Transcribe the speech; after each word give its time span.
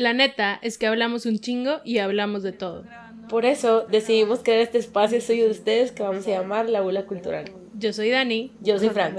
La 0.00 0.14
neta 0.14 0.58
es 0.62 0.78
que 0.78 0.86
hablamos 0.86 1.26
un 1.26 1.38
chingo 1.40 1.82
y 1.84 1.98
hablamos 1.98 2.42
de 2.42 2.52
todo. 2.52 2.84
Por 3.28 3.44
eso 3.44 3.82
decidimos 3.82 4.40
crear 4.42 4.60
este 4.60 4.78
espacio 4.78 5.20
suyo 5.20 5.44
de 5.44 5.50
ustedes 5.50 5.92
que 5.92 6.02
vamos 6.02 6.26
a 6.26 6.30
llamar 6.30 6.70
La 6.70 6.80
Bula 6.80 7.04
Cultural. 7.04 7.52
Yo 7.74 7.92
soy 7.92 8.08
Dani. 8.08 8.50
Yo 8.62 8.78
soy 8.78 8.88
Fran. 8.88 9.14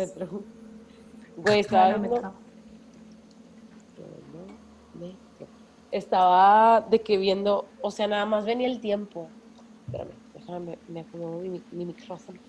Güey, 1.37 1.59
estaba 1.59 1.93
viendo- 1.97 2.33
Estaba 5.91 6.81
de 6.89 7.01
que 7.01 7.17
viendo, 7.17 7.67
o 7.81 7.91
sea, 7.91 8.07
nada 8.07 8.25
más 8.25 8.43
venía 8.45 8.67
el 8.67 8.79
tiempo. 8.79 9.29
Espérame, 9.85 10.09
déjame, 10.33 10.79
me 10.87 11.01
acomodo 11.01 11.37
mi, 11.41 11.49
mi- 11.49 11.63
mi 11.71 11.85
micrófono. 11.85 12.39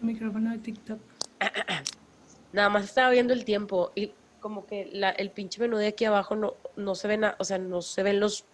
Micrófono 0.00 0.50
de 0.50 0.58
TikTok. 0.58 0.98
Nada 2.52 2.70
más 2.70 2.84
estaba 2.86 3.10
viendo 3.10 3.32
el 3.34 3.44
tiempo 3.44 3.92
y 3.94 4.10
como 4.46 4.64
que 4.64 4.88
la, 4.92 5.10
el 5.10 5.32
pinche 5.32 5.60
menú 5.60 5.76
de 5.76 5.88
aquí 5.88 6.04
abajo 6.04 6.36
no, 6.36 6.54
no 6.76 6.94
se 6.94 7.08
ven, 7.08 7.24
o 7.24 7.42
sea, 7.44 7.58
no 7.58 7.82
se 7.82 8.04
ven 8.04 8.20
los 8.20 8.44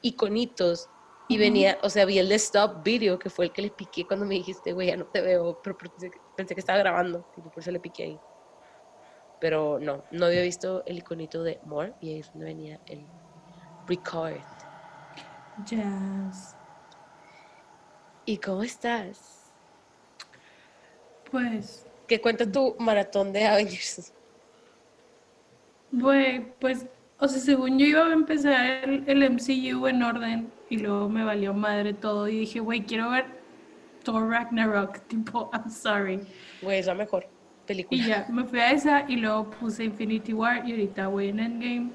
iconitos. 0.00 0.88
Y 1.26 1.36
venía, 1.36 1.78
o 1.82 1.90
sea, 1.90 2.04
vi 2.04 2.20
el 2.20 2.28
de 2.28 2.36
Stop 2.36 2.84
Video, 2.84 3.18
que 3.18 3.28
fue 3.28 3.46
el 3.46 3.52
que 3.52 3.60
le 3.62 3.70
piqué 3.70 4.06
cuando 4.06 4.24
me 4.24 4.36
dijiste, 4.36 4.72
güey, 4.72 4.86
ya 4.86 4.96
no 4.96 5.04
te 5.06 5.20
veo, 5.20 5.58
pero 5.64 5.76
pensé, 5.76 6.12
que- 6.12 6.20
pensé 6.36 6.54
que 6.54 6.60
estaba 6.60 6.78
grabando, 6.78 7.24
tipo, 7.34 7.50
por 7.50 7.60
eso 7.60 7.72
le 7.72 7.80
piqué 7.80 8.04
ahí. 8.04 8.20
Pero 9.40 9.80
no, 9.80 10.04
no 10.12 10.26
había 10.26 10.42
visto 10.42 10.84
el 10.86 10.98
iconito 10.98 11.42
de 11.42 11.58
More 11.64 11.92
y 12.00 12.10
ahí 12.10 12.20
es 12.20 12.30
donde 12.32 12.46
venía 12.46 12.80
el 12.86 13.08
Record. 13.88 14.36
Jazz. 15.64 16.54
¿Y 18.24 18.38
cómo 18.38 18.62
estás? 18.62 19.50
Pues, 21.28 21.84
¿Qué 22.06 22.20
cuenta 22.20 22.50
tu 22.50 22.76
maratón 22.78 23.32
de 23.32 23.44
Avengers? 23.44 24.12
Güey, 25.96 26.52
pues, 26.60 26.86
o 27.18 27.28
sea, 27.28 27.40
según 27.40 27.78
yo 27.78 27.86
iba 27.86 28.06
a 28.06 28.12
empezar 28.12 28.84
el, 28.84 29.04
el 29.06 29.30
MCU 29.30 29.86
en 29.86 30.02
orden 30.02 30.52
y 30.68 30.78
luego 30.78 31.08
me 31.08 31.24
valió 31.24 31.54
madre 31.54 31.94
todo 31.94 32.28
y 32.28 32.40
dije, 32.40 32.60
güey, 32.60 32.82
quiero 32.82 33.10
ver 33.10 33.26
Thor 34.04 34.28
Ragnarok, 34.28 34.98
tipo, 35.08 35.50
I'm 35.52 35.70
sorry. 35.70 36.20
Güey, 36.62 36.78
es 36.78 36.86
la 36.86 36.94
mejor 36.94 37.26
película. 37.66 38.00
Y 38.00 38.06
ya, 38.06 38.26
me 38.30 38.44
fui 38.44 38.60
a 38.60 38.70
esa 38.70 39.04
y 39.08 39.16
luego 39.16 39.50
puse 39.50 39.84
Infinity 39.84 40.32
War 40.32 40.66
y 40.68 40.72
ahorita 40.72 41.08
voy 41.08 41.28
en 41.28 41.40
Endgame. 41.40 41.90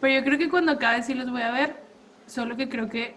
Pero 0.00 0.14
yo 0.14 0.24
creo 0.24 0.38
que 0.38 0.50
cuando 0.50 0.72
acabe 0.72 1.02
sí 1.02 1.14
los 1.14 1.30
voy 1.30 1.42
a 1.42 1.50
ver, 1.50 1.76
solo 2.26 2.56
que 2.56 2.68
creo 2.68 2.88
que 2.88 3.14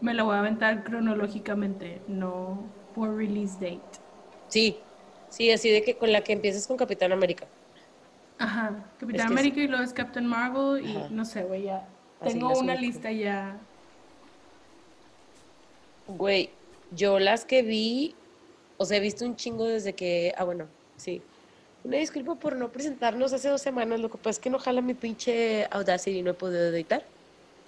me 0.00 0.14
la 0.14 0.22
voy 0.22 0.36
a 0.36 0.40
aventar 0.40 0.84
cronológicamente, 0.84 2.00
no 2.08 2.62
por 2.94 3.16
release 3.16 3.54
date. 3.54 3.98
Sí, 4.48 4.78
sí, 5.28 5.50
así 5.50 5.70
de 5.70 5.82
que 5.82 5.96
con 5.96 6.12
la 6.12 6.22
que 6.22 6.32
empieces 6.32 6.66
con 6.66 6.76
Capitán 6.76 7.12
América. 7.12 7.46
Ajá, 8.38 8.84
Capitán 9.00 9.20
Es 9.20 9.26
que 9.26 9.32
América 9.32 9.60
y 9.60 9.68
luego 9.68 9.84
es 9.84 9.92
Captain 9.92 10.26
Marvel 10.26 10.84
y 10.86 10.96
Ajá. 10.96 11.08
no 11.10 11.24
sé, 11.24 11.42
güey, 11.44 11.64
ya. 11.64 11.86
Así 12.20 12.34
Tengo 12.34 12.48
una 12.58 12.74
ubico. 12.74 12.80
lista 12.86 13.10
ya. 13.12 13.56
Güey, 16.06 16.50
yo 16.92 17.18
las 17.18 17.44
que 17.44 17.62
vi, 17.62 18.14
o 18.76 18.84
sea, 18.84 18.96
he 18.96 19.00
visto 19.00 19.24
un 19.24 19.36
chingo 19.36 19.64
desde 19.66 19.92
que, 19.94 20.32
ah, 20.36 20.44
bueno, 20.44 20.66
sí. 20.96 21.20
Una 21.84 21.98
disculpa 21.98 22.34
por 22.34 22.56
no 22.56 22.70
presentarnos 22.70 23.32
hace 23.32 23.48
dos 23.48 23.62
semanas, 23.62 24.00
lo 24.00 24.10
que 24.10 24.18
pasa 24.18 24.30
es 24.30 24.38
que 24.38 24.50
no 24.50 24.58
jala 24.58 24.80
mi 24.80 24.94
pinche 24.94 25.66
Audacity 25.70 26.18
y 26.18 26.22
no 26.22 26.30
he 26.32 26.34
podido 26.34 26.68
editar. 26.68 27.04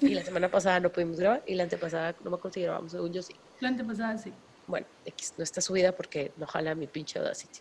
Y 0.00 0.08
la 0.08 0.22
semana 0.22 0.50
pasada 0.50 0.80
no 0.80 0.90
pudimos 0.90 1.18
grabar 1.18 1.42
y 1.46 1.54
la 1.54 1.64
antepasada 1.64 2.14
no 2.24 2.30
me 2.30 2.62
grabamos, 2.62 2.92
según 2.92 3.12
yo 3.12 3.22
sí. 3.22 3.34
La 3.60 3.68
antepasada 3.68 4.16
sí. 4.16 4.32
Bueno, 4.66 4.86
X 5.04 5.34
no 5.36 5.44
está 5.44 5.60
subida 5.60 5.92
porque 5.92 6.32
no 6.38 6.46
jala 6.46 6.74
mi 6.74 6.86
pinche 6.86 7.18
Audacity. 7.18 7.60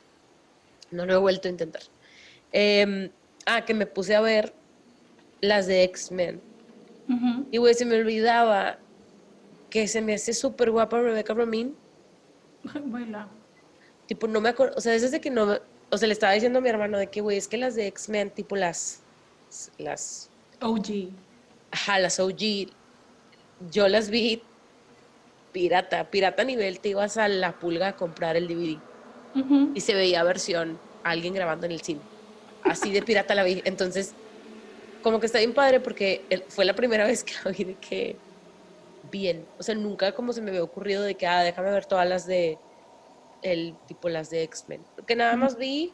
No 0.92 1.06
lo 1.06 1.14
he 1.14 1.18
vuelto 1.18 1.48
a 1.48 1.52
intentar. 1.52 1.82
Em, 2.52 3.09
ah, 3.45 3.64
que 3.66 3.73
me 3.73 3.86
puse 3.86 4.16
a 4.16 4.22
ver 4.22 4.53
las 5.42 5.67
de 5.67 5.83
X-Men. 5.83 6.42
Y 7.52 7.58
güey, 7.58 7.73
se 7.73 7.86
me 7.86 7.95
olvidaba 7.97 8.78
que 9.69 9.88
se 9.88 10.02
me 10.02 10.14
hace 10.16 10.33
súper 10.33 10.72
guapa 10.72 11.00
Rebecca 11.00 11.33
Romijn. 11.33 11.75
Baila. 12.86 13.27
Tipo, 14.08 14.27
no 14.27 14.42
me 14.42 14.49
acuerdo, 14.49 14.76
o 14.77 14.82
sea, 14.82 14.92
desde 14.93 15.21
que 15.21 15.30
no, 15.30 15.45
me- 15.45 15.59
o 15.92 15.98
sea, 15.98 16.08
le 16.08 16.14
estaba 16.14 16.33
diciendo 16.33 16.59
a 16.59 16.61
mi 16.61 16.70
hermano 16.70 16.98
de 16.98 17.08
que, 17.08 17.21
güey, 17.21 17.38
es 17.38 17.48
que 17.48 17.58
las 17.58 17.76
de 17.76 17.88
X-Men, 17.88 18.32
tipo 18.32 18.55
las, 18.55 19.02
las, 19.77 20.30
OG. 20.61 21.09
ajá, 21.71 21.99
las 21.99 22.20
OG, 22.20 22.67
yo 23.71 23.88
las 23.88 24.09
vi 24.09 24.42
pirata, 25.52 26.09
pirata 26.09 26.42
a 26.42 26.45
nivel, 26.45 26.80
te 26.80 26.89
ibas 26.89 27.17
a 27.17 27.27
la 27.27 27.54
pulga 27.59 27.89
a 27.89 27.95
comprar 27.95 28.36
el 28.36 28.48
DVD 28.48 28.77
y 29.76 29.82
se 29.82 29.93
veía 29.93 30.23
versión, 30.23 30.80
alguien 31.04 31.33
grabando 31.33 31.65
en 31.65 31.71
el 31.71 31.82
cine. 31.82 32.02
Así 32.64 32.92
de 32.92 33.02
pirata 33.02 33.36
la 33.36 33.43
vi. 33.43 33.61
Entonces, 33.65 34.14
como 35.02 35.20
que 35.20 35.25
está 35.25 35.39
bien 35.39 35.53
padre 35.53 35.80
porque 35.80 36.21
fue 36.49 36.65
la 36.65 36.75
primera 36.75 37.05
vez 37.08 37.23
que 37.23 37.33
la 37.43 37.52
vi 37.52 37.64
de 37.64 37.75
que 37.75 38.15
bien. 39.11 39.45
O 39.58 39.64
sea, 39.64 39.75
nunca 39.75 40.11
como 40.14 40.33
se 40.33 40.42
me 40.42 40.49
había 40.49 40.64
ocurrido 40.64 41.03
de 41.03 41.15
que, 41.15 41.27
ah, 41.27 41.43
déjame 41.43 41.71
ver 41.71 41.86
todas 41.86 42.08
las 42.08 42.25
de, 42.25 42.58
el 43.42 43.75
tipo 43.87 44.09
las 44.09 44.30
de 44.30 44.43
X-Men. 44.43 44.81
Que 45.08 45.15
nada 45.15 45.36
más 45.36 45.58
vi, 45.58 45.93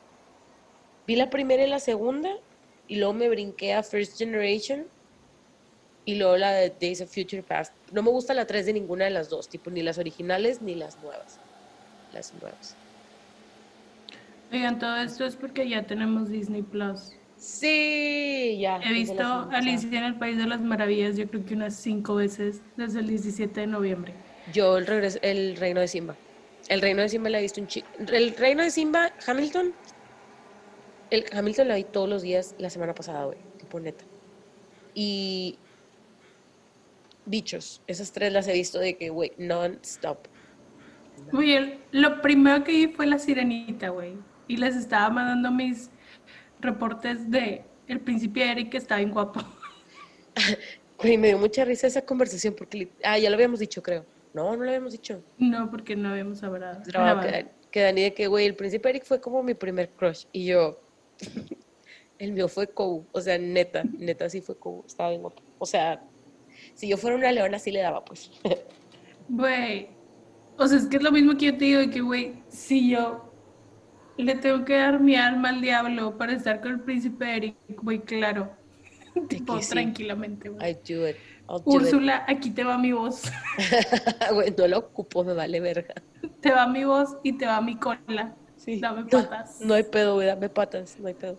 vi 1.08 1.16
la 1.16 1.30
primera 1.30 1.64
y 1.64 1.70
la 1.70 1.80
segunda 1.80 2.36
y 2.88 2.98
luego 2.98 3.14
me 3.14 3.30
brinqué 3.30 3.74
a 3.74 3.84
First 3.84 4.18
Generation 4.18 4.88
y 6.06 6.16
luego 6.16 6.38
la 6.38 6.52
de 6.52 6.70
Days 6.70 7.02
of 7.02 7.14
Future 7.14 7.44
Past. 7.44 7.74
No 7.92 8.04
me 8.04 8.12
gusta 8.12 8.34
la 8.34 8.46
3 8.46 8.68
de 8.68 8.74
ninguna 8.74 9.06
de 9.06 9.12
las 9.12 9.30
dos, 9.30 9.50
tipo 9.50 9.72
ni 9.72 9.82
las 9.82 9.98
originales 9.98 10.62
ni 10.62 10.76
las 10.76 11.02
nuevas. 11.02 11.40
Las 12.14 12.34
nuevas. 12.34 12.76
Oigan, 14.56 14.80
todo 14.80 14.96
esto 14.96 15.26
es 15.26 15.36
porque 15.36 15.68
ya 15.68 15.86
tenemos 15.86 16.30
Disney 16.30 16.62
Plus. 16.62 17.12
Sí, 17.36 18.58
ya. 18.58 18.78
He 18.78 18.94
visto. 18.94 19.22
Alicia 19.52 20.00
en 20.00 20.06
el 20.06 20.16
País 20.16 20.38
de 20.38 20.48
las 20.48 20.62
Maravillas, 20.62 21.18
yo 21.18 21.28
creo 21.28 21.46
que 21.46 21.56
unas 21.56 21.76
cinco 21.76 22.16
veces 22.16 22.62
desde 22.78 23.02
el 23.02 23.08
17 23.08 23.60
de 23.60 23.68
noviembre. 23.68 24.14
Yo 24.54 24.78
el, 24.78 24.88
regreso, 24.88 25.20
el 25.24 25.58
Reino 25.58 25.82
de 25.82 25.90
Simba. 25.90 26.16
El 26.70 26.80
Reino 26.80 27.02
de 27.02 27.10
Simba 27.10 27.30
la 27.30 27.40
he 27.40 27.42
visto 27.42 27.60
un 27.60 27.68
chico. 27.68 27.86
El 28.00 28.34
Reino 28.38 28.64
de 28.64 28.72
Simba, 28.72 29.12
Hamilton. 29.28 29.74
El 31.10 31.26
Hamilton 31.34 31.68
la 31.68 31.76
vi 31.76 31.84
todos 31.84 32.08
los 32.08 32.22
días 32.22 32.56
la 32.58 32.70
semana 32.70 32.96
pasada, 32.96 33.26
güey. 33.26 33.38
Tipo 33.58 33.82
neta. 33.82 34.06
Y 34.94 35.58
bichos. 37.26 37.82
Esas 37.88 38.14
tres 38.14 38.32
las 38.32 38.48
he 38.48 38.54
visto 38.54 38.80
de 38.80 38.96
que, 38.96 39.10
güey, 39.10 39.34
non-stop. 39.38 40.20
Oye, 41.34 41.80
lo 41.92 42.22
primero 42.22 42.64
que 42.64 42.72
vi 42.72 42.88
fue 42.88 43.06
la 43.06 43.20
sirenita, 43.20 43.90
güey. 43.90 44.14
Y 44.48 44.58
les 44.58 44.76
estaba 44.76 45.10
mandando 45.10 45.52
mis 45.52 45.90
reportes 46.60 47.30
de 47.30 47.64
El 47.88 48.00
Príncipe 48.00 48.52
Eric, 48.52 48.72
que 48.72 48.78
está 48.78 48.98
bien 48.98 49.12
guapo. 49.12 49.42
Güey, 50.98 51.18
me 51.18 51.28
dio 51.28 51.38
mucha 51.38 51.66
risa 51.66 51.88
esa 51.88 52.06
conversación 52.06 52.56
porque. 52.58 52.90
Ah, 53.04 53.18
ya 53.18 53.30
lo 53.30 53.36
habíamos 53.36 53.60
dicho, 53.60 53.84
creo. 53.84 54.06
No, 54.34 54.56
no 54.56 54.64
lo 54.64 54.70
habíamos 54.70 54.94
dicho. 54.94 55.22
No, 55.38 55.70
porque 55.70 55.96
no 55.96 56.10
habíamos 56.10 56.42
hablado. 56.42 56.82
grabado. 56.86 57.22
que, 57.22 57.48
que 57.70 57.82
Dani 57.82 58.02
de 58.04 58.14
que, 58.14 58.28
güey, 58.28 58.46
el 58.46 58.56
príncipe 58.56 58.90
Eric 58.90 59.04
fue 59.04 59.20
como 59.20 59.44
mi 59.44 59.54
primer 59.54 59.90
crush. 59.90 60.26
Y 60.32 60.46
yo, 60.46 60.80
el 62.20 62.32
mío 62.32 62.48
fue 62.48 62.68
Kou. 62.68 63.06
O 63.12 63.20
sea, 63.20 63.38
neta, 63.38 63.84
neta 63.98 64.30
sí 64.30 64.40
fue 64.40 64.58
Kou. 64.58 64.84
Estaba 64.88 65.10
bien 65.10 65.22
guapo. 65.22 65.44
O 65.60 65.66
sea, 65.66 66.02
si 66.74 66.88
yo 66.88 66.98
fuera 66.98 67.18
una 67.18 67.32
leona, 67.32 67.60
sí 67.60 67.72
le 67.72 67.82
daba, 67.82 68.04
pues. 68.04 68.32
Güey, 69.28 69.88
o 70.56 70.68
sea, 70.68 70.78
es 70.78 70.86
que 70.86 70.98
es 70.98 71.04
lo 71.04 71.12
mismo 71.12 71.36
que 71.36 71.48
yo 71.48 71.58
te 71.58 71.66
digo, 71.66 71.80
de 71.80 71.90
que, 71.90 72.02
güey, 72.02 72.34
si 72.48 72.92
yo 72.92 73.34
le 74.18 74.36
tengo 74.36 74.64
que 74.66 74.76
dar 74.76 75.00
mi 75.00 75.16
alma 75.16 75.50
al 75.50 75.62
diablo 75.62 76.18
para 76.18 76.34
estar 76.34 76.62
con 76.62 76.72
el 76.74 76.80
príncipe 76.82 77.36
Eric, 77.36 77.56
güey, 77.82 78.00
claro. 78.00 78.52
tipo, 79.30 79.62
sí. 79.62 79.70
tranquilamente, 79.72 80.50
güey. 80.50 80.76
Úrsula, 81.66 82.26
aquí 82.28 82.50
te 82.50 82.64
va 82.64 82.78
mi 82.78 82.92
voz. 82.92 83.22
Güey, 84.34 84.54
no 84.58 84.68
lo 84.68 84.80
ocupo, 84.80 85.24
me 85.24 85.34
vale 85.34 85.60
verga. 85.60 85.94
te 86.42 86.52
va 86.52 86.66
mi 86.68 86.84
voz 86.86 87.18
y 87.24 87.34
te 87.34 87.46
va 87.46 87.62
mi 87.62 87.76
cola. 87.76 88.36
Sí. 88.58 88.80
Dame 88.80 89.02
No, 89.04 89.08
patas. 89.10 89.62
No 89.62 89.76
hay 89.76 89.84
pedo, 89.84 90.16
güey, 90.16 90.26
dame 90.28 90.50
patas, 90.50 90.98
no 91.00 91.08
hay 91.08 91.14
pedo. 91.14 91.38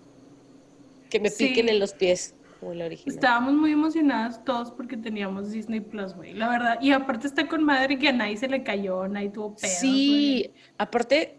Que 1.10 1.19
me 1.19 1.28
Sí. 1.28 1.48
piquen 1.48 1.69
en 1.69 1.81
los 1.81 1.93
pies, 1.93 2.37
como 2.60 2.72
la 2.75 2.84
original. 2.87 3.14
Estábamos 3.16 3.54
muy 3.54 3.72
emocionadas 3.72 4.44
todos 4.44 4.70
porque 4.70 4.96
teníamos 4.96 5.50
Disney 5.50 5.81
Plus, 5.81 6.14
güey, 6.14 6.34
la 6.34 6.49
verdad. 6.49 6.79
Y 6.81 6.93
aparte 6.93 7.26
está 7.26 7.49
con 7.49 7.64
madre 7.64 7.99
que 7.99 8.08
a 8.08 8.12
nadie 8.12 8.37
se 8.37 8.46
le 8.49 8.62
cayó, 8.62 9.08
nadie 9.08 9.31
tuvo 9.31 9.56
pedos, 9.56 9.75
Sí, 9.81 10.52
aparte, 10.79 11.37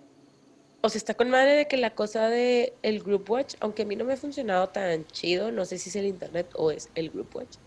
o 0.81 0.89
sea, 0.89 0.99
está 0.99 1.15
con 1.15 1.29
madre 1.29 1.53
de 1.53 1.67
que 1.67 1.77
la 1.77 1.95
cosa 1.95 2.29
de 2.29 2.79
el 2.81 3.01
Group 3.03 3.29
Watch, 3.29 3.55
aunque 3.59 3.83
a 3.83 3.85
mí 3.85 3.95
no 3.95 4.05
me 4.05 4.13
ha 4.13 4.17
funcionado 4.17 4.69
tan 4.69 5.05
chido, 5.07 5.51
no 5.51 5.65
sé 5.65 5.77
si 5.79 5.89
es 5.89 5.95
el 5.97 6.05
internet 6.05 6.51
o 6.55 6.71
es 6.71 6.91
el 6.95 7.11
Group 7.11 7.35
Watch. 7.35 7.57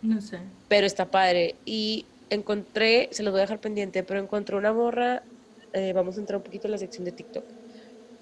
No 0.00 0.20
sé. 0.20 0.40
pero 0.68 0.86
está 0.86 1.10
padre. 1.10 1.62
Y 1.64 2.12
encontré, 2.30 3.08
se 3.12 3.22
los 3.22 3.32
voy 3.32 3.40
a 3.40 3.42
dejar 3.44 3.60
pendiente, 3.60 4.02
pero 4.04 4.20
encontré 4.20 4.56
una 4.56 4.72
morra, 4.72 5.28
eh, 5.72 5.92
vamos 5.92 6.16
a 6.16 6.20
entrar 6.20 6.38
un 6.38 6.44
poquito 6.44 6.66
en 6.68 6.72
la 6.72 6.78
sección 6.78 7.04
de 7.04 7.12
TikTok, 7.12 7.52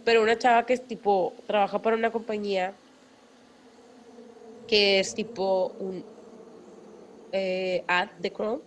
pero 0.04 0.22
una 0.22 0.38
chava 0.38 0.66
que 0.66 0.74
es 0.74 0.86
tipo, 0.86 1.44
trabaja 1.46 1.82
para 1.82 1.96
una 1.96 2.12
compañía 2.12 2.80
que 4.66 5.00
es 5.00 5.14
tipo 5.14 5.74
un 5.78 6.06
eh, 7.32 7.84
ad 7.88 8.10
de 8.18 8.32
Chrome 8.32 8.62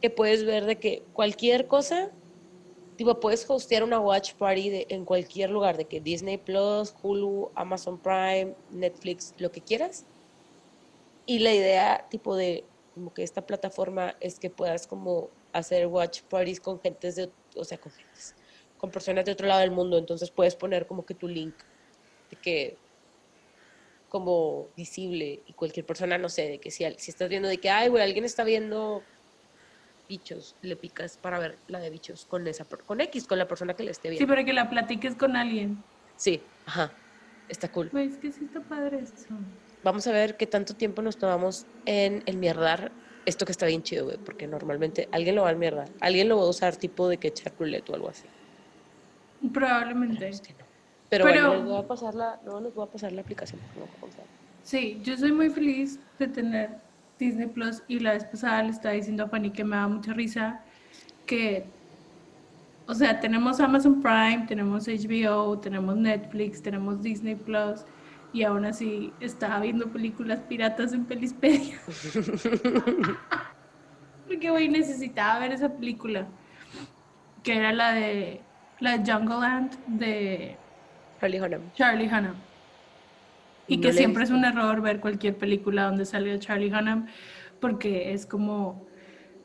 que 0.00 0.10
puedes 0.10 0.44
ver 0.44 0.64
de 0.66 0.78
que 0.78 1.08
cualquier 1.12 1.66
cosa, 1.68 2.14
tipo, 3.02 3.18
puedes 3.18 3.48
hostear 3.50 3.82
una 3.82 3.98
watch 3.98 4.34
party 4.34 4.70
de- 4.70 4.86
en 4.88 5.04
cualquier 5.04 5.50
lugar, 5.50 5.76
de 5.76 5.86
que 5.86 6.00
Disney 6.00 6.38
Plus, 6.38 6.94
Hulu, 7.02 7.50
Amazon 7.56 7.98
Prime, 7.98 8.54
Netflix, 8.70 9.34
lo 9.38 9.50
que 9.50 9.60
quieras. 9.60 10.04
Y 11.26 11.40
la 11.40 11.52
idea, 11.52 12.06
tipo, 12.10 12.36
de 12.36 12.62
como 12.94 13.12
que 13.12 13.24
esta 13.24 13.44
plataforma 13.44 14.14
es 14.20 14.38
que 14.38 14.50
puedas 14.50 14.86
como 14.86 15.30
hacer 15.52 15.88
watch 15.88 16.22
parties 16.22 16.60
con 16.60 16.80
gentes 16.80 17.16
de, 17.16 17.28
o 17.56 17.64
sea, 17.64 17.76
con 17.78 17.90
gentes, 17.90 18.36
con 18.78 18.92
personas 18.92 19.24
de 19.24 19.32
otro 19.32 19.48
lado 19.48 19.60
del 19.62 19.72
mundo. 19.72 19.98
Entonces 19.98 20.30
puedes 20.30 20.54
poner 20.54 20.86
como 20.86 21.04
que 21.04 21.14
tu 21.14 21.26
link 21.26 21.54
de 22.30 22.36
que 22.36 22.76
como 24.08 24.68
visible 24.76 25.42
y 25.44 25.52
cualquier 25.54 25.86
persona, 25.86 26.18
no 26.18 26.28
sé, 26.28 26.48
de 26.48 26.58
que 26.60 26.70
si, 26.70 26.84
si 26.98 27.10
estás 27.10 27.28
viendo 27.28 27.48
de 27.48 27.58
que, 27.58 27.68
ay, 27.68 27.88
güey, 27.88 28.04
alguien 28.04 28.24
está 28.24 28.44
viendo 28.44 29.02
bichos, 30.16 30.54
le 30.60 30.76
picas 30.76 31.16
para 31.16 31.38
ver 31.38 31.56
la 31.68 31.78
de 31.80 31.88
bichos 31.88 32.26
con 32.26 32.46
esa, 32.46 32.66
con 32.86 33.00
X, 33.00 33.26
con 33.26 33.38
la 33.38 33.48
persona 33.48 33.72
que 33.74 33.82
le 33.82 33.92
esté 33.92 34.08
Sí, 34.08 34.14
viendo. 34.16 34.28
para 34.30 34.44
que 34.44 34.52
la 34.52 34.68
platiques 34.68 35.14
con 35.14 35.36
alguien. 35.36 35.82
Sí, 36.16 36.42
ajá, 36.66 36.92
está 37.48 37.70
cool. 37.72 37.90
Es 37.96 38.18
que 38.18 38.30
sí 38.30 38.44
está 38.44 38.60
padre 38.60 39.00
eso. 39.00 39.14
Vamos 39.82 40.06
a 40.06 40.12
ver 40.12 40.36
qué 40.36 40.46
tanto 40.46 40.74
tiempo 40.74 41.00
nos 41.00 41.16
tomamos 41.16 41.64
en 41.86 42.22
el 42.26 42.36
mierdar 42.36 42.92
esto 43.24 43.46
que 43.46 43.52
está 43.52 43.64
bien 43.66 43.82
chido, 43.82 44.04
güey, 44.04 44.18
porque 44.18 44.46
normalmente 44.46 45.08
alguien 45.12 45.34
lo 45.36 45.42
va 45.44 45.50
a 45.50 45.54
mierdar, 45.54 45.88
alguien 46.00 46.28
lo 46.28 46.36
va 46.36 46.42
a 46.44 46.48
usar 46.48 46.76
tipo 46.76 47.08
de 47.08 47.16
que 47.16 47.28
echar 47.28 47.52
roulette 47.58 47.88
o 47.88 47.94
algo 47.94 48.10
así. 48.10 48.24
Probablemente. 49.52 50.30
Que 50.30 50.52
no. 50.52 50.58
Pero, 51.08 51.24
Pero- 51.24 51.48
bueno, 51.48 51.54
les 51.54 51.64
voy 51.64 51.82
a 51.84 51.86
pasar 51.88 52.14
la, 52.14 52.40
no, 52.44 52.60
les 52.60 52.74
voy 52.74 52.86
a 52.86 52.90
pasar 52.90 53.12
la 53.12 53.22
aplicación. 53.22 53.60
no. 53.76 53.86
Sí, 54.62 55.00
yo 55.02 55.16
soy 55.16 55.32
muy 55.32 55.50
feliz 55.50 55.98
de 56.18 56.28
tener 56.28 56.70
Disney 57.26 57.46
Plus 57.46 57.82
y 57.88 57.98
la 57.98 58.12
vez 58.12 58.24
pasada 58.24 58.62
le 58.62 58.70
estaba 58.70 58.94
diciendo 58.94 59.24
a 59.24 59.28
Fanny 59.28 59.50
que 59.50 59.64
me 59.64 59.76
da 59.76 59.88
mucha 59.88 60.12
risa 60.12 60.60
que, 61.26 61.64
o 62.86 62.94
sea, 62.94 63.20
tenemos 63.20 63.60
Amazon 63.60 64.02
Prime, 64.02 64.44
tenemos 64.46 64.86
HBO, 64.86 65.58
tenemos 65.58 65.96
Netflix, 65.96 66.62
tenemos 66.62 67.02
Disney 67.02 67.34
Plus 67.34 67.84
y 68.32 68.42
aún 68.42 68.64
así 68.64 69.12
estaba 69.20 69.60
viendo 69.60 69.88
películas 69.88 70.40
piratas 70.40 70.92
en 70.92 71.04
Pelispedia. 71.04 71.78
Porque, 74.26 74.50
güey, 74.50 74.68
necesitaba 74.68 75.38
ver 75.40 75.52
esa 75.52 75.68
película, 75.68 76.26
que 77.42 77.56
era 77.56 77.72
la 77.72 77.92
de, 77.92 78.40
la 78.80 78.96
Jungle 78.96 79.40
Land 79.40 79.78
de 79.86 80.56
Charlie 81.20 81.40
Hunnam. 81.40 81.72
Charlie 81.74 82.08
Hunnam. 82.08 82.51
Y 83.66 83.76
No 83.76 83.82
que 83.82 83.92
siempre 83.92 84.24
es 84.24 84.30
un 84.30 84.44
error 84.44 84.80
ver 84.80 85.00
cualquier 85.00 85.36
película 85.38 85.84
donde 85.84 86.04
sale 86.04 86.38
Charlie 86.38 86.72
Hunnam, 86.72 87.06
porque 87.60 88.12
es 88.12 88.26
como 88.26 88.86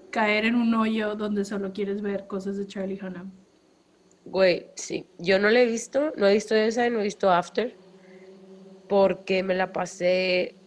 caer 0.09 0.45
en 0.45 0.55
un 0.55 0.73
hoyo 0.73 1.15
donde 1.15 1.45
solo 1.45 1.73
quieres 1.73 2.01
ver 2.01 2.27
cosas 2.27 2.57
de 2.57 2.67
Charlie 2.67 2.99
Hunnam. 3.01 3.31
Güey, 4.25 4.71
sí. 4.75 5.05
Yo 5.17 5.39
no 5.39 5.49
la 5.49 5.61
he 5.61 5.65
visto, 5.65 6.11
no 6.17 6.27
he 6.27 6.33
visto 6.33 6.55
esa, 6.55 6.89
no 6.89 6.99
he 6.99 7.03
visto 7.03 7.29
After, 7.31 7.77
porque 8.87 9.43
me 9.43 9.55
la 9.55 9.71
pasé 9.71 10.57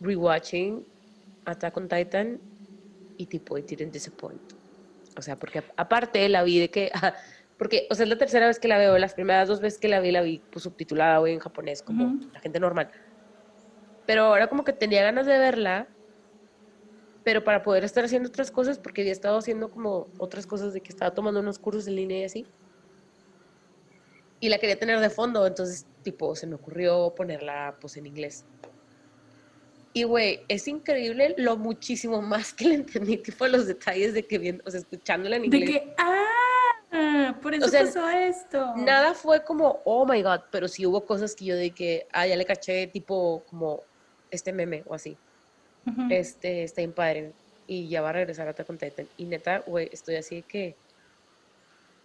rewatching 0.00 0.86
Attack 1.44 1.76
on 1.76 1.88
Titan 1.88 2.40
y 3.16 3.26
tipo, 3.26 3.56
it 3.58 3.66
didn't 3.68 3.92
disappoint. 3.92 4.42
O 5.16 5.22
sea, 5.22 5.38
porque 5.38 5.64
aparte 5.76 6.28
la 6.28 6.42
vi 6.42 6.58
de 6.58 6.70
que, 6.70 6.90
porque, 7.58 7.86
o 7.90 7.94
sea, 7.94 8.04
es 8.04 8.10
la 8.10 8.18
tercera 8.18 8.46
vez 8.46 8.58
que 8.58 8.68
la 8.68 8.78
veo, 8.78 8.98
las 8.98 9.14
primeras 9.14 9.48
dos 9.48 9.60
veces 9.60 9.80
que 9.80 9.88
la 9.88 10.00
vi, 10.00 10.10
la 10.10 10.22
vi 10.22 10.44
pues, 10.50 10.62
subtitulada, 10.62 11.18
güey, 11.18 11.32
en 11.32 11.40
japonés, 11.40 11.82
como 11.82 12.04
Ujú. 12.06 12.30
la 12.32 12.40
gente 12.40 12.60
normal. 12.60 12.90
Pero 14.04 14.24
ahora 14.24 14.48
como 14.48 14.64
que 14.64 14.72
tenía 14.72 15.02
ganas 15.02 15.26
de 15.26 15.38
verla, 15.38 15.88
pero 17.24 17.42
para 17.42 17.62
poder 17.62 17.82
estar 17.84 18.04
haciendo 18.04 18.28
otras 18.28 18.50
cosas, 18.50 18.78
porque 18.78 19.00
había 19.00 19.12
estado 19.12 19.38
haciendo 19.38 19.70
como 19.70 20.10
otras 20.18 20.46
cosas 20.46 20.72
de 20.72 20.80
que 20.80 20.92
estaba 20.92 21.12
tomando 21.12 21.40
unos 21.40 21.58
cursos 21.58 21.88
en 21.88 21.96
línea 21.96 22.20
y 22.20 22.24
así. 22.24 22.46
Y 24.38 24.48
la 24.48 24.58
quería 24.58 24.78
tener 24.78 25.00
de 25.00 25.10
fondo, 25.10 25.46
entonces, 25.46 25.86
tipo, 26.02 26.36
se 26.36 26.46
me 26.46 26.54
ocurrió 26.54 27.14
ponerla, 27.16 27.78
pues, 27.80 27.96
en 27.96 28.06
inglés. 28.06 28.46
Y, 29.92 30.02
güey, 30.04 30.44
es 30.48 30.68
increíble 30.68 31.34
lo 31.38 31.56
muchísimo 31.56 32.20
más 32.20 32.52
que 32.52 32.66
le 32.66 32.74
entendí, 32.74 33.16
tipo, 33.16 33.46
los 33.48 33.66
detalles 33.66 34.12
de 34.12 34.26
que 34.26 34.38
viendo, 34.38 34.62
o 34.66 34.70
sea, 34.70 34.78
escuchándola 34.80 35.36
en 35.36 35.50
De 35.50 35.56
inglés. 35.56 35.70
que, 35.70 35.94
ah, 35.98 36.35
por 37.42 37.54
eso 37.54 37.68
sea, 37.68 37.84
pasó 37.84 38.08
esto. 38.08 38.74
Nada 38.76 39.14
fue 39.14 39.44
como, 39.44 39.80
oh 39.84 40.06
my 40.06 40.22
god, 40.22 40.40
pero 40.50 40.68
sí 40.68 40.86
hubo 40.86 41.04
cosas 41.04 41.34
que 41.34 41.44
yo 41.44 41.56
de 41.56 41.70
que, 41.70 42.06
ah, 42.12 42.26
ya 42.26 42.36
le 42.36 42.44
caché, 42.44 42.86
tipo, 42.88 43.44
como 43.48 43.82
este 44.30 44.52
meme 44.52 44.82
o 44.86 44.94
así. 44.94 45.16
Ujú. 45.86 46.02
Este, 46.10 46.64
está 46.64 46.80
bien 46.80 46.92
padre. 46.92 47.32
Y 47.66 47.88
ya 47.88 48.00
va 48.02 48.10
a 48.10 48.12
regresar 48.12 48.46
a 48.46 48.50
Attack 48.50 48.70
on 48.70 48.78
Titan. 48.78 49.08
Y 49.16 49.24
neta, 49.24 49.60
güey, 49.66 49.88
estoy 49.92 50.16
así 50.16 50.36
de 50.36 50.42
que. 50.42 50.76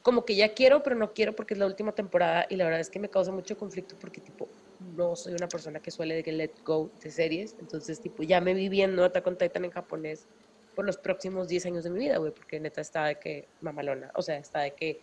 Como 0.01 0.25
que 0.25 0.35
ya 0.35 0.53
quiero, 0.55 0.81
pero 0.81 0.95
no 0.95 1.13
quiero 1.13 1.35
porque 1.35 1.53
es 1.53 1.59
la 1.59 1.67
última 1.67 1.91
temporada. 1.91 2.47
Y 2.49 2.55
la 2.55 2.63
verdad 2.63 2.79
es 2.79 2.89
que 2.89 2.99
me 2.99 3.09
causa 3.09 3.31
mucho 3.31 3.55
conflicto 3.55 3.95
porque, 3.99 4.19
tipo, 4.19 4.47
no 4.79 5.15
soy 5.15 5.33
una 5.33 5.47
persona 5.47 5.79
que 5.79 5.91
suele 5.91 6.15
de 6.15 6.23
que 6.23 6.31
let 6.31 6.53
go 6.65 6.91
de 7.03 7.11
series. 7.11 7.55
Entonces, 7.59 8.01
tipo, 8.01 8.23
ya 8.23 8.41
me 8.41 8.55
vi 8.55 8.67
viendo 8.67 9.03
Attack 9.03 9.27
on 9.27 9.37
Titan 9.37 9.65
en 9.65 9.71
japonés 9.71 10.27
por 10.75 10.85
los 10.85 10.97
próximos 10.97 11.47
10 11.47 11.65
años 11.67 11.83
de 11.83 11.89
mi 11.89 11.99
vida, 11.99 12.17
güey. 12.17 12.31
Porque 12.31 12.59
neta 12.59 12.81
está 12.81 13.05
de 13.05 13.15
que 13.15 13.47
mamalona. 13.61 14.11
O 14.15 14.21
sea, 14.21 14.37
está 14.37 14.59
de 14.59 14.71
que. 14.71 14.99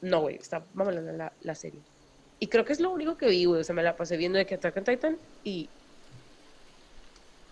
No, 0.00 0.22
güey, 0.22 0.36
está 0.36 0.64
mamalona 0.74 1.12
la, 1.12 1.32
la 1.42 1.54
serie. 1.54 1.80
Y 2.38 2.48
creo 2.48 2.64
que 2.64 2.72
es 2.72 2.80
lo 2.80 2.90
único 2.90 3.16
que 3.16 3.28
vi, 3.28 3.44
güey. 3.44 3.60
O 3.60 3.64
sea, 3.64 3.74
me 3.74 3.82
la 3.82 3.96
pasé 3.96 4.16
viendo 4.16 4.38
de 4.38 4.46
que 4.46 4.54
Attack 4.54 4.76
on 4.76 4.84
Titan 4.84 5.18
y 5.44 5.68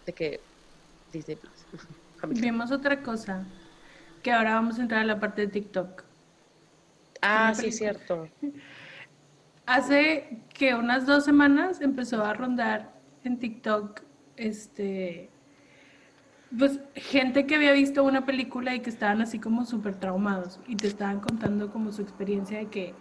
de 0.06 0.12
que 0.12 0.40
Disney 1.12 1.36
Plus. 1.36 1.52
Vimos 2.40 2.70
otra 2.70 3.02
cosa, 3.02 3.46
que 4.22 4.32
ahora 4.32 4.54
vamos 4.54 4.78
a 4.78 4.82
entrar 4.82 5.02
a 5.02 5.04
la 5.04 5.20
parte 5.20 5.42
de 5.42 5.48
TikTok. 5.48 6.02
ah, 7.22 7.54
sí, 7.54 7.72
cierto. 7.72 8.28
Hace 9.66 10.40
que 10.52 10.74
unas 10.74 11.06
dos 11.06 11.24
semanas 11.24 11.80
empezó 11.80 12.24
a 12.24 12.34
rondar 12.34 12.92
en 13.22 13.38
TikTok 13.38 14.00
este 14.36 15.30
pues 16.58 16.80
gente 16.94 17.46
que 17.46 17.54
había 17.54 17.72
visto 17.72 18.02
una 18.04 18.26
película 18.26 18.74
y 18.74 18.80
que 18.80 18.90
estaban 18.90 19.20
así 19.22 19.38
como 19.38 19.64
súper 19.64 19.96
traumados 19.96 20.60
y 20.66 20.76
te 20.76 20.88
estaban 20.88 21.20
contando 21.20 21.70
como 21.72 21.92
su 21.92 22.02
experiencia 22.02 22.58
de 22.58 22.68
que 22.68 22.94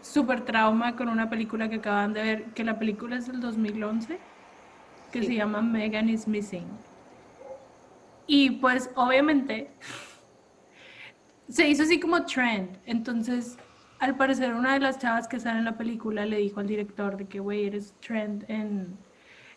súper 0.00 0.44
trauma 0.44 0.96
con 0.96 1.08
una 1.08 1.30
película 1.30 1.68
que 1.68 1.76
acaban 1.76 2.12
de 2.14 2.22
ver, 2.22 2.44
que 2.54 2.64
la 2.64 2.78
película 2.78 3.16
es 3.16 3.26
del 3.26 3.40
2011, 3.40 4.18
que 5.12 5.20
Sí. 5.20 5.26
se 5.28 5.34
llama 5.36 5.62
Megan 5.62 6.08
is 6.08 6.26
Missing. 6.26 6.66
Y 8.26 8.50
pues 8.52 8.90
obviamente 8.94 9.70
se 11.48 11.68
hizo 11.68 11.82
así 11.82 11.98
como 12.00 12.24
trend. 12.24 12.78
Entonces, 12.86 13.56
al 13.98 14.16
parecer, 14.16 14.54
una 14.54 14.74
de 14.74 14.80
las 14.80 14.98
chavas 14.98 15.28
que 15.28 15.40
sale 15.40 15.58
en 15.58 15.64
la 15.64 15.76
película 15.76 16.24
le 16.26 16.38
dijo 16.38 16.60
al 16.60 16.66
director 16.66 17.16
de 17.16 17.26
que, 17.26 17.40
güey, 17.40 17.66
eres 17.66 17.94
trend 18.00 18.44
en, 18.48 18.96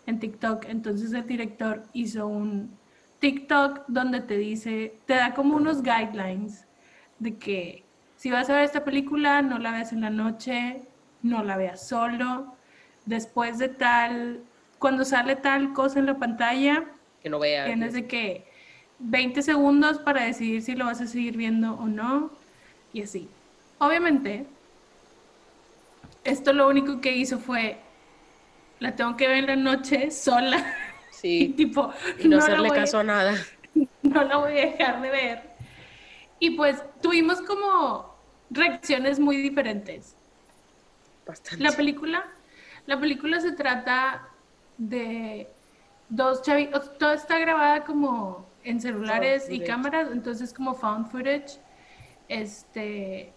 en 0.05 0.19
TikTok. 0.19 0.65
Entonces, 0.65 1.13
el 1.13 1.25
director 1.27 1.83
hizo 1.93 2.27
un 2.27 2.77
TikTok 3.23 3.85
donde 3.87 4.19
te 4.19 4.37
dice, 4.37 4.97
te 5.05 5.13
da 5.13 5.33
como 5.33 5.55
unos 5.55 5.81
guidelines 5.81 6.65
de 7.19 7.37
que 7.37 7.85
si 8.17 8.29
vas 8.29 8.49
a 8.49 8.55
ver 8.55 8.65
esta 8.65 8.83
película, 8.83 9.41
no 9.41 9.59
la 9.59 9.71
veas 9.71 9.93
en 9.93 10.01
la 10.01 10.09
noche, 10.09 10.81
no 11.21 11.41
la 11.41 11.55
veas 11.55 11.87
solo. 11.87 12.53
Después 13.05 13.59
de 13.59 13.69
tal, 13.69 14.41
cuando 14.77 15.05
sale 15.05 15.37
tal 15.37 15.71
cosa 15.71 15.99
en 15.99 16.07
la 16.07 16.17
pantalla, 16.17 16.83
Que 17.21 17.29
no 17.29 17.39
vea. 17.39 17.63
Tienes 17.63 17.93
de 17.93 18.07
que 18.07 18.45
20 18.99 19.41
segundos 19.41 19.99
para 19.99 20.23
decidir 20.23 20.61
si 20.61 20.75
lo 20.75 20.83
vas 20.83 20.99
a 20.99 21.07
seguir 21.07 21.37
viendo 21.37 21.75
o 21.75 21.85
no. 21.85 22.29
Y 22.91 23.03
así. 23.03 23.29
Obviamente, 23.77 24.45
esto 26.25 26.51
lo 26.51 26.67
único 26.67 26.99
que 26.99 27.15
hizo 27.15 27.39
fue, 27.39 27.77
la 28.81 28.97
tengo 28.97 29.15
que 29.15 29.29
ver 29.29 29.37
en 29.37 29.45
la 29.45 29.55
noche 29.55 30.11
sola. 30.11 30.61
Y 31.23 31.47
Sí. 31.47 31.53
tipo, 31.57 31.91
Y 32.19 32.27
no 32.27 32.37
hacerle 32.37 32.69
caso 32.69 32.99
a 32.99 33.03
nada. 33.03 33.33
no 34.03 34.23
la 34.23 34.37
voy 34.37 34.51
a 34.51 34.65
dejar 34.65 35.01
de 35.01 35.09
ver. 35.09 35.49
Y 36.39 36.51
pues 36.51 36.83
tuvimos 37.01 37.41
como 37.41 38.13
reacciones 38.51 39.19
muy 39.19 39.37
diferentes. 39.37 40.15
Bastante. 41.25 41.63
La 41.63 41.71
película, 41.71 42.25
la 42.85 42.99
película 42.99 43.39
se 43.39 43.53
trata 43.53 44.27
de 44.77 45.47
dos 46.09 46.41
chavitos, 46.41 46.97
todo 46.97 47.13
está 47.13 47.39
grabada 47.39 47.85
como 47.85 48.45
en 48.63 48.81
celulares 48.81 49.49
y 49.49 49.61
cámaras, 49.61 50.09
entonces 50.11 50.53
como 50.53 50.75
found 50.75 51.09
footage. 51.09 51.59
Este 52.29 53.32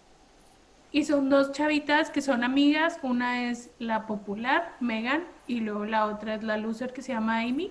y 0.96 1.04
son 1.04 1.28
dos 1.28 1.52
chavitas 1.52 2.08
que 2.08 2.22
son 2.22 2.42
amigas, 2.42 2.98
una 3.02 3.50
es 3.50 3.70
la 3.78 4.06
popular, 4.06 4.74
Megan, 4.80 5.24
y 5.46 5.60
luego 5.60 5.84
la 5.84 6.06
otra 6.06 6.36
es 6.36 6.42
la 6.42 6.56
loser 6.56 6.94
que 6.94 7.02
se 7.02 7.12
llama 7.12 7.40
Amy 7.40 7.70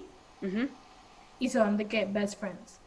y 1.40 1.50
son 1.50 1.76
de 1.76 1.88
que 1.88 2.06
best 2.06 2.40
friends. 2.40 2.80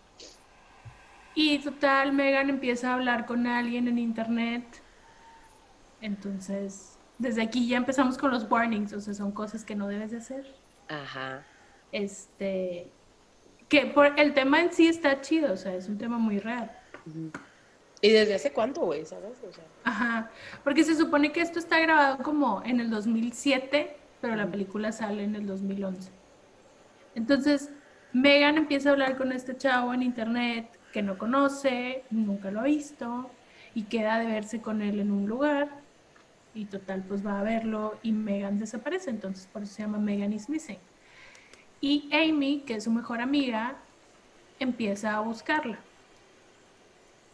Y 1.34 1.58
total, 1.58 2.12
Megan 2.12 2.50
empieza 2.50 2.90
a 2.90 2.94
hablar 2.94 3.26
con 3.26 3.48
alguien 3.48 3.88
en 3.88 3.98
internet. 3.98 4.62
Entonces, 6.00 6.96
desde 7.18 7.42
aquí 7.42 7.66
ya 7.66 7.76
empezamos 7.76 8.16
con 8.16 8.30
los 8.30 8.48
warnings, 8.48 8.92
o 8.92 9.00
sea, 9.00 9.14
son 9.14 9.32
cosas 9.32 9.64
que 9.64 9.74
no 9.74 9.88
debes 9.88 10.12
de 10.12 10.18
hacer. 10.18 10.46
Ajá. 10.88 11.42
Este, 11.90 12.92
que 13.68 13.86
por 13.86 14.16
el 14.20 14.34
tema 14.34 14.60
en 14.60 14.72
sí 14.72 14.86
está 14.86 15.20
chido, 15.20 15.52
o 15.52 15.56
sea, 15.56 15.74
es 15.74 15.88
un 15.88 15.98
tema 15.98 16.16
muy 16.16 16.38
real. 16.38 16.70
Ujú. 17.06 17.32
¿Y 18.00 18.10
desde 18.10 18.34
hace 18.34 18.52
cuánto, 18.52 18.82
güey? 18.82 19.04
¿Sabes? 19.04 19.42
O 19.48 19.52
sea, 19.52 19.64
Ajá, 19.84 20.30
porque 20.62 20.84
se 20.84 20.94
supone 20.94 21.32
que 21.32 21.40
esto 21.40 21.58
está 21.58 21.80
grabado 21.80 22.22
como 22.22 22.62
en 22.64 22.80
el 22.80 22.90
2007, 22.90 23.96
pero 24.20 24.36
la 24.36 24.46
película 24.50 24.92
sale 24.92 25.24
en 25.24 25.34
el 25.34 25.46
2011. 25.46 26.10
Entonces, 27.14 27.70
Megan 28.12 28.56
empieza 28.56 28.90
a 28.90 28.92
hablar 28.92 29.16
con 29.16 29.32
este 29.32 29.56
chavo 29.56 29.92
en 29.92 30.02
internet 30.02 30.78
que 30.92 31.02
no 31.02 31.18
conoce, 31.18 32.04
nunca 32.10 32.50
lo 32.50 32.60
ha 32.60 32.64
visto, 32.64 33.30
y 33.74 33.84
queda 33.84 34.18
de 34.18 34.26
verse 34.26 34.60
con 34.60 34.80
él 34.80 35.00
en 35.00 35.10
un 35.10 35.28
lugar, 35.28 35.68
y 36.54 36.64
total, 36.64 37.04
pues 37.06 37.26
va 37.26 37.40
a 37.40 37.42
verlo, 37.42 37.98
y 38.02 38.12
Megan 38.12 38.58
desaparece, 38.58 39.10
entonces 39.10 39.46
por 39.46 39.62
eso 39.62 39.74
se 39.74 39.82
llama 39.82 39.98
Megan 39.98 40.32
is 40.32 40.48
Missing. 40.48 40.78
Y 41.80 42.08
Amy, 42.12 42.62
que 42.66 42.74
es 42.76 42.84
su 42.84 42.90
mejor 42.90 43.20
amiga, 43.20 43.76
empieza 44.58 45.16
a 45.16 45.20
buscarla. 45.20 45.78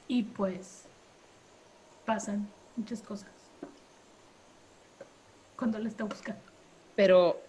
Y 0.08 0.22
pues 0.24 0.84
pasan 2.04 2.48
muchas 2.76 3.00
cosas 3.02 3.30
cuando 5.56 5.78
la 5.78 5.88
está 5.88 6.04
buscando. 6.04 6.42
pero 6.96 7.40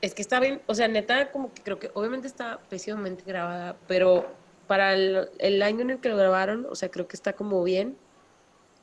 es 0.00 0.14
que 0.14 0.22
está 0.22 0.38
bien, 0.38 0.62
o 0.66 0.74
sea, 0.74 0.88
neta, 0.88 1.32
como 1.32 1.52
que 1.52 1.62
creo 1.62 1.78
que 1.78 1.90
obviamente 1.94 2.28
está 2.28 2.60
pésimamente 2.70 3.24
grabada, 3.26 3.76
pero 3.88 4.26
para 4.68 4.94
el, 4.94 5.28
el 5.38 5.60
año 5.62 5.80
en 5.80 5.90
el 5.90 6.00
que 6.00 6.08
lo 6.08 6.16
grabaron, 6.16 6.66
o 6.70 6.74
sea, 6.76 6.90
creo 6.90 7.08
que 7.08 7.16
está 7.16 7.32
como 7.32 7.64
bien. 7.64 7.96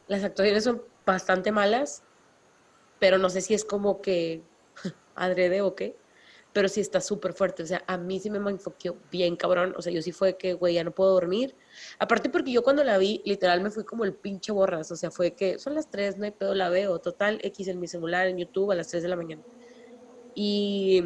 Las 0.08 0.24
actuaciones 0.24 0.66
son 0.66 0.82
bastante 1.06 1.52
malas, 1.52 2.04
pero 3.00 3.18
no 3.18 3.30
sé 3.30 3.42
si 3.42 3.54
es 3.54 3.64
como 3.64 4.02
que 4.02 4.42
adrede 5.16 5.62
o 5.62 5.76
qué, 5.76 5.96
pero 6.56 6.70
sí 6.70 6.80
está 6.80 7.02
súper 7.02 7.34
fuerte. 7.34 7.64
O 7.64 7.66
sea, 7.66 7.84
a 7.86 7.98
mí 7.98 8.18
sí 8.18 8.30
me 8.30 8.38
enfoqueó 8.50 8.96
bien 9.12 9.36
cabrón. 9.36 9.74
O 9.78 9.82
sea, 9.82 9.92
yo 9.92 10.02
sí 10.02 10.14
fue 10.14 10.38
que, 10.38 10.54
güey, 10.54 10.76
ya 10.76 10.86
no 10.86 10.92
puedo 10.92 11.12
dormir. 11.12 11.54
Aparte 12.00 12.30
porque 12.30 12.50
yo 12.54 12.64
cuando 12.64 12.82
la 12.86 12.98
vi, 12.98 13.22
literal 13.26 13.60
me 13.60 13.72
fui 13.72 13.84
como 13.84 14.06
el 14.06 14.14
pinche 14.14 14.54
borras. 14.54 14.90
O 14.90 14.96
sea, 14.96 15.12
fue 15.12 15.34
que 15.36 15.60
son 15.60 15.76
las 15.76 15.90
3, 15.90 16.18
no 16.18 16.24
hay 16.24 16.32
pedo, 16.32 16.56
la 16.56 16.70
veo. 16.70 16.98
Total, 17.00 17.40
X 17.44 17.68
en 17.68 17.78
mi 17.82 17.88
celular, 17.90 18.28
en 18.28 18.38
YouTube, 18.38 18.72
a 18.72 18.76
las 18.76 18.88
3 18.88 19.04
de 19.04 19.10
la 19.10 19.18
mañana. 19.18 19.42
Y, 20.34 21.04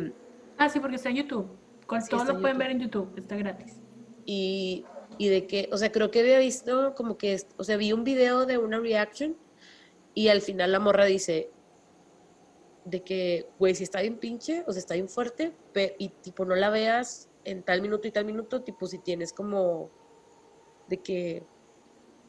Ah, 0.58 0.70
sí, 0.70 0.80
porque 0.80 0.98
está 0.98 1.10
en 1.10 1.16
YouTube. 1.16 1.48
Con 1.88 2.00
Sí, 2.04 2.10
todo 2.12 2.26
lo 2.26 2.32
en 2.36 2.42
pueden 2.42 2.58
YouTube. 2.58 2.60
ver 2.60 2.72
en 2.72 2.80
YouTube, 2.80 3.14
está 3.18 3.36
gratis. 3.36 3.78
y, 4.28 4.86
y 5.18 5.30
de 5.30 5.48
que, 5.48 5.68
o 5.72 5.78
sea, 5.78 5.92
creo 5.92 6.12
que 6.12 6.20
había 6.20 6.38
visto 6.38 6.94
como 6.96 7.18
que, 7.18 7.42
o 7.58 7.64
sea, 7.64 7.76
vi 7.78 7.92
un 7.92 8.04
video 8.04 8.46
de 8.46 8.60
una 8.60 8.80
reaction 8.80 9.36
y 10.14 10.28
al 10.28 10.42
final 10.42 10.72
la 10.72 10.80
morra 10.80 11.06
dice 11.06 11.50
de 12.86 13.02
que, 13.04 13.50
güey, 13.60 13.76
si 13.76 13.84
está 13.84 14.02
bien 14.02 14.18
pinche, 14.18 14.64
o 14.68 14.72
sea, 14.72 14.80
está 14.80 14.94
bien 14.94 15.10
fuerte, 15.10 15.54
y 15.98 16.10
tipo 16.10 16.46
no 16.46 16.56
la 16.56 16.70
veas 16.70 17.30
en 17.44 17.64
tal 17.64 17.82
minuto 17.82 18.08
y 18.08 18.12
tal 18.12 18.26
minuto, 18.26 18.62
tipo 18.62 18.88
si 18.88 19.00
tienes 19.00 19.34
como 19.34 19.90
de 20.88 20.98
que 20.98 21.44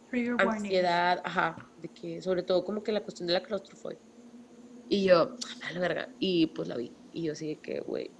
Trigger 0.08 0.34
warning. 0.34 0.54
ansiedad, 0.54 1.20
ajá, 1.24 1.70
de 1.80 1.88
que 1.88 2.20
sobre 2.20 2.42
todo 2.42 2.64
como 2.64 2.82
que 2.82 2.92
la 2.92 3.02
cuestión 3.02 3.26
de 3.26 3.34
la 3.34 3.42
claustrofobia. 3.42 3.98
Y 4.88 5.04
yo, 5.04 5.36
a 5.62 5.72
la 5.72 5.80
verga, 5.80 6.08
y 6.18 6.48
pues 6.48 6.68
la 6.68 6.76
vi, 6.76 6.92
y 7.12 7.22
yo 7.22 7.34
de 7.34 7.58
que, 7.62 7.80
güey, 7.80 8.10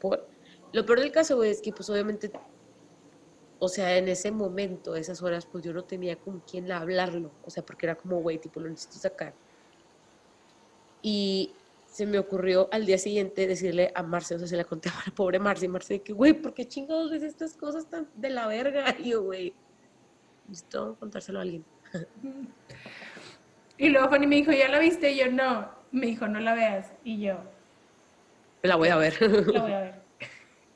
por... 0.00 0.28
Lo 0.72 0.84
peor 0.84 1.00
del 1.00 1.10
caso, 1.10 1.36
güey, 1.36 1.50
es 1.50 1.62
que 1.62 1.72
pues 1.72 1.88
obviamente, 1.90 2.30
o 3.58 3.68
sea, 3.68 3.96
en 3.96 4.06
ese 4.08 4.30
momento, 4.30 4.94
esas 4.94 5.22
horas, 5.22 5.46
pues 5.46 5.64
yo 5.64 5.72
no 5.72 5.82
tenía 5.84 6.16
con 6.16 6.40
quién 6.40 6.70
hablarlo, 6.70 7.32
o 7.44 7.50
sea, 7.50 7.64
porque 7.64 7.86
era 7.86 7.96
como, 7.96 8.20
güey, 8.20 8.38
tipo, 8.38 8.60
lo 8.60 8.68
necesito 8.68 8.98
sacar. 8.98 9.34
Y 11.02 11.52
se 11.86 12.06
me 12.06 12.18
ocurrió 12.18 12.68
al 12.72 12.86
día 12.86 12.98
siguiente 12.98 13.46
decirle 13.46 13.90
a 13.94 14.02
Marce, 14.02 14.34
o 14.34 14.38
sea, 14.38 14.46
se 14.48 14.56
la 14.56 14.64
conté 14.64 14.88
a 14.88 14.92
la 15.06 15.14
pobre 15.14 15.38
Marce, 15.38 15.66
y 15.66 15.68
Marce 15.68 16.00
que, 16.00 16.12
güey, 16.12 16.32
¿por 16.32 16.54
qué 16.54 16.66
chingados 16.66 17.10
ves 17.10 17.22
estas 17.22 17.56
cosas 17.56 17.86
tan 17.86 18.08
de 18.14 18.30
la 18.30 18.46
verga? 18.46 18.84
Y 18.98 19.10
yo, 19.10 19.22
güey, 19.22 19.54
necesito 20.48 20.96
contárselo 20.98 21.38
a 21.38 21.42
alguien. 21.42 21.64
Y 23.80 23.90
luego 23.90 24.08
Fanny 24.08 24.26
me 24.26 24.34
dijo, 24.36 24.50
¿ya 24.50 24.68
la 24.68 24.80
viste? 24.80 25.12
Y 25.12 25.18
yo, 25.18 25.30
no. 25.30 25.70
Me 25.92 26.06
dijo, 26.06 26.26
no 26.26 26.40
la 26.40 26.54
veas. 26.54 26.92
Y 27.04 27.20
yo, 27.20 27.38
La 28.62 28.74
voy 28.74 28.88
a 28.88 28.96
ver. 28.96 29.14
la 29.22 29.62
voy 29.62 29.72
a 29.72 29.80
ver. 29.82 29.94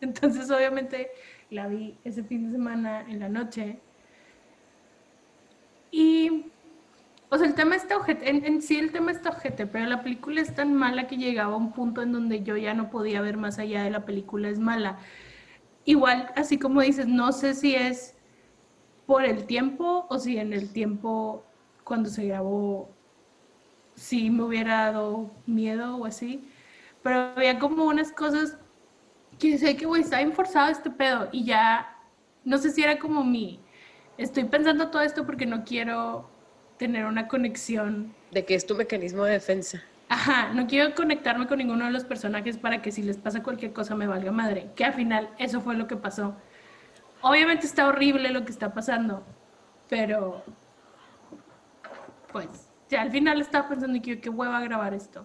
Entonces, 0.01 0.49
obviamente, 0.53 1.11
la 1.51 1.67
vi 1.67 1.99
ese 2.05 2.23
fin 2.23 2.47
de 2.47 2.53
semana 2.53 3.05
en 3.11 3.19
la 3.19 3.29
noche. 3.29 3.81
Y, 5.91 6.47
o 7.33 7.39
sea, 7.39 7.47
el 7.47 7.55
tema 7.55 7.77
está 7.77 7.97
ojete, 7.97 8.29
en, 8.29 8.61
sí 8.61 8.77
el 8.77 8.93
tema 8.93 9.11
está 9.11 9.31
ojete, 9.31 9.67
pero 9.67 9.87
la 9.87 10.03
película 10.03 10.43
es 10.43 10.55
tan 10.55 10.75
mala 10.75 11.07
que 11.07 11.17
llegaba 11.17 11.55
a 11.55 11.57
un 11.57 11.73
punto 11.73 12.03
en 12.03 12.13
donde 12.13 12.43
yo 12.43 12.59
ya 12.59 12.75
no 12.75 12.91
podía 12.91 13.23
ver 13.23 13.39
más 13.39 13.59
allá 13.59 13.85
de 13.85 13.91
la 13.91 14.05
película, 14.05 14.51
es 14.51 14.59
mala. 14.59 14.99
Igual, 15.87 16.31
así 16.37 16.59
como 16.59 16.83
dices, 16.83 17.07
no 17.07 17.33
sé 17.33 17.55
si 17.55 17.75
es 17.75 18.15
por 19.07 19.25
el 19.25 19.47
tiempo 19.47 20.07
o 20.11 20.19
si 20.19 20.37
en 20.37 20.53
el 20.53 20.75
tiempo 20.75 21.43
cuando 21.85 22.11
se 22.11 22.27
grabó 22.27 22.91
sí 23.95 24.29
me 24.29 24.43
hubiera 24.43 24.93
dado 24.93 25.31
miedo 25.47 25.97
o 25.97 26.05
así, 26.05 26.47
pero 27.03 27.33
había 27.35 27.59
como 27.59 27.87
unas 27.87 28.13
cosas 28.13 28.59
que 29.39 29.57
sé 29.57 29.75
que, 29.79 29.87
güey, 29.87 30.03
está 30.03 30.19
bien 30.19 30.35
forzado 30.35 30.71
este 30.71 30.91
pedo 30.91 31.31
y 31.33 31.45
ya, 31.45 31.97
no 32.45 32.59
sé 32.59 32.73
si 32.73 32.83
era 32.83 32.99
como 32.99 33.25
mi, 33.25 33.59
estoy 34.19 34.45
pensando 34.45 34.91
todo 34.91 35.01
esto 35.01 35.25
porque 35.25 35.47
no 35.47 35.65
quiero 35.65 36.31
tener 36.83 37.05
una 37.07 37.29
conexión, 37.29 38.13
De 38.33 38.45
que 38.45 38.57
es 38.57 38.67
tu 38.67 38.75
mecanismo 38.75 39.23
de 39.23 39.35
defensa. 39.35 39.81
ajá, 40.09 40.53
no 40.53 40.67
quiero 40.67 40.97
conectarme 40.97 41.47
con 41.47 41.59
ninguno 41.59 41.85
de 41.85 41.93
los 41.93 42.03
personajes 42.05 42.59
para 42.59 42.83
que 42.83 42.91
si 42.91 43.03
les 43.05 43.19
pasa 43.19 43.41
cualquier 43.45 43.73
cosa 43.73 43.95
me 43.95 44.09
valga 44.09 44.33
madre, 44.33 44.71
que 44.75 44.85
al 44.85 44.93
final 44.95 45.31
eso 45.39 45.61
fue 45.61 45.77
lo 45.77 45.87
que 45.87 45.95
pasó. 45.97 46.35
Obviamente 47.21 47.67
está 47.67 47.87
horrible 47.87 48.31
lo 48.31 48.45
que 48.45 48.51
está 48.51 48.75
pasando, 48.75 49.25
pero 49.89 50.43
pues 52.33 52.49
ya 52.91 53.03
al 53.03 53.13
final 53.13 53.41
estaba 53.41 53.69
pensando 53.69 54.03
que 54.03 54.21
qué 54.21 54.29
hueva 54.29 54.61
grabar 54.61 54.93
esto. 54.93 55.25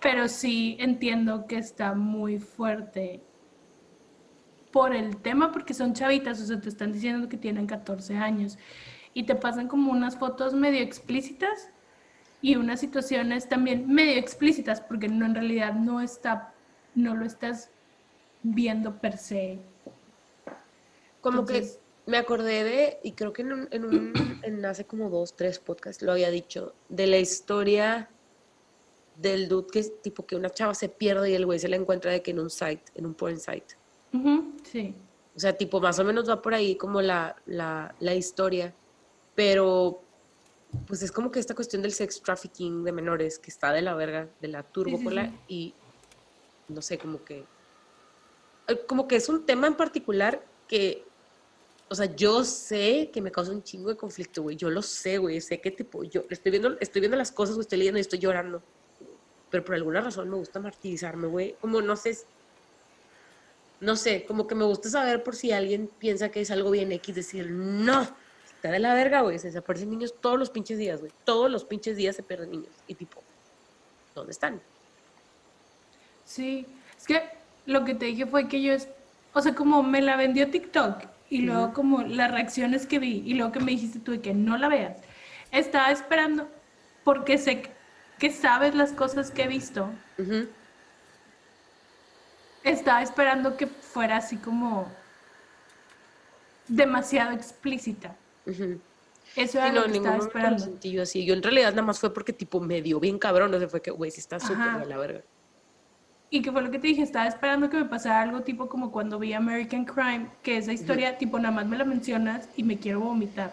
Pero 0.00 0.26
sí 0.28 0.78
entiendo 0.80 1.46
que 1.46 1.58
está 1.58 1.92
muy 1.92 2.38
fuerte 2.38 3.20
por 4.72 4.94
el 4.94 5.18
tema, 5.18 5.52
porque 5.52 5.74
son 5.74 5.92
chavitas, 5.92 6.40
o 6.40 6.46
sea, 6.46 6.60
te 6.60 6.68
están 6.70 6.92
diciendo 6.92 7.28
que 7.28 7.36
tienen 7.36 7.66
14 7.66 8.16
años 8.16 8.58
y 9.18 9.24
te 9.24 9.34
pasan 9.34 9.66
como 9.66 9.90
unas 9.90 10.16
fotos 10.16 10.54
medio 10.54 10.80
explícitas 10.80 11.70
y 12.40 12.54
unas 12.54 12.78
situaciones 12.78 13.48
también 13.48 13.92
medio 13.92 14.16
explícitas, 14.16 14.80
porque 14.80 15.08
no 15.08 15.26
en 15.26 15.34
realidad 15.34 15.74
no 15.74 16.00
está, 16.00 16.54
no 16.94 17.16
lo 17.16 17.26
estás 17.26 17.68
viendo 18.44 19.00
per 19.00 19.18
se. 19.18 19.58
Como 21.20 21.40
Entonces- 21.40 21.80
que 22.04 22.10
me 22.12 22.16
acordé 22.16 22.62
de, 22.62 23.00
y 23.02 23.10
creo 23.12 23.32
que 23.32 23.42
en, 23.42 23.52
un, 23.54 23.68
en, 23.72 23.84
un- 23.84 24.12
en 24.44 24.64
hace 24.64 24.84
como 24.84 25.10
dos, 25.10 25.34
tres 25.34 25.58
podcasts 25.58 26.00
lo 26.00 26.12
había 26.12 26.30
dicho, 26.30 26.72
de 26.88 27.08
la 27.08 27.18
historia 27.18 28.08
del 29.16 29.48
dude 29.48 29.66
que 29.72 29.80
es 29.80 30.00
tipo 30.00 30.24
que 30.24 30.36
una 30.36 30.48
chava 30.50 30.74
se 30.74 30.88
pierde 30.88 31.32
y 31.32 31.34
el 31.34 31.44
güey 31.44 31.58
se 31.58 31.66
la 31.68 31.74
encuentra 31.74 32.12
de 32.12 32.22
que 32.22 32.30
en 32.30 32.38
un 32.38 32.50
site, 32.50 32.84
en 32.94 33.04
un 33.04 33.14
porn 33.14 33.40
site. 33.40 33.74
Ujú, 34.12 34.52
sí. 34.62 34.94
O 35.34 35.40
sea, 35.40 35.52
tipo, 35.56 35.80
más 35.80 35.98
o 35.98 36.04
menos 36.04 36.28
va 36.30 36.40
por 36.40 36.54
ahí 36.54 36.76
como 36.76 37.02
la, 37.02 37.34
la, 37.46 37.94
la 37.98 38.14
historia, 38.14 38.72
pero 39.38 40.02
pues 40.88 41.00
es 41.00 41.12
como 41.12 41.30
que 41.30 41.38
esta 41.38 41.54
cuestión 41.54 41.80
del 41.80 41.92
sex 41.92 42.20
trafficking 42.20 42.82
de 42.82 42.90
menores 42.90 43.38
que 43.38 43.52
está 43.52 43.72
de 43.72 43.82
la 43.82 43.94
verga, 43.94 44.28
de 44.40 44.48
la 44.48 44.64
turbocola 44.64 45.26
sí. 45.26 45.36
y 45.46 45.74
no 46.66 46.82
sé, 46.82 46.98
como 46.98 47.22
que 47.22 47.44
eh, 48.66 48.80
como 48.88 49.06
que 49.06 49.14
es 49.14 49.28
un 49.28 49.46
tema 49.46 49.68
en 49.68 49.76
particular 49.76 50.44
que 50.66 51.04
o 51.88 51.94
sea, 51.94 52.06
yo 52.16 52.42
sé 52.42 53.10
que 53.12 53.22
me 53.22 53.30
causa 53.30 53.52
un 53.52 53.62
chingo 53.62 53.90
de 53.90 53.96
conflicto, 53.96 54.42
güey. 54.42 54.56
Yo 54.56 54.68
lo 54.70 54.82
sé, 54.82 55.18
güey. 55.18 55.40
Sé 55.40 55.60
que 55.60 55.70
tipo, 55.70 56.02
yo 56.02 56.24
estoy 56.28 56.50
viendo, 56.50 56.76
estoy 56.80 57.00
viendo 57.00 57.16
las 57.16 57.30
cosas, 57.30 57.54
güey, 57.54 57.62
estoy 57.62 57.78
leyendo 57.78 57.98
y 57.98 58.02
estoy 58.02 58.18
llorando. 58.18 58.60
Pero 59.50 59.64
por 59.64 59.76
alguna 59.76 60.00
razón 60.00 60.28
me 60.28 60.36
gusta 60.36 60.58
martirizarme, 60.58 61.28
güey. 61.28 61.54
Como 61.60 61.80
no 61.80 61.94
sé, 61.96 62.18
no 63.80 63.94
sé, 63.94 64.24
como 64.26 64.48
que 64.48 64.56
me 64.56 64.64
gusta 64.64 64.90
saber 64.90 65.22
por 65.22 65.36
si 65.36 65.52
alguien 65.52 65.88
piensa 65.98 66.28
que 66.28 66.40
es 66.40 66.50
algo 66.50 66.72
bien 66.72 66.90
X, 66.90 67.14
decir, 67.14 67.48
no, 67.50 68.06
está 68.58 68.72
de 68.72 68.80
la 68.80 68.92
verga, 68.92 69.20
güey, 69.20 69.38
se 69.38 69.46
desaparecen 69.46 69.88
niños 69.88 70.12
todos 70.20 70.36
los 70.36 70.50
pinches 70.50 70.78
días, 70.78 70.98
güey, 70.98 71.12
todos 71.24 71.48
los 71.48 71.64
pinches 71.64 71.96
días 71.96 72.16
se 72.16 72.24
pierden 72.24 72.50
niños, 72.50 72.72
y 72.88 72.94
tipo, 72.96 73.22
¿dónde 74.16 74.32
están? 74.32 74.60
Sí, 76.24 76.66
es 76.96 77.06
que 77.06 77.22
lo 77.66 77.84
que 77.84 77.94
te 77.94 78.06
dije 78.06 78.26
fue 78.26 78.48
que 78.48 78.60
yo, 78.60 78.72
es, 78.72 78.88
o 79.32 79.40
sea, 79.40 79.54
como 79.54 79.84
me 79.84 80.02
la 80.02 80.16
vendió 80.16 80.50
TikTok 80.50 81.04
y 81.30 81.42
luego 81.42 81.72
como 81.72 82.02
las 82.02 82.32
reacciones 82.32 82.86
que 82.86 82.98
vi 82.98 83.22
y 83.24 83.34
luego 83.34 83.52
que 83.52 83.60
me 83.60 83.70
dijiste 83.70 84.00
tú 84.00 84.10
de 84.12 84.20
que 84.20 84.34
no 84.34 84.58
la 84.58 84.66
veas, 84.68 84.98
estaba 85.52 85.92
esperando 85.92 86.48
porque 87.04 87.38
sé 87.38 87.62
que- 88.18 88.32
sabes 88.32 88.74
las 88.74 88.92
cosas 88.92 89.30
que 89.30 89.44
he 89.44 89.48
visto, 89.48 89.88
estaba 92.64 93.02
esperando 93.02 93.56
que 93.56 93.68
fuera 93.68 94.16
así 94.16 94.36
como 94.36 94.90
demasiado 96.66 97.30
explícita. 97.32 98.16
Eso 99.36 99.52
Sí, 99.52 99.58
era 99.58 99.72
no, 99.72 99.80
lo 99.80 99.86
que 99.86 99.92
ningún 99.92 100.08
estaba 100.08 100.24
esperando. 100.26 100.58
sentí 100.64 100.90
yo 100.92 101.02
así. 101.02 101.24
Yo 101.24 101.34
en 101.34 101.42
realidad 101.42 101.70
nada 101.70 101.82
más 101.82 101.98
fue 102.00 102.12
porque 102.12 102.32
tipo 102.32 102.60
me 102.60 102.82
dio 102.82 102.98
bien 102.98 103.18
cabrón, 103.18 103.54
o 103.54 103.58
sea, 103.58 103.68
fue 103.68 103.82
que, 103.82 103.90
güey, 103.90 104.10
sí 104.10 104.20
está 104.20 104.40
súper 104.40 104.78
de 104.80 104.86
la 104.86 104.96
verga. 104.96 105.22
Y 106.30 106.42
que 106.42 106.52
fue 106.52 106.62
lo 106.62 106.70
que 106.70 106.78
te 106.78 106.88
dije, 106.88 107.02
estaba 107.02 107.26
esperando 107.26 107.70
que 107.70 107.76
me 107.78 107.84
pasara 107.86 108.20
algo 108.22 108.42
tipo 108.42 108.68
como 108.68 108.90
cuando 108.92 109.18
vi 109.18 109.32
American 109.32 109.84
Crime, 109.84 110.28
que 110.42 110.58
esa 110.58 110.72
historia 110.72 111.16
tipo 111.16 111.38
nada 111.38 111.54
más 111.54 111.66
me 111.66 111.78
la 111.78 111.84
mencionas 111.84 112.48
y 112.56 112.62
me 112.64 112.78
quiero 112.78 113.00
vomitar. 113.00 113.50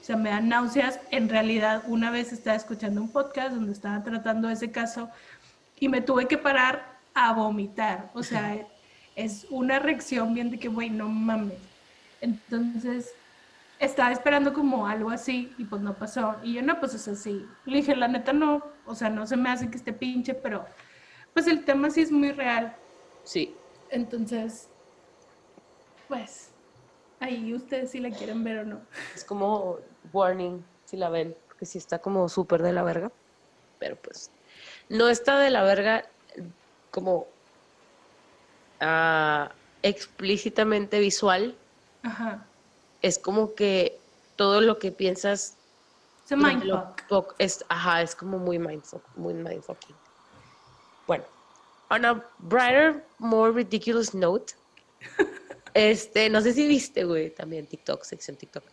O 0.00 0.04
sea, 0.04 0.16
me 0.16 0.30
dan 0.30 0.48
náuseas. 0.48 1.00
En 1.10 1.28
realidad, 1.28 1.82
una 1.88 2.10
vez 2.10 2.32
estaba 2.32 2.56
escuchando 2.56 3.02
un 3.02 3.10
podcast 3.10 3.52
donde 3.54 3.72
estaban 3.72 4.02
tratando 4.04 4.48
ese 4.48 4.70
caso 4.70 5.10
y 5.78 5.88
me 5.88 6.00
tuve 6.00 6.26
que 6.26 6.38
parar 6.38 6.96
a 7.12 7.32
vomitar. 7.34 8.10
O 8.14 8.22
sea, 8.22 8.56
es 9.14 9.46
una 9.50 9.78
reacción 9.78 10.32
bien 10.32 10.50
de 10.50 10.58
que, 10.58 10.68
güey, 10.68 10.88
no 10.90 11.08
mames. 11.08 11.58
Entonces, 12.20 13.10
estaba 13.78 14.12
esperando 14.12 14.52
como 14.52 14.86
algo 14.86 15.10
así 15.10 15.52
y 15.58 15.64
pues 15.64 15.82
no 15.82 15.94
pasó. 15.94 16.36
Y 16.42 16.54
yo, 16.54 16.62
no, 16.62 16.80
pues 16.80 16.94
es 16.94 17.08
así. 17.08 17.46
Le 17.64 17.78
dije, 17.78 17.94
la 17.96 18.08
neta 18.08 18.32
no, 18.32 18.62
o 18.86 18.94
sea, 18.94 19.10
no 19.10 19.26
se 19.26 19.36
me 19.36 19.50
hace 19.50 19.70
que 19.70 19.76
esté 19.76 19.92
pinche, 19.92 20.34
pero 20.34 20.64
pues 21.34 21.46
el 21.46 21.64
tema 21.64 21.90
sí 21.90 22.00
es 22.00 22.10
muy 22.10 22.32
real. 22.32 22.74
Sí. 23.24 23.54
Entonces, 23.90 24.68
pues, 26.08 26.50
ahí 27.20 27.54
ustedes 27.54 27.90
si 27.90 28.00
la 28.00 28.10
quieren 28.10 28.42
ver 28.44 28.58
o 28.60 28.64
no. 28.64 28.80
Es 29.14 29.24
como 29.24 29.78
warning, 30.12 30.64
si 30.84 30.96
la 30.96 31.08
ven, 31.08 31.36
porque 31.46 31.66
sí 31.66 31.78
está 31.78 31.98
como 31.98 32.28
súper 32.28 32.62
de 32.62 32.72
la 32.72 32.82
verga. 32.82 33.12
Pero 33.78 33.96
pues, 33.96 34.30
no 34.88 35.08
está 35.08 35.38
de 35.38 35.50
la 35.50 35.62
verga 35.62 36.04
como 36.90 37.26
ah, 38.80 39.50
explícitamente 39.82 40.98
visual. 40.98 41.54
Ajá. 42.02 42.46
Es 43.06 43.20
como 43.20 43.54
que 43.54 44.00
todo 44.34 44.60
lo 44.60 44.80
que 44.80 44.90
piensas 44.90 45.56
Se 46.24 46.34
mindfuck. 46.34 47.34
es, 47.38 47.64
ajá, 47.68 48.02
es 48.02 48.16
como 48.16 48.36
muy 48.36 48.58
mindfuck, 48.58 49.00
muy 49.16 49.32
mindfucking. 49.32 49.94
Bueno, 51.06 51.24
on 51.88 52.04
a 52.04 52.24
brighter, 52.38 53.04
more 53.18 53.52
ridiculous 53.52 54.12
note, 54.12 54.54
este, 55.74 56.28
no 56.28 56.40
sé 56.40 56.52
si 56.52 56.66
viste, 56.66 57.04
güey, 57.04 57.30
también 57.32 57.68
TikTok, 57.68 58.02
sección 58.02 58.36
TikTok, 58.36 58.64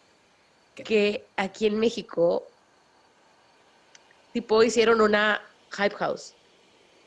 ¿Qué? 0.74 0.84
que 0.84 1.28
aquí 1.38 1.68
en 1.68 1.80
México, 1.80 2.44
tipo, 4.34 4.64
hicieron 4.64 5.00
una 5.00 5.40
hype 5.78 5.96
house, 5.98 6.34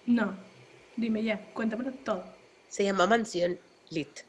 No, 0.07 0.33
dime 0.97 1.25
ya, 1.25 1.53
cuéntamelo 1.55 1.91
todo. 2.05 2.23
se 2.69 2.85
llama 2.85 3.09
Mansión 3.09 3.59
Lit. 3.91 4.21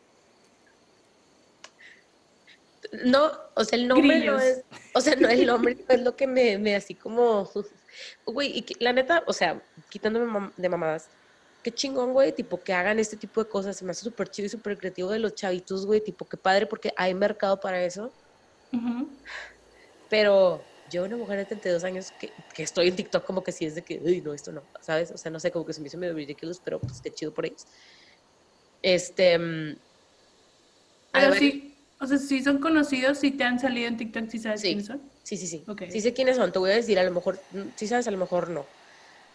No, 3.05 3.31
o 3.55 3.63
sea, 3.63 3.77
el 3.77 3.87
nombre 3.87 4.21
no 4.21 4.39
es, 4.39 4.63
o 4.93 5.01
sea, 5.01 5.15
no 5.15 5.29
el 5.29 5.45
nombre 5.45 5.75
no 5.87 5.95
es 5.95 6.01
lo 6.01 6.15
que 6.15 6.27
me, 6.27 6.57
me 6.57 6.75
así 6.75 6.97
como, 6.97 7.49
güey, 8.25 8.57
y 8.57 8.65
que- 8.65 8.75
la 8.79 8.93
neta, 8.93 9.23
o 9.27 9.33
sea, 9.33 9.65
quitándome 9.89 10.51
de 10.57 10.69
mamadas, 10.69 11.09
qué 11.63 11.73
chingón, 11.73 12.13
güey, 12.13 12.33
tipo, 12.35 12.63
que 12.63 12.73
hagan 12.73 12.99
este 12.99 13.17
tipo 13.17 13.43
de 13.43 13.49
cosas, 13.49 13.77
se 13.77 13.85
me 13.85 13.91
hace 13.91 14.03
súper 14.03 14.29
chido 14.29 14.45
y 14.47 14.49
súper 14.49 14.77
creativo 14.77 15.09
de 15.11 15.19
los 15.19 15.35
chavitos, 15.35 15.85
güey, 15.85 16.01
tipo, 16.03 16.27
qué 16.27 16.37
padre, 16.37 16.67
porque 16.67 16.93
hay 16.97 17.13
mercado 17.13 17.59
para 17.59 17.83
eso, 17.83 18.15
pero 20.07 20.71
yo, 20.85 21.03
una 21.03 21.17
mujer 21.17 21.37
de 21.39 21.45
32 21.45 21.83
años 21.83 22.11
que, 22.13 22.35
que 22.53 22.63
estoy 22.63 22.87
en 22.87 22.95
TikTok, 22.95 23.25
como 23.25 23.43
que 23.43 23.51
sí 23.51 23.65
es 23.65 23.75
de 23.75 23.83
que, 23.83 23.99
uy, 24.03 24.21
no, 24.21 24.33
esto 24.33 24.51
no, 24.53 24.69
¿sabes? 24.81 25.11
O 25.11 25.17
sea, 25.17 25.31
no 25.31 25.39
sé, 25.39 25.51
como 25.51 25.65
que 25.65 25.73
se 25.73 25.81
me 25.81 25.87
hizo 25.87 25.97
medio 25.97 26.13
ridiculous, 26.13 26.61
pero 26.61 26.79
pues 26.79 27.01
qué 27.01 27.11
chido 27.13 27.33
por 27.33 27.45
ellos. 27.45 27.65
Este. 28.81 29.37
mm, 29.37 29.75
Pero 31.11 31.33
sí, 31.33 31.76
o 31.99 32.05
sea, 32.05 32.17
sí 32.17 32.43
son 32.43 32.59
conocidos, 32.59 33.17
sí 33.17 33.31
te 33.31 33.43
han 33.43 33.59
salido 33.59 33.87
en 33.87 33.97
TikTok, 33.97 34.29
sí 34.29 34.39
sabes 34.39 34.61
quiénes 34.61 34.85
son. 34.85 35.01
Sí, 35.23 35.35
sí, 35.35 35.47
sí. 35.47 35.63
Ok. 35.67 35.83
Sí 35.89 36.01
sé 36.01 36.13
quiénes 36.13 36.37
son, 36.37 36.51
te 36.51 36.59
voy 36.59 36.71
a 36.71 36.75
decir, 36.75 36.99
a 36.99 37.03
lo 37.03 37.11
mejor, 37.11 37.39
mm, 37.51 37.61
sí 37.75 37.87
sabes, 37.87 38.07
a 38.07 38.11
lo 38.11 38.17
mejor 38.17 38.49
no. 38.49 38.65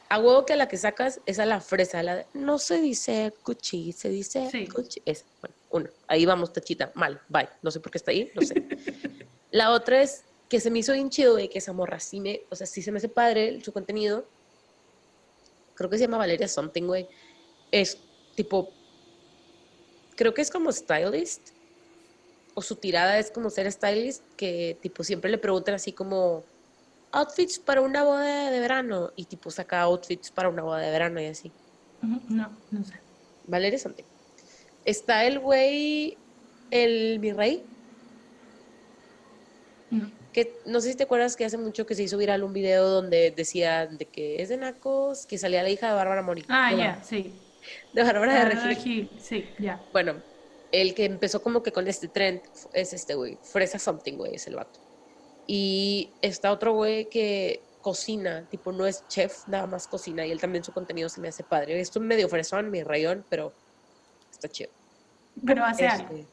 A 0.08 0.18
huevo 0.18 0.46
que 0.46 0.52
a 0.52 0.56
la 0.56 0.68
que 0.68 0.76
sacas 0.76 1.20
es 1.26 1.38
a 1.38 1.46
la 1.46 1.60
fresa, 1.60 2.02
la 2.02 2.16
de, 2.16 2.26
no 2.34 2.58
se 2.58 2.80
dice 2.80 3.32
cuchi, 3.42 3.92
se 3.92 4.10
dice 4.10 4.48
cuchi. 4.72 5.02
Esa, 5.04 5.24
bueno, 5.40 5.56
uno. 5.70 5.90
Ahí 6.06 6.24
vamos, 6.26 6.52
tachita, 6.52 6.92
mal, 6.94 7.20
bye. 7.28 7.48
No 7.62 7.70
sé 7.70 7.80
por 7.80 7.90
qué 7.90 7.98
está 7.98 8.10
ahí, 8.10 8.30
no 8.34 8.42
sé. 8.42 8.54
la 9.50 9.70
otra 9.70 10.02
es 10.02 10.24
que 10.48 10.60
se 10.60 10.70
me 10.70 10.80
hizo 10.80 10.92
bien 10.92 11.08
chido, 11.08 11.32
güey, 11.32 11.48
que 11.48 11.58
esa 11.58 11.72
morra 11.72 11.98
sí 11.98 12.20
me, 12.20 12.42
o 12.50 12.54
sea, 12.54 12.66
sí 12.66 12.82
se 12.82 12.92
me 12.92 12.98
hace 12.98 13.08
padre 13.08 13.58
su 13.64 13.72
contenido. 13.72 14.26
Creo 15.74 15.88
que 15.88 15.96
se 15.96 16.04
llama 16.04 16.18
Valeria 16.18 16.46
Something, 16.46 16.82
güey. 16.82 17.08
Es 17.70 17.98
tipo, 18.34 18.70
creo 20.14 20.34
que 20.34 20.42
es 20.42 20.50
como 20.50 20.70
stylist 20.70 21.51
o 22.54 22.62
su 22.62 22.76
tirada 22.76 23.18
es 23.18 23.30
como 23.30 23.50
ser 23.50 23.70
stylist, 23.72 24.22
que 24.36 24.76
tipo 24.82 25.04
siempre 25.04 25.30
le 25.30 25.38
preguntan 25.38 25.74
así 25.74 25.92
como 25.92 26.44
outfits 27.12 27.58
para 27.58 27.80
una 27.80 28.02
boda 28.04 28.50
de 28.50 28.60
verano 28.60 29.12
y 29.16 29.24
tipo 29.26 29.50
saca 29.50 29.82
outfits 29.82 30.30
para 30.30 30.48
una 30.48 30.62
boda 30.62 30.78
de 30.78 30.90
verano 30.90 31.20
y 31.20 31.26
así. 31.26 31.52
No, 32.00 32.50
no 32.70 32.84
sé. 32.84 32.94
Valeria 33.46 33.78
Something. 33.78 34.04
Está 34.84 35.24
el 35.24 35.38
güey, 35.38 36.16
el 36.70 37.18
mi 37.20 37.32
rey, 37.32 37.64
No. 39.90 40.10
que 40.32 40.54
no 40.66 40.80
sé 40.80 40.90
si 40.90 40.96
te 40.96 41.04
acuerdas 41.04 41.36
que 41.36 41.44
hace 41.44 41.58
mucho 41.58 41.84
que 41.86 41.94
se 41.94 42.02
hizo 42.02 42.16
viral 42.16 42.42
un 42.42 42.52
video 42.52 42.88
donde 42.88 43.30
decía 43.30 43.86
de 43.86 44.06
que 44.06 44.42
es 44.42 44.48
de 44.48 44.56
Nacos, 44.56 45.26
que 45.26 45.38
salía 45.38 45.62
la 45.62 45.68
hija 45.70 45.88
de 45.88 45.94
Bárbara 45.94 46.22
Mori. 46.22 46.44
Ah, 46.48 46.72
ya, 46.74 47.02
sí. 47.04 47.32
De 47.92 48.02
Bárbara 48.02 48.32
de 48.34 48.38
Bárbara 48.44 48.66
Regil. 48.68 49.08
Gil, 49.08 49.20
Sí, 49.20 49.44
ya. 49.58 49.80
Bueno, 49.92 50.14
el 50.72 50.94
que 50.94 51.04
empezó 51.04 51.42
como 51.42 51.62
que 51.62 51.70
con 51.70 51.86
este 51.86 52.08
trend 52.08 52.40
es 52.72 52.92
este 52.92 53.14
güey, 53.14 53.38
Fresa 53.42 53.78
Something, 53.78 54.14
güey, 54.14 54.34
es 54.34 54.46
el 54.46 54.56
vato. 54.56 54.80
Y 55.46 56.10
está 56.22 56.50
otro 56.50 56.72
güey 56.72 57.08
que 57.08 57.62
cocina, 57.82 58.46
tipo 58.48 58.72
no 58.72 58.86
es 58.86 59.06
chef, 59.08 59.46
nada 59.48 59.66
más 59.66 59.86
cocina, 59.86 60.24
y 60.24 60.30
él 60.32 60.40
también 60.40 60.64
su 60.64 60.72
contenido 60.72 61.08
se 61.08 61.20
me 61.20 61.28
hace 61.28 61.44
padre. 61.44 61.78
Esto 61.80 61.98
es 61.98 62.04
medio 62.04 62.28
fresón, 62.28 62.70
mi 62.70 62.82
rayón, 62.82 63.24
pero 63.28 63.52
está 64.30 64.48
chido. 64.48 64.70
Pero 65.44 65.64
hace 65.64 65.84
Este, 65.86 66.02
algo. 66.02 66.26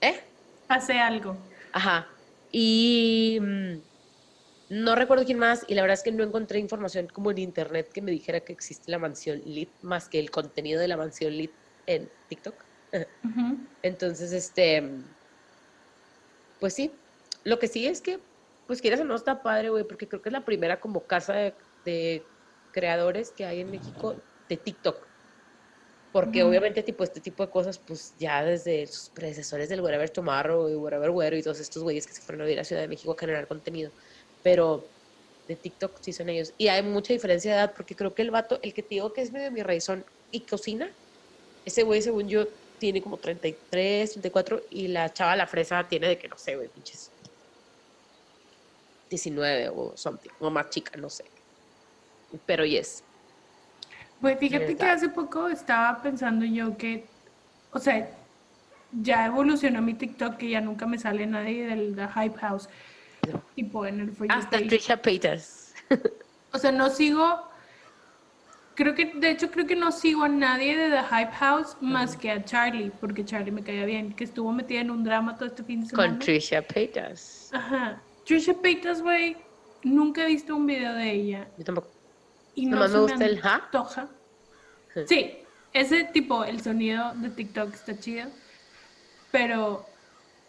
¿Eh? 0.00 0.20
Hace 0.68 0.98
algo. 0.98 1.36
Ajá. 1.72 2.08
Y 2.52 3.38
mm, 3.40 3.74
no 4.70 4.94
recuerdo 4.94 5.24
quién 5.24 5.38
más, 5.38 5.64
y 5.68 5.74
la 5.74 5.82
verdad 5.82 5.98
es 5.98 6.02
que 6.02 6.12
no 6.12 6.24
encontré 6.24 6.58
información 6.58 7.08
como 7.08 7.30
en 7.32 7.38
internet 7.38 7.90
que 7.92 8.00
me 8.00 8.12
dijera 8.12 8.40
que 8.40 8.52
existe 8.52 8.90
la 8.90 8.98
mansión 8.98 9.42
Lit, 9.44 9.70
más 9.82 10.08
que 10.08 10.18
el 10.18 10.30
contenido 10.30 10.80
de 10.80 10.88
la 10.88 10.96
mansión 10.96 11.32
Lit 11.36 11.52
en 11.86 12.08
TikTok. 12.28 12.54
Entonces, 13.82 14.32
este, 14.32 14.82
pues 16.60 16.74
sí, 16.74 16.90
lo 17.44 17.58
que 17.58 17.68
sí 17.68 17.86
es 17.86 18.00
que, 18.00 18.18
pues 18.66 18.80
quieras 18.80 19.00
o 19.00 19.04
no, 19.04 19.14
está 19.14 19.42
padre, 19.42 19.70
güey, 19.70 19.84
porque 19.84 20.08
creo 20.08 20.22
que 20.22 20.28
es 20.28 20.32
la 20.32 20.44
primera 20.44 20.80
como 20.80 21.02
casa 21.04 21.34
de, 21.34 21.54
de 21.84 22.22
creadores 22.72 23.30
que 23.30 23.44
hay 23.44 23.60
en 23.60 23.70
México 23.70 24.16
de 24.48 24.56
TikTok. 24.56 25.06
Porque 26.12 26.44
obviamente, 26.44 26.84
tipo, 26.84 27.02
este 27.02 27.20
tipo 27.20 27.44
de 27.44 27.50
cosas, 27.50 27.76
pues 27.76 28.14
ya 28.20 28.44
desde 28.44 28.86
sus 28.86 29.08
predecesores 29.08 29.68
del 29.68 29.80
Whatever 29.80 30.08
Tomorrow 30.08 30.68
y 30.68 30.76
Whatever 30.76 31.10
Güero 31.10 31.36
y 31.36 31.42
todos 31.42 31.58
estos 31.58 31.82
güeyes 31.82 32.06
que 32.06 32.12
se 32.12 32.22
fueron 32.22 32.42
a 32.42 32.44
vivir 32.44 32.60
a 32.60 32.64
Ciudad 32.64 32.82
de 32.82 32.88
México 32.88 33.12
a 33.12 33.18
generar 33.18 33.48
contenido. 33.48 33.90
Pero 34.44 34.84
de 35.48 35.56
TikTok 35.56 35.98
sí 36.00 36.12
son 36.12 36.28
ellos. 36.28 36.54
Y 36.56 36.68
hay 36.68 36.84
mucha 36.84 37.12
diferencia 37.12 37.50
de 37.50 37.58
edad, 37.58 37.74
porque 37.74 37.96
creo 37.96 38.14
que 38.14 38.22
el 38.22 38.30
vato, 38.30 38.60
el 38.62 38.72
que 38.72 38.82
te 38.82 38.90
digo 38.90 39.12
que 39.12 39.22
es 39.22 39.32
medio 39.32 39.50
mi 39.50 39.64
razón 39.64 40.04
y 40.30 40.40
cocina, 40.42 40.88
ese 41.64 41.82
güey, 41.82 42.00
según 42.00 42.28
yo, 42.28 42.46
tiene 42.84 43.00
como 43.00 43.16
33, 43.16 44.12
34 44.12 44.64
y 44.68 44.88
la 44.88 45.10
chava, 45.10 45.34
la 45.34 45.46
fresa, 45.46 45.82
tiene 45.84 46.06
de 46.06 46.18
que 46.18 46.28
no 46.28 46.36
sé, 46.36 46.54
güey, 46.54 46.68
pinches 46.68 47.10
19 49.08 49.70
o 49.70 49.96
something, 49.96 50.28
o 50.38 50.50
más 50.50 50.68
chica, 50.68 50.94
no 50.98 51.08
sé. 51.08 51.24
Pero 52.44 52.66
yes. 52.66 53.02
Pues 54.20 54.38
fíjate 54.38 54.76
que 54.76 54.84
hace 54.84 55.08
poco 55.08 55.48
estaba 55.48 56.02
pensando 56.02 56.44
yo 56.44 56.76
que, 56.76 57.06
o 57.72 57.78
sea, 57.78 58.06
ya 58.92 59.24
evolucionó 59.24 59.80
mi 59.80 59.94
TikTok 59.94 60.36
que 60.36 60.50
ya 60.50 60.60
nunca 60.60 60.84
me 60.84 60.98
sale 60.98 61.26
nadie 61.26 61.66
del 61.66 61.96
The 61.96 62.08
Hype 62.08 62.38
House. 62.38 62.68
Tipo 63.54 63.86
en 63.86 64.00
el 64.00 64.14
Hasta. 64.28 64.58
Trisha 64.58 65.00
Paytas. 65.00 65.72
O 66.52 66.58
sea, 66.58 66.70
no 66.70 66.90
sigo. 66.90 67.48
Creo 68.74 68.94
que, 68.94 69.06
de 69.14 69.30
hecho, 69.30 69.50
creo 69.50 69.66
que 69.66 69.76
no 69.76 69.92
sigo 69.92 70.24
a 70.24 70.28
nadie 70.28 70.76
de 70.76 70.90
The 70.90 71.02
Hype 71.04 71.32
House 71.32 71.76
más 71.80 72.16
que 72.16 72.30
a 72.30 72.44
Charlie, 72.44 72.90
porque 73.00 73.24
Charlie 73.24 73.52
me 73.52 73.62
caía 73.62 73.84
bien, 73.84 74.12
que 74.14 74.24
estuvo 74.24 74.50
metida 74.52 74.80
en 74.80 74.90
un 74.90 75.04
drama 75.04 75.36
todo 75.36 75.46
este 75.46 75.62
fin 75.62 75.82
de 75.82 75.86
semana. 75.88 76.08
Con 76.10 76.18
Trisha 76.18 76.60
Paytas. 76.62 77.50
Ajá. 77.52 78.02
Trisha 78.26 78.52
Paytas, 78.54 79.00
güey, 79.00 79.36
nunca 79.84 80.22
he 80.24 80.26
visto 80.26 80.56
un 80.56 80.66
video 80.66 80.92
de 80.94 81.10
ella. 81.12 81.48
Yo 81.56 81.64
tampoco. 81.64 81.88
Y 82.56 82.66
no 82.66 82.76
Nomás 82.76 82.90
se 82.90 82.96
me 82.96 83.02
gusta 83.02 83.24
el 83.24 83.40
ja. 83.40 83.54
antoja. 83.56 84.08
Sí, 85.06 85.38
ese 85.72 86.04
tipo, 86.04 86.44
el 86.44 86.60
sonido 86.60 87.12
de 87.14 87.30
TikTok 87.30 87.74
está 87.74 87.98
chido. 87.98 88.28
Pero, 89.30 89.84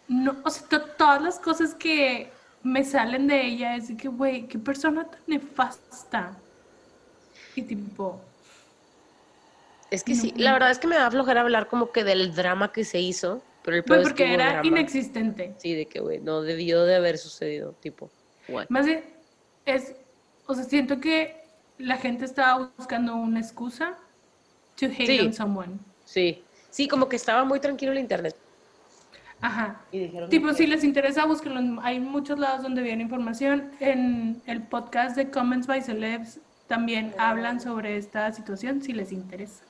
no, 0.08 0.36
o 0.44 0.50
sea, 0.50 0.68
to- 0.68 0.84
todas 0.96 1.22
las 1.22 1.38
cosas 1.38 1.74
que 1.74 2.30
me 2.62 2.84
salen 2.84 3.26
de 3.26 3.44
ella 3.46 3.76
es 3.76 3.88
de 3.88 3.96
que, 3.96 4.08
güey, 4.08 4.46
qué 4.48 4.58
persona 4.58 5.04
tan 5.04 5.20
nefasta. 5.26 6.36
Y 7.56 7.62
tipo, 7.62 8.20
Es 9.90 10.04
que 10.04 10.14
sí, 10.14 10.32
la 10.36 10.52
verdad 10.52 10.70
es 10.70 10.78
que 10.78 10.86
me 10.86 10.94
da 10.96 11.10
flojera 11.10 11.40
hablar 11.40 11.66
como 11.68 11.90
que 11.90 12.04
del 12.04 12.34
drama 12.34 12.70
que 12.72 12.84
se 12.84 13.00
hizo, 13.00 13.42
pero 13.64 13.76
el 13.78 13.82
peor 13.84 14.00
es 14.00 14.04
que 14.04 14.10
porque 14.10 14.34
era 14.34 14.50
drama. 14.52 14.66
inexistente. 14.66 15.54
Sí, 15.58 15.74
de 15.74 15.86
que, 15.86 16.00
güey, 16.00 16.20
no 16.20 16.42
debió 16.42 16.84
de 16.84 16.94
haber 16.96 17.18
sucedido, 17.18 17.72
tipo, 17.80 18.10
what? 18.48 18.66
Más 18.68 18.86
de, 18.86 19.02
es, 19.64 19.94
o 20.46 20.54
sea, 20.54 20.64
siento 20.64 21.00
que 21.00 21.42
la 21.78 21.96
gente 21.96 22.24
estaba 22.24 22.70
buscando 22.76 23.16
una 23.16 23.40
excusa 23.40 23.96
to 24.78 24.86
hate 24.86 25.06
Sí. 25.06 25.20
on 25.20 25.32
someone. 25.32 25.78
Sí. 26.04 26.42
Sí, 26.70 26.88
como 26.88 27.08
que 27.08 27.16
estaba 27.16 27.44
muy 27.44 27.58
tranquilo 27.60 27.92
el 27.92 27.98
internet. 27.98 28.36
Ajá. 29.40 29.80
Y 29.92 29.98
dijeron, 30.00 30.28
Tipo, 30.30 30.52
si 30.54 30.66
les 30.66 30.82
interesa, 30.84 31.24
búsquenlo. 31.26 31.80
Hay 31.82 32.00
muchos 32.00 32.38
lados 32.38 32.62
donde 32.62 32.82
viene 32.82 33.02
información. 33.02 33.70
En 33.80 34.40
el 34.46 34.62
podcast 34.62 35.16
de 35.16 35.30
Comments 35.30 35.66
by 35.66 35.82
Celebs 35.82 36.38
también 36.66 37.14
hablan 37.18 37.60
sobre 37.60 37.96
esta 37.96 38.32
situación, 38.32 38.82
si 38.82 38.92
les 38.92 39.12
interesa. 39.12 39.64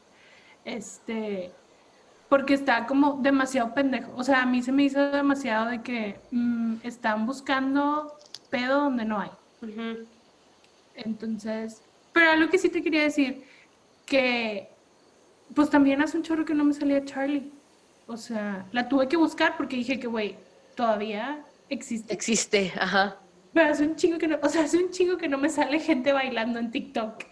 Este, 0.64 1.52
porque 2.28 2.54
está 2.54 2.86
como 2.86 3.18
demasiado 3.22 3.74
pendejo. 3.74 4.12
O 4.16 4.24
sea, 4.24 4.42
a 4.42 4.46
mí 4.46 4.62
se 4.62 4.72
me 4.72 4.84
hizo 4.84 5.10
demasiado 5.10 5.70
de 5.70 5.82
que 5.82 6.18
mm, 6.30 6.76
están 6.82 7.26
buscando 7.26 8.14
pedo 8.50 8.82
donde 8.82 9.04
no 9.04 9.20
hay. 9.20 9.30
Entonces, 10.94 11.82
pero 12.12 12.30
algo 12.30 12.50
que 12.50 12.58
sí 12.58 12.68
te 12.68 12.82
quería 12.82 13.02
decir, 13.02 13.44
que 14.06 14.68
pues 15.54 15.70
también 15.70 16.02
hace 16.02 16.16
un 16.16 16.22
chorro 16.22 16.44
que 16.44 16.54
no 16.54 16.64
me 16.64 16.72
salía 16.72 17.04
Charlie. 17.04 17.52
O 18.06 18.16
sea, 18.16 18.66
la 18.72 18.88
tuve 18.88 19.08
que 19.08 19.16
buscar 19.16 19.56
porque 19.56 19.76
dije 19.76 19.98
que, 19.98 20.06
güey, 20.06 20.36
todavía 20.74 21.44
existe. 21.68 22.12
Existe, 22.12 22.72
ajá. 22.78 23.16
Pero 23.56 23.70
hace 23.70 23.84
un 23.84 23.96
chingo 23.96 24.18
que 24.18 24.28
no, 24.28 24.38
o 24.42 24.48
sea, 24.50 24.64
hace 24.64 24.76
un 24.76 24.90
chingo 24.90 25.16
que 25.16 25.28
no 25.28 25.38
me 25.38 25.48
sale 25.48 25.80
gente 25.80 26.12
bailando 26.12 26.58
en 26.58 26.70
TikTok. 26.70 27.24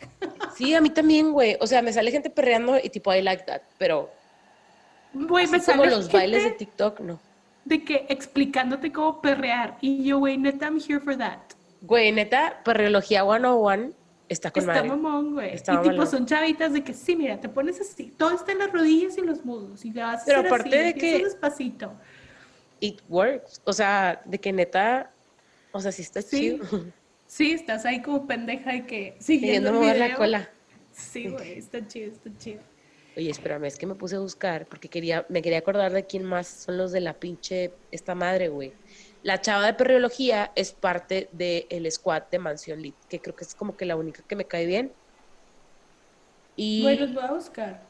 Sí, 0.56 0.74
a 0.74 0.80
mí 0.80 0.88
también, 0.88 1.32
güey. 1.32 1.58
O 1.60 1.66
sea, 1.66 1.82
me 1.82 1.92
sale 1.92 2.10
gente 2.10 2.30
perreando 2.30 2.78
y 2.82 2.88
tipo, 2.88 3.12
I 3.14 3.20
like 3.20 3.42
that. 3.44 3.60
Pero 3.76 4.10
Güey, 5.12 5.46
me 5.48 5.58
así 5.58 5.70
como 5.70 5.84
sale 5.84 5.94
los 5.96 6.10
bailes 6.10 6.42
de 6.42 6.48
gente 6.48 6.58
TikTok, 6.64 7.00
no. 7.00 7.20
de 7.66 7.84
que 7.84 8.06
explicándote 8.08 8.90
cómo 8.90 9.20
perrear. 9.20 9.76
Y 9.82 10.02
yo, 10.04 10.18
güey, 10.18 10.38
neta, 10.38 10.64
I'm 10.66 10.78
here 10.80 10.98
for 10.98 11.16
that. 11.18 11.40
Güey, 11.82 12.10
neta, 12.12 12.60
perreología 12.64 13.22
101 13.22 13.92
está 14.30 14.50
con 14.50 14.62
Está 14.62 14.72
madre. 14.74 14.88
mamón, 14.88 15.34
güey. 15.34 15.52
Está 15.54 15.74
Y 15.74 15.88
tipo, 15.90 16.06
son 16.06 16.24
chavitas 16.24 16.72
de 16.72 16.82
que 16.82 16.94
sí, 16.94 17.14
mira, 17.16 17.38
te 17.38 17.50
pones 17.50 17.78
así, 17.80 18.14
todo 18.16 18.30
está 18.34 18.52
en 18.52 18.58
las 18.60 18.72
rodillas 18.72 19.18
y 19.18 19.20
los 19.20 19.44
muslos. 19.44 19.84
Y 19.84 19.90
te 19.92 20.00
vas 20.00 20.22
a 20.22 20.24
Pero 20.24 20.38
hacer 20.40 20.52
aparte 20.52 20.68
así, 20.78 20.84
de 20.86 20.94
que- 20.94 21.24
despacito. 21.24 21.92
It 22.80 23.00
works. 23.08 23.60
O 23.64 23.72
sea, 23.72 24.20
de 24.24 24.38
que 24.40 24.52
neta, 24.52 25.10
o 25.74 25.80
sea, 25.80 25.92
sí 25.92 26.02
está 26.02 26.22
Sí. 26.22 26.58
chido. 26.58 26.84
Sí, 27.26 27.52
estás 27.52 27.84
ahí 27.84 28.00
como 28.02 28.26
pendeja 28.26 28.72
de 28.72 28.86
que 28.86 29.16
siguiendo 29.18 29.70
el 29.70 29.74
mover 29.74 29.98
la 29.98 30.14
cola. 30.14 30.50
Sí, 30.92 31.28
güey, 31.28 31.58
está 31.58 31.86
chido, 31.86 32.12
está 32.12 32.30
chido. 32.38 32.60
Oye, 33.16 33.30
espérame, 33.30 33.64
es 33.64 33.76
que 33.76 33.86
me 33.86 33.94
puse 33.94 34.16
a 34.16 34.20
buscar 34.20 34.66
porque 34.66 34.88
quería, 34.88 35.24
me 35.28 35.40
quería 35.42 35.58
acordar 35.58 35.92
de 35.92 36.04
quién 36.06 36.24
más 36.24 36.46
son 36.46 36.76
los 36.78 36.92
de 36.92 37.00
la 37.00 37.14
pinche 37.14 37.72
esta 37.90 38.14
madre, 38.14 38.48
güey. 38.48 38.72
La 39.22 39.40
chava 39.40 39.66
de 39.66 39.74
perriología 39.74 40.52
es 40.54 40.72
parte 40.72 41.28
del 41.32 41.90
squad 41.90 42.24
de 42.30 42.38
Mansión 42.38 42.80
Lit, 42.82 42.94
que 43.08 43.20
creo 43.20 43.34
que 43.34 43.44
es 43.44 43.54
como 43.54 43.76
que 43.76 43.86
la 43.86 43.96
única 43.96 44.22
que 44.22 44.36
me 44.36 44.44
cae 44.44 44.66
bien. 44.66 44.92
Y 46.56 46.82
Güey, 46.82 46.98
los 46.98 47.14
voy 47.14 47.24
a 47.24 47.32
buscar. 47.32 47.82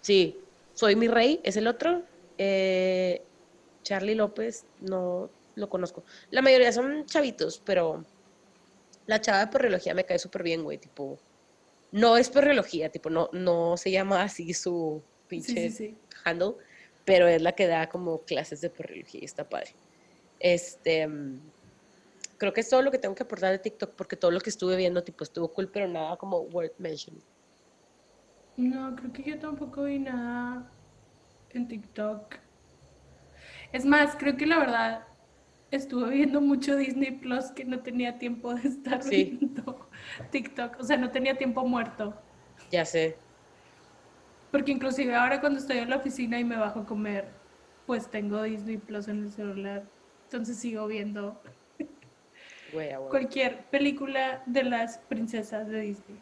sí, 0.00 0.38
Soy 0.74 0.96
mi 0.96 1.06
rey, 1.08 1.40
es 1.44 1.56
el 1.56 1.66
otro. 1.66 2.02
Eh, 2.38 3.20
Charlie 3.82 4.14
López, 4.14 4.64
no 4.80 5.28
lo 5.54 5.68
conozco. 5.68 6.04
La 6.30 6.42
mayoría 6.42 6.72
son 6.72 7.06
chavitos, 7.06 7.60
pero 7.64 8.04
la 9.06 9.20
chava 9.20 9.40
de 9.46 9.52
perriología 9.52 9.94
me 9.94 10.04
cae 10.04 10.18
súper 10.18 10.42
bien, 10.42 10.62
güey, 10.62 10.78
tipo, 10.78 11.18
no 11.92 12.16
es 12.16 12.30
perriología, 12.30 12.90
tipo, 12.90 13.10
no, 13.10 13.28
no 13.32 13.76
se 13.76 13.90
llama 13.90 14.22
así 14.22 14.54
su 14.54 15.02
pinche 15.28 15.70
Sí, 15.70 15.70
sí, 15.70 15.88
sí. 15.88 15.98
handle, 16.24 16.54
pero 17.04 17.26
es 17.28 17.42
la 17.42 17.52
que 17.52 17.66
da 17.66 17.88
como 17.88 18.22
clases 18.24 18.60
de 18.60 18.70
perriología 18.70 19.20
y 19.22 19.24
está 19.24 19.48
padre. 19.48 19.74
Este, 20.38 21.06
mm, 21.06 21.40
creo 22.38 22.52
que 22.52 22.60
es 22.60 22.68
todo 22.70 22.82
lo 22.82 22.90
que 22.90 22.98
tengo 22.98 23.14
que 23.14 23.22
aportar 23.22 23.52
de 23.52 23.58
TikTok, 23.58 23.94
porque 23.94 24.16
todo 24.16 24.30
lo 24.30 24.40
que 24.40 24.50
estuve 24.50 24.76
viendo, 24.76 25.02
tipo, 25.04 25.24
estuvo 25.24 25.52
cool, 25.52 25.70
pero 25.70 25.88
nada 25.88 26.16
como 26.16 26.38
worth 26.40 26.78
mentioning. 26.78 27.22
No, 28.56 28.94
creo 28.96 29.12
que 29.12 29.22
yo 29.22 29.38
tampoco 29.38 29.84
vi 29.84 29.98
nada 29.98 30.70
en 31.50 31.68
TikTok. 31.68 32.36
Es 33.72 33.84
más, 33.84 34.14
creo 34.16 34.36
que 34.36 34.46
la 34.46 34.58
verdad 34.58 35.06
estuve 35.72 36.10
viendo 36.10 36.40
mucho 36.40 36.76
Disney 36.76 37.10
Plus 37.12 37.46
que 37.50 37.64
no 37.64 37.80
tenía 37.80 38.18
tiempo 38.18 38.54
de 38.54 38.68
estar 38.68 39.02
Sí. 39.02 39.36
viendo 39.40 39.88
TikTok. 40.30 40.78
O 40.78 40.84
sea, 40.84 40.96
no 40.96 41.10
tenía 41.10 41.36
tiempo 41.36 41.64
muerto. 41.66 42.14
Ya 42.70 42.84
sé. 42.84 43.16
Porque 44.50 44.70
inclusive 44.72 45.14
ahora 45.14 45.40
cuando 45.40 45.58
estoy 45.58 45.78
en 45.78 45.90
la 45.90 45.96
oficina 45.96 46.38
y 46.38 46.44
me 46.44 46.56
bajo 46.56 46.80
a 46.80 46.86
comer, 46.86 47.26
pues 47.86 48.08
tengo 48.10 48.42
Disney 48.42 48.76
Plus 48.76 49.08
en 49.08 49.24
el 49.24 49.32
celular. 49.32 49.82
Entonces 50.24 50.56
sigo 50.58 50.86
viendo 50.86 51.40
cualquier 53.10 53.64
película 53.66 54.42
de 54.46 54.62
las 54.64 54.98
princesas 54.98 55.68
de 55.68 55.80
Disney. 55.80 56.18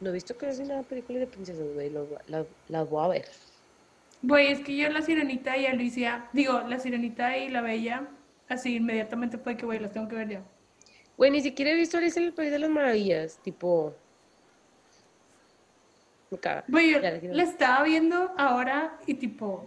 No 0.00 0.10
he 0.10 0.12
visto 0.12 0.36
que 0.36 0.48
es 0.48 0.58
una 0.58 0.82
película 0.82 1.18
de 1.18 1.26
princesas, 1.26 1.66
güey. 1.74 1.88
lo- 1.90 2.06
La, 2.26 2.44
la 2.68 2.82
voy 2.84 3.04
a 3.04 3.08
ver. 3.08 3.28
Güey, 4.22 4.48
es 4.48 4.60
que 4.60 4.76
yo 4.76 4.88
la 4.90 5.00
sirenita 5.02 5.56
y 5.56 5.66
Alicia, 5.66 6.26
digo, 6.32 6.60
la 6.62 6.78
sirenita 6.78 7.36
y 7.38 7.48
la 7.48 7.60
bella, 7.62 8.06
así 8.48 8.76
inmediatamente 8.76 9.38
fue 9.38 9.56
que, 9.56 9.64
güey, 9.66 9.78
las 9.78 9.92
tengo 9.92 10.08
que 10.08 10.16
ver 10.16 10.28
ya. 10.28 10.42
Güey, 11.16 11.30
ni 11.30 11.40
siquiera 11.40 11.70
he 11.70 11.74
visto 11.74 11.96
Alicia 11.98 12.20
en 12.20 12.26
el 12.26 12.34
País 12.34 12.50
de 12.50 12.58
las 12.58 12.70
Maravillas. 12.70 13.38
Tipo. 13.42 13.94
Güey, 16.68 16.92
yo 16.92 17.00
la 17.00 17.42
estaba 17.42 17.84
viendo 17.84 18.32
ahora 18.36 18.98
y 19.06 19.14
tipo, 19.14 19.64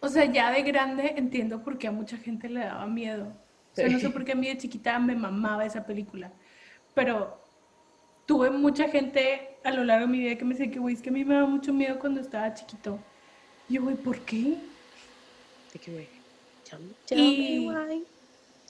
o 0.00 0.08
sea, 0.08 0.24
ya 0.24 0.50
de 0.50 0.62
grande 0.62 1.14
entiendo 1.16 1.62
por 1.62 1.76
qué 1.78 1.88
a 1.88 1.92
mucha 1.92 2.16
gente 2.16 2.48
le 2.48 2.60
daba 2.60 2.86
miedo. 2.86 3.26
O 3.72 3.74
sea, 3.74 3.88
no 3.88 3.98
sé 3.98 4.10
por 4.10 4.24
qué 4.24 4.32
a 4.32 4.34
mí 4.34 4.48
de 4.48 4.56
chiquita 4.56 4.98
me 4.98 5.14
mamaba 5.14 5.64
esa 5.64 5.84
película, 5.84 6.32
pero 6.94 7.40
tuve 8.26 8.50
mucha 8.50 8.88
gente 8.88 9.56
a 9.62 9.70
lo 9.70 9.84
largo 9.84 10.06
de 10.06 10.12
mi 10.12 10.20
vida 10.20 10.36
que 10.36 10.44
me 10.44 10.54
decía 10.54 10.72
que, 10.72 10.78
güey, 10.78 10.94
es 10.94 11.02
que 11.02 11.10
a 11.10 11.12
mí 11.12 11.24
me 11.24 11.34
daba 11.34 11.46
mucho 11.46 11.72
miedo 11.72 11.98
cuando 11.98 12.20
estaba 12.20 12.52
chiquito. 12.54 12.98
Y 13.68 13.74
yo, 13.74 13.82
güey, 13.82 13.96
¿por 13.96 14.18
qué? 14.20 14.56
De 15.72 15.78
que, 15.78 15.92
güey. 15.92 16.17
Y- 17.10 17.66
me 17.66 17.74
why. 17.74 18.04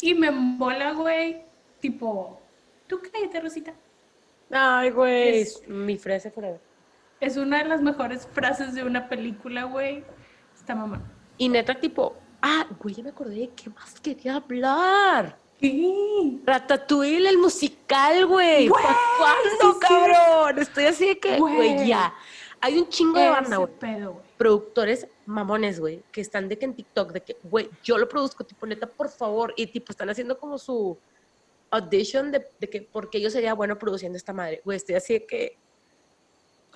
Y 0.00 0.14
me 0.14 0.28
embola, 0.28 0.92
güey, 0.92 1.42
tipo, 1.80 2.40
tú 2.86 3.00
cállate, 3.12 3.40
Rosita. 3.40 3.72
Ay, 4.50 4.90
güey. 4.90 5.40
Es- 5.40 5.62
Mi 5.66 5.96
frase 5.96 6.30
forever. 6.30 6.60
Es 7.20 7.36
una 7.36 7.58
de 7.58 7.64
las 7.64 7.80
mejores 7.82 8.28
frases 8.32 8.74
de 8.74 8.84
una 8.84 9.08
película, 9.08 9.64
güey. 9.64 10.04
Está 10.56 10.74
mamá. 10.74 11.02
Y 11.36 11.48
neta, 11.48 11.74
tipo. 11.74 12.14
Ah, 12.40 12.66
güey, 12.80 12.94
ya 12.94 13.02
me 13.02 13.10
acordé 13.10 13.34
de 13.34 13.50
qué 13.56 13.70
más 13.70 13.98
quería 14.00 14.36
hablar. 14.36 15.36
¿Qué? 15.60 16.38
Ratatouille, 16.44 17.28
el 17.28 17.38
musical, 17.38 18.26
güey. 18.26 18.68
¿Para 18.68 18.96
cuándo, 19.18 19.72
sí, 19.72 19.78
sí. 19.80 19.86
cabrón? 19.88 20.58
Estoy 20.60 20.84
así 20.84 21.06
de 21.08 21.18
que, 21.18 21.38
güey, 21.38 21.84
ya. 21.88 22.14
Hay 22.60 22.78
un 22.78 22.88
chingo 22.88 23.18
de 23.18 23.28
banda, 23.28 23.56
güey. 23.56 23.70
productores 24.36 25.08
mamones, 25.28 25.78
güey, 25.78 26.02
que 26.10 26.20
están 26.20 26.48
de 26.48 26.58
que 26.58 26.64
en 26.64 26.74
TikTok, 26.74 27.12
de 27.12 27.20
que, 27.20 27.36
güey, 27.44 27.68
yo 27.84 27.98
lo 27.98 28.08
produzco, 28.08 28.44
tipo, 28.44 28.66
neta, 28.66 28.86
por 28.86 29.10
favor, 29.10 29.52
y 29.56 29.66
tipo, 29.66 29.92
están 29.92 30.08
haciendo 30.08 30.38
como 30.38 30.58
su 30.58 30.98
audition 31.70 32.32
de, 32.32 32.46
de 32.58 32.68
que, 32.68 32.82
porque 32.82 33.20
yo 33.20 33.28
sería 33.28 33.52
bueno 33.52 33.78
produciendo 33.78 34.16
esta 34.16 34.32
madre, 34.32 34.62
güey, 34.64 34.76
estoy 34.76 34.94
así 34.94 35.12
de 35.14 35.26
que, 35.26 35.56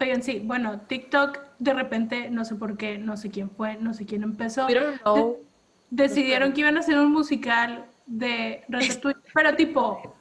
Oigan, 0.01 0.23
sí, 0.23 0.41
bueno, 0.43 0.81
TikTok 0.81 1.39
de 1.59 1.75
repente, 1.75 2.31
no 2.31 2.45
sé 2.45 2.57
por 2.57 2.77
qué, 2.77 2.99
no 2.99 3.17
sé 3.17 3.31
quién 3.31 3.51
fue, 3.51 3.77
no 3.77 3.95
sé 3.95 4.05
quién 4.05 4.23
empezó. 4.23 4.67
know, 4.67 5.39
Decidieron 5.91 6.53
que 6.53 6.61
iban 6.61 6.77
a 6.77 6.81
hacer 6.81 6.99
un 6.99 7.13
musical 7.13 7.87
de 8.07 8.65
Ratatouille, 8.69 9.21
pero 9.35 9.55
tipo, 9.55 10.17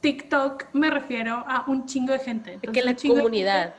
TikTok 0.00 0.66
me 0.74 0.90
refiero 0.90 1.44
a 1.48 1.64
un 1.66 1.86
chingo 1.86 2.12
de 2.12 2.18
gente. 2.18 2.50
de 2.50 2.54
Entonces, 2.56 2.82
que 2.82 2.86
la 2.86 2.94
de 2.94 3.08
comunidad, 3.08 3.74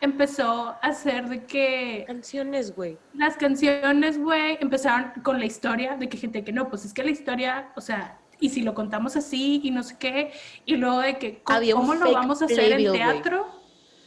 empezó 0.00 0.68
a 0.68 0.78
hacer 0.82 1.28
de 1.28 1.44
que 1.44 2.04
canciones, 2.06 2.74
güey, 2.74 2.98
las 3.14 3.36
canciones, 3.36 4.18
güey, 4.18 4.58
empezaron 4.60 5.12
con 5.22 5.38
la 5.38 5.46
historia 5.46 5.96
de 5.96 6.08
que 6.08 6.16
gente 6.16 6.44
que 6.44 6.52
no, 6.52 6.68
pues 6.68 6.84
es 6.84 6.92
que 6.94 7.02
la 7.02 7.10
historia, 7.10 7.72
o 7.76 7.80
sea, 7.80 8.18
y 8.40 8.50
si 8.50 8.62
lo 8.62 8.74
contamos 8.74 9.16
así 9.16 9.60
y 9.64 9.70
no 9.70 9.82
sé 9.82 9.96
qué, 9.98 10.32
y 10.64 10.76
luego 10.76 11.00
de 11.00 11.18
que 11.18 11.42
cómo 11.42 11.94
lo 11.94 12.12
vamos 12.12 12.42
a 12.42 12.44
hacer 12.44 12.72
en 12.72 12.92
teatro. 12.92 13.46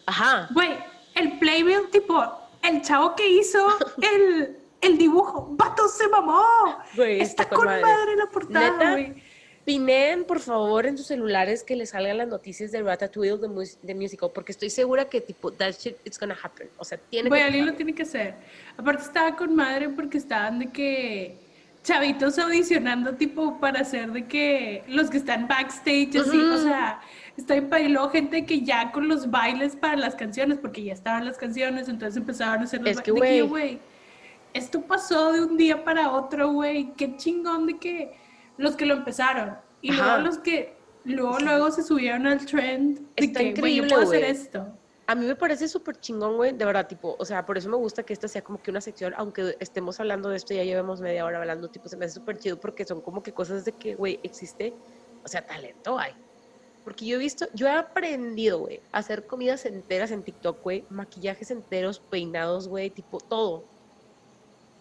ajá, 0.05 0.47
Güey, 0.53 0.71
el 1.15 1.37
playbill, 1.39 1.89
tipo, 1.91 2.23
el 2.61 2.81
chavo 2.81 3.15
que 3.15 3.27
hizo 3.29 3.67
el, 4.01 4.57
el 4.81 4.97
dibujo, 4.97 5.47
vato 5.51 5.87
se 5.87 6.07
mamó. 6.07 6.43
Güey, 6.95 7.21
Está, 7.21 7.43
está 7.43 7.55
con 7.55 7.65
madre. 7.65 7.81
madre. 7.81 8.15
la 8.15 8.25
portada, 8.27 8.91
güey. 8.93 9.30
Pineen, 9.65 10.23
por 10.23 10.39
favor, 10.39 10.85
en 10.87 10.97
sus 10.97 11.07
celulares 11.07 11.63
que 11.63 11.75
les 11.75 11.91
salgan 11.91 12.17
las 12.17 12.27
noticias 12.27 12.71
de 12.71 12.81
Ratatouille 12.81 13.37
de, 13.37 13.47
mus- 13.47 13.77
de 13.81 13.93
musical, 13.93 14.31
porque 14.33 14.51
estoy 14.51 14.69
segura 14.69 15.05
que, 15.05 15.21
tipo, 15.21 15.51
that 15.51 15.73
shit, 15.73 15.95
it's 16.03 16.19
gonna 16.19 16.37
happen, 16.41 16.67
o 16.77 16.83
sea, 16.83 16.97
tiene 16.97 17.29
Güey, 17.29 17.41
que 17.41 17.45
alguien 17.45 17.65
lo 17.67 17.73
tiene 17.73 17.93
que 17.93 18.03
hacer. 18.03 18.33
Aparte 18.75 19.03
estaba 19.03 19.35
con 19.35 19.55
madre 19.55 19.89
porque 19.89 20.17
estaban 20.17 20.59
de 20.59 20.71
que 20.71 21.37
chavitos 21.83 22.37
audicionando 22.37 23.15
tipo 23.15 23.59
para 23.59 23.81
hacer 23.81 24.11
de 24.11 24.27
que 24.27 24.83
los 24.87 25.09
que 25.09 25.17
están 25.17 25.47
backstage 25.47 26.15
así, 26.15 26.37
o 26.37 26.53
Ujú. 26.55 26.63
sea, 26.63 27.01
está 27.37 27.55
en 27.55 27.97
gente 28.11 28.45
que 28.45 28.61
ya 28.61 28.91
con 28.91 29.07
los 29.07 29.29
bailes 29.31 29.75
para 29.75 29.95
las 29.95 30.15
canciones, 30.15 30.57
porque 30.59 30.83
ya 30.83 30.93
estaban 30.93 31.25
las 31.25 31.37
canciones, 31.37 31.87
entonces 31.87 32.17
empezaron 32.17 32.61
a 32.61 32.63
hacer 32.65 32.81
los 32.81 32.91
Es 32.91 33.01
que, 33.01 33.11
güey, 33.11 33.79
esto 34.53 34.81
pasó 34.81 35.31
de 35.31 35.41
un 35.41 35.57
día 35.57 35.83
para 35.83 36.11
otro, 36.11 36.51
güey, 36.51 36.93
qué 36.97 37.15
chingón 37.17 37.65
de 37.67 37.77
que 37.77 38.11
los 38.61 38.75
que 38.75 38.85
lo 38.85 38.93
empezaron 38.93 39.57
y 39.81 39.91
Ajá. 39.91 40.17
luego 40.17 40.21
los 40.27 40.37
que 40.39 40.75
luego 41.03 41.39
luego 41.39 41.71
se 41.71 41.83
subieron 41.83 42.27
al 42.27 42.45
trend 42.45 42.99
de 42.99 43.25
Está 43.25 43.39
que, 43.39 43.45
yo 43.45 43.51
increíble, 43.51 43.89
puedo 43.89 44.03
hacer 44.03 44.23
esto. 44.23 44.67
A 45.07 45.15
mí 45.15 45.25
me 45.25 45.35
parece 45.35 45.67
súper 45.67 45.99
chingón, 45.99 46.37
güey, 46.37 46.53
de 46.53 46.63
verdad, 46.63 46.87
tipo, 46.87 47.15
o 47.19 47.25
sea, 47.25 47.45
por 47.45 47.57
eso 47.57 47.67
me 47.69 47.75
gusta 47.75 48.03
que 48.03 48.13
esta 48.13 48.27
sea 48.27 48.43
como 48.43 48.61
que 48.61 48.71
una 48.71 48.79
sección, 48.79 49.13
aunque 49.17 49.57
estemos 49.59 49.99
hablando 49.99 50.29
de 50.29 50.37
esto, 50.37 50.53
ya 50.53 50.63
llevamos 50.63 51.01
media 51.01 51.25
hora 51.25 51.39
hablando, 51.39 51.67
tipo, 51.69 51.89
se 51.89 51.97
me 51.97 52.05
hace 52.05 52.15
súper 52.15 52.37
chido 52.37 52.59
porque 52.59 52.85
son 52.85 53.01
como 53.01 53.21
que 53.21 53.33
cosas 53.33 53.65
de 53.65 53.73
que, 53.73 53.95
güey, 53.95 54.19
existe, 54.23 54.73
o 55.23 55.27
sea, 55.27 55.45
talento 55.45 55.99
hay. 55.99 56.13
Porque 56.83 57.05
yo 57.05 57.17
he 57.17 57.19
visto, 57.19 57.47
yo 57.53 57.67
he 57.67 57.71
aprendido, 57.71 58.59
güey, 58.59 58.79
a 58.91 58.99
hacer 58.99 59.25
comidas 59.25 59.65
enteras 59.65 60.11
en 60.11 60.23
TikTok, 60.23 60.61
güey, 60.63 60.85
maquillajes 60.89 61.51
enteros, 61.51 61.99
peinados, 61.99 62.67
güey, 62.67 62.89
tipo, 62.91 63.19
todo. 63.19 63.65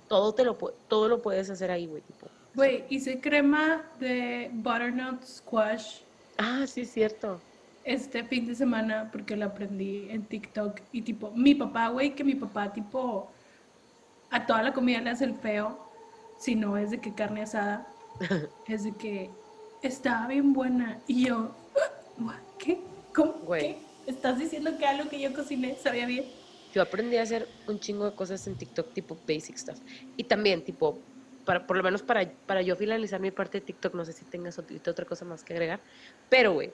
Todo 0.06 0.32
te 0.32 0.44
lo, 0.44 0.54
todo 0.54 1.08
lo 1.08 1.22
puedes 1.22 1.50
hacer 1.50 1.70
ahí, 1.70 1.86
güey, 1.86 2.02
tipo. 2.02 2.19
Güey, 2.54 2.84
hice 2.90 3.20
crema 3.20 3.82
de 4.00 4.50
butternut 4.52 5.22
squash 5.24 6.00
Ah, 6.38 6.66
sí, 6.66 6.84
cierto. 6.84 7.40
este 7.84 8.24
fin 8.24 8.46
de 8.46 8.54
semana 8.54 9.08
porque 9.12 9.36
lo 9.36 9.46
aprendí 9.46 10.08
en 10.10 10.24
TikTok 10.24 10.80
y 10.92 11.02
tipo, 11.02 11.30
mi 11.32 11.54
papá, 11.54 11.88
güey, 11.88 12.14
que 12.14 12.24
mi 12.24 12.34
papá 12.34 12.72
tipo 12.72 13.30
a 14.30 14.46
toda 14.46 14.62
la 14.62 14.72
comida 14.72 15.00
le 15.00 15.10
hace 15.10 15.24
el 15.24 15.34
feo, 15.34 15.78
si 16.38 16.54
no 16.54 16.76
es 16.76 16.90
de 16.90 16.98
que 17.00 17.14
carne 17.14 17.42
asada, 17.42 17.86
es 18.68 18.84
de 18.84 18.92
que 18.92 19.30
estaba 19.82 20.26
bien 20.28 20.52
buena 20.52 20.98
y 21.06 21.26
yo, 21.26 21.54
"What? 22.18 22.34
¿qué? 22.58 22.78
¿Cómo? 23.14 23.32
Güey. 23.44 23.60
¿Qué? 23.62 23.78
¿Estás 24.06 24.38
diciendo 24.38 24.76
que 24.78 24.86
algo 24.86 25.08
que 25.08 25.20
yo 25.20 25.32
cociné 25.32 25.76
sabía 25.76 26.06
bien? 26.06 26.24
Yo 26.74 26.82
aprendí 26.82 27.16
a 27.16 27.22
hacer 27.22 27.48
un 27.66 27.78
chingo 27.80 28.04
de 28.06 28.14
cosas 28.14 28.46
en 28.46 28.54
TikTok, 28.56 28.92
tipo 28.92 29.16
basic 29.26 29.56
stuff. 29.56 29.78
Y 30.16 30.24
también, 30.24 30.62
tipo, 30.64 30.98
para, 31.50 31.66
por 31.66 31.76
lo 31.76 31.82
menos 31.82 32.00
para, 32.00 32.30
para 32.46 32.62
yo 32.62 32.76
finalizar 32.76 33.18
mi 33.20 33.32
parte 33.32 33.58
de 33.58 33.66
TikTok, 33.66 33.92
no 33.94 34.04
sé 34.04 34.12
si 34.12 34.24
tengas 34.24 34.56
ot- 34.56 34.88
otra 34.88 35.04
cosa 35.04 35.24
más 35.24 35.42
que 35.42 35.52
agregar. 35.52 35.80
Pero, 36.28 36.52
güey, 36.52 36.72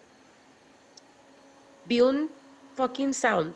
vi 1.87 2.03
un 2.03 2.31
fucking 2.75 3.15
sound 3.15 3.55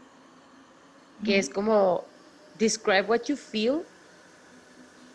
que 1.22 1.36
es 1.38 1.50
como 1.50 2.04
describe 2.58 3.02
what 3.02 3.20
you 3.26 3.36
feel 3.36 3.82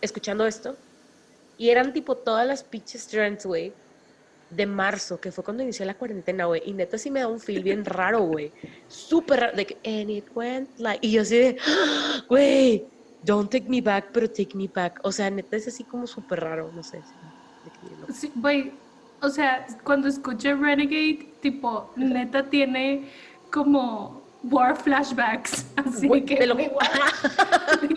escuchando 0.00 0.46
esto. 0.46 0.76
Y 1.58 1.70
eran 1.70 1.92
tipo 1.92 2.16
todas 2.16 2.46
las 2.46 2.62
pinches 2.62 3.08
trends, 3.08 3.44
güey, 3.44 3.72
de 4.50 4.64
marzo, 4.64 5.20
que 5.20 5.32
fue 5.32 5.42
cuando 5.42 5.64
inició 5.64 5.84
la 5.86 5.94
cuarentena, 5.94 6.44
güey. 6.44 6.62
Y 6.66 6.72
neta 6.72 6.98
sí 6.98 7.10
me 7.10 7.18
da 7.18 7.26
un 7.26 7.40
feel 7.40 7.64
bien 7.64 7.84
raro, 7.84 8.20
güey. 8.20 8.52
Súper 8.86 9.40
raro. 9.40 9.56
De 9.56 9.66
que, 9.66 9.76
and 9.84 10.08
it 10.10 10.28
went 10.36 10.70
like. 10.78 11.04
Y 11.04 11.10
yo 11.10 11.22
así 11.22 11.36
de, 11.36 11.56
"Ah, 11.66 12.22
güey, 12.28 12.86
don't 13.26 13.50
take 13.50 13.68
me 13.68 13.80
back, 13.80 14.06
pero 14.12 14.28
take 14.28 14.54
me 14.54 14.68
back. 14.72 15.00
O 15.02 15.10
sea, 15.12 15.28
neta 15.30 15.56
es 15.56 15.68
así 15.68 15.84
como 15.84 16.06
súper 16.06 16.40
raro, 16.40 16.70
no 16.74 16.82
sé. 16.82 17.02
sí, 18.14 18.30
güey, 18.36 18.72
o 19.20 19.28
sea, 19.28 19.66
cuando 19.84 20.08
escuché 20.08 20.54
Renegade, 20.54 21.28
tipo, 21.40 21.90
neta 21.96 22.44
tiene 22.48 23.08
como 23.52 24.22
war 24.44 24.76
flashbacks. 24.76 25.66
Así 25.76 26.06
Güey, 26.06 26.24
que, 26.24 26.36
te 26.36 26.46
lo- 26.46 26.54
güey, 26.56 26.70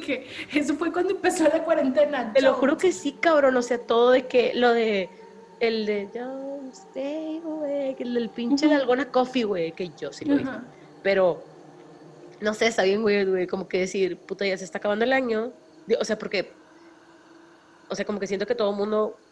que 0.06 0.28
eso 0.54 0.74
fue 0.76 0.92
cuando 0.92 1.12
empezó 1.12 1.44
la 1.44 1.64
cuarentena. 1.64 2.34
Te 2.34 2.42
lo 2.42 2.54
juro 2.56 2.78
que 2.78 2.92
sí, 2.92 3.12
cabrón. 3.20 3.56
O 3.58 3.62
sea, 3.62 3.78
todo 3.78 4.12
de 4.12 4.26
que 4.28 4.54
lo 4.56 4.72
de. 4.74 5.10
El 5.60 5.86
de 5.86 6.08
Don't 6.14 6.74
stay 6.74 7.42
away. 7.44 7.96
El 8.00 8.14
del 8.16 8.30
pinche 8.30 8.68
de 8.68 8.76
alguna 8.76 9.06
coffee, 9.12 9.44
güey. 9.44 9.72
Que 9.74 9.92
yo 10.00 10.12
sí 10.14 10.26
lo 10.26 10.38
vi. 10.38 10.44
Ajá. 10.44 10.64
Pero, 11.04 11.44
no 12.42 12.54
sé, 12.54 12.68
está 12.68 12.84
bien, 12.84 13.02
güey, 13.02 13.26
güey, 13.26 13.48
como 13.48 13.68
que 13.68 13.80
decir, 13.80 14.26
puta, 14.26 14.46
ya 14.48 14.58
se 14.58 14.66
está 14.66 14.78
acabando 14.80 15.06
el 15.06 15.14
año. 15.14 15.54
O 16.00 16.06
sea, 16.06 16.18
porque, 16.18 16.62
o 17.88 17.96
sea, 17.96 18.06
como 18.06 18.20
que 18.20 18.28
siento 18.28 18.46
que 18.46 18.56
todo 18.56 18.72
el 18.72 18.78
mundo, 18.78 19.24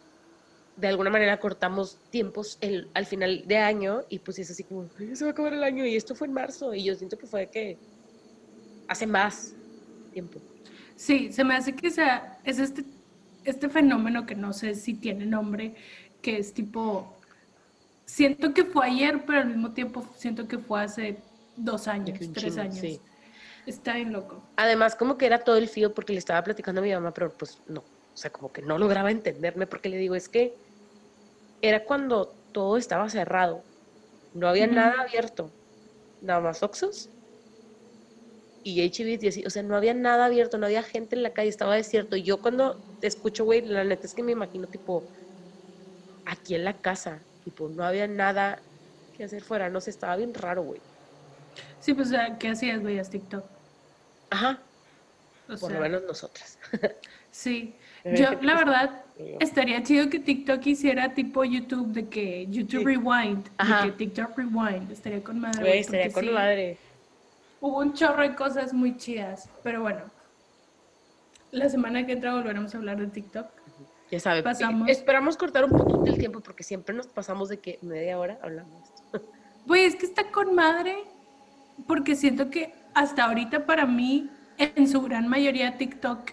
de 0.76 0.88
alguna 0.88 1.10
manera, 1.10 1.40
cortamos 1.40 2.02
tiempos 2.10 2.58
el- 2.62 2.90
al 2.94 3.06
final 3.06 3.44
de 3.46 3.58
año 3.58 4.02
y 4.10 4.20
pues 4.20 4.38
es 4.40 4.50
así 4.50 4.64
como, 4.64 4.90
"Ay, 4.98 5.16
se 5.16 5.24
va 5.24 5.30
a 5.30 5.32
acabar 5.32 5.54
el 5.54 5.64
año 5.64 5.86
y 5.86 5.96
esto 5.96 6.14
fue 6.16 6.28
en 6.28 6.34
marzo 6.34 6.74
y 6.74 6.84
yo 6.84 6.94
siento 6.96 7.18
que 7.18 7.26
fue 7.26 7.50
que 7.50 7.82
hace 8.86 9.06
más 9.06 9.58
tiempo. 10.10 10.42
Sí, 10.96 11.32
se 11.32 11.44
me 11.44 11.54
hace 11.56 11.74
que 11.76 11.90
sea, 11.90 12.40
es 12.44 12.58
este, 12.58 12.84
este 13.44 13.68
fenómeno 13.70 14.26
que 14.26 14.34
no 14.34 14.52
sé 14.52 14.74
si 14.74 15.00
tiene 15.00 15.26
nombre, 15.26 15.76
que 16.20 16.38
es 16.38 16.54
tipo, 16.54 17.20
siento 18.06 18.54
que 18.54 18.64
fue 18.66 18.86
ayer, 18.88 19.24
pero 19.26 19.40
al 19.40 19.48
mismo 19.48 19.74
tiempo 19.74 20.12
siento 20.16 20.48
que 20.48 20.58
fue 20.58 20.82
hace 20.82 21.27
dos 21.64 21.88
años, 21.88 22.18
tres 22.32 22.58
años. 22.58 22.80
sí. 22.80 23.02
Está 23.66 23.94
bien 23.94 24.12
loco. 24.12 24.50
Además, 24.56 24.96
como 24.96 25.18
que 25.18 25.26
era 25.26 25.44
todo 25.44 25.56
el 25.56 25.68
fío 25.68 25.94
porque 25.94 26.12
le 26.12 26.18
estaba 26.18 26.42
platicando 26.42 26.80
a 26.80 26.84
mi 26.84 26.92
mamá, 26.92 27.12
pero 27.12 27.36
pues 27.36 27.62
no, 27.66 27.80
o 27.80 27.90
sea, 28.14 28.30
como 28.30 28.52
que 28.52 28.62
no 28.62 28.78
lograba 28.78 29.10
entenderme 29.10 29.66
porque 29.66 29.88
le 29.88 29.98
digo, 29.98 30.14
es 30.14 30.28
que 30.28 30.56
era 31.60 31.84
cuando 31.84 32.38
todo 32.52 32.76
estaba 32.76 33.08
cerrado, 33.08 33.64
no 34.32 34.48
había 34.48 34.66
nada 34.66 35.02
abierto, 35.02 35.54
nada 36.20 36.40
más 36.40 36.62
Oxxos 36.62 37.10
y 38.62 38.82
así, 39.28 39.44
o 39.46 39.50
sea, 39.50 39.62
no 39.62 39.76
había 39.76 39.94
nada 39.94 40.26
abierto, 40.26 40.58
no 40.58 40.66
había 40.66 40.82
gente 40.82 41.16
en 41.16 41.22
la 41.22 41.32
calle, 41.32 41.48
estaba 41.48 41.74
desierto. 41.76 42.16
Y 42.16 42.22
yo 42.24 42.42
cuando 42.42 42.84
escucho, 43.00 43.44
güey, 43.44 43.62
la 43.62 43.84
neta 43.84 44.06
es 44.06 44.14
que 44.14 44.22
me 44.22 44.32
imagino, 44.32 44.66
tipo, 44.68 45.08
aquí 46.24 46.54
en 46.54 46.64
la 46.64 46.80
casa, 46.80 47.26
tipo, 47.42 47.68
no 47.68 47.84
había 47.84 48.06
nada 48.08 48.64
que 49.12 49.24
hacer 49.24 49.42
fuera, 49.42 49.70
no 49.70 49.80
sé, 49.80 49.90
estaba 49.90 50.16
bien 50.16 50.34
raro, 50.34 50.62
güey. 50.62 50.87
Sí, 51.80 51.94
pues, 51.94 52.10
¿qué 52.38 52.48
hacías? 52.50 52.82
Veías 52.82 53.10
TikTok. 53.10 53.44
Ajá, 54.30 54.58
O 55.46 55.56
por 55.58 55.58
sea, 55.58 55.70
lo 55.70 55.80
menos 55.80 56.02
nosotras. 56.04 56.58
Sí. 57.30 57.74
Yo, 58.04 58.30
¿qué 58.30 58.36
te 58.36 58.46
la 58.46 58.54
verdad, 58.56 59.02
estaría 59.38 59.82
chido 59.82 60.08
que 60.08 60.18
TikTok 60.18 60.64
hiciera 60.66 61.14
tipo 61.14 61.44
YouTube, 61.44 61.88
de 61.92 62.08
que 62.08 62.46
YouTube 62.48 62.80
Sí. 62.80 62.84
Rewind, 62.86 63.48
Ajá. 63.58 63.82
de 63.84 63.90
que 63.90 63.96
TikTok 63.98 64.36
Rewind, 64.36 64.90
estaría 64.90 65.22
con 65.22 65.38
madre. 65.40 65.60
Güey, 65.60 65.78
estaría 65.80 66.10
con 66.12 66.24
sí, 66.24 66.30
madre. 66.30 66.78
Hubo 67.60 67.78
un 67.78 67.92
chorro 67.92 68.22
de 68.22 68.34
cosas 68.34 68.72
muy 68.72 68.96
chidas, 68.96 69.48
pero 69.62 69.82
bueno. 69.82 70.00
La 71.50 71.68
semana 71.68 72.04
que 72.06 72.12
entra 72.12 72.34
volveremos 72.34 72.74
a 72.74 72.78
hablar 72.78 72.98
de 72.98 73.06
TikTok. 73.06 73.46
Ya 74.10 74.20
sabe, 74.20 74.42
Pasamos. 74.42 74.88
esperamos 74.88 75.36
cortar 75.36 75.64
un 75.64 75.70
poquito 75.70 76.06
el 76.06 76.18
tiempo 76.18 76.40
porque 76.40 76.62
siempre 76.62 76.94
nos 76.94 77.06
pasamos 77.08 77.50
de 77.50 77.58
que 77.60 77.78
media 77.82 78.18
hora 78.18 78.38
esto. 78.42 79.22
Güey, 79.66 79.84
es 79.84 79.96
que 79.96 80.06
está 80.06 80.30
con 80.30 80.54
madre, 80.54 80.96
porque 81.86 82.14
siento 82.16 82.50
que 82.50 82.74
hasta 82.94 83.24
ahorita 83.24 83.66
para 83.66 83.86
mí, 83.86 84.30
en 84.58 84.88
su 84.88 85.02
gran 85.02 85.28
mayoría, 85.28 85.76
TikTok 85.76 86.30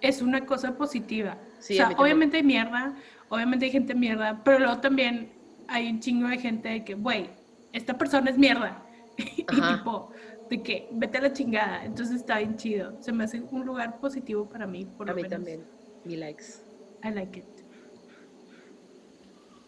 es 0.00 0.22
una 0.22 0.44
cosa 0.46 0.76
positiva. 0.76 1.38
Sí, 1.58 1.74
o 1.74 1.76
sea, 1.76 1.96
obviamente 1.98 2.38
hay 2.38 2.42
mierda, 2.42 2.94
obviamente 3.28 3.66
hay 3.66 3.70
gente 3.70 3.94
mierda, 3.94 4.42
pero 4.44 4.58
luego 4.58 4.78
también 4.78 5.32
hay 5.68 5.88
un 5.88 6.00
chingo 6.00 6.28
de 6.28 6.38
gente 6.38 6.68
de 6.68 6.84
que, 6.84 6.94
güey, 6.94 7.30
esta 7.72 7.96
persona 7.96 8.30
es 8.30 8.38
mierda. 8.38 8.82
y 9.16 9.44
tipo, 9.44 10.10
de 10.50 10.62
que 10.62 10.88
vete 10.92 11.18
a 11.18 11.22
la 11.22 11.32
chingada. 11.32 11.84
Entonces 11.84 12.16
está 12.16 12.38
bien 12.38 12.56
chido. 12.56 13.00
Se 13.00 13.12
me 13.12 13.24
hace 13.24 13.40
un 13.40 13.64
lugar 13.64 14.00
positivo 14.00 14.48
para 14.48 14.66
mí, 14.66 14.84
por 14.84 15.08
A 15.08 15.12
lo 15.12 15.16
mí 15.16 15.22
menos. 15.22 15.36
también, 15.36 15.64
mi 16.04 16.16
likes. 16.16 16.62
I 17.04 17.10
like 17.10 17.38
it. 17.38 17.44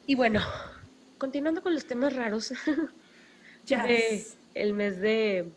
Y 0.07 0.15
bueno, 0.15 0.41
continuando 1.19 1.63
con 1.63 1.75
los 1.75 1.87
temas 1.87 2.15
raros 2.15 2.53
Yes. 3.67 4.37
El 4.55 4.73
mes 4.73 5.01
de, 5.01 5.51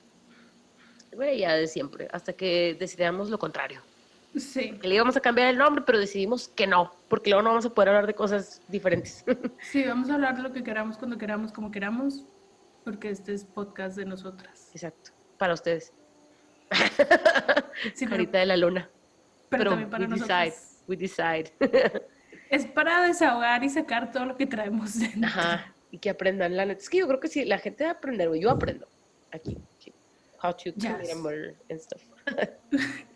güey, 1.13 1.39
ya 1.39 1.55
de 1.55 1.67
siempre, 1.67 2.07
hasta 2.11 2.33
que 2.33 2.75
decidamos 2.79 3.29
lo 3.29 3.39
contrario. 3.39 3.81
Sí, 4.35 4.71
Que 4.81 4.87
le 4.87 4.95
íbamos 4.95 5.17
a 5.17 5.21
cambiar 5.21 5.47
el 5.47 5.57
nombre, 5.57 5.83
pero 5.85 5.97
decidimos 5.97 6.47
que 6.49 6.67
no, 6.67 6.91
porque 7.07 7.29
luego 7.31 7.41
no 7.43 7.49
vamos 7.49 7.65
a 7.65 7.69
poder 7.73 7.89
hablar 7.89 8.05
de 8.07 8.13
cosas 8.13 8.61
diferentes. 8.67 9.23
sí, 9.71 9.83
vamos 9.83 10.09
a 10.09 10.15
hablar 10.15 10.35
de 10.35 10.43
lo 10.43 10.51
que 10.53 10.63
queramos, 10.63 10.97
cuando 10.97 11.17
queramos, 11.17 11.51
como 11.51 11.71
queramos, 11.71 12.23
porque 12.83 13.09
este 13.09 13.33
es 13.33 13.43
podcast 13.45 13.97
de 13.97 14.05
nosotras. 14.05 14.69
Exacto, 14.73 15.11
para 15.37 15.53
ustedes. 15.53 15.91
Sí, 17.93 18.05
pero, 18.05 18.11
Carita 18.11 18.39
de 18.39 18.45
la 18.45 18.57
luna. 18.57 18.89
pero 19.49 19.69
también 19.71 19.89
para 19.89 20.03
we 20.03 20.09
nosotros. 20.09 20.37
decide, 20.39 20.55
we 20.87 20.97
decide. 20.97 21.53
Es 22.49 22.65
para 22.65 23.01
desahogar 23.03 23.63
y 23.63 23.69
sacar 23.69 24.11
todo 24.11 24.25
lo 24.25 24.37
que 24.37 24.45
traemos 24.45 24.99
dentro. 24.99 25.27
Ajá, 25.29 25.73
y 25.91 25.99
que 25.99 26.09
aprendan, 26.09 26.55
la 26.57 26.65
neta. 26.65 26.81
Es 26.81 26.89
que 26.89 26.97
yo 26.99 27.07
creo 27.07 27.19
que 27.19 27.27
sí, 27.27 27.45
la 27.45 27.57
gente 27.59 27.83
va 27.83 27.91
a 27.91 27.93
aprender, 27.93 28.27
güey. 28.29 28.41
Yo 28.41 28.49
aprendo 28.49 28.87
aquí. 29.31 29.57
aquí. 29.75 29.93
How 30.43 30.51
to 30.53 30.71
commit 30.73 30.85
a 30.85 31.03
Yes. 31.03 31.15
murder 31.17 31.55
and 31.69 31.79
stuff. 31.79 32.01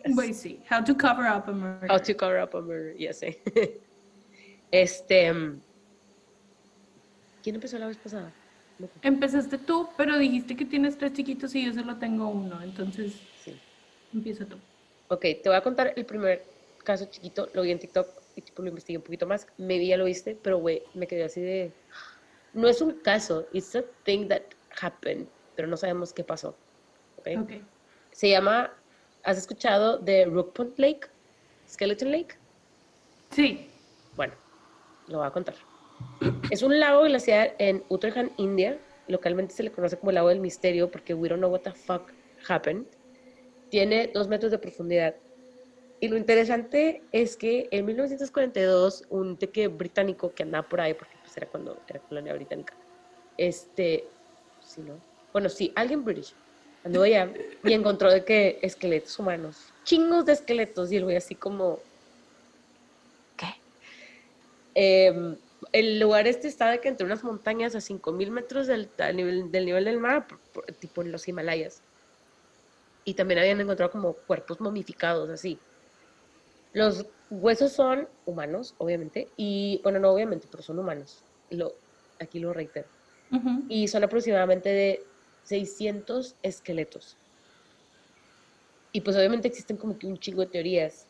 Güey, 0.08 0.34
sí. 0.34 0.60
How 0.72 0.84
to 0.84 0.96
cover 0.98 1.26
up 1.28 1.48
a 1.48 1.52
murder. 1.52 1.90
How 1.92 2.00
to 2.02 2.16
cover 2.16 2.42
up 2.42 2.56
a 2.56 2.62
murder, 2.62 2.96
ya 2.98 3.14
sé. 3.14 3.42
Este. 4.72 5.32
mm, 5.34 5.62
¿Quién 7.44 7.56
empezó 7.56 7.78
la 7.78 7.88
vez 7.88 7.98
pasada? 7.98 8.32
Empezaste 9.02 9.58
tú, 9.58 9.90
pero 9.98 10.18
dijiste 10.18 10.56
que 10.56 10.66
tienes 10.66 10.98
tres 10.98 11.14
chiquitos 11.14 11.54
y 11.56 11.66
yo 11.66 11.74
solo 11.74 11.98
tengo 11.98 12.28
uno. 12.30 12.62
Entonces, 12.64 13.14
Sí. 13.44 13.56
empieza 14.14 14.46
tú. 14.46 14.58
Ok, 15.10 15.22
te 15.22 15.42
voy 15.46 15.56
a 15.56 15.62
contar 15.62 15.94
el 15.96 16.06
primer 16.06 16.44
caso 16.84 17.06
chiquito. 17.12 17.50
Lo 17.54 17.62
vi 17.64 17.72
en 17.72 17.80
TikTok 17.80 18.08
y 18.36 18.42
tipo 18.42 18.62
lo 18.64 18.70
investigué 18.70 18.98
un 18.98 19.04
poquito 19.04 19.28
más. 19.28 19.46
Maybe 19.58 19.86
ya 19.88 19.98
lo 19.98 20.06
viste, 20.06 20.36
pero 20.42 20.58
güey, 20.60 20.82
me 20.94 21.06
quedé 21.06 21.24
así 21.26 21.42
de. 21.42 21.72
No 22.54 22.68
es 22.68 22.82
un 22.82 22.92
caso, 23.00 23.48
it's 23.54 23.76
a 23.76 23.84
thing 24.04 24.28
that 24.28 24.42
happened, 24.82 25.28
pero 25.56 25.68
no 25.68 25.78
sabemos 25.78 26.12
qué 26.14 26.24
pasó. 26.24 26.56
Ok. 27.18 27.30
Ok. 27.44 27.52
Se 28.12 28.30
llama, 28.30 28.74
¿has 29.24 29.38
escuchado 29.38 29.98
de 29.98 30.26
Rook 30.26 30.54
Pond 30.54 30.74
Lake? 30.78 31.08
Skeleton 31.70 32.12
Lake. 32.12 32.36
Sí. 33.30 33.70
Bueno, 34.16 34.34
lo 35.08 35.20
voy 35.20 35.28
a 35.28 35.32
contar. 35.32 35.56
Es 36.50 36.62
un 36.62 36.78
lago 36.80 37.04
glaciar 37.04 37.56
en 37.60 37.84
Uttarakhand, 37.90 38.32
India. 38.38 38.78
localmente 39.08 39.54
se 39.54 39.64
le 39.64 39.72
conoce 39.72 39.98
como 39.98 40.12
el 40.12 40.16
lago 40.16 40.30
del 40.30 40.40
misterio 40.40 40.90
porque 40.90 41.14
we 41.14 41.30
don't 41.30 41.40
know 41.40 41.52
what 41.52 41.62
the 41.62 41.72
fuck 41.72 42.12
happened, 42.48 42.86
tiene 43.70 44.08
dos 44.14 44.28
metros 44.28 44.52
de 44.52 44.58
profundidad. 44.58 45.16
Y 46.00 46.08
lo 46.08 46.18
interesante 46.18 47.04
es 47.12 47.38
que 47.38 47.68
en 47.72 47.86
1942 47.86 49.06
un 49.10 49.38
teque 49.38 49.68
británico 49.68 50.34
que 50.34 50.44
andaba 50.44 50.68
por 50.68 50.82
ahí, 50.82 50.94
porque 50.94 51.14
pues 51.32 51.38
era 51.38 51.48
cuando 51.48 51.80
era 51.88 52.00
colonia 52.02 52.34
británica, 52.34 52.74
este, 53.38 54.06
sí, 54.62 54.82
¿no? 54.82 55.00
Bueno, 55.32 55.48
sí, 55.48 55.72
alguien 55.76 56.04
british 56.04 56.34
andó 56.84 57.04
allá 57.04 57.32
y 57.64 57.72
encontró 57.72 58.12
de 58.12 58.26
que 58.26 58.60
esqueletos 58.62 59.18
humanos, 59.18 59.72
chingos 59.86 60.26
de 60.26 60.34
esqueletos, 60.34 60.92
y 60.92 60.98
el 60.98 61.06
güey 61.06 61.16
así 61.16 61.36
como, 61.36 61.80
¿qué? 63.38 63.48
Em, 64.76 65.38
el 65.72 66.02
lugar 66.02 66.28
este 66.28 66.50
está 66.50 66.70
de 66.70 66.82
que 66.82 66.90
entre 66.90 67.06
unas 67.06 67.24
montañas 67.24 67.76
a 67.76 67.82
5000 67.82 68.30
metros 68.30 68.68
del, 68.68 68.90
nivel, 69.14 69.52
del 69.52 69.66
nivel 69.66 69.86
del 69.86 70.00
mar, 70.00 70.28
tipo 70.80 71.02
en 71.02 71.14
los 71.14 71.30
Himalayas. 71.30 71.82
Y 73.06 73.14
también 73.14 73.40
habían 73.40 73.62
encontrado 73.62 73.90
como 73.90 74.14
cuerpos 74.14 74.60
momificados, 74.60 75.30
así. 75.30 75.58
Los 76.74 77.06
huesos 77.32 77.72
son 77.72 78.08
humanos, 78.26 78.76
obviamente, 78.78 79.30
y 79.38 79.80
bueno, 79.84 80.00
no 80.00 80.12
obviamente, 80.12 80.48
pero 80.52 80.62
son 80.62 80.78
humanos. 80.78 81.24
Lo, 81.50 81.74
aquí 82.20 82.40
lo 82.40 82.54
reitero. 82.54 82.88
Y 83.70 83.88
son 83.88 84.04
aproximadamente 84.04 84.70
de 84.70 85.04
600 85.46 86.36
esqueletos. 86.44 87.16
Y 88.92 89.02
pues 89.02 89.16
obviamente 89.16 89.48
existen 89.48 89.78
como 89.78 89.98
que 89.98 90.06
un 90.06 90.20
chingo 90.20 90.42
de 90.42 90.48
teorías. 90.48 91.08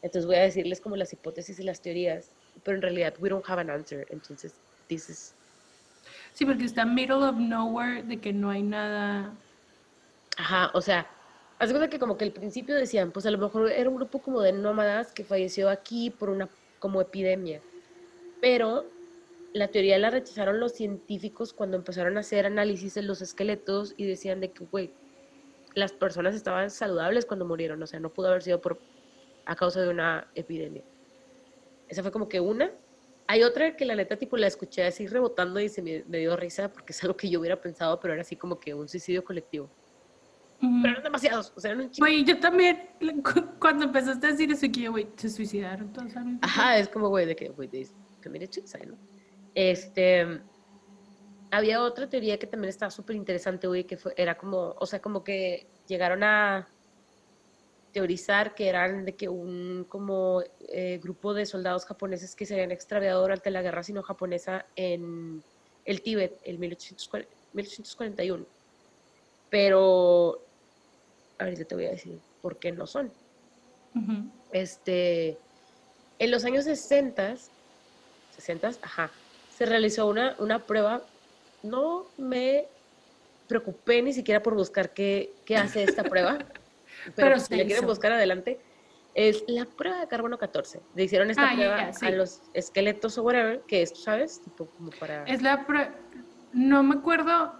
Entonces 0.00 0.26
voy 0.26 0.36
a 0.36 0.42
decirles 0.42 0.80
como 0.80 0.94
las 0.94 1.12
hipótesis 1.12 1.58
y 1.58 1.64
las 1.64 1.80
teorías, 1.80 2.30
pero 2.62 2.76
en 2.76 2.82
realidad 2.82 3.14
we 3.18 3.28
don't 3.28 3.44
have 3.48 3.60
an 3.60 3.68
answer. 3.68 4.06
Entonces, 4.10 4.54
this 4.88 5.10
is 5.10 5.34
Sí, 6.32 6.44
porque 6.44 6.64
está 6.64 6.84
middle 6.84 7.24
of 7.24 7.36
nowhere, 7.36 8.02
de 8.02 8.18
que 8.18 8.32
no 8.32 8.50
hay 8.50 8.62
nada. 8.62 9.34
Ajá, 10.36 10.70
o 10.74 10.80
sea, 10.80 11.06
haz 11.60 11.70
cuenta 11.70 11.90
que 11.90 11.98
como 11.98 12.16
que 12.16 12.24
al 12.24 12.32
principio 12.32 12.74
decían, 12.74 13.12
pues 13.12 13.26
a 13.26 13.30
lo 13.30 13.36
mejor 13.36 13.70
era 13.70 13.88
un 13.90 13.96
grupo 13.96 14.20
como 14.22 14.40
de 14.40 14.52
nómadas 14.52 15.12
que 15.12 15.24
falleció 15.24 15.68
aquí 15.68 16.08
por 16.08 16.30
una 16.30 16.48
como 16.78 17.02
epidemia. 17.02 17.60
Pero 18.40 18.86
la 19.52 19.68
teoría 19.68 19.98
la 19.98 20.08
rechazaron 20.08 20.58
los 20.58 20.72
científicos 20.72 21.52
cuando 21.52 21.76
empezaron 21.76 22.16
a 22.16 22.20
hacer 22.20 22.46
análisis 22.46 22.94
de 22.94 23.02
los 23.02 23.20
esqueletos 23.20 23.92
y 23.98 24.06
decían 24.06 24.40
de 24.40 24.52
que, 24.52 24.64
güey, 24.64 24.94
las 25.74 25.92
personas 25.92 26.34
estaban 26.34 26.70
saludables 26.70 27.26
cuando 27.26 27.44
murieron, 27.44 27.82
o 27.82 27.86
sea, 27.86 28.00
no 28.00 28.08
pudo 28.08 28.28
haber 28.28 28.42
sido 28.42 28.62
por 28.62 28.78
a 29.44 29.54
causa 29.54 29.82
de 29.82 29.90
una 29.90 30.28
epidemia. 30.34 30.82
Esa 31.88 32.02
fue 32.02 32.10
como 32.10 32.26
que 32.26 32.40
una. 32.40 32.72
Hay 33.26 33.42
otra 33.42 33.76
que 33.76 33.84
la 33.84 33.94
neta 33.94 34.16
tipo 34.16 34.38
la 34.38 34.46
escuché 34.46 34.84
así 34.84 35.06
rebotando 35.06 35.60
y 35.60 35.68
se 35.68 35.82
me 35.82 36.18
dio 36.18 36.36
risa 36.38 36.72
porque 36.72 36.92
es 36.92 37.02
algo 37.02 37.18
que 37.18 37.28
yo 37.28 37.38
hubiera 37.38 37.60
pensado, 37.60 38.00
pero 38.00 38.14
era 38.14 38.22
así 38.22 38.34
como 38.34 38.58
que 38.58 38.72
un 38.72 38.88
suicidio 38.88 39.22
colectivo. 39.22 39.68
Pero 40.60 40.92
eran 40.92 41.02
demasiados, 41.02 41.52
o 41.56 41.60
sea, 41.60 41.70
eran 41.70 41.84
un 41.84 41.90
chingo. 41.90 42.06
Güey, 42.06 42.24
yo 42.24 42.38
también, 42.38 42.90
cu- 43.22 43.58
cuando 43.58 43.86
empezaste 43.86 44.26
a 44.26 44.30
decir 44.32 44.52
eso, 44.52 44.66
que 44.72 44.88
güey, 44.88 45.08
se 45.16 45.30
suicidaron 45.30 45.92
todos 45.92 46.12
Ajá, 46.42 46.78
es 46.78 46.88
como, 46.88 47.08
güey, 47.08 47.24
de 47.26 47.34
que, 47.34 47.48
güey, 47.48 47.68
they 47.68 47.88
committed 48.22 48.50
suicide, 48.52 48.86
¿no? 48.86 48.96
Este, 49.54 50.40
había 51.50 51.82
otra 51.82 52.08
teoría 52.08 52.38
que 52.38 52.46
también 52.46 52.68
estaba 52.68 52.90
súper 52.90 53.16
interesante, 53.16 53.66
güey, 53.66 53.84
que 53.84 53.96
fue, 53.96 54.12
era 54.16 54.36
como, 54.36 54.76
o 54.78 54.86
sea, 54.86 55.00
como 55.00 55.24
que 55.24 55.66
llegaron 55.88 56.22
a 56.22 56.68
teorizar 57.92 58.54
que 58.54 58.68
eran 58.68 59.04
de 59.04 59.16
que 59.16 59.28
un 59.28 59.84
como 59.88 60.42
eh, 60.68 61.00
grupo 61.02 61.34
de 61.34 61.44
soldados 61.44 61.84
japoneses 61.86 62.36
que 62.36 62.46
se 62.46 62.54
habían 62.54 62.70
extraviado 62.70 63.20
durante 63.22 63.50
la 63.50 63.62
guerra 63.62 63.82
sino-japonesa 63.82 64.66
en 64.76 65.42
el 65.84 66.02
Tíbet, 66.02 66.38
en 66.44 66.60
1840 66.60 67.34
1841. 67.52 68.44
Pero 69.48 70.40
ahorita 71.40 71.64
te 71.64 71.74
voy 71.74 71.86
a 71.86 71.90
decir 71.90 72.20
por 72.40 72.58
qué 72.58 72.72
no 72.72 72.86
son. 72.86 73.12
Ujú. 73.94 74.30
Este, 74.52 75.40
en 76.18 76.30
los 76.30 76.44
años 76.44 76.64
60, 76.64 77.34
60, 78.30 78.70
ajá, 78.82 79.12
se 79.48 79.66
realizó 79.66 80.06
una, 80.06 80.36
una 80.38 80.66
prueba. 80.66 81.08
No 81.62 82.12
me 82.16 82.68
preocupé 83.46 84.02
ni 84.02 84.12
siquiera 84.12 84.42
por 84.42 84.54
buscar 84.54 84.92
qué, 84.94 85.34
qué 85.44 85.56
hace 85.56 85.82
esta 85.82 86.04
prueba, 86.04 86.38
pero, 87.04 87.14
Pero 87.16 87.40
si 87.40 87.56
la 87.56 87.64
quieren 87.64 87.86
buscar 87.86 88.12
adelante. 88.12 88.64
Es 89.12 89.42
la 89.48 89.64
prueba 89.66 89.98
de 89.98 90.06
carbono 90.06 90.38
14. 90.38 90.82
Le 90.94 91.02
hicieron 91.02 91.30
esta 91.30 91.50
Ah, 91.50 91.52
prueba 91.56 91.92
sí. 91.92 92.06
a 92.06 92.10
los 92.12 92.42
esqueletos 92.52 93.18
o 93.18 93.24
whatever, 93.24 93.64
que 93.66 93.82
es, 93.82 94.04
¿sabes? 94.04 94.40
Tipo 94.40 94.70
como 94.70 94.92
para... 94.92 95.24
Es 95.24 95.42
la. 95.42 95.66
prue- 95.66 95.92
No 96.52 96.84
me 96.84 96.94
acuerdo 96.94 97.52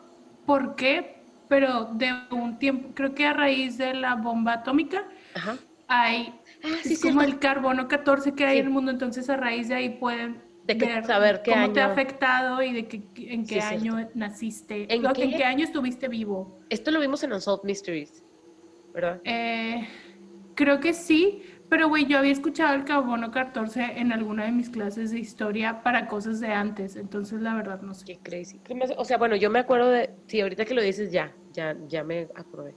por 0.47 0.77
qué, 0.77 1.20
pero 1.51 1.91
de 1.95 2.13
un 2.31 2.59
tiempo, 2.59 2.89
creo 2.95 3.15
que 3.15 3.27
a 3.27 3.35
raíz 3.35 3.77
de 3.77 3.93
la 3.93 4.15
bomba 4.15 4.55
atómica, 4.55 5.05
Ajá. 5.35 5.59
hay. 5.89 6.33
Ah, 6.63 6.69
sí, 6.83 6.95
es 6.95 7.01
como 7.03 7.21
el 7.23 7.39
carbono 7.41 7.89
14 7.89 8.33
que 8.35 8.47
hay 8.47 8.55
Sí. 8.55 8.61
en 8.61 8.67
el 8.67 8.73
mundo, 8.73 8.91
entonces 8.93 9.29
a 9.29 9.37
raíz 9.37 9.69
de 9.69 9.75
ahí 9.75 9.89
pueden 9.99 10.41
De 10.65 10.79
que 10.79 10.87
ver 10.87 11.05
saber 11.05 11.43
qué 11.43 11.51
cómo 11.51 11.73
te 11.73 11.81
ha 11.81 11.87
afectado 11.87 12.63
y 12.63 12.73
de 12.73 12.87
que, 12.87 13.03
en 13.33 13.47
qué 13.47 13.61
Sí, 13.61 13.75
año 13.75 14.09
naciste, 14.15 14.87
¿En 14.95 15.03
qué? 15.13 15.25
en 15.25 15.31
qué 15.37 15.45
año 15.45 15.65
estuviste 15.65 16.09
vivo. 16.09 16.59
Esto 16.71 16.93
lo 16.93 17.01
vimos 17.01 17.23
en 17.25 17.33
Unsolved 17.33 17.65
Mysteries, 17.65 18.23
¿verdad? 18.95 19.21
Eh, 19.25 19.89
creo 20.55 20.79
que 20.79 20.95
sí, 20.95 21.43
pero 21.71 21.89
güey, 21.89 22.07
yo 22.07 22.19
había 22.19 22.33
escuchado 22.33 22.75
el 22.75 22.85
carbono 22.85 23.31
14 23.31 23.81
en 23.97 24.13
alguna 24.13 24.45
de 24.45 24.53
mis 24.53 24.69
clases 24.69 25.13
de 25.13 25.21
historia 25.21 25.83
para 25.83 26.09
cosas 26.09 26.41
de 26.41 26.49
antes, 26.49 26.97
entonces 26.97 27.41
la 27.41 27.55
verdad 27.55 27.81
no 27.81 27.95
sé. 27.95 28.05
Qué 28.05 28.19
crazy. 28.19 28.59
¿Qué 28.59 28.75
más? 28.75 28.91
O 28.97 29.05
sea, 29.05 29.17
bueno, 29.19 29.37
yo 29.37 29.49
me 29.51 29.61
acuerdo 29.61 29.89
de. 29.89 30.11
Sí, 30.27 30.41
ahorita 30.41 30.65
que 30.65 30.75
lo 30.75 30.83
dices, 30.83 31.13
ya, 31.13 31.33
ya, 31.53 31.77
ya 31.87 32.03
me 32.03 32.29
acordé. 32.35 32.75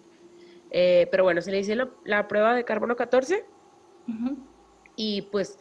Eh, 0.70 1.08
pero 1.10 1.24
bueno, 1.24 1.42
se 1.42 1.52
le 1.52 1.60
hizo 1.60 1.74
la, 1.76 1.90
la 2.06 2.28
prueba 2.28 2.56
de 2.56 2.64
carbono 2.64 2.96
14 2.96 3.44
Ujú. 4.08 4.38
y 4.96 5.24
pues 5.24 5.58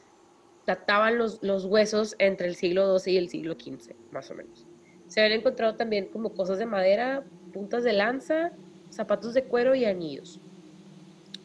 databan 0.66 1.18
los, 1.18 1.42
los 1.42 1.64
huesos 1.64 2.14
entre 2.18 2.48
el 2.48 2.54
siglo 2.54 2.98
XII 2.98 3.12
y 3.14 3.16
el 3.16 3.28
siglo 3.30 3.54
XV, 3.54 3.96
más 4.10 4.30
o 4.30 4.34
menos. 4.34 4.66
Se 5.06 5.20
habían 5.22 5.40
encontrado 5.40 5.76
también 5.76 6.08
como 6.10 6.34
cosas 6.34 6.58
de 6.58 6.66
madera, 6.66 7.26
puntas 7.50 7.82
de 7.82 7.92
lanza, 7.94 8.52
zapatos 8.90 9.34
de 9.34 9.44
cuero 9.44 9.74
y 9.74 9.84
anillos. 9.84 10.40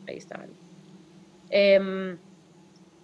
Ahí 0.05 0.17
estaban. 0.17 0.66
Em, 1.49 2.19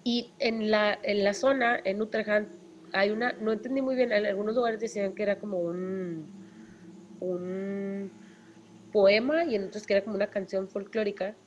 y 0.04 0.36
en 0.40 0.70
la, 0.72 1.00
en 1.04 1.24
la 1.24 1.34
zona, 1.34 1.80
en 1.84 2.02
Utrecht, 2.02 2.50
hay 2.94 3.12
una, 3.12 3.34
no 3.40 3.52
entendí 3.54 3.82
muy 3.82 3.96
bien, 3.96 4.12
en 4.12 4.26
algunos 4.26 4.56
lugares 4.56 4.80
decían 4.80 5.14
que 5.16 5.24
era 5.24 5.40
como 5.40 5.60
un, 5.60 6.30
un 7.20 8.14
poema 8.92 9.46
y 9.46 9.56
en 9.56 9.66
otros 9.66 9.86
que 9.86 9.94
era 9.96 10.04
como 10.04 10.16
una 10.16 10.30
canción 10.30 10.70
folclórica, 10.70 11.38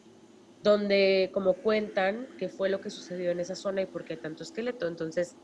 donde 0.62 1.30
como 1.32 1.54
cuentan 1.54 2.28
qué 2.38 2.48
fue 2.48 2.68
lo 2.70 2.80
que 2.80 2.90
sucedió 2.90 3.30
en 3.30 3.40
esa 3.40 3.54
zona 3.54 3.82
y 3.82 3.86
por 3.86 4.04
qué 4.04 4.16
tanto 4.16 4.42
esqueleto. 4.42 4.88
Entonces, 4.88 5.36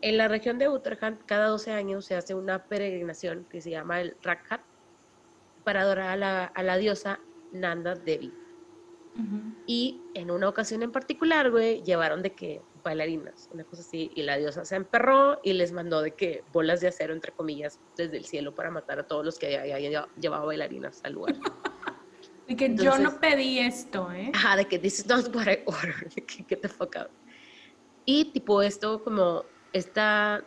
en 0.00 0.16
la 0.16 0.28
región 0.28 0.58
de 0.58 0.68
Utrecht, 0.68 1.02
cada 1.26 1.48
12 1.48 1.72
años 1.72 2.06
se 2.06 2.14
hace 2.14 2.34
una 2.34 2.68
peregrinación 2.68 3.46
que 3.50 3.60
se 3.60 3.70
llama 3.70 4.00
el 4.00 4.16
Rakhat 4.22 4.62
para 5.64 5.82
adorar 5.82 6.10
a 6.10 6.16
la, 6.16 6.44
a 6.44 6.62
la 6.62 6.76
diosa 6.76 7.20
Nanda 7.52 7.94
Devi. 7.94 8.47
Y 9.70 10.00
en 10.14 10.30
una 10.30 10.48
ocasión 10.48 10.82
en 10.82 10.90
particular, 10.90 11.50
güey, 11.50 11.82
llevaron 11.82 12.22
de 12.22 12.32
que 12.32 12.62
bailarinas, 12.82 13.50
una 13.52 13.64
cosa 13.64 13.82
así, 13.82 14.10
y 14.14 14.22
la 14.22 14.38
diosa 14.38 14.64
se 14.64 14.76
emperró 14.76 15.40
y 15.44 15.52
les 15.52 15.72
mandó 15.72 16.00
de 16.00 16.12
que 16.12 16.42
bolas 16.54 16.80
de 16.80 16.88
acero, 16.88 17.12
entre 17.12 17.32
comillas, 17.32 17.78
desde 17.94 18.16
el 18.16 18.24
cielo 18.24 18.54
para 18.54 18.70
matar 18.70 18.98
a 18.98 19.06
todos 19.06 19.26
los 19.26 19.38
que 19.38 19.58
había, 19.58 19.76
había 19.76 20.08
llevado 20.18 20.46
bailarinas 20.46 21.00
al 21.04 21.12
lugar. 21.12 21.36
De 22.48 22.56
que 22.56 22.64
yo 22.68 22.94
Entonces- 22.94 23.00
no 23.02 23.20
pedí 23.20 23.58
esto, 23.58 24.10
¿eh? 24.10 24.32
Ajá, 24.34 24.56
de 24.56 24.64
que 24.64 24.78
this 24.78 25.00
is 25.00 25.06
not 25.06 25.36
what 25.36 25.46
I 25.48 25.58
ordered, 25.66 26.14
de 26.14 26.24
que 26.24 26.44
get 26.48 26.60
the 26.62 26.68
fuck 26.68 26.96
out. 26.96 27.10
Y 28.06 28.32
tipo 28.32 28.62
esto, 28.62 29.04
como 29.04 29.44
esta, 29.74 30.42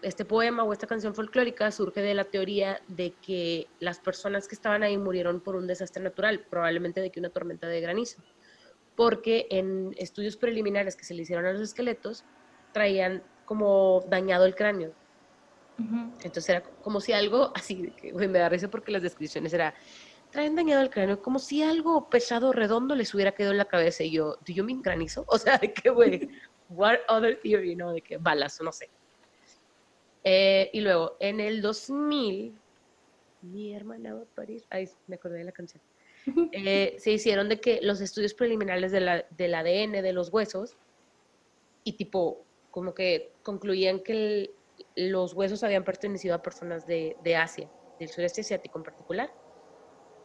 este 0.00 0.24
poema 0.24 0.62
o 0.62 0.72
esta 0.72 0.86
canción 0.86 1.12
folclórica 1.12 1.72
surge 1.72 2.02
de 2.02 2.14
la 2.14 2.22
teoría 2.22 2.80
de 2.86 3.14
que 3.20 3.66
las 3.80 3.98
personas 3.98 4.46
que 4.46 4.54
estaban 4.54 4.84
ahí 4.84 4.96
murieron 4.96 5.40
por 5.40 5.56
un 5.56 5.66
desastre 5.66 6.00
natural, 6.04 6.46
probablemente 6.48 7.00
de 7.00 7.10
que 7.10 7.18
una 7.18 7.30
tormenta 7.30 7.66
de 7.66 7.80
granizo. 7.80 8.22
Porque 9.00 9.46
en 9.48 9.94
estudios 9.96 10.36
preliminares 10.36 10.94
que 10.94 11.06
se 11.06 11.14
le 11.14 11.22
hicieron 11.22 11.46
a 11.46 11.52
los 11.54 11.62
esqueletos, 11.62 12.22
traían 12.74 13.22
como 13.46 14.04
dañado 14.10 14.44
el 14.44 14.54
cráneo. 14.54 14.92
Entonces 16.22 16.50
era 16.50 16.62
como 16.62 17.00
si 17.00 17.14
algo, 17.14 17.50
así, 17.54 17.92
que, 17.92 18.12
güey, 18.12 18.28
me 18.28 18.40
da 18.40 18.50
risa 18.50 18.68
porque 18.68 18.92
las 18.92 19.00
descripciones 19.00 19.54
era, 19.54 19.72
traen 20.30 20.54
dañado 20.54 20.82
el 20.82 20.90
cráneo, 20.90 21.22
como 21.22 21.38
si 21.38 21.62
algo 21.62 22.10
pesado, 22.10 22.52
redondo 22.52 22.94
les 22.94 23.14
hubiera 23.14 23.32
quedado 23.32 23.52
en 23.52 23.56
la 23.56 23.64
cabeza. 23.64 24.04
Y 24.04 24.10
yo, 24.10 24.36
¿do 24.46 24.52
you 24.52 24.64
mean 24.64 24.82
granizo? 24.82 25.24
O 25.28 25.38
sea, 25.38 25.56
de 25.56 25.72
que, 25.72 25.88
güey, 25.88 26.28
what 26.68 26.98
other 27.08 27.40
theory, 27.40 27.74
¿no? 27.74 27.94
De 27.94 28.02
que 28.02 28.18
balas, 28.18 28.60
no 28.60 28.70
sé. 28.70 28.90
Eh, 30.24 30.68
y 30.74 30.80
luego, 30.82 31.16
en 31.20 31.40
el 31.40 31.62
2000, 31.62 32.54
mi 33.40 33.74
hermana 33.74 34.12
va 34.12 34.20
a 34.20 34.34
parir, 34.34 34.62
ay, 34.68 34.90
me 35.06 35.16
acordé 35.16 35.38
de 35.38 35.44
la 35.44 35.52
canción. 35.52 35.82
Eh, 36.52 36.96
se 36.98 37.12
hicieron 37.12 37.48
de 37.48 37.60
que 37.60 37.80
los 37.82 38.00
estudios 38.00 38.34
preliminares 38.34 38.92
de 38.92 39.00
la- 39.00 39.26
del 39.30 39.54
ADN 39.54 40.02
de 40.02 40.12
los 40.12 40.32
huesos 40.32 40.78
y 41.84 41.96
tipo, 41.96 42.46
como 42.70 42.94
que 42.94 43.36
concluían 43.42 44.00
que 44.02 44.54
los 44.94 45.34
huesos 45.34 45.62
habían 45.62 45.84
pertenecido 45.84 46.34
a 46.34 46.42
personas 46.42 46.86
de, 46.86 47.16
de 47.20 47.36
Asia. 47.36 47.70
del 47.98 48.08
sureste 48.08 48.40
asiático 48.40 48.78
en 48.78 48.82
particular. 48.84 49.30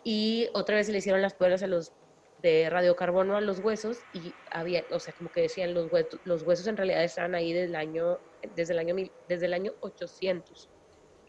Y 0.04 0.48
otra 0.54 0.76
vez 0.78 0.86
se 0.88 0.92
le 0.94 1.00
hicieron 1.00 1.22
las 1.22 1.34
pruebas 1.34 1.64
a 1.64 1.68
los 1.68 1.94
de 2.38 2.70
radiocarbono 2.70 3.36
a 3.38 3.42
los 3.42 3.60
huesos 3.60 4.06
y 4.14 4.40
había, 4.52 4.86
o 4.92 5.00
sea, 5.00 5.14
como 5.14 5.30
que 5.32 5.42
decían, 5.42 5.74
los 5.74 5.92
huesos, 5.92 6.22
los 6.24 6.44
huesos 6.44 6.68
en 6.68 6.78
realidad 6.78 7.04
estaban 7.04 7.36
ahí 7.36 7.54
desde 7.54 7.68
el 7.68 7.76
año, 7.76 8.20
desde 8.42 8.74
el 8.74 8.80
año, 8.80 8.96
desde 9.26 9.46
el 9.48 9.54
año 9.54 9.74
800 9.82 10.70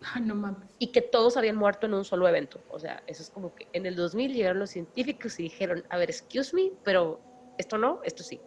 Ah, 0.03 0.21
no 0.21 0.35
mames. 0.35 0.75
y 0.79 0.93
que 0.93 1.01
todos 1.03 1.37
habían 1.37 1.57
muerto 1.57 1.87
en 1.87 1.95
un 1.95 2.05
solo 2.05 2.29
evento. 2.29 2.65
O 2.69 2.79
sea, 2.79 3.03
eso 3.07 3.23
es 3.23 3.31
como 3.31 3.55
que 3.55 3.69
en 3.73 3.87
el 3.87 3.97
2000 3.97 4.33
llegaron 4.35 4.59
los 4.59 4.71
científicos 4.71 5.39
y 5.41 5.45
dijeron, 5.45 5.85
a 5.91 5.97
ver, 5.99 6.11
excuse 6.11 6.55
me, 6.55 6.73
pero 6.83 7.27
esto 7.57 7.79
no, 7.79 8.01
esto 8.05 8.23
sí. 8.23 8.45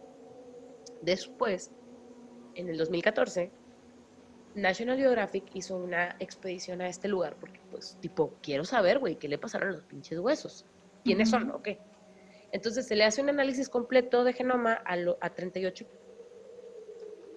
Después, 1.01 1.73
en 2.55 2.69
el 2.69 2.77
2014, 2.77 3.55
National 4.53 4.97
Geographic 4.97 5.49
hizo 5.53 5.77
una 5.77 6.15
expedición 6.19 6.81
a 6.81 6.89
este 6.89 7.07
lugar 7.07 7.37
porque, 7.39 7.61
pues, 7.69 7.97
tipo, 7.99 8.39
quiero 8.41 8.65
saber, 8.65 8.99
güey, 8.99 9.17
qué 9.19 9.27
le 9.29 9.37
pasaron 9.39 9.69
a 9.69 9.73
los 9.73 9.85
pinches 9.85 10.19
huesos. 10.19 10.65
¿Quiénes 11.03 11.29
son? 11.29 11.43
Ujú. 11.45 11.57
¿O 11.57 11.61
qué? 11.61 11.83
Entonces 12.51 12.87
se 12.87 12.95
le 12.95 13.05
hace 13.05 13.21
un 13.21 13.29
análisis 13.29 13.69
completo 13.69 14.23
de 14.23 14.33
genoma 14.33 14.73
a, 14.73 14.97
lo- 14.97 15.17
a 15.21 15.33
38. 15.35 15.85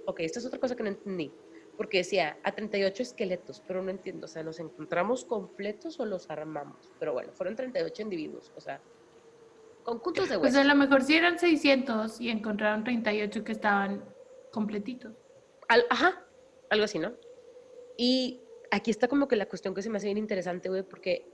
Ok, 0.05 0.21
esta 0.21 0.39
es 0.39 0.47
otra 0.47 0.59
cosa 0.61 0.77
que 0.77 0.83
no 0.83 0.89
entendí. 0.91 1.37
Porque 1.83 1.99
decía 1.99 2.39
a 2.45 2.53
38 2.55 3.03
esqueletos, 3.03 3.61
pero 3.67 3.83
no 3.83 3.91
entiendo. 3.91 4.27
O 4.27 4.29
sea, 4.29 4.45
¿nos 4.45 4.61
encontramos 4.61 5.25
completos 5.25 5.99
o 5.99 6.05
los 6.05 6.31
armamos? 6.31 6.93
Pero 7.01 7.13
bueno, 7.13 7.33
fueron 7.33 7.57
38 7.57 8.03
individuos. 8.03 8.53
O 8.55 8.61
sea, 8.61 8.81
conjuntos 9.83 10.29
de 10.29 10.39
Pues 10.39 10.55
huesos. 10.55 10.71
a 10.71 10.75
lo 10.75 10.79
mejor 10.79 11.03
sí 11.03 11.17
eran 11.17 11.41
600 11.41 12.21
y 12.21 12.31
encontraron 12.31 12.85
38 12.85 13.43
que 13.43 13.51
estaban 13.51 14.05
completitos. 14.53 15.13
Al- 15.67 15.87
ajá, 15.91 16.25
algo 16.71 16.85
así, 16.85 17.01
¿no? 17.01 17.15
Y 17.97 18.43
aquí 18.71 18.93
está 18.93 19.09
como 19.09 19.27
que 19.27 19.35
la 19.35 19.47
cuestión 19.49 19.75
que 19.75 19.83
se 19.83 19.91
me 19.91 19.97
hace 19.97 20.07
bien 20.07 20.19
interesante, 20.19 20.69
güey, 20.69 20.85
porque 20.85 21.27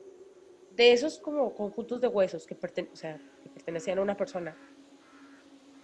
de 0.71 0.93
esos 0.93 1.19
como 1.19 1.55
conjuntos 1.55 2.01
de 2.01 2.09
huesos 2.09 2.47
que, 2.47 2.59
perten- 2.59 2.89
o 2.91 2.97
sea, 2.97 3.21
que 3.43 3.51
pertenecían 3.51 3.99
a 3.99 4.01
una 4.03 4.17
persona, 4.17 4.57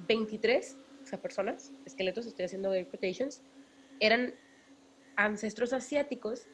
23, 0.08 0.78
o 1.02 1.06
sea, 1.06 1.20
personas, 1.20 1.70
esqueletos, 1.84 2.24
estoy 2.24 2.46
haciendo 2.46 2.72
air 2.72 2.88
quotations, 2.88 3.42
eran 4.00 4.34
ancestros 5.16 5.72
asiáticos 5.72 6.46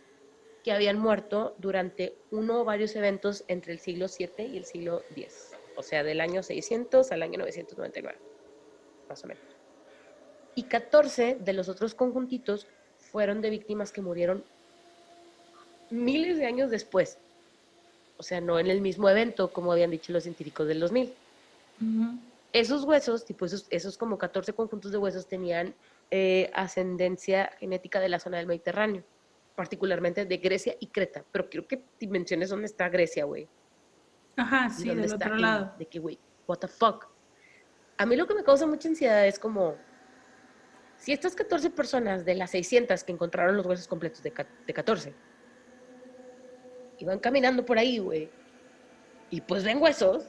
que 0.62 0.72
habían 0.72 0.98
muerto 0.98 1.54
durante 1.58 2.14
uno 2.30 2.60
o 2.60 2.64
varios 2.64 2.94
eventos 2.96 3.44
entre 3.48 3.72
el 3.72 3.78
siglo 3.78 4.08
7 4.08 4.44
y 4.44 4.58
el 4.58 4.64
siglo 4.64 5.02
10, 5.10 5.52
o 5.76 5.82
sea, 5.82 6.02
del 6.02 6.20
año 6.20 6.42
600 6.42 7.12
al 7.12 7.22
año 7.22 7.38
999, 7.38 8.18
más 9.08 9.24
o 9.24 9.26
menos 9.28 9.60
y 10.54 10.64
14 10.64 11.38
de 11.40 11.52
los 11.52 11.68
otros 11.68 11.94
conjuntitos 11.94 12.66
fueron 12.98 13.40
de 13.40 13.50
víctimas 13.50 13.92
que 13.92 14.02
murieron 14.02 14.44
miles 15.90 16.38
de 16.38 16.46
años 16.46 16.70
después. 16.70 17.18
O 18.16 18.22
sea, 18.22 18.40
no 18.40 18.58
en 18.58 18.66
el 18.66 18.80
mismo 18.80 19.08
evento, 19.08 19.52
como 19.52 19.72
habían 19.72 19.90
dicho 19.90 20.12
los 20.12 20.24
científicos 20.24 20.68
del 20.68 20.80
2000. 20.80 21.14
Ujú. 21.80 22.29
Esos 22.52 22.84
huesos, 22.84 23.24
tipo 23.24 23.46
esos, 23.46 23.66
esos 23.70 23.96
como 23.96 24.18
14 24.18 24.52
conjuntos 24.52 24.90
de 24.90 24.98
huesos, 24.98 25.26
tenían 25.26 25.74
eh, 26.10 26.50
ascendencia 26.54 27.52
genética 27.58 28.00
de 28.00 28.08
la 28.08 28.18
zona 28.18 28.38
del 28.38 28.46
Mediterráneo, 28.46 29.04
particularmente 29.54 30.24
de 30.24 30.36
Grecia 30.38 30.74
y 30.80 30.88
Creta. 30.88 31.24
Pero 31.30 31.48
quiero 31.48 31.68
que 31.68 31.84
menciones 32.08 32.50
dónde 32.50 32.66
está 32.66 32.88
Grecia, 32.88 33.24
güey. 33.24 33.48
Ajá, 34.36 34.68
sí, 34.70 34.88
del 34.88 35.04
está 35.04 35.26
otro 35.26 35.36
lado. 35.36 35.74
De 35.78 35.86
que, 35.86 35.98
güey, 35.98 36.18
what 36.48 36.58
the 36.58 36.68
fuck. 36.68 37.06
A 37.98 38.06
mí 38.06 38.16
lo 38.16 38.26
que 38.26 38.34
me 38.34 38.42
causa 38.42 38.66
mucha 38.66 38.88
ansiedad 38.88 39.26
es 39.26 39.38
como, 39.38 39.76
si 40.96 41.12
estas 41.12 41.34
14 41.34 41.70
personas 41.70 42.24
de 42.24 42.34
las 42.34 42.50
600 42.50 43.04
que 43.04 43.12
encontraron 43.12 43.56
los 43.56 43.66
huesos 43.66 43.86
completos 43.86 44.22
de, 44.22 44.32
de 44.66 44.74
14, 44.74 45.14
iban 46.98 47.18
caminando 47.18 47.64
por 47.64 47.78
ahí, 47.78 47.98
güey, 47.98 48.30
y 49.30 49.40
pues 49.40 49.64
ven 49.64 49.80
huesos 49.80 50.26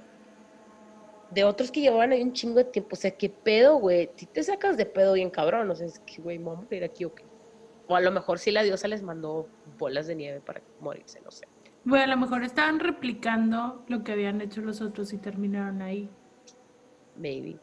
de 1.32 1.44
otros 1.46 1.72
que 1.72 1.82
llevaban 1.82 2.12
ahí 2.12 2.22
un 2.22 2.34
chingo 2.34 2.58
de 2.58 2.66
tiempo, 2.66 2.90
o 2.94 2.96
sea, 2.98 3.12
¿qué 3.12 3.30
pedo, 3.30 3.78
güey? 3.78 4.12
Si 4.16 4.26
te 4.26 4.44
sacas 4.44 4.78
de 4.78 4.86
pedo 4.86 5.14
bien 5.14 5.30
cabrón, 5.30 5.70
o 5.72 5.76
sea, 5.76 5.88
es 5.88 6.00
que, 6.00 6.22
güey, 6.22 6.38
voy 6.38 6.56
a 6.56 6.58
morir 6.58 6.84
aquí 6.84 7.06
o 7.06 7.16
qué. 7.16 7.24
O 7.88 7.96
a 7.96 8.02
lo 8.02 8.12
mejor 8.12 8.40
sí 8.40 8.52
la 8.52 8.64
diosa 8.64 8.88
les 8.88 9.02
mandó 9.02 9.48
bolas 9.78 10.08
de 10.08 10.16
nieve 10.16 10.42
para 10.42 10.62
morirse, 10.80 11.22
no 11.22 11.32
sé. 11.32 11.48
Bueno, 11.84 12.04
a 12.04 12.08
lo 12.08 12.18
mejor 12.18 12.44
estaban 12.44 12.80
replicando 12.80 13.84
lo 13.88 14.04
que 14.04 14.12
habían 14.12 14.40
hecho 14.42 14.62
los 14.62 14.82
otros 14.82 15.14
y 15.14 15.18
terminaron 15.18 15.82
ahí. 15.82 16.10
Maybe. 17.16 17.58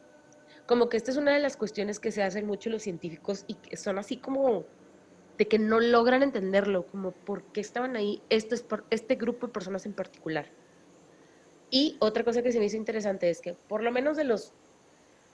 Como 0.65 0.89
que 0.89 0.97
esta 0.97 1.11
es 1.11 1.17
una 1.17 1.33
de 1.33 1.39
las 1.39 1.55
cuestiones 1.55 1.99
que 1.99 2.11
se 2.11 2.21
hacen 2.21 2.45
mucho 2.45 2.69
los 2.69 2.81
científicos 2.83 3.45
y 3.47 3.55
que 3.55 3.77
son 3.77 3.97
así 3.97 4.17
como 4.17 4.65
de 5.37 5.47
que 5.47 5.57
no 5.57 5.79
logran 5.79 6.21
entenderlo, 6.21 6.85
como 6.87 7.11
por 7.11 7.43
qué 7.45 7.61
estaban 7.61 7.95
ahí 7.95 8.21
este, 8.29 8.57
este 8.89 9.15
grupo 9.15 9.47
de 9.47 9.53
personas 9.53 9.85
en 9.85 9.93
particular. 9.93 10.47
Y 11.69 11.97
otra 12.01 12.23
cosa 12.23 12.41
que 12.41 12.51
se 12.51 12.59
me 12.59 12.65
hizo 12.65 12.77
interesante 12.77 13.29
es 13.29 13.41
que 13.41 13.53
por 13.53 13.83
lo 13.83 13.91
menos 13.91 14.17
de 14.17 14.23
los 14.23 14.53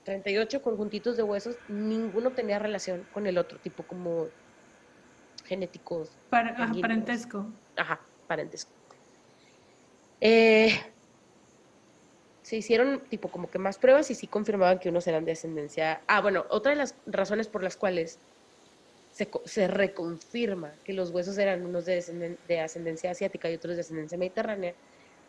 38 0.03 0.61
conjuntitos 0.61 1.17
de 1.17 1.23
huesos, 1.23 1.59
ninguno 1.67 2.33
tenía 2.33 2.59
relación 2.59 3.05
con 3.05 3.25
el 3.27 3.37
otro, 3.37 3.59
tipo 3.59 3.87
como 3.87 4.29
genéticos, 5.43 6.19
Para, 6.29 6.49
ajá, 6.51 6.73
parentesco. 6.81 7.53
Ajá, 7.75 8.01
parentesco. 8.27 8.71
Eh, 10.21 10.71
se 12.43 12.57
hicieron 12.57 13.09
tipo 13.09 13.29
como 13.31 13.49
que 13.49 13.59
más 13.59 13.79
pruebas 13.79 14.09
y 14.11 14.15
sí 14.15 14.27
confirmaban 14.27 14.79
que 14.79 14.89
unos 14.89 15.07
eran 15.07 15.25
de 15.25 15.31
ascendencia. 15.31 16.03
Ah, 16.07 16.21
bueno, 16.21 16.45
otra 16.49 16.71
de 16.71 16.77
las 16.77 16.95
razones 17.07 17.47
por 17.47 17.63
las 17.63 17.75
cuales 17.75 18.21
se, 19.09 19.29
se 19.45 19.67
reconfirma 19.67 20.79
que 20.83 20.93
los 20.93 21.09
huesos 21.11 21.37
eran 21.37 21.65
unos 21.65 21.85
de, 21.85 22.39
de 22.43 22.59
ascendencia 22.59 23.11
asiática 23.11 23.49
y 23.49 23.55
otros 23.55 23.75
de 23.75 23.81
ascendencia 23.81 24.17
mediterránea 24.17 24.75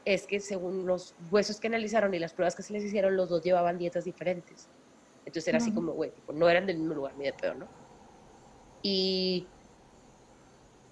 es 0.06 0.26
que 0.26 0.38
según 0.38 0.86
los 0.86 1.14
huesos 1.30 1.60
que 1.60 1.66
analizaron 1.66 2.14
y 2.14 2.18
las 2.20 2.32
pruebas 2.32 2.54
que 2.54 2.62
se 2.62 2.72
les 2.72 2.84
hicieron, 2.84 3.16
los 3.16 3.28
dos 3.28 3.42
llevaban 3.42 3.76
dietas 3.76 4.04
diferentes. 4.04 4.68
Entonces 5.26 5.48
era 5.48 5.58
así 5.58 5.72
como, 5.72 5.92
güey, 5.92 6.12
no 6.32 6.48
eran 6.48 6.64
del 6.64 6.78
mismo 6.78 6.94
lugar 6.94 7.14
ni 7.18 7.24
de 7.24 7.32
pedo, 7.32 7.54
¿no? 7.54 7.68
Y 8.82 9.48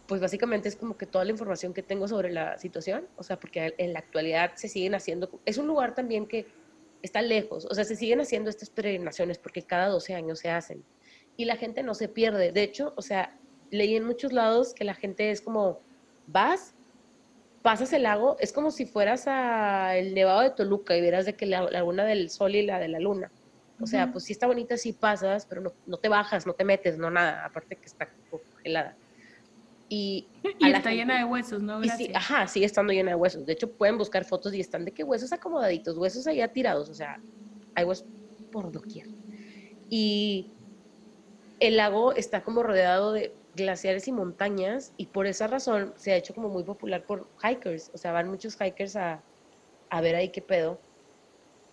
pues 0.08 0.20
básicamente 0.20 0.68
es 0.68 0.74
como 0.74 0.96
que 0.96 1.06
toda 1.06 1.24
la 1.24 1.30
información 1.30 1.72
que 1.72 1.84
tengo 1.84 2.08
sobre 2.08 2.32
la 2.32 2.58
situación, 2.58 3.06
o 3.16 3.22
sea, 3.22 3.38
porque 3.38 3.72
en 3.78 3.92
la 3.92 4.00
actualidad 4.00 4.56
se 4.56 4.66
siguen 4.66 4.96
haciendo, 4.96 5.30
es 5.46 5.58
un 5.58 5.68
lugar 5.68 5.94
también 5.94 6.26
que 6.26 6.48
está 7.00 7.22
lejos, 7.22 7.66
o 7.70 7.74
sea, 7.74 7.84
se 7.84 7.94
siguen 7.94 8.20
haciendo 8.20 8.50
estas 8.50 8.68
peregrinaciones 8.68 9.38
porque 9.38 9.62
cada 9.62 9.88
12 9.88 10.14
años 10.14 10.40
se 10.40 10.50
hacen 10.50 10.84
y 11.36 11.44
la 11.44 11.56
gente 11.56 11.84
no 11.84 11.94
se 11.94 12.08
pierde. 12.08 12.50
De 12.50 12.64
hecho, 12.64 12.92
o 12.96 13.02
sea, 13.02 13.38
leí 13.70 13.94
en 13.94 14.04
muchos 14.04 14.32
lados 14.32 14.74
que 14.74 14.82
la 14.82 14.94
gente 14.94 15.30
es 15.30 15.40
como, 15.40 15.80
vas, 16.26 16.73
pasas 17.64 17.94
el 17.94 18.02
lago, 18.02 18.36
es 18.40 18.52
como 18.52 18.70
si 18.70 18.84
fueras 18.84 19.26
al 19.26 20.12
Nevado 20.12 20.42
de 20.42 20.50
Toluca 20.50 20.94
y 20.94 21.00
vieras 21.00 21.24
de 21.24 21.34
que 21.34 21.46
la 21.46 21.62
laguna 21.70 22.04
del 22.04 22.28
sol 22.28 22.54
y 22.54 22.60
la 22.66 22.78
de 22.78 22.88
la 22.88 23.00
luna. 23.00 23.32
O 23.80 23.86
sea, 23.86 24.04
Ujú. 24.04 24.12
pues 24.12 24.24
sí 24.24 24.34
está 24.34 24.46
bonita, 24.46 24.76
sí 24.76 24.92
pasas, 24.92 25.46
pero 25.46 25.62
no, 25.62 25.72
no 25.86 25.96
te 25.96 26.10
bajas, 26.10 26.46
no 26.46 26.52
te 26.52 26.62
metes, 26.62 26.98
no 26.98 27.10
nada, 27.10 27.42
aparte 27.42 27.76
que 27.76 27.86
está 27.88 28.06
congelada. 28.28 28.98
Y, 29.88 30.30
Y 30.58 30.66
está 30.66 30.90
gente- 30.90 30.94
llena 30.96 31.16
de 31.16 31.24
huesos, 31.24 31.62
¿no? 31.62 31.82
y 31.82 31.86
Gracias. 31.86 32.06
sí, 32.08 32.12
ajá, 32.14 32.46
sigue 32.48 32.66
estando 32.66 32.92
llena 32.92 33.12
de 33.12 33.16
huesos. 33.16 33.46
De 33.46 33.54
hecho, 33.54 33.74
pueden 33.74 33.96
buscar 33.96 34.26
fotos 34.26 34.52
y 34.52 34.60
están 34.60 34.84
de 34.84 34.92
que 34.92 35.02
huesos 35.02 35.32
acomodaditos, 35.32 35.96
huesos 35.96 36.26
allá 36.26 36.48
tirados, 36.48 36.90
o 36.90 36.94
sea, 36.94 37.18
hay 37.74 37.86
huesos 37.86 38.06
por 38.50 38.70
doquier. 38.70 39.06
Y 39.88 40.54
el 41.60 41.78
lago 41.78 42.12
está 42.12 42.44
como 42.44 42.62
rodeado 42.62 43.12
de 43.12 43.34
glaciares 43.54 44.08
y 44.08 44.12
montañas 44.12 44.94
y 44.96 45.06
por 45.08 45.26
esa 45.26 45.46
razón 45.46 45.94
se 45.96 46.12
ha 46.12 46.16
hecho 46.16 46.34
como 46.34 46.48
muy 46.48 46.64
popular 46.64 47.06
por 47.06 47.32
hikers, 47.42 47.90
o 47.94 47.98
sea, 47.98 48.12
van 48.12 48.28
muchos 48.28 48.56
hikers 48.60 48.96
a, 48.96 49.26
a 49.90 50.00
ver 50.00 50.16
ahí 50.16 50.32
qué 50.32 50.42
pedo. 50.42 50.80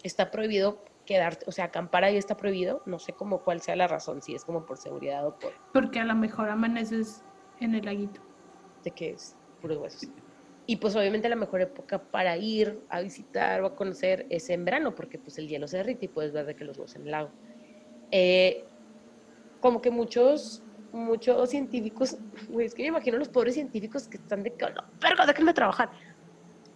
Está 0.04 0.32
prohibido 0.32 0.84
quedarte, 1.06 1.46
o 1.48 1.52
sea, 1.52 1.66
acampar 1.66 2.04
ahí 2.04 2.18
está 2.18 2.38
prohibido, 2.38 2.84
no 2.86 3.00
sé 3.00 3.14
cómo 3.14 3.44
cuál 3.44 3.62
sea 3.62 3.76
la 3.76 3.88
razón, 3.88 4.22
si 4.22 4.34
es 4.36 4.46
como 4.46 4.66
por 4.66 4.78
seguridad 4.78 5.26
o 5.28 5.38
por 5.38 5.54
Porque 5.74 6.00
a 6.00 6.06
lo 6.06 6.16
mejor 6.16 6.50
amaneces 6.50 7.24
en 7.60 7.76
el 7.76 7.86
laguito. 7.86 8.22
de 8.84 8.92
que 8.92 9.12
es 9.12 9.38
puros 9.60 9.78
huesos. 9.78 10.12
Y 10.66 10.78
pues 10.78 10.96
obviamente 10.96 11.30
la 11.30 11.36
mejor 11.36 11.62
época 11.62 12.10
para 12.10 12.38
ir 12.38 12.86
a 12.90 13.02
visitar 13.02 13.62
o 13.62 13.66
a 13.68 13.76
conocer 13.76 14.26
es 14.30 14.50
en 14.50 14.64
verano, 14.66 14.96
porque 14.96 15.20
pues 15.20 15.38
el 15.38 15.48
hielo 15.48 15.68
se 15.68 15.78
derrite 15.78 16.06
y 16.06 16.10
puedes 16.10 16.32
ver 16.32 16.46
de 16.46 16.56
que 16.56 16.66
los 16.66 16.78
huevos 16.78 16.96
en 16.96 17.04
el 17.04 17.12
lago. 17.12 17.34
Eh, 18.12 18.72
como 19.60 19.82
que 19.82 19.92
muchos, 19.92 20.68
muchos 20.92 21.50
científicos, 21.50 22.18
güey, 22.50 22.68
es 22.68 22.74
que 22.74 22.84
me 22.84 22.90
imagino 22.90 23.18
los 23.18 23.30
pobres 23.30 23.56
científicos 23.56 24.08
que 24.08 24.18
están 24.18 24.44
de 24.44 24.54
que, 24.54 24.66
no, 24.66 24.84
verga, 25.02 25.26
déjenme 25.26 25.54
trabajar. 25.54 25.90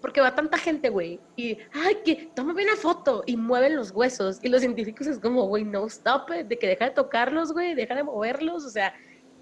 Porque 0.02 0.22
va 0.22 0.36
tanta 0.36 0.58
gente, 0.58 0.90
güey, 0.90 1.20
y, 1.36 1.58
ay, 1.74 1.98
que 2.06 2.30
tómame 2.36 2.64
una 2.64 2.76
foto, 2.76 3.24
y 3.26 3.38
mueven 3.38 3.76
los 3.76 3.92
huesos, 3.92 4.40
y 4.44 4.50
los 4.50 4.62
científicos 4.62 5.08
es 5.08 5.20
como, 5.20 5.48
güey, 5.48 5.64
no, 5.64 5.86
stop 5.88 6.30
it, 6.40 6.48
de 6.48 6.60
que 6.60 6.68
deja 6.68 6.86
de 6.86 6.92
tocarlos, 6.92 7.54
güey, 7.54 7.74
deja 7.74 7.96
de 7.96 8.04
moverlos, 8.04 8.66
o 8.66 8.70
sea, 8.70 8.94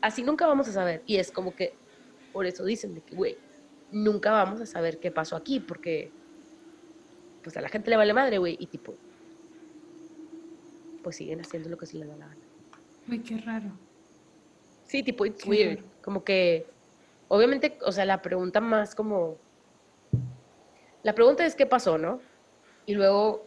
así 0.01 0.23
nunca 0.23 0.47
vamos 0.47 0.67
a 0.69 0.71
saber. 0.71 1.03
Y 1.05 1.17
es 1.17 1.31
como 1.31 1.53
que, 1.53 1.73
por 2.31 2.45
eso 2.45 2.63
dicen 2.63 2.95
de 2.95 3.01
que, 3.01 3.15
güey, 3.15 3.37
nunca 3.91 4.31
vamos 4.31 4.61
a 4.61 4.65
saber 4.65 4.99
qué 4.99 5.11
pasó 5.11 5.35
aquí, 5.35 5.59
porque, 5.59 6.11
pues 7.43 7.57
a 7.57 7.61
la 7.61 7.69
gente 7.69 7.89
le 7.89 7.97
vale 7.97 8.13
madre, 8.13 8.37
güey, 8.37 8.55
y 8.57 8.67
tipo, 8.67 8.95
pues 11.03 11.17
siguen 11.17 11.41
haciendo 11.41 11.69
lo 11.69 11.77
que 11.77 11.85
se 11.85 11.97
les 11.97 12.07
da 12.07 12.15
la 12.15 12.27
gana. 12.27 12.41
Uy, 13.09 13.19
qué 13.19 13.37
raro. 13.37 13.71
Sí, 14.93 15.01
tipo, 15.01 15.25
it's 15.25 15.43
weird. 15.43 15.79
Como 16.03 16.23
que 16.23 16.67
obviamente, 17.27 17.79
o 17.83 17.91
sea, 17.91 18.05
la 18.05 18.21
pregunta 18.21 18.61
más 18.61 18.93
como, 18.93 19.37
la 21.01 21.15
pregunta 21.15 21.43
es 21.43 21.55
qué 21.55 21.65
pasó, 21.65 21.97
¿no? 21.97 22.19
Y 22.85 22.93
luego, 22.93 23.43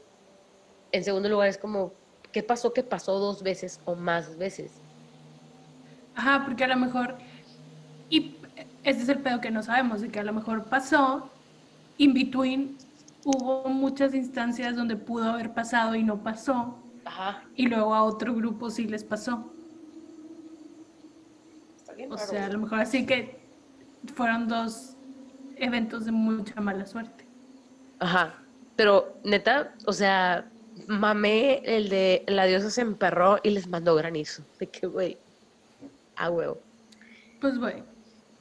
en 0.91 1.05
segundo 1.05 1.29
lugar, 1.29 1.47
es 1.47 1.57
como, 1.57 1.93
¿qué 2.33 2.43
pasó 2.43 2.73
que 2.73 2.83
pasó 2.83 3.21
dos 3.21 3.45
veces 3.45 3.81
o 3.85 3.95
más 3.95 4.37
veces? 4.37 4.73
Ajá, 6.17 6.43
porque 6.45 6.65
a 6.65 6.67
lo 6.67 6.79
mejor, 6.79 7.15
y 8.11 8.39
este 8.83 9.05
es 9.05 9.09
el 9.09 9.21
pedo 9.21 9.41
que 9.41 9.53
no 9.53 9.63
sabemos, 9.63 10.01
de 10.01 10.09
que 10.09 10.19
a 10.19 10.25
lo 10.25 10.33
mejor 10.33 10.65
pasó, 10.65 11.31
in 11.97 12.13
between 12.13 12.77
hubo 13.25 13.69
muchas 13.69 14.15
instancias 14.15 14.75
donde 14.75 14.97
pudo 14.97 15.31
haber 15.31 15.55
pasado 15.55 15.95
y 15.95 16.03
no 16.03 16.25
pasó, 16.25 16.77
Ajá. 17.05 17.45
y 17.55 17.69
luego 17.69 17.95
a 17.95 18.03
otro 18.03 18.35
grupo 18.35 18.69
sí 18.69 18.89
les 18.89 19.05
pasó. 19.05 19.53
O 22.11 22.19
sea, 22.19 22.41
a 22.41 22.47
güey. 22.47 22.53
lo 22.53 22.59
mejor 22.61 22.81
así 22.81 23.07
que 23.07 23.39
fueron 24.15 24.49
dos 24.49 24.97
eventos 25.57 26.05
de 26.05 26.13
mucha 26.13 26.61
mala 26.61 26.87
suerte. 26.87 27.25
Ajá. 27.99 28.43
Pero 28.77 29.17
neta, 29.25 29.75
o 29.87 29.93
sea, 29.93 30.49
mamé 30.87 31.63
el 31.65 31.89
de 31.89 32.25
la 32.29 32.45
diosa 32.45 32.71
se 32.71 32.83
emperró 32.83 33.39
y 33.43 33.51
les 33.51 33.67
mandó 33.69 33.95
granizo. 33.95 34.43
De 34.59 34.67
que, 34.67 34.87
güey, 34.87 35.17
a 36.17 36.31
huevo. 36.31 36.59
Pues 37.41 37.59
bueno, 37.59 37.85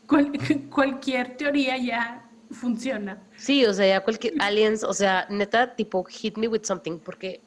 cual- 0.07 0.31
cualquier 0.69 1.37
teoría 1.37 1.77
ya 1.77 2.29
funciona. 2.51 3.17
Sí, 3.37 3.65
o 3.65 3.73
sea, 3.73 3.87
ya 3.87 4.03
cualquier 4.03 4.33
aliens, 4.39 4.83
o 4.83 4.93
sea, 4.93 5.25
neta, 5.29 5.75
tipo, 5.75 6.03
hit 6.03 6.37
me 6.37 6.47
with 6.49 6.63
something, 6.63 6.99
porque, 6.99 7.39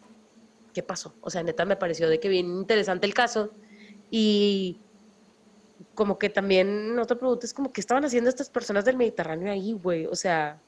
¿qué 0.72 0.82
pasó? 0.82 1.14
O 1.20 1.28
sea, 1.30 1.42
neta, 1.42 1.64
me 1.66 1.76
pareció 1.76 2.08
de 2.08 2.18
que 2.20 2.28
bien 2.30 2.46
interesante 2.46 3.06
el 3.06 3.14
caso 3.14 3.52
y 4.10 4.78
como 5.98 6.16
que 6.16 6.30
también 6.30 6.96
otra 6.96 7.18
pregunta 7.18 7.44
es 7.44 7.52
como, 7.52 7.72
¿qué 7.72 7.80
estaban 7.80 8.04
haciendo 8.04 8.30
estas 8.30 8.48
personas 8.48 8.84
del 8.84 8.96
Mediterráneo 8.96 9.50
ahí, 9.50 9.72
güey? 9.72 10.06
O 10.06 10.14
sea, 10.14 10.60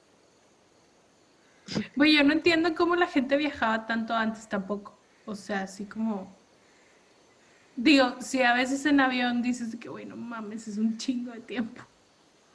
Güey, 1.95 2.17
yo 2.17 2.25
no 2.25 2.33
entiendo 2.33 2.75
cómo 2.75 2.97
la 2.97 3.07
gente 3.07 3.37
viajaba 3.37 3.87
tanto 3.87 4.13
antes 4.13 4.49
tampoco. 4.49 4.99
O 5.27 5.37
sea, 5.37 5.63
así 5.63 5.85
como... 5.85 6.37
Digo, 7.77 8.17
si 8.21 8.43
a 8.43 8.55
veces 8.55 8.85
en 8.87 8.99
avión 8.99 9.41
dices 9.41 9.77
que, 9.77 9.89
güey, 9.89 10.05
no 10.05 10.17
mames, 10.17 10.67
es 10.67 10.79
un 10.79 10.99
chingo 10.99 11.31
de 11.31 11.39
tiempo. 11.39 11.81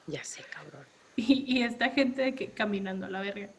ya 0.08 0.22
sé, 0.26 0.44
cabrón. 0.52 0.86
Y, 1.16 1.46
y 1.48 1.64
esta 1.64 1.92
gente 1.92 2.24
de 2.24 2.36
que 2.36 2.50
caminando 2.50 3.06
a 3.06 3.10
la 3.10 3.22
verga. 3.22 3.50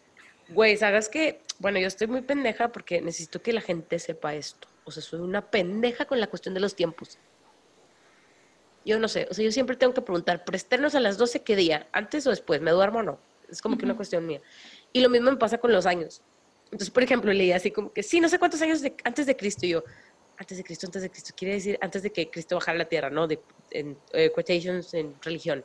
Güey, 0.50 0.76
sabes 0.76 1.08
que, 1.08 1.40
bueno, 1.58 1.78
yo 1.78 1.86
estoy 1.86 2.06
muy 2.06 2.20
pendeja 2.20 2.68
porque 2.68 3.00
necesito 3.00 3.40
que 3.40 3.54
la 3.54 3.62
gente 3.62 3.98
sepa 3.98 4.34
esto. 4.34 4.68
O 4.84 4.90
sea, 4.90 5.02
soy 5.02 5.20
una 5.20 5.40
pendeja 5.40 6.04
con 6.04 6.20
la 6.20 6.26
cuestión 6.26 6.52
de 6.52 6.60
los 6.60 6.76
tiempos. 6.76 7.18
Yo 8.86 9.00
no 9.00 9.08
sé, 9.08 9.26
o 9.28 9.34
sea, 9.34 9.44
yo 9.44 9.50
siempre 9.50 9.74
tengo 9.76 9.92
que 9.92 10.00
preguntar, 10.00 10.44
¿prestarnos 10.44 10.94
a 10.94 11.00
las 11.00 11.18
12 11.18 11.42
qué 11.42 11.56
día? 11.56 11.88
¿Antes 11.92 12.24
o 12.28 12.30
después? 12.30 12.60
¿Me 12.60 12.70
duermo 12.70 13.00
o 13.00 13.02
no? 13.02 13.18
Es 13.50 13.60
como 13.60 13.76
que 13.76 13.84
una 13.84 13.96
cuestión 13.96 14.24
mía. 14.24 14.40
Y 14.92 15.00
lo 15.00 15.10
mismo 15.10 15.28
me 15.30 15.36
pasa 15.36 15.58
con 15.58 15.72
los 15.72 15.86
años. 15.86 16.22
Entonces, 16.66 16.90
por 16.90 17.02
ejemplo, 17.02 17.32
leí 17.32 17.50
así 17.50 17.72
como 17.72 17.92
que, 17.92 18.04
sí, 18.04 18.20
no 18.20 18.28
sé 18.28 18.38
cuántos 18.38 18.62
años 18.62 18.80
de- 18.82 18.94
antes 19.02 19.26
de 19.26 19.36
Cristo. 19.36 19.66
Y 19.66 19.70
yo, 19.70 19.82
antes 20.36 20.56
de 20.56 20.62
Cristo, 20.62 20.86
antes 20.86 21.02
de 21.02 21.10
Cristo, 21.10 21.34
quiere 21.36 21.54
decir 21.54 21.76
antes 21.80 22.02
de 22.04 22.12
que 22.12 22.30
Cristo 22.30 22.54
bajara 22.54 22.76
a 22.76 22.78
la 22.78 22.84
tierra, 22.88 23.10
¿no? 23.10 23.26
De, 23.26 23.40
en 23.72 23.98
eh, 24.12 24.30
quotations 24.30 24.94
en 24.94 25.14
religión. 25.20 25.64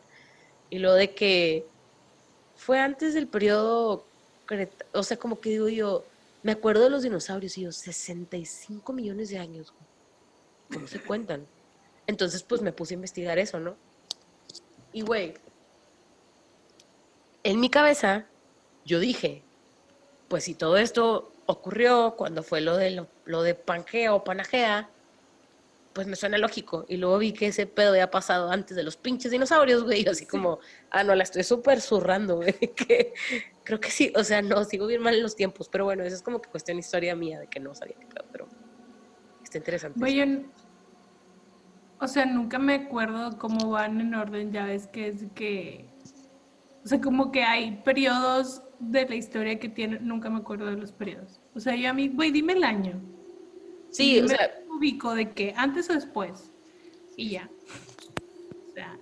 Y 0.72 0.80
lo 0.80 0.94
de 0.96 1.14
que 1.14 1.64
fue 2.56 2.80
antes 2.80 3.14
del 3.14 3.28
periodo, 3.28 4.04
o 4.94 5.04
sea, 5.04 5.18
como 5.18 5.40
que 5.40 5.52
digo 5.52 5.70
yo, 5.70 6.04
me 6.42 6.54
acuerdo 6.54 6.86
de 6.86 6.90
los 6.90 7.04
dinosaurios 7.04 7.56
y 7.60 7.62
yo, 7.62 7.72
65 7.72 8.94
millones 8.94 9.30
de 9.30 9.38
años. 9.38 9.74
¿Cómo 10.74 10.88
se 10.88 11.00
cuentan? 11.02 11.46
Entonces, 12.12 12.44
pues 12.44 12.62
me 12.62 12.74
puse 12.74 12.94
a 12.94 12.96
investigar 12.96 13.40
eso, 13.40 13.58
¿no? 13.62 13.78
Y, 14.92 15.02
güey, 15.02 15.34
en 17.44 17.60
mi 17.62 17.70
cabeza, 17.70 18.26
yo 18.84 19.00
dije, 19.00 19.44
pues 20.28 20.44
si 20.44 20.54
todo 20.54 20.76
esto 20.76 21.32
ocurrió 21.46 22.16
cuando 22.18 22.44
fue 22.44 22.60
lo 22.60 22.76
de, 22.76 22.92
lo, 22.92 23.08
lo 23.24 23.44
de 23.44 23.56
Pangea 23.56 24.14
o 24.14 24.26
Panagea, 24.26 24.90
pues 25.94 26.06
me 26.06 26.18
suena 26.18 26.38
lógico. 26.38 26.86
Y 26.90 26.98
luego 26.98 27.18
vi 27.18 27.32
que 27.32 27.48
ese 27.48 27.66
pedo 27.66 27.92
había 27.92 28.12
pasado 28.12 28.52
antes 28.52 28.76
de 28.76 28.84
los 28.84 28.98
pinches 28.98 29.32
dinosaurios, 29.32 29.84
güey. 29.86 30.02
y 30.02 30.08
Así 30.10 30.26
como, 30.26 30.60
ah, 30.90 31.06
no, 31.06 31.16
la 31.16 31.24
estoy 31.24 31.44
súper 31.44 31.80
zurrando, 31.80 32.36
güey. 32.36 32.54
Que 32.76 33.14
creo 33.64 33.80
que 33.80 33.90
sí, 33.90 34.12
o 34.18 34.26
sea, 34.26 34.42
no, 34.42 34.66
sigo 34.66 34.86
bien 34.86 35.02
mal 35.02 35.16
en 35.16 35.24
los 35.24 35.38
tiempos. 35.38 35.70
Pero 35.70 35.86
bueno, 35.86 36.04
eso 36.04 36.18
es 36.18 36.22
como 36.22 36.42
que 36.42 36.50
cuestión 36.50 36.78
historia 36.78 37.16
mía 37.16 37.40
de 37.40 37.48
que 37.48 37.62
no 37.62 37.74
sabía 37.74 37.96
qué 37.98 38.06
pedo, 38.06 38.26
pero 38.34 38.48
está 39.42 39.58
interesante. 39.58 39.98
Güey, 39.98 40.16
yo 40.16 40.26
o 42.02 42.08
sea, 42.08 42.26
nunca 42.26 42.58
me 42.58 42.74
acuerdo 42.74 43.38
cómo 43.38 43.70
van 43.70 44.02
en 44.02 44.16
orden, 44.16 44.52
ya 44.52 44.66
ves 44.66 44.88
que 44.88 45.08
es 45.08 45.24
que, 45.36 45.86
o 46.84 46.88
sea, 46.88 47.00
como 47.00 47.32
que 47.32 47.44
hay 47.44 47.80
periodos 47.86 48.64
de 48.80 49.08
la 49.08 49.16
historia 49.16 49.60
que 49.60 49.70
tienen, 49.70 50.08
nunca 50.08 50.28
me 50.32 50.40
acuerdo 50.40 50.66
de 50.66 50.78
los 50.78 50.92
periodos. 50.92 51.40
O 51.54 51.60
sea, 51.60 51.76
yo 51.76 51.92
a 51.92 51.94
mí, 51.94 52.08
güey, 52.08 52.32
dime 52.32 52.54
el 52.54 52.64
año. 52.64 53.00
sí, 53.92 54.20
o 54.20 54.24
me 54.24 54.30
sea, 54.30 54.52
ubico 54.76 55.14
de 55.14 55.30
que 55.32 55.54
antes 55.56 55.92
o 55.92 55.94
después. 55.94 56.52
Y 57.16 57.30
ya. 57.30 57.48
O 58.68 58.74
sea, 58.74 58.98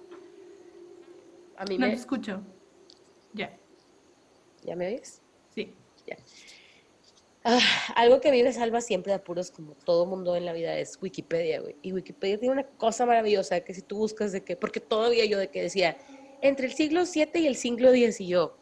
a 1.57 1.63
mí 1.65 1.77
no 1.77 1.85
te 1.85 1.91
me... 1.91 1.93
escucho. 1.93 2.41
Ya, 3.33 3.57
¿Ya 4.63 4.75
me 4.75 4.87
ves? 4.87 5.21
sí. 5.55 5.73
Ah, 7.43 7.59
algo 7.95 8.19
que 8.19 8.29
a 8.29 8.31
mí 8.31 8.43
me 8.43 8.51
salva 8.51 8.81
siempre 8.81 9.11
de 9.11 9.17
apuros, 9.17 9.49
como 9.49 9.73
todo 9.73 10.05
mundo 10.05 10.35
en 10.35 10.45
la 10.45 10.51
vida, 10.51 10.77
es 10.77 10.97
Wikipedia, 11.01 11.61
güey. 11.61 11.77
Y 11.81 11.93
Wikipedia 11.93 12.37
tiene 12.37 12.53
una 12.53 12.67
cosa 12.67 13.05
maravillosa 13.05 13.61
que 13.61 13.73
si 13.73 13.81
tú 13.81 13.97
buscas 13.97 14.31
de 14.33 14.43
que, 14.43 14.57
porque 14.57 14.81
todavía 14.81 15.25
yo 15.25 15.37
de 15.37 15.49
que 15.49 15.61
decía, 15.61 15.97
entre 16.41 16.67
el 16.67 16.73
siglo 16.73 17.05
7 17.05 17.39
y 17.39 17.47
el 17.47 17.55
siglo 17.55 17.91
10 17.91 18.19
y 18.21 18.27
yo, 18.27 18.57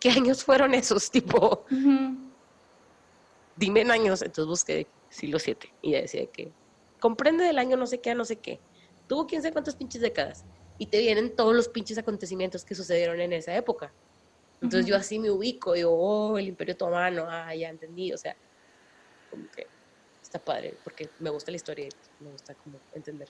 ¿qué 0.00 0.10
años 0.10 0.44
fueron 0.44 0.74
esos? 0.74 1.10
Tipo, 1.12 1.64
dime 3.56 3.80
en 3.82 3.90
años. 3.90 4.22
Entonces 4.22 4.46
busqué 4.46 4.86
siglo 5.08 5.38
7 5.38 5.72
y 5.82 5.92
ya 5.92 6.00
decía 6.00 6.26
que 6.26 6.52
comprende 7.00 7.44
del 7.44 7.58
año 7.58 7.76
no 7.76 7.86
sé 7.86 8.00
qué 8.00 8.10
a 8.10 8.14
no 8.14 8.24
sé 8.24 8.36
qué. 8.36 8.60
Tuvo 9.06 9.26
quién 9.26 9.40
sabe 9.40 9.52
cuántas 9.52 9.76
pinches 9.76 10.00
décadas. 10.02 10.44
Y 10.78 10.86
te 10.86 10.98
vienen 10.98 11.34
todos 11.34 11.54
los 11.56 11.68
pinches 11.68 11.98
acontecimientos 11.98 12.64
que 12.64 12.74
sucedieron 12.74 13.20
en 13.20 13.32
esa 13.32 13.56
época. 13.56 13.92
Entonces 14.60 14.86
yo 14.86 14.96
así 14.96 15.18
me 15.18 15.30
ubico, 15.30 15.74
digo, 15.74 15.92
oh, 15.92 16.36
el 16.38 16.48
Imperio 16.48 16.74
Otomano, 16.74 17.26
ah, 17.28 17.54
ya 17.54 17.68
entendí, 17.68 18.12
o 18.12 18.18
sea, 18.18 18.34
como 19.30 19.44
que 19.50 19.66
está 20.22 20.38
padre, 20.38 20.74
porque 20.84 21.08
me 21.20 21.30
gusta 21.30 21.50
la 21.50 21.56
historia 21.56 21.86
y 21.86 22.24
me 22.24 22.30
gusta 22.30 22.54
como 22.54 22.78
entender. 22.94 23.28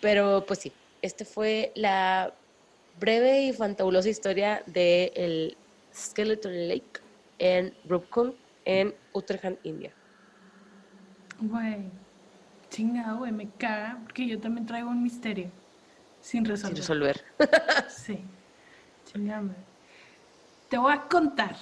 Pero 0.00 0.44
pues 0.46 0.58
sí, 0.58 0.72
este 1.00 1.24
fue 1.24 1.72
la 1.76 2.34
breve 2.98 3.42
y 3.42 3.52
fantabulosa 3.52 4.08
historia 4.08 4.62
de 4.66 5.12
el 5.14 5.56
Skeleton 5.94 6.68
Lake 6.68 7.00
en 7.38 7.74
Rupkund, 7.84 8.34
en 8.64 8.94
Uttarakhand, 9.12 9.58
India. 9.62 9.92
Güey, 11.40 11.84
chingado, 12.68 13.18
güey, 13.18 13.32
me 13.32 13.48
caga, 13.50 14.00
porque 14.02 14.26
yo 14.26 14.40
también 14.40 14.66
traigo 14.66 14.90
un 14.90 15.02
misterio 15.02 15.50
sin 16.20 16.44
Sin 16.44 16.44
resolver. 16.46 16.76
resolver. 16.76 17.24
Sí, 17.88 18.20
chingada. 19.04 19.54
Te 20.72 20.78
voy 20.78 20.90
a 20.94 21.02
contar. 21.02 21.54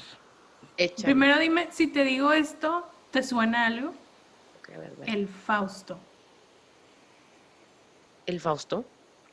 Primero 1.02 1.36
dime, 1.40 1.66
si 1.72 1.88
te 1.88 2.04
digo 2.04 2.32
esto, 2.32 2.88
¿te 3.10 3.24
suena 3.24 3.66
algo? 3.66 3.88
Ok, 4.56 4.70
a 4.70 4.78
ver, 4.78 4.92
a 4.92 4.94
ver. 5.00 5.08
El 5.08 5.26
Fausto. 5.26 5.98
¿El 8.24 8.38
Fausto? 8.38 8.84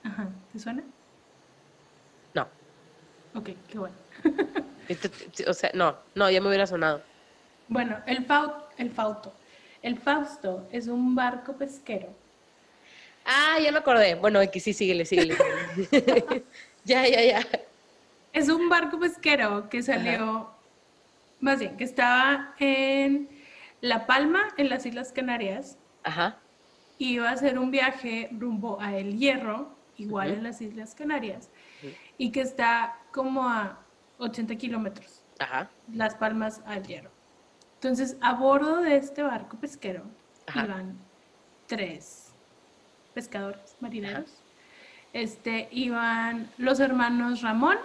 Ajá, 0.02 0.32
¿te 0.52 0.58
suena? 0.58 0.84
No. 2.34 2.50
Ok, 3.36 3.50
qué 3.68 3.78
bueno. 3.78 3.96
O 5.48 5.54
sea, 5.54 5.70
no, 5.76 5.96
no, 6.16 6.32
ya 6.32 6.42
me 6.42 6.48
hubiera 6.48 6.66
sonado. 6.66 7.04
Bueno, 7.68 7.98
el, 8.08 8.28
Fau- 8.28 8.66
el 8.80 8.90
Fausto. 8.90 9.32
El 9.84 10.00
Fausto 10.00 10.68
es 10.72 10.88
un 10.88 11.14
barco 11.14 11.56
pesquero. 11.56 12.16
Ah, 13.26 13.60
ya 13.64 13.72
me 13.72 13.78
acordé. 13.78 14.16
Bueno, 14.16 14.40
aquí 14.40 14.60
sí, 14.60 14.74
síguele. 14.74 15.06
síguele. 15.06 15.36
ya, 16.84 17.08
ya, 17.08 17.22
ya. 17.24 17.67
Es 18.38 18.50
un 18.50 18.70
barco 18.70 19.00
pesquero 19.00 19.68
que 19.68 19.82
salió, 19.82 20.52
más 21.40 21.58
bien, 21.58 21.76
que 21.76 21.84
estaba 21.84 22.54
en 22.60 23.28
La 23.82 24.06
Palma, 24.06 24.50
en 24.58 24.70
las 24.70 24.86
Islas 24.86 25.12
Canarias, 25.12 25.80
Ajá. 26.04 26.38
iba 27.00 27.30
a 27.30 27.32
hacer 27.32 27.58
un 27.58 27.72
viaje 27.72 28.30
rumbo 28.32 28.80
a 28.80 28.96
El 28.96 29.18
Hierro, 29.18 29.76
igual 29.98 30.30
en 30.30 30.44
las 30.44 30.62
Islas 30.62 30.94
Canarias, 30.94 31.50
y 32.20 32.32
que 32.32 32.42
está 32.42 33.00
como 33.12 33.50
a 33.50 33.80
80 34.20 34.56
kilómetros, 34.56 35.24
Ajá. 35.40 35.72
Las 35.92 36.14
Palmas 36.14 36.62
al 36.68 36.86
Hierro. 36.86 37.10
Entonces, 37.78 38.18
a 38.22 38.36
bordo 38.36 38.82
de 38.82 38.98
este 38.98 39.24
barco 39.24 39.58
pesquero 39.58 40.04
Ajá. 40.46 40.64
iban 40.66 40.96
tres 41.66 42.34
pescadores 43.16 43.76
marineros. 43.80 44.32
Este, 45.12 45.70
iban 45.72 46.52
los 46.60 46.80
hermanos 46.80 47.42
Ramón 47.42 47.78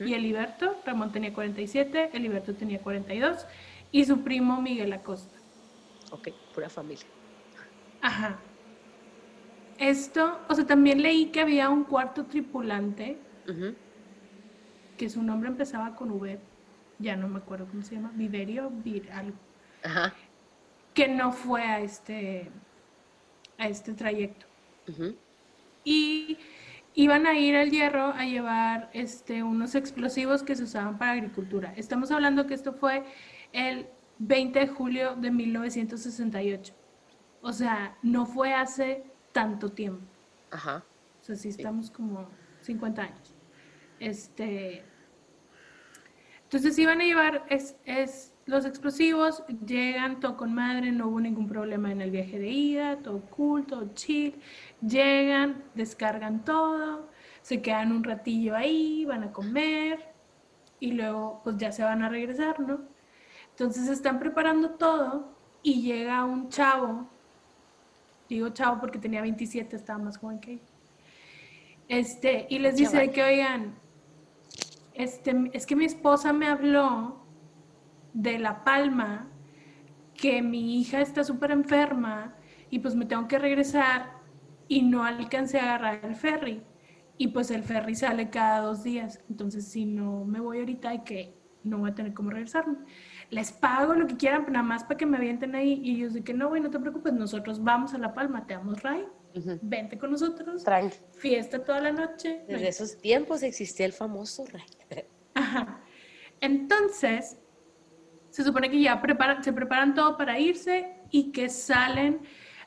y 0.00 0.14
Eliberto. 0.14 0.76
Ramón 0.86 1.12
tenía 1.12 1.32
47, 1.32 2.10
Eliberto 2.12 2.54
tenía 2.54 2.78
42, 2.80 3.46
y 3.92 4.04
su 4.04 4.22
primo 4.22 4.60
Miguel 4.60 4.92
Acosta. 4.92 5.36
Ok, 6.10 6.28
pura 6.54 6.68
familia. 6.68 7.06
Ajá. 8.00 8.38
Esto, 9.78 10.40
o 10.48 10.54
sea, 10.54 10.66
también 10.66 11.02
leí 11.02 11.26
que 11.26 11.40
había 11.40 11.68
un 11.68 11.84
cuarto 11.84 12.24
tripulante 12.26 13.16
que 14.96 15.08
su 15.08 15.22
nombre 15.22 15.48
empezaba 15.48 15.94
con 15.94 16.10
V, 16.10 16.38
ya 16.98 17.14
no 17.16 17.28
me 17.28 17.38
acuerdo 17.38 17.66
cómo 17.66 17.82
se 17.82 17.94
llama, 17.94 18.10
Viverio, 18.14 18.70
Vir- 18.84 19.10
algo, 19.12 19.36
Ajá. 19.84 20.12
que 20.92 21.06
no 21.08 21.30
fue 21.32 21.62
a 21.62 21.80
este, 21.80 22.50
a 23.56 23.68
este 23.68 23.92
trayecto. 23.94 24.46
Y 25.84 26.36
iban 26.98 27.28
a 27.28 27.38
ir 27.38 27.54
al 27.54 27.70
hierro 27.70 28.06
a 28.06 28.24
llevar 28.24 28.90
este, 28.92 29.44
unos 29.44 29.76
explosivos 29.76 30.42
que 30.42 30.56
se 30.56 30.64
usaban 30.64 30.98
para 30.98 31.12
agricultura. 31.12 31.72
Estamos 31.76 32.10
hablando 32.10 32.48
que 32.48 32.54
esto 32.54 32.72
fue 32.72 33.04
el 33.52 33.86
20 34.18 34.58
de 34.58 34.66
julio 34.66 35.14
de 35.14 35.30
1968. 35.30 36.74
O 37.40 37.52
sea, 37.52 37.96
no 38.02 38.26
fue 38.26 38.52
hace 38.52 39.04
tanto 39.30 39.70
tiempo. 39.70 40.04
Ajá. 40.50 40.82
O 41.20 41.24
sea, 41.24 41.36
sí 41.36 41.50
estamos 41.50 41.88
como 41.92 42.28
50 42.62 43.00
años. 43.00 43.32
Este. 44.00 44.84
Entonces 46.42 46.76
iban 46.80 47.00
a 47.00 47.04
llevar 47.04 47.44
es, 47.48 47.76
es 47.84 48.34
los 48.48 48.64
explosivos, 48.64 49.42
llegan 49.66 50.20
todo 50.20 50.38
con 50.38 50.54
madre, 50.54 50.90
no 50.90 51.08
hubo 51.08 51.20
ningún 51.20 51.46
problema 51.46 51.92
en 51.92 52.00
el 52.00 52.10
viaje 52.10 52.38
de 52.38 52.48
ida, 52.48 52.96
todo 52.96 53.20
cool, 53.36 53.66
todo 53.66 53.92
chill. 53.94 54.40
Llegan, 54.80 55.62
descargan 55.74 56.42
todo, 56.46 57.10
se 57.42 57.60
quedan 57.60 57.92
un 57.92 58.02
ratillo 58.02 58.56
ahí, 58.56 59.04
van 59.04 59.24
a 59.24 59.32
comer 59.32 60.14
y 60.80 60.92
luego 60.92 61.42
pues 61.44 61.58
ya 61.58 61.72
se 61.72 61.84
van 61.84 62.02
a 62.02 62.08
regresar, 62.08 62.58
¿no? 62.58 62.80
Entonces 63.50 63.86
están 63.88 64.18
preparando 64.18 64.70
todo 64.70 65.30
y 65.62 65.82
llega 65.82 66.24
un 66.24 66.48
chavo, 66.48 67.06
digo 68.30 68.48
chavo 68.48 68.80
porque 68.80 68.98
tenía 68.98 69.20
27, 69.20 69.76
estaba 69.76 69.98
más 69.98 70.16
joven 70.16 70.40
que 70.40 70.52
ella. 70.52 70.62
Este, 71.88 72.46
y 72.48 72.60
les 72.60 72.76
dice 72.76 72.92
Chaval. 72.92 73.10
que, 73.10 73.22
oigan, 73.22 73.74
este, 74.94 75.50
es 75.52 75.66
que 75.66 75.76
mi 75.76 75.84
esposa 75.84 76.32
me 76.32 76.46
habló 76.46 77.27
de 78.18 78.38
La 78.38 78.64
Palma, 78.64 79.28
que 80.14 80.42
mi 80.42 80.80
hija 80.80 81.00
está 81.00 81.22
súper 81.22 81.52
enferma 81.52 82.34
y 82.68 82.80
pues 82.80 82.96
me 82.96 83.06
tengo 83.06 83.28
que 83.28 83.38
regresar 83.38 84.12
y 84.66 84.82
no 84.82 85.04
alcancé 85.04 85.60
a 85.60 85.74
agarrar 85.76 86.04
el 86.04 86.16
ferry. 86.16 86.62
Y 87.16 87.28
pues 87.28 87.50
el 87.52 87.62
ferry 87.62 87.94
sale 87.94 88.28
cada 88.28 88.60
dos 88.60 88.82
días. 88.82 89.20
Entonces, 89.30 89.66
si 89.68 89.86
no 89.86 90.24
me 90.24 90.40
voy 90.40 90.58
ahorita 90.58 90.94
y 90.94 91.00
que 91.04 91.38
no 91.62 91.78
voy 91.78 91.90
a 91.90 91.94
tener 91.94 92.12
cómo 92.12 92.30
regresarme. 92.30 92.78
Les 93.30 93.52
pago 93.52 93.94
lo 93.94 94.06
que 94.08 94.16
quieran, 94.16 94.46
nada 94.50 94.62
más 94.64 94.82
para 94.84 94.96
que 94.96 95.06
me 95.06 95.16
avienten 95.16 95.54
ahí. 95.54 95.80
Y 95.84 95.96
ellos 95.96 96.14
de 96.14 96.22
que 96.24 96.34
no, 96.34 96.48
güey, 96.48 96.60
no 96.60 96.70
te 96.70 96.78
preocupes, 96.80 97.12
nosotros 97.12 97.62
vamos 97.62 97.94
a 97.94 97.98
La 97.98 98.14
Palma, 98.14 98.46
te 98.46 98.54
damos 98.54 98.82
ray, 98.82 99.04
Ujú. 99.36 99.58
vente 99.62 99.96
con 99.98 100.10
nosotros, 100.10 100.64
Tranqui. 100.64 100.96
fiesta 101.18 101.62
toda 101.62 101.80
la 101.80 101.92
noche. 101.92 102.36
no 102.48 102.54
hay 102.56 102.62
Desde 102.62 102.68
esos 102.68 102.98
tiempos 102.98 103.42
existía 103.44 103.86
el 103.86 103.92
famoso 103.92 104.44
rey. 104.46 105.04
Ajá. 105.34 105.80
Entonces, 106.40 107.36
se 108.38 108.44
supone 108.44 108.70
que 108.70 108.80
ya 108.80 109.02
preparan, 109.02 109.42
se 109.42 109.52
preparan 109.52 109.96
todo 109.96 110.16
para 110.16 110.38
irse 110.38 110.92
y 111.10 111.32
que 111.32 111.48
salen 111.48 112.20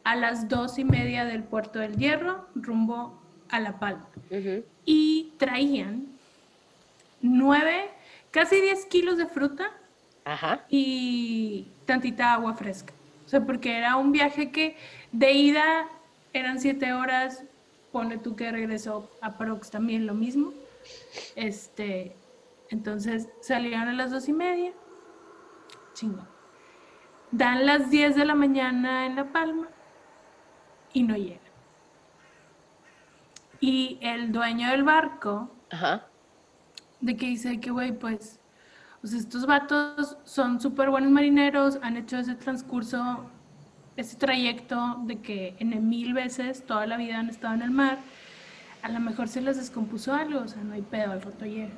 a 0.03 0.17
las 0.17 0.49
dos 0.49 0.77
y 0.77 0.83
media 0.83 1.23
del 1.23 1.45
puerto 1.45 1.79
del 1.79 1.95
Hierro 1.95 2.45
rumbo 2.55 3.17
a 3.47 3.61
La 3.61 3.79
Palma. 3.79 4.05
Y 4.83 5.31
traían 5.37 6.07
nueve, 7.21 7.85
casi 8.31 8.59
10 8.59 8.85
kilos 8.87 9.17
de 9.17 9.27
fruta 9.27 9.71
Ajá. 10.25 10.65
y 10.67 11.67
tantita 11.85 12.33
agua 12.33 12.53
fresca. 12.53 12.91
O 13.25 13.29
sea, 13.29 13.45
porque 13.45 13.77
era 13.77 13.95
un 13.95 14.11
viaje 14.11 14.51
que 14.51 14.75
de 15.13 15.31
ida 15.31 15.87
eran 16.33 16.59
siete 16.59 16.91
horas, 16.91 17.45
pone 17.93 18.17
tú 18.17 18.35
que 18.35 18.51
regresó 18.51 19.09
a 19.21 19.37
Prox 19.37 19.71
también 19.71 20.05
lo 20.05 20.15
mismo. 20.15 20.51
Este, 21.37 22.11
entonces 22.71 23.29
salieron 23.39 23.87
a 23.87 23.93
las 23.93 24.11
dos 24.11 24.27
y 24.27 24.33
media, 24.33 24.73
chingón. 25.93 26.27
Dan 27.31 27.65
las 27.65 27.89
10 27.89 28.15
de 28.15 28.25
la 28.25 28.35
mañana 28.35 29.05
en 29.05 29.15
La 29.15 29.31
Palma 29.31 29.67
y 30.93 31.03
no 31.03 31.15
llegan. 31.15 31.39
Y 33.59 33.99
el 34.01 34.31
dueño 34.31 34.69
del 34.69 34.83
barco 34.83 35.51
Ajá. 35.69 36.07
de 36.99 37.15
que 37.15 37.27
dice 37.27 37.59
que, 37.59 37.69
güey, 37.69 37.97
pues, 37.97 38.39
sea, 39.03 39.19
estos 39.19 39.45
vatos 39.45 40.17
son 40.23 40.59
súper 40.59 40.89
buenos 40.89 41.11
marineros, 41.11 41.79
han 41.81 41.97
hecho 41.97 42.17
ese 42.17 42.35
transcurso, 42.35 43.25
ese 43.95 44.17
trayecto 44.17 44.97
de 45.03 45.19
que 45.21 45.55
en 45.59 45.89
mil 45.89 46.13
veces 46.13 46.65
toda 46.65 46.85
la 46.87 46.97
vida 46.97 47.19
han 47.19 47.29
estado 47.29 47.53
en 47.53 47.61
el 47.61 47.71
mar, 47.71 47.99
a 48.81 48.89
lo 48.89 48.99
mejor 48.99 49.27
se 49.27 49.41
les 49.41 49.57
descompuso 49.57 50.13
algo, 50.13 50.41
o 50.41 50.47
sea, 50.47 50.63
no 50.63 50.73
hay 50.73 50.81
pedo, 50.81 51.11
al 51.11 51.21
rato 51.21 51.45
llega. 51.45 51.73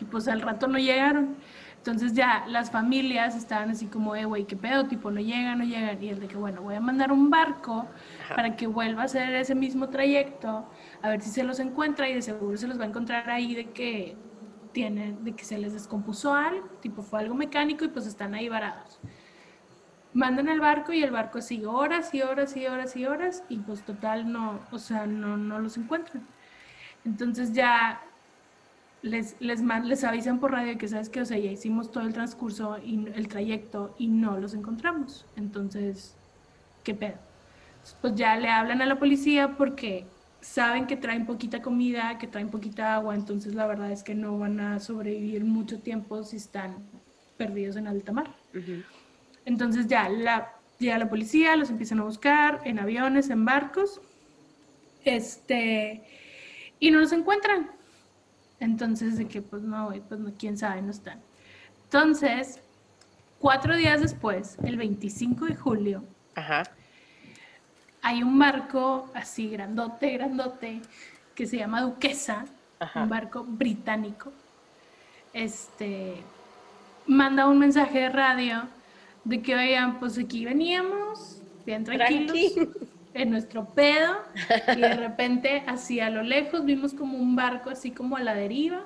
Y 0.00 0.04
pues 0.04 0.28
al 0.28 0.40
rato 0.40 0.66
no 0.68 0.78
llegaron. 0.78 1.36
Entonces 1.86 2.14
ya 2.14 2.44
las 2.48 2.72
familias 2.72 3.36
estaban 3.36 3.70
así 3.70 3.86
como, 3.86 4.16
eh, 4.16 4.24
güey, 4.24 4.44
¿qué 4.44 4.56
pedo? 4.56 4.88
Tipo, 4.88 5.12
no 5.12 5.20
llegan, 5.20 5.58
no 5.58 5.64
llegan. 5.64 6.02
Y 6.02 6.08
el 6.08 6.18
de 6.18 6.26
que, 6.26 6.36
bueno, 6.36 6.60
voy 6.62 6.74
a 6.74 6.80
mandar 6.80 7.12
un 7.12 7.30
barco 7.30 7.86
Ajá. 8.24 8.34
para 8.34 8.56
que 8.56 8.66
vuelva 8.66 9.02
a 9.02 9.04
hacer 9.04 9.32
ese 9.36 9.54
mismo 9.54 9.88
trayecto, 9.88 10.68
a 11.00 11.08
ver 11.08 11.22
si 11.22 11.30
se 11.30 11.44
los 11.44 11.60
encuentra 11.60 12.08
y 12.08 12.14
de 12.14 12.22
seguro 12.22 12.56
se 12.56 12.66
los 12.66 12.80
va 12.80 12.82
a 12.82 12.88
encontrar 12.88 13.30
ahí 13.30 13.54
de 13.54 13.66
que 13.70 14.16
tienen, 14.72 15.22
de 15.22 15.36
que 15.36 15.44
se 15.44 15.58
les 15.58 15.74
descompuso 15.74 16.34
algo, 16.34 16.66
tipo 16.80 17.02
fue 17.02 17.20
algo 17.20 17.36
mecánico 17.36 17.84
y 17.84 17.88
pues 17.88 18.08
están 18.08 18.34
ahí 18.34 18.48
varados. 18.48 18.98
Mandan 20.12 20.48
el 20.48 20.58
barco 20.58 20.92
y 20.92 21.04
el 21.04 21.12
barco 21.12 21.40
sigue 21.40 21.66
horas 21.66 22.12
y 22.14 22.20
horas 22.20 22.56
y 22.56 22.66
horas 22.66 22.96
y 22.96 23.06
horas 23.06 23.44
y 23.48 23.58
pues 23.58 23.84
total 23.84 24.32
no, 24.32 24.58
o 24.72 24.78
sea, 24.80 25.06
no, 25.06 25.36
no 25.36 25.60
los 25.60 25.76
encuentran. 25.76 26.26
Entonces 27.04 27.52
ya 27.52 28.00
les, 29.06 29.36
les, 29.40 29.60
les 29.62 30.04
avisan 30.04 30.40
por 30.40 30.52
radio 30.52 30.76
que 30.76 30.88
sabes 30.88 31.08
que, 31.08 31.20
o 31.20 31.24
sea, 31.24 31.38
ya 31.38 31.50
hicimos 31.50 31.90
todo 31.90 32.04
el 32.04 32.12
transcurso 32.12 32.76
y 32.84 33.06
el 33.14 33.28
trayecto 33.28 33.94
y 33.98 34.08
no 34.08 34.36
los 34.38 34.52
encontramos. 34.52 35.24
Entonces, 35.36 36.14
¿qué 36.82 36.94
pedo? 36.94 37.14
Pues 38.00 38.16
ya 38.16 38.36
le 38.36 38.48
hablan 38.48 38.82
a 38.82 38.86
la 38.86 38.98
policía 38.98 39.56
porque 39.56 40.06
saben 40.40 40.86
que 40.86 40.96
traen 40.96 41.24
poquita 41.24 41.62
comida, 41.62 42.18
que 42.18 42.26
traen 42.26 42.48
poquita 42.48 42.96
agua, 42.96 43.14
entonces 43.14 43.54
la 43.54 43.66
verdad 43.66 43.92
es 43.92 44.02
que 44.02 44.14
no 44.14 44.38
van 44.38 44.58
a 44.58 44.80
sobrevivir 44.80 45.44
mucho 45.44 45.78
tiempo 45.78 46.24
si 46.24 46.36
están 46.36 46.76
perdidos 47.36 47.76
en 47.76 47.86
alta 47.86 48.12
mar. 48.12 48.34
Ujú. 48.54 48.82
Entonces 49.44 49.86
ya 49.86 50.08
la, 50.08 50.52
llega 50.78 50.98
la 50.98 51.08
policía, 51.08 51.54
los 51.54 51.70
empiezan 51.70 52.00
a 52.00 52.04
buscar 52.04 52.60
en 52.64 52.80
aviones, 52.80 53.30
en 53.30 53.44
barcos, 53.44 54.00
este, 55.04 56.02
y 56.80 56.90
no 56.90 56.98
los 56.98 57.12
encuentran. 57.12 57.75
Entonces 58.60 59.18
de 59.18 59.28
que 59.28 59.42
pues 59.42 59.62
no, 59.62 59.92
pues 60.08 60.20
no, 60.20 60.32
quién 60.38 60.56
sabe, 60.56 60.82
no 60.82 60.90
están. 60.90 61.20
Entonces, 61.84 62.60
cuatro 63.38 63.76
días 63.76 64.00
después, 64.00 64.56
el 64.64 64.76
25 64.76 65.46
de 65.46 65.54
julio, 65.56 66.04
Ajá. 66.34 66.62
hay 68.02 68.22
un 68.22 68.38
barco 68.38 69.10
así 69.14 69.48
grandote, 69.50 70.10
grandote, 70.12 70.80
que 71.34 71.46
se 71.46 71.58
llama 71.58 71.82
Duquesa, 71.82 72.46
Ajá. 72.80 73.02
un 73.02 73.08
barco 73.08 73.44
británico. 73.44 74.32
Este 75.32 76.22
manda 77.06 77.46
un 77.46 77.58
mensaje 77.58 78.00
de 78.00 78.08
radio 78.08 78.62
de 79.24 79.42
que 79.42 79.54
oigan, 79.54 79.98
pues 79.98 80.18
aquí 80.18 80.44
veníamos, 80.44 81.40
bien 81.64 81.84
tranquilos, 81.84 82.32
Tranqui. 82.54 82.68
En 83.16 83.30
nuestro 83.30 83.66
pedo, 83.74 84.14
y 84.76 84.80
de 84.80 84.94
repente, 84.94 85.62
así 85.66 86.00
a 86.00 86.10
lo 86.10 86.22
lejos, 86.22 86.64
vimos 86.64 86.94
como 86.94 87.18
un 87.18 87.36
barco 87.36 87.70
así 87.70 87.90
como 87.90 88.16
a 88.16 88.20
la 88.20 88.34
deriva, 88.34 88.84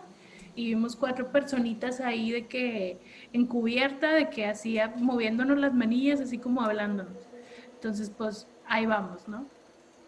y 0.54 0.66
vimos 0.66 0.96
cuatro 0.96 1.30
personitas 1.30 2.00
ahí 2.00 2.32
de 2.32 2.46
que 2.46 2.98
encubierta, 3.32 4.12
de 4.12 4.30
que 4.30 4.46
hacía 4.46 4.92
moviéndonos 4.96 5.58
las 5.58 5.74
manillas, 5.74 6.20
así 6.20 6.38
como 6.38 6.62
hablándonos. 6.62 7.28
Entonces, 7.74 8.10
pues 8.10 8.46
ahí 8.66 8.86
vamos, 8.86 9.26
¿no? 9.28 9.46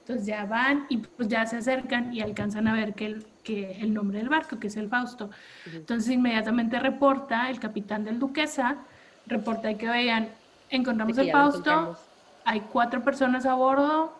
Entonces 0.00 0.26
ya 0.26 0.44
van 0.46 0.86
y 0.88 0.98
pues 0.98 1.28
ya 1.28 1.46
se 1.46 1.58
acercan 1.58 2.12
y 2.12 2.20
alcanzan 2.20 2.66
a 2.66 2.74
ver 2.74 2.94
que 2.94 3.06
el, 3.06 3.26
que 3.44 3.72
el 3.80 3.94
nombre 3.94 4.18
del 4.18 4.28
barco, 4.28 4.58
que 4.58 4.66
es 4.66 4.76
el 4.76 4.88
Fausto. 4.88 5.30
Entonces 5.72 6.12
inmediatamente 6.12 6.80
reporta 6.80 7.48
el 7.48 7.60
capitán 7.60 8.04
del 8.04 8.18
Duquesa, 8.18 8.78
reporta 9.26 9.72
que 9.74 9.88
vean, 9.88 10.28
encontramos 10.70 11.16
el 11.18 11.30
Fausto. 11.30 11.96
Hay 12.44 12.60
cuatro 12.60 13.02
personas 13.02 13.46
a 13.46 13.54
bordo 13.54 14.16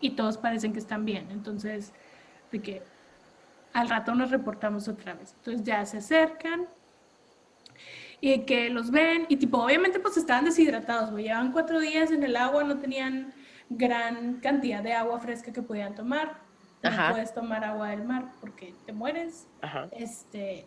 y 0.00 0.10
todos 0.10 0.38
parecen 0.38 0.72
que 0.72 0.78
están 0.78 1.04
bien. 1.04 1.28
Entonces, 1.30 1.92
de 2.52 2.60
que 2.60 2.82
al 3.72 3.88
rato 3.88 4.14
nos 4.14 4.30
reportamos 4.30 4.88
otra 4.88 5.14
vez. 5.14 5.34
Entonces 5.38 5.64
ya 5.64 5.84
se 5.86 5.98
acercan 5.98 6.66
y 8.20 8.40
que 8.40 8.70
los 8.70 8.90
ven 8.90 9.26
y 9.28 9.36
tipo, 9.36 9.58
obviamente 9.58 10.00
pues 10.00 10.16
estaban 10.16 10.44
deshidratados, 10.44 11.12
llevaban 11.12 11.52
cuatro 11.52 11.78
días 11.78 12.10
en 12.10 12.22
el 12.22 12.36
agua, 12.36 12.64
no 12.64 12.78
tenían 12.78 13.32
gran 13.68 14.40
cantidad 14.40 14.82
de 14.82 14.92
agua 14.94 15.20
fresca 15.20 15.52
que 15.52 15.62
podían 15.62 15.94
tomar. 15.94 16.46
No 16.82 16.90
puedes 17.10 17.34
tomar 17.34 17.64
agua 17.64 17.88
del 17.88 18.04
mar 18.04 18.32
porque 18.40 18.74
te 18.86 18.92
mueres. 18.92 19.48
Ajá. 19.60 19.88
Este, 19.90 20.64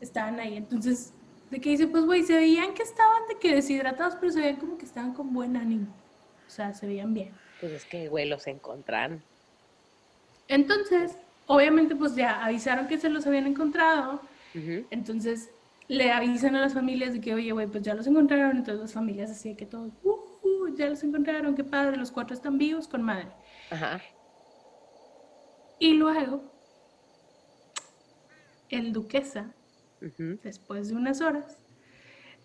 estaban 0.00 0.38
ahí. 0.38 0.56
Entonces, 0.56 1.12
de 1.50 1.60
que 1.60 1.70
dice, 1.70 1.88
pues 1.88 2.04
güey, 2.04 2.22
se 2.22 2.36
veían 2.36 2.74
que 2.74 2.82
estaban 2.82 3.26
de 3.28 3.38
que 3.38 3.54
deshidratados, 3.54 4.14
pero 4.16 4.32
se 4.32 4.40
veían 4.40 4.56
como 4.56 4.78
que 4.78 4.84
estaban 4.84 5.12
con 5.14 5.32
buen 5.32 5.56
ánimo. 5.56 5.88
O 6.48 6.50
sea, 6.50 6.74
se 6.74 6.88
veían 6.88 7.14
bien. 7.14 7.30
Pues 7.60 7.72
es 7.72 7.84
que, 7.84 8.08
güey, 8.08 8.28
los 8.28 8.48
encontraron. 8.48 9.22
Entonces, 10.48 11.16
obviamente 11.46 11.94
pues 11.96 12.14
ya 12.14 12.44
avisaron 12.44 12.86
que 12.86 12.98
se 12.98 13.08
los 13.08 13.26
habían 13.26 13.46
encontrado, 13.46 14.20
entonces 14.90 15.50
le 15.88 16.10
avisan 16.10 16.56
a 16.56 16.60
las 16.60 16.74
familias 16.74 17.12
de 17.12 17.20
que, 17.20 17.34
oye, 17.34 17.52
güey, 17.52 17.66
pues 17.66 17.82
ya 17.82 17.94
los 17.94 18.06
encontraron, 18.06 18.56
entonces 18.56 18.80
las 18.80 18.92
familias 18.92 19.30
así 19.30 19.50
de 19.50 19.56
que 19.56 19.66
todos, 19.66 19.92
uh, 20.02 20.10
uh, 20.42 20.76
ya 20.76 20.88
los 20.88 21.02
encontraron, 21.02 21.54
qué 21.54 21.64
padre, 21.64 21.96
los 21.96 22.10
cuatro 22.10 22.34
están 22.34 22.58
vivos 22.58 22.88
con 22.88 23.02
madre. 23.02 23.28
Ajá. 23.70 24.00
Y 25.78 25.94
luego, 25.94 26.42
el 28.68 28.92
duquesa, 28.92 29.52
después 30.42 30.88
de 30.88 30.96
unas 30.96 31.20
horas, 31.20 31.56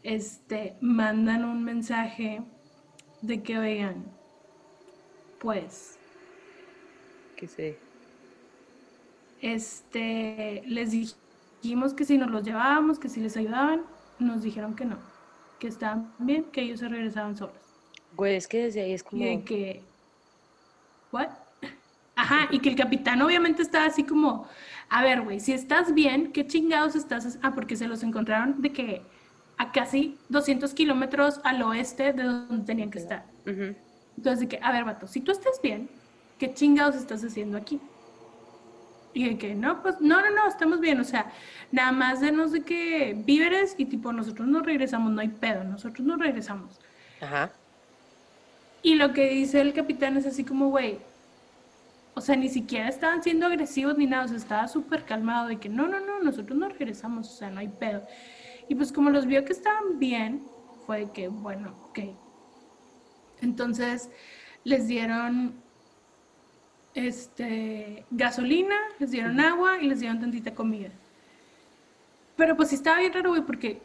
este, 0.04 0.78
mandan 0.82 1.45
un 1.45 1.64
mensaje 1.64 2.41
de 3.24 3.42
que, 3.42 3.58
oigan, 3.58 4.04
pues, 5.40 5.98
Que 7.38 7.48
se... 7.48 7.80
este, 9.42 10.62
les 10.66 10.92
dijimos 10.92 11.94
que 11.94 12.06
si 12.06 12.18
nos 12.18 12.30
los 12.30 12.44
llevábamos, 12.44 13.00
que 13.00 13.10
si 13.10 13.22
les 13.22 13.38
ayudaban, 13.38 13.84
nos 14.20 14.42
dijeron 14.44 14.76
que 14.76 14.86
no, 14.86 14.98
que 15.60 15.68
estaban 15.68 16.14
bien, 16.20 16.44
que 16.52 16.62
ellos 16.62 16.82
se 16.82 16.90
regresaban 16.90 17.36
solos. 17.38 17.56
Güey, 18.12 18.36
es 18.36 18.48
que 18.48 18.66
desde 18.66 18.82
ahí 18.82 18.94
es 18.94 19.04
como... 19.04 19.24
Y 19.24 19.26
de 19.38 19.44
que, 19.46 19.82
¿what? 21.12 21.30
Ajá, 22.16 22.48
y 22.52 22.60
que 22.60 22.70
el 22.70 22.76
capitán 22.76 23.22
obviamente 23.22 23.62
estaba 23.62 23.86
así 23.86 24.04
como, 24.04 24.48
a 24.90 25.02
ver, 25.02 25.22
güey, 25.22 25.40
si 25.40 25.54
estás 25.54 25.94
bien, 25.94 26.34
¿qué 26.34 26.46
chingados 26.46 26.96
estás? 26.96 27.26
hac-?" 27.26 27.40
Ah, 27.42 27.54
porque 27.56 27.78
se 27.78 27.88
los 27.88 28.04
encontraron 28.04 28.62
de 28.62 28.72
que 28.74 29.02
a 29.64 29.72
casi 29.72 30.18
200 30.30 30.74
kilómetros 30.74 31.39
al 31.43 31.61
oeste 31.61 32.14
de 32.14 32.24
donde 32.24 32.66
tenían 32.66 32.91
que 32.91 32.99
estar. 32.99 33.26
Ujú. 33.45 33.76
Entonces, 34.18 34.39
de 34.41 34.47
que, 34.47 34.59
a 34.61 34.72
ver, 34.72 34.84
vato, 34.84 35.07
si 35.07 35.22
tú 35.22 35.32
estás 35.32 35.59
bien, 35.61 35.89
¿qué 36.38 36.53
chingados 36.53 36.95
estás 36.95 37.24
haciendo 37.24 37.57
aquí? 37.57 37.80
Y 39.14 39.30
de 39.30 39.38
que, 39.38 39.55
no, 39.55 39.82
pues, 39.82 40.01
no, 40.01 40.22
no, 40.22 40.30
no, 40.32 40.47
estamos 40.47 40.80
bien, 40.80 40.99
o 40.99 41.03
sea, 41.03 41.32
nada 41.72 41.91
más 41.91 42.20
denos 42.20 42.51
de 42.51 42.61
que 42.61 43.16
víveres 43.26 43.76
y 43.78 43.86
tipo, 43.86 44.11
nosotros 44.11 44.47
nos 44.47 44.64
regresamos, 44.66 45.11
no 45.11 45.22
hay 45.22 45.30
pedo, 45.30 45.64
nosotros 45.64 46.05
nos 46.05 46.20
regresamos. 46.20 46.80
Ajá. 47.22 47.51
Y 48.82 48.95
lo 48.95 49.14
que 49.14 49.30
dice 49.30 49.61
el 49.61 49.74
capitán 49.74 50.18
es 50.18 50.26
así 50.26 50.43
como, 50.43 50.70
güey, 50.70 50.99
o 52.16 52.22
sea, 52.22 52.36
ni 52.36 52.49
siquiera 52.49 52.89
estaban 52.89 53.24
siendo 53.24 53.45
agresivos 53.45 53.97
ni 53.97 54.05
nada, 54.05 54.26
o 54.26 54.28
sea, 54.28 54.38
estaba 54.38 54.68
súper 54.68 55.05
calmado 55.05 55.47
de 55.47 55.57
que 55.57 55.70
no, 55.70 55.88
no, 55.88 55.99
no, 55.99 56.20
nosotros 56.20 56.57
nos 56.57 56.72
regresamos, 56.74 57.30
o 57.30 57.34
sea, 57.34 57.49
no 57.49 57.59
hay 57.59 57.70
pedo. 57.70 58.03
Y 58.68 58.76
pues 58.76 58.91
como 58.91 59.09
los 59.09 59.26
vio 59.26 59.43
que 59.45 59.53
estaban 59.53 59.99
bien, 59.99 60.43
fue 60.86 61.05
de 61.05 61.11
que, 61.11 61.28
bueno, 61.28 61.74
ok. 61.89 61.99
Entonces 63.41 64.09
les 64.64 64.88
dieron 64.88 65.55
este, 66.93 68.05
gasolina, 68.11 68.76
les 68.99 69.11
dieron 69.11 69.39
agua 69.39 69.82
y 69.82 69.88
les 69.88 69.99
dieron 69.99 70.20
tantita 70.20 70.53
comida. 70.53 70.89
Pero 72.36 72.55
pues 72.55 72.70
sí 72.70 72.76
estaba 72.76 72.99
bien 72.99 73.14
raro, 73.14 73.30
güey, 73.30 73.41
porque, 73.43 73.82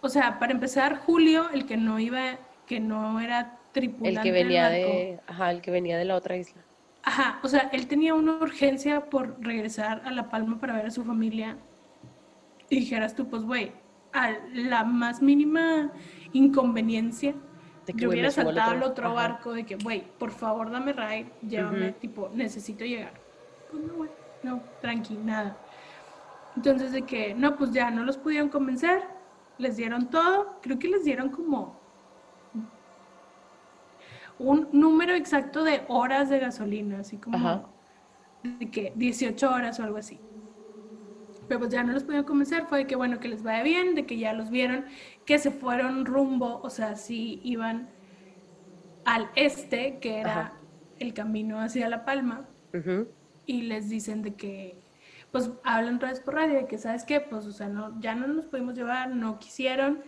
o 0.00 0.08
sea, 0.08 0.38
para 0.38 0.52
empezar, 0.52 0.98
Julio, 0.98 1.50
el 1.50 1.66
que 1.66 1.76
no 1.76 1.98
iba, 1.98 2.38
que 2.66 2.80
no 2.80 3.20
era 3.20 3.58
tripulante 3.72 4.20
El 4.20 4.22
que 4.22 4.32
del 4.32 4.44
venía 4.44 4.62
barco, 4.62 4.76
de... 4.76 5.20
Ajá, 5.26 5.50
el 5.50 5.60
que 5.60 5.70
venía 5.70 5.98
de 5.98 6.04
la 6.04 6.16
otra 6.16 6.36
isla. 6.36 6.62
Ajá, 7.02 7.40
o 7.42 7.48
sea, 7.48 7.70
él 7.72 7.86
tenía 7.86 8.14
una 8.14 8.32
urgencia 8.32 9.06
por 9.06 9.42
regresar 9.42 10.02
a 10.04 10.10
La 10.10 10.28
Palma 10.28 10.58
para 10.58 10.74
ver 10.74 10.86
a 10.86 10.90
su 10.90 11.04
familia. 11.04 11.56
Y 12.68 12.80
dijeras 12.80 13.14
tú, 13.14 13.28
pues, 13.28 13.42
güey, 13.42 13.72
a 14.12 14.32
la 14.52 14.84
más 14.84 15.22
mínima 15.22 15.92
inconveniencia, 16.32 17.34
De 17.86 17.92
que, 17.92 18.00
yo 18.02 18.10
hubiera 18.10 18.30
saltado 18.30 18.72
al 18.72 18.82
otro. 18.82 19.14
barco 19.14 19.52
de 19.52 19.64
que, 19.64 19.76
güey, 19.76 20.04
por 20.18 20.30
favor, 20.30 20.70
dame 20.70 20.92
ride, 20.92 21.32
llévame, 21.46 21.92
tipo, 21.92 22.30
necesito 22.34 22.84
llegar. 22.84 23.14
Pues 23.70 23.82
no, 23.82 23.94
güey, 23.94 24.10
no, 24.42 24.62
tranqui, 24.80 25.14
nada. 25.16 25.56
Entonces, 26.56 26.92
de 26.92 27.02
que, 27.02 27.34
no, 27.34 27.56
pues 27.56 27.72
ya 27.72 27.90
no 27.90 28.04
los 28.04 28.16
pudieron 28.18 28.48
convencer, 28.48 29.02
les 29.58 29.76
dieron 29.76 30.10
todo, 30.10 30.58
creo 30.62 30.78
que 30.78 30.88
les 30.88 31.04
dieron 31.04 31.28
como 31.30 31.78
un 34.38 34.68
número 34.72 35.14
exacto 35.14 35.62
de 35.62 35.82
horas 35.88 36.30
de 36.30 36.38
gasolina, 36.38 37.00
así 37.00 37.18
como 37.18 37.36
Ajá. 37.36 37.62
de 38.42 38.70
que 38.70 38.92
18 38.96 39.50
horas 39.50 39.78
o 39.78 39.84
algo 39.84 39.98
así. 39.98 40.18
Pero 41.50 41.58
pues 41.58 41.72
ya 41.72 41.82
no 41.82 41.92
los 41.92 42.04
pudieron 42.04 42.24
convencer, 42.26 42.66
fue 42.66 42.78
de 42.78 42.86
que 42.86 42.94
bueno, 42.94 43.18
que 43.18 43.26
les 43.26 43.42
vaya 43.42 43.64
bien, 43.64 43.96
de 43.96 44.06
que 44.06 44.16
ya 44.16 44.32
los 44.32 44.50
vieron, 44.50 44.84
que 45.26 45.36
se 45.36 45.50
fueron 45.50 46.06
rumbo, 46.06 46.60
o 46.62 46.70
sea, 46.70 46.94
sí 46.94 47.40
iban 47.42 47.88
al 49.04 49.28
este, 49.34 49.98
que 49.98 50.20
era 50.20 50.32
Ajá. 50.32 50.52
el 51.00 51.12
camino 51.12 51.58
hacia 51.58 51.88
La 51.88 52.04
Palma, 52.04 52.46
y 53.46 53.62
les 53.62 53.88
dicen 53.88 54.22
de 54.22 54.34
que, 54.34 54.78
pues 55.32 55.50
hablan 55.64 55.96
otra 55.96 56.10
vez 56.10 56.20
por 56.20 56.34
radio, 56.34 56.54
de 56.54 56.66
que, 56.68 56.78
¿sabes 56.78 57.04
qué? 57.04 57.18
Pues, 57.18 57.44
o 57.46 57.52
sea, 57.52 57.66
no, 57.68 58.00
ya 58.00 58.14
no 58.14 58.28
nos 58.28 58.46
pudimos 58.46 58.76
llevar, 58.76 59.10
no 59.10 59.40
quisieron, 59.40 60.04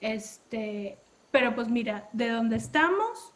este, 0.00 0.98
pero 1.30 1.54
pues 1.54 1.68
mira, 1.68 2.08
de 2.12 2.28
donde 2.28 2.56
estamos, 2.56 3.34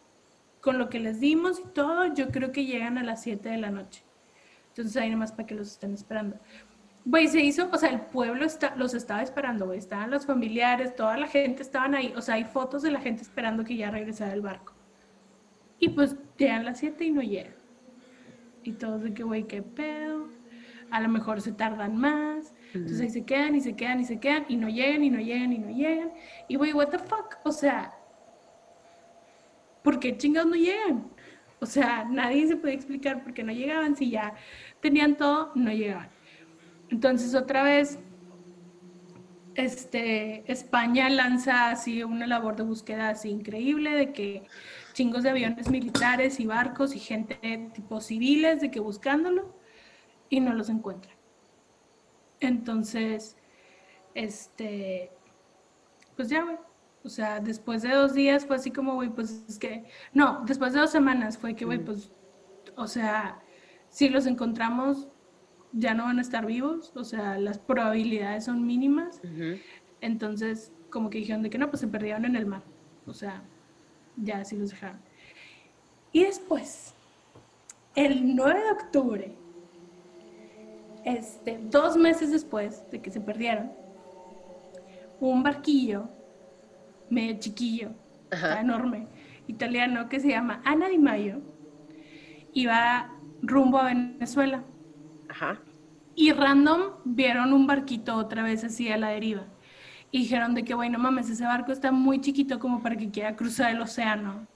con 0.61 0.79
lo 0.79 0.89
que 0.89 0.99
les 0.99 1.21
dimos 1.21 1.61
y 1.61 1.69
todo, 1.69 2.13
yo 2.13 2.33
creo 2.33 2.51
que 2.51 2.65
llegan 2.65 2.99
a 2.99 3.05
las 3.05 3.23
7 3.23 3.49
de 3.49 3.59
la 3.59 3.71
noche. 3.71 4.03
Entonces 4.71 4.97
ahí 4.97 5.11
nomás 5.11 5.33
para 5.33 5.47
que 5.47 5.55
los 5.55 5.69
estén 5.69 5.95
esperando. 5.95 6.39
Güey, 7.09 7.29
se 7.29 7.41
hizo, 7.41 7.71
o 7.73 7.79
sea, 7.79 7.91
el 7.91 8.01
pueblo 8.01 8.45
está, 8.45 8.75
los 8.75 8.93
estaba 8.93 9.23
esperando, 9.23 9.73
estaban 9.73 10.11
los 10.11 10.27
familiares, 10.27 10.97
toda 10.97 11.17
la 11.17 11.29
gente 11.29 11.63
estaban 11.63 11.95
ahí, 11.95 12.13
o 12.17 12.21
sea, 12.21 12.35
hay 12.35 12.43
fotos 12.43 12.83
de 12.83 12.91
la 12.91 13.01
gente 13.01 13.23
esperando 13.23 13.63
que 13.63 13.77
ya 13.77 13.93
regresara 13.93 14.33
el 14.33 14.41
barco. 14.41 14.75
Y 15.79 15.91
pues 15.91 16.17
llegan 16.37 16.65
las 16.65 16.81
7 16.81 17.05
y 17.05 17.13
no 17.13 17.23
llegan. 17.23 17.55
Y 18.65 18.73
todos 18.73 19.05
de 19.05 19.15
que, 19.15 19.23
güey, 19.23 19.45
qué 19.45 19.63
pedo. 19.63 20.29
A 20.91 21.01
lo 21.01 21.09
mejor 21.09 21.41
se 21.41 21.53
tardan 21.53 21.97
más. 21.97 22.53
Entonces 22.75 23.01
ahí 23.01 23.11
se 23.11 23.25
quedan 23.25 23.55
y 23.55 23.61
se 23.61 23.77
quedan 23.77 24.01
y 24.01 24.05
se 24.05 24.19
quedan 24.19 24.45
y 24.49 24.57
no 24.57 24.69
llegan 24.69 25.05
y 25.05 25.11
no 25.11 25.21
llegan 25.21 25.53
y 25.53 25.59
no 25.59 25.71
llegan. 25.71 26.13
Y 26.49 26.57
güey, 26.57 26.73
what 26.73 26.89
the 26.89 26.99
fuck? 26.99 27.37
O 27.45 27.53
sea, 27.53 27.95
¿por 29.85 30.01
qué 30.01 30.17
chingados 30.17 30.51
no 30.51 30.57
llegan? 30.57 31.09
O 31.61 31.67
sea, 31.67 32.05
nadie 32.05 32.49
se 32.49 32.57
puede 32.57 32.75
explicar 32.75 33.23
por 33.23 33.33
qué 33.33 33.45
no 33.45 33.53
llegaban. 33.53 33.95
Si 33.95 34.11
ya 34.11 34.35
tenían 34.81 35.17
todo, 35.17 35.53
no 35.55 35.71
llegaban. 35.71 36.16
Entonces 36.91 37.35
otra 37.35 37.63
vez, 37.63 37.99
este, 39.55 40.51
España 40.51 41.09
lanza 41.09 41.71
así 41.71 42.03
una 42.03 42.27
labor 42.27 42.57
de 42.57 42.63
búsqueda 42.63 43.11
así 43.11 43.31
increíble 43.31 43.91
de 43.91 44.13
que 44.13 44.45
chingos 44.93 45.23
de 45.23 45.31
aviones 45.31 45.71
militares 45.71 46.41
y 46.41 46.47
barcos 46.47 46.95
y 46.95 46.99
gente 46.99 47.71
tipo 47.75 48.01
civiles 48.01 48.61
de 48.61 48.71
que 48.71 48.81
buscándolo 48.81 49.55
y 50.29 50.41
no 50.41 50.55
los 50.55 50.69
encuentran. 50.69 51.17
Entonces, 52.41 53.37
este, 54.15 55.11
pues 56.17 56.29
ya, 56.29 56.43
güey. 56.43 56.57
O 57.05 57.09
sea, 57.09 57.39
después 57.39 57.83
de 57.83 57.91
dos 57.91 58.15
días 58.15 58.47
fue 58.47 58.57
así 58.57 58.73
como, 58.73 58.95
güey, 58.95 59.11
pues 59.11 59.45
es 59.49 59.59
que, 59.61 59.85
no, 60.13 60.43
después 60.45 60.73
de 60.73 60.81
dos 60.81 60.91
semanas 60.91 61.39
fue 61.39 61.55
que, 61.55 61.65
güey, 61.65 61.79
pues, 61.79 62.11
o 62.75 62.89
sea, 62.89 63.41
si 63.91 64.09
los 64.09 64.27
encontramos, 64.27 65.07
ya 65.73 65.95
no 65.95 66.05
van 66.05 66.19
a 66.19 66.23
estar 66.23 66.47
vivos, 66.47 66.93
o 66.95 67.05
sea, 67.05 67.39
las 67.39 67.59
probabilidades 67.59 68.45
son 68.45 68.67
mínimas. 68.67 69.21
Entonces, 70.01 70.73
como 70.91 71.11
que 71.11 71.19
dijeron 71.19 71.43
de 71.43 71.51
que 71.51 71.59
no, 71.59 71.69
pues 71.69 71.81
se 71.81 71.89
perdieron 71.89 72.25
en 72.25 72.37
el 72.37 72.47
mar. 72.47 72.63
O 73.07 73.15
sea, 73.15 73.43
ya 74.17 74.39
así 74.39 74.57
los 74.57 74.71
dejaron. 74.71 74.99
Y 76.13 76.25
después, 76.25 76.95
el 77.95 78.35
9 78.35 78.61
de 78.61 78.71
octubre, 78.71 79.37
este, 81.05 81.59
dos 81.71 81.97
meses 81.97 82.33
después 82.33 82.83
de 82.91 83.01
que 83.01 83.11
se 83.11 83.21
perdieron, 83.21 83.71
un 85.21 85.43
barquillo, 85.43 86.09
medio 87.11 87.39
chiquillo, 87.39 87.91
enorme, 88.59 89.07
italiano, 89.47 90.09
que 90.09 90.21
se 90.21 90.29
llama 90.29 90.61
Ana 90.65 90.89
Di 90.89 90.99
Mayo, 90.99 91.41
iba 92.53 93.13
rumbo 93.43 93.79
a 93.79 93.85
Venezuela. 93.85 94.65
Ajá. 95.29 95.59
Y 96.15 96.33
random 96.33 96.93
vieron 97.05 97.53
un 97.53 97.67
barquito 97.67 98.17
otra 98.17 98.43
vez 98.43 98.65
así 98.65 98.91
a 98.91 98.97
la 98.97 99.09
deriva. 99.09 99.45
Y 100.11 100.21
dijeron 100.21 100.55
de 100.55 100.65
que, 100.65 100.75
güey, 100.75 100.89
no 100.89 100.99
mames, 100.99 101.29
ese 101.29 101.45
barco 101.45 101.73
está 101.73 101.93
muy 101.93 102.21
chiquito 102.21 102.59
como 102.59 102.83
para 102.83 102.97
que 102.97 103.11
quiera 103.11 103.37
cruzar 103.37 103.73
el 103.73 103.81
océano. 103.83 104.47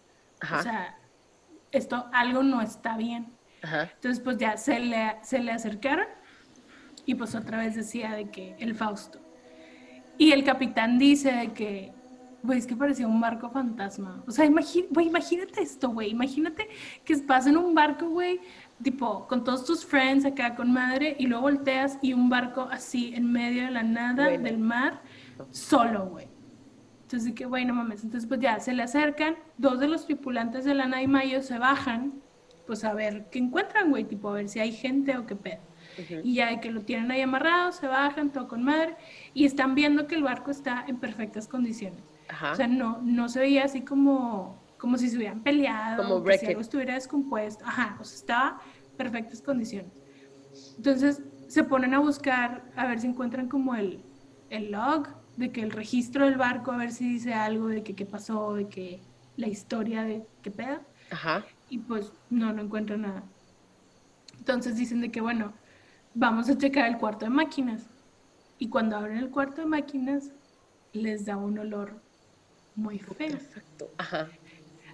Ajá. 0.40 0.58
O 0.58 0.62
sea, 0.62 0.98
esto, 1.72 2.06
algo 2.12 2.42
no 2.42 2.62
está 2.62 2.96
bien. 2.96 3.32
Ajá. 3.62 3.90
Entonces, 3.94 4.20
pues 4.20 4.38
ya 4.38 4.56
se 4.56 4.80
le, 4.80 5.16
se 5.22 5.38
le 5.38 5.52
acercaron 5.52 6.06
y 7.04 7.14
pues 7.14 7.34
otra 7.34 7.58
vez 7.58 7.74
decía 7.74 8.12
de 8.12 8.30
que 8.30 8.56
el 8.58 8.74
Fausto. 8.74 9.20
Y 10.16 10.32
el 10.32 10.44
capitán 10.44 10.98
dice 10.98 11.32
de 11.32 11.52
que, 11.52 11.92
güey, 12.42 12.58
es 12.58 12.66
que 12.66 12.76
parecía 12.76 13.06
un 13.06 13.20
barco 13.20 13.50
fantasma. 13.50 14.22
O 14.26 14.30
sea, 14.30 14.48
güey, 14.48 15.06
imagínate 15.06 15.62
esto, 15.62 15.88
güey. 15.90 16.10
Imagínate 16.10 16.68
que 17.04 17.16
vas 17.22 17.46
en 17.46 17.56
un 17.56 17.74
barco, 17.74 18.08
güey, 18.08 18.40
tipo, 18.82 19.26
con 19.28 19.44
todos 19.44 19.64
tus 19.64 19.84
friends 19.84 20.24
acá 20.24 20.54
con 20.54 20.72
madre 20.72 21.16
y 21.18 21.26
luego 21.26 21.42
volteas 21.42 21.98
y 22.02 22.12
un 22.12 22.28
barco 22.28 22.68
así 22.70 23.12
en 23.14 23.30
medio 23.30 23.64
de 23.64 23.70
la 23.70 23.82
nada 23.82 24.24
Güey, 24.24 24.38
no. 24.38 24.44
del 24.44 24.58
mar, 24.58 25.02
solo, 25.50 26.06
güey. 26.06 26.28
Entonces, 27.02 27.34
que, 27.34 27.44
güey, 27.44 27.64
no 27.64 27.74
mames. 27.74 28.04
Entonces, 28.04 28.28
pues 28.28 28.40
ya 28.40 28.60
se 28.60 28.72
le 28.72 28.84
acercan, 28.84 29.34
dos 29.58 29.80
de 29.80 29.88
los 29.88 30.06
tripulantes 30.06 30.64
de 30.64 30.74
la 30.74 30.86
Mayo 30.86 31.42
se 31.42 31.58
bajan, 31.58 32.14
pues 32.66 32.84
a 32.84 32.94
ver 32.94 33.28
qué 33.30 33.40
encuentran, 33.40 33.90
güey, 33.90 34.04
tipo, 34.04 34.28
a 34.28 34.34
ver 34.34 34.48
si 34.48 34.60
hay 34.60 34.72
gente 34.72 35.16
o 35.18 35.26
qué 35.26 35.34
pedo. 35.34 35.58
Ujú. 35.98 36.20
Y 36.22 36.34
ya 36.34 36.50
de 36.50 36.60
que 36.60 36.70
lo 36.70 36.82
tienen 36.82 37.10
ahí 37.10 37.20
amarrado, 37.20 37.72
se 37.72 37.88
bajan, 37.88 38.30
todo 38.30 38.46
con 38.46 38.62
madre, 38.62 38.94
y 39.34 39.44
están 39.44 39.74
viendo 39.74 40.06
que 40.06 40.14
el 40.14 40.22
barco 40.22 40.52
está 40.52 40.84
en 40.86 40.98
perfectas 40.98 41.48
condiciones. 41.48 42.00
Ajá. 42.28 42.52
O 42.52 42.54
sea, 42.54 42.68
no, 42.68 43.00
no 43.02 43.28
se 43.28 43.40
veía 43.40 43.64
así 43.64 43.80
como, 43.80 44.59
como 44.80 44.96
si 44.98 45.08
se 45.10 45.16
hubieran 45.16 45.42
peleado, 45.42 46.02
Como 46.02 46.24
que 46.24 46.38
si 46.38 46.46
algo 46.46 46.60
estuviera 46.60 46.94
descompuesto. 46.94 47.64
Ajá, 47.66 47.98
o 48.00 48.04
sea, 48.04 48.16
estaba 48.16 48.60
en 48.90 48.96
perfectas 48.96 49.42
condiciones. 49.42 49.92
Entonces 50.76 51.22
se 51.46 51.64
ponen 51.64 51.94
a 51.94 51.98
buscar 51.98 52.72
a 52.76 52.86
ver 52.86 53.00
si 53.00 53.06
encuentran 53.06 53.48
como 53.48 53.74
el, 53.74 54.04
el 54.48 54.70
log, 54.72 55.08
de 55.36 55.52
que 55.52 55.62
el 55.62 55.70
registro 55.70 56.24
del 56.24 56.36
barco, 56.36 56.72
a 56.72 56.76
ver 56.76 56.92
si 56.92 57.08
dice 57.08 57.34
algo 57.34 57.68
de 57.68 57.82
que 57.82 57.94
qué 57.94 58.06
pasó, 58.06 58.54
de 58.54 58.68
que 58.68 59.02
la 59.36 59.48
historia 59.48 60.02
de 60.02 60.26
qué 60.42 60.50
pedo. 60.50 60.80
Ajá. 61.10 61.44
Y 61.68 61.78
pues 61.78 62.12
no, 62.30 62.52
no 62.52 62.62
encuentran 62.62 63.02
nada. 63.02 63.24
Entonces 64.38 64.76
dicen 64.76 65.00
de 65.00 65.10
que, 65.10 65.20
bueno, 65.20 65.52
vamos 66.14 66.48
a 66.48 66.56
checar 66.56 66.88
el 66.88 66.98
cuarto 66.98 67.26
de 67.26 67.30
máquinas. 67.30 67.88
Y 68.58 68.68
cuando 68.68 68.96
abren 68.96 69.18
el 69.18 69.30
cuarto 69.30 69.62
de 69.62 69.66
máquinas, 69.66 70.30
les 70.92 71.24
da 71.24 71.36
un 71.36 71.58
olor 71.58 72.02
muy 72.74 72.98
feo. 72.98 73.16
Perfecto. 73.16 73.88
Ajá. 73.98 74.28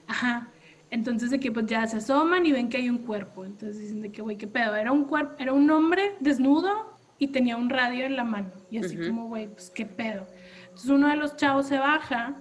Ajá. 0.07 0.49
Entonces 0.91 1.31
de 1.31 1.41
que 1.41 1.51
pues 1.51 1.67
ya 1.67 1.87
se 1.87 1.97
asoman 1.97 2.47
y 2.47 2.53
ven 2.53 2.69
que 2.69 2.77
hay 2.77 2.89
un 2.89 2.99
cuerpo. 2.99 3.45
Entonces 3.45 3.79
dicen 3.79 4.03
de 4.03 4.13
que, 4.13 4.23
güey, 4.23 4.37
qué 4.37 4.47
pedo. 4.47 4.75
Era 4.77 4.93
un 4.93 5.05
cuerpo, 5.05 5.35
era 5.39 5.53
un 5.53 5.69
hombre 5.71 6.15
desnudo 6.21 6.97
y 7.19 7.29
tenía 7.29 7.57
un 7.57 7.71
radio 7.71 8.05
en 8.05 8.17
la 8.17 8.25
mano. 8.25 8.51
Y 8.71 8.79
así 8.79 8.97
como, 8.97 9.29
güey, 9.29 9.49
pues 9.49 9.71
qué 9.71 9.87
pedo. 9.87 10.27
Entonces 10.65 10.91
uno 10.91 11.09
de 11.09 11.17
los 11.17 11.37
chavos 11.37 11.67
se 11.67 11.79
baja 11.79 12.37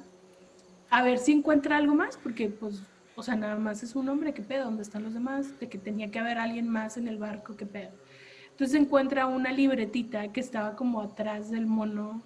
a 0.89 1.03
ver 1.03 1.17
si 1.17 1.31
encuentra 1.31 1.77
algo 1.77 1.95
más, 1.95 2.17
porque 2.17 2.49
pues, 2.49 2.81
o 3.15 3.23
sea, 3.23 3.35
nada 3.35 3.55
más 3.55 3.83
es 3.83 3.95
un 3.95 4.07
hombre, 4.09 4.33
qué 4.33 4.41
pedo, 4.41 4.65
¿dónde 4.65 4.83
están 4.83 5.03
los 5.03 5.13
demás? 5.13 5.59
De 5.59 5.67
que 5.67 5.77
tenía 5.77 6.11
que 6.11 6.19
haber 6.19 6.37
alguien 6.37 6.69
más 6.69 6.97
en 6.97 7.07
el 7.07 7.17
barco, 7.17 7.55
qué 7.55 7.65
pedo. 7.65 7.91
Entonces 8.51 8.79
encuentra 8.79 9.25
una 9.27 9.51
libretita 9.51 10.31
que 10.31 10.39
estaba 10.39 10.75
como 10.75 11.01
atrás 11.01 11.49
del 11.49 11.65
mono, 11.65 12.21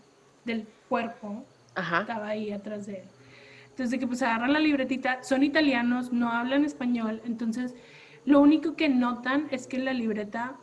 del 0.45 0.67
cuerpo, 0.87 1.43
Ajá. 1.75 2.01
estaba 2.01 2.27
ahí 2.27 2.51
atrás 2.51 2.85
de 2.85 2.99
él. 2.99 3.03
Entonces, 3.79 3.91
de 3.91 3.99
que 3.99 4.07
pues 4.07 4.21
agarran 4.21 4.51
la 4.51 4.59
libretita, 4.59 5.23
son 5.23 5.41
italianos, 5.41 6.11
no 6.11 6.33
hablan 6.33 6.65
español, 6.65 7.21
entonces 7.23 7.75
lo 8.25 8.41
único 8.41 8.75
que 8.75 8.89
notan 8.89 9.47
es 9.51 9.67
que 9.67 9.77
en 9.77 9.85
la 9.85 9.93
libreta 9.93 10.57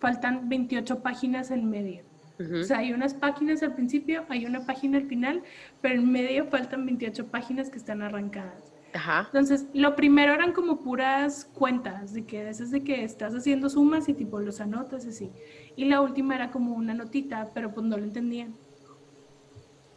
faltan 0.00 0.48
28 0.48 1.04
páginas 1.04 1.52
en 1.52 1.70
medio. 1.70 2.02
O 2.40 2.64
sea, 2.64 2.78
hay 2.78 2.92
unas 2.92 3.14
páginas 3.14 3.62
al 3.62 3.74
principio, 3.74 4.24
hay 4.28 4.44
una 4.44 4.66
página 4.66 4.98
al 4.98 5.06
final, 5.06 5.44
pero 5.80 5.94
en 5.94 6.10
medio 6.10 6.46
faltan 6.46 6.84
28 6.84 7.28
páginas 7.28 7.70
que 7.70 7.78
están 7.78 8.02
arrancadas. 8.02 8.72
Ajá. 8.92 9.26
Entonces, 9.26 9.68
lo 9.72 9.94
primero 9.94 10.32
eran 10.32 10.52
como 10.52 10.80
puras 10.80 11.48
cuentas, 11.54 12.12
de 12.12 12.24
que 12.24 12.48
esas 12.48 12.72
de 12.72 12.82
que 12.82 13.04
estás 13.04 13.36
haciendo 13.36 13.70
sumas 13.70 14.08
y 14.08 14.14
tipo 14.14 14.40
los 14.40 14.60
anotas 14.60 15.06
así. 15.06 15.30
Y 15.76 15.84
la 15.84 16.00
última 16.00 16.34
era 16.34 16.50
como 16.50 16.74
una 16.74 16.92
notita, 16.92 17.52
pero 17.54 17.72
pues 17.72 17.86
no 17.86 17.96
lo 17.96 18.02
entendían. 18.02 18.52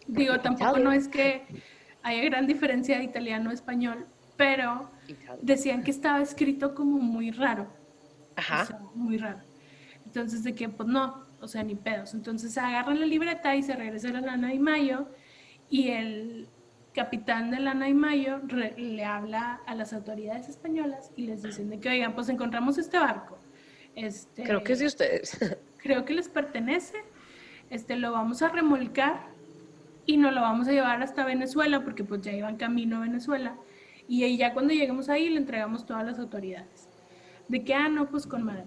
Digo, 0.05 0.39
tampoco 0.39 0.77
no 0.77 0.91
es 0.91 1.07
que 1.07 1.47
haya 2.05 2.23
gran 2.23 2.45
diferencia 2.47 2.97
de 2.97 3.03
italiano 3.03 3.49
a 3.49 3.53
español, 3.53 4.05
pero 4.37 4.89
decían 5.41 5.83
que 5.83 5.91
estaba 5.91 6.21
escrito 6.21 6.75
como 6.75 6.97
muy 6.99 7.31
raro. 7.31 7.63
O 7.63 8.39
Ajá. 8.39 8.65
sea, 8.65 8.79
muy 8.93 9.17
raro. 9.17 9.39
Entonces, 10.05 10.43
de 10.43 10.53
que, 10.53 10.69
pues 10.69 10.87
no, 10.87 11.25
o 11.41 11.47
sea, 11.47 11.63
ni 11.63 11.75
pedos. 11.75 12.13
Entonces, 12.13 12.57
agarran 12.57 12.99
la 12.99 13.05
libreta 13.05 13.55
y 13.55 13.63
se 13.63 13.75
regresa 13.75 14.09
a 14.09 14.11
la 14.13 14.21
Lana 14.21 14.53
y 14.53 14.59
Mayo. 14.59 15.09
Y 15.69 15.89
el 15.89 16.47
capitán 16.93 17.49
de 17.51 17.59
Lana 17.59 17.89
y 17.89 17.93
Mayo 17.93 18.39
re- 18.45 18.75
le 18.77 19.03
habla 19.03 19.61
a 19.65 19.73
las 19.75 19.91
autoridades 19.93 20.47
españolas 20.47 21.11
y 21.15 21.25
les 21.25 21.41
dicen 21.43 21.69
de 21.69 21.79
que, 21.79 21.89
oigan, 21.89 22.13
pues 22.13 22.29
encontramos 22.29 22.77
este 22.77 22.97
barco. 22.99 23.37
Este, 23.95 24.43
Creo 24.43 24.63
que 24.63 24.73
es 24.73 24.79
de 24.79 24.85
ustedes. 24.85 25.37
creo 25.77 26.05
que 26.05 26.13
les 26.13 26.29
pertenece. 26.29 26.97
Este, 27.69 27.95
lo 27.95 28.11
vamos 28.11 28.41
a 28.43 28.49
remolcar 28.49 29.33
y 30.05 30.17
nos 30.17 30.33
lo 30.33 30.41
vamos 30.41 30.67
a 30.67 30.71
llevar 30.71 31.01
hasta 31.01 31.25
Venezuela 31.25 31.83
porque 31.83 32.03
pues 32.03 32.21
ya 32.21 32.31
iban 32.31 32.57
camino 32.57 32.97
a 32.97 33.01
Venezuela. 33.01 33.55
Y 34.07 34.23
ahí 34.23 34.37
ya 34.37 34.53
cuando 34.53 34.73
lleguemos 34.73 35.09
ahí 35.09 35.29
le 35.29 35.37
entregamos 35.37 35.85
todas 35.85 36.05
las 36.05 36.19
autoridades. 36.19 36.87
De 37.47 37.63
que, 37.63 37.73
ah, 37.73 37.89
no, 37.89 38.09
pues 38.09 38.25
con 38.27 38.43
madre. 38.43 38.65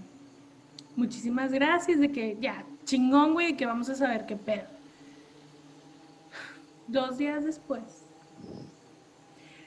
Muchísimas 0.97 1.53
gracias, 1.53 2.01
de 2.01 2.11
que 2.11 2.36
ya, 2.41 2.64
chingón, 2.84 3.34
güey, 3.34 3.57
que 3.57 3.66
vamos 3.66 3.89
a 3.89 3.95
saber 3.95 4.26
qué 4.26 4.36
pedo. 4.36 4.64
Dos 6.89 7.18
días 7.18 7.45
después, 7.45 8.05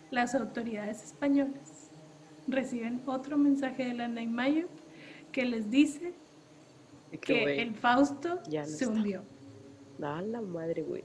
las 0.10 0.36
autoridades 0.36 1.04
españolas 1.04 1.90
reciben 2.48 3.02
otro 3.06 3.38
mensaje 3.38 3.86
de 3.86 3.94
la 3.94 4.08
Naimayo 4.08 4.68
que 5.32 5.46
les 5.46 5.70
dice 5.70 6.14
que 7.22 7.62
el 7.62 7.76
Fausto 7.76 8.42
ya 8.50 8.62
no 8.62 8.68
se 8.68 8.84
está. 8.84 8.90
hundió. 8.90 9.24
A 10.02 10.22
la 10.22 10.42
madre, 10.42 10.82
güey. 10.82 11.04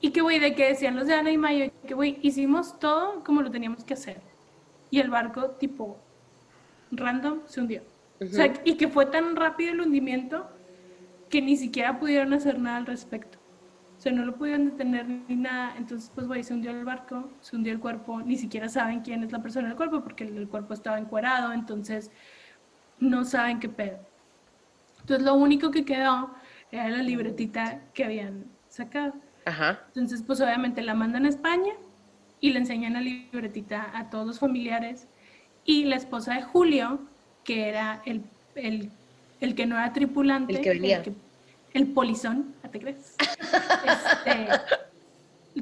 Y 0.00 0.10
que, 0.10 0.20
güey, 0.20 0.38
de 0.38 0.54
que 0.54 0.68
decían 0.68 0.96
los 0.96 1.06
de 1.06 1.14
Ana 1.14 1.30
y 1.30 1.38
Mayo, 1.38 1.70
que, 1.86 1.94
güey, 1.94 2.18
hicimos 2.22 2.78
todo 2.78 3.24
como 3.24 3.42
lo 3.42 3.50
teníamos 3.50 3.84
que 3.84 3.94
hacer. 3.94 4.20
Y 4.90 5.00
el 5.00 5.10
barco, 5.10 5.50
tipo, 5.52 5.98
random, 6.90 7.40
se 7.46 7.60
hundió. 7.60 7.82
O 8.20 8.26
sea, 8.26 8.52
y 8.64 8.76
que 8.76 8.88
fue 8.88 9.06
tan 9.06 9.36
rápido 9.36 9.72
el 9.72 9.80
hundimiento 9.80 10.48
que 11.28 11.42
ni 11.42 11.56
siquiera 11.56 11.98
pudieron 11.98 12.32
hacer 12.32 12.58
nada 12.58 12.78
al 12.78 12.86
respecto. 12.86 13.38
O 13.98 14.00
sea, 14.00 14.12
no 14.12 14.24
lo 14.24 14.36
pudieron 14.36 14.66
detener 14.66 15.06
ni 15.06 15.36
nada. 15.36 15.74
Entonces, 15.76 16.10
pues, 16.14 16.26
güey, 16.26 16.42
se 16.44 16.54
hundió 16.54 16.70
el 16.70 16.84
barco, 16.84 17.30
se 17.40 17.56
hundió 17.56 17.72
el 17.72 17.80
cuerpo. 17.80 18.20
Ni 18.20 18.36
siquiera 18.36 18.68
saben 18.68 19.00
quién 19.00 19.24
es 19.24 19.32
la 19.32 19.42
persona 19.42 19.68
del 19.68 19.76
cuerpo 19.76 20.02
porque 20.02 20.24
el, 20.24 20.36
el 20.36 20.48
cuerpo 20.48 20.74
estaba 20.74 20.98
encuerado. 20.98 21.52
Entonces, 21.52 22.10
no 23.00 23.24
saben 23.24 23.58
qué 23.58 23.68
pedo. 23.68 23.98
Entonces, 25.00 25.24
lo 25.24 25.34
único 25.34 25.70
que 25.70 25.84
quedó 25.84 26.30
era 26.70 26.88
la 26.88 27.02
libretita 27.02 27.80
que 27.94 28.04
habían 28.04 28.44
sacado. 28.68 29.14
Ajá. 29.46 29.80
Entonces, 29.88 30.22
pues 30.26 30.40
obviamente 30.42 30.82
la 30.82 30.94
mandan 30.94 31.24
a 31.24 31.28
España 31.30 31.72
y 32.40 32.50
le 32.52 32.58
enseñan 32.58 32.92
la 32.92 33.00
libretita 33.00 33.90
a 33.96 34.10
todos 34.10 34.26
los 34.26 34.38
familiares. 34.38 35.06
Y 35.64 35.84
la 35.84 35.96
esposa 35.96 36.34
de 36.34 36.42
Julio, 36.42 37.00
que 37.44 37.68
era 37.68 38.02
el, 38.04 38.22
el, 38.54 38.90
el 39.40 39.54
que 39.54 39.64
no 39.66 39.76
era 39.76 39.92
tripulante, 39.92 40.56
El 40.56 40.60
que 40.60 40.70
venía. 40.70 41.02
que- 41.02 41.14
el 41.72 41.88
polizón, 41.88 42.54
¿ah, 42.62 42.68
¿te 42.68 42.78
crees? 42.80 43.16
Este, 43.84 44.48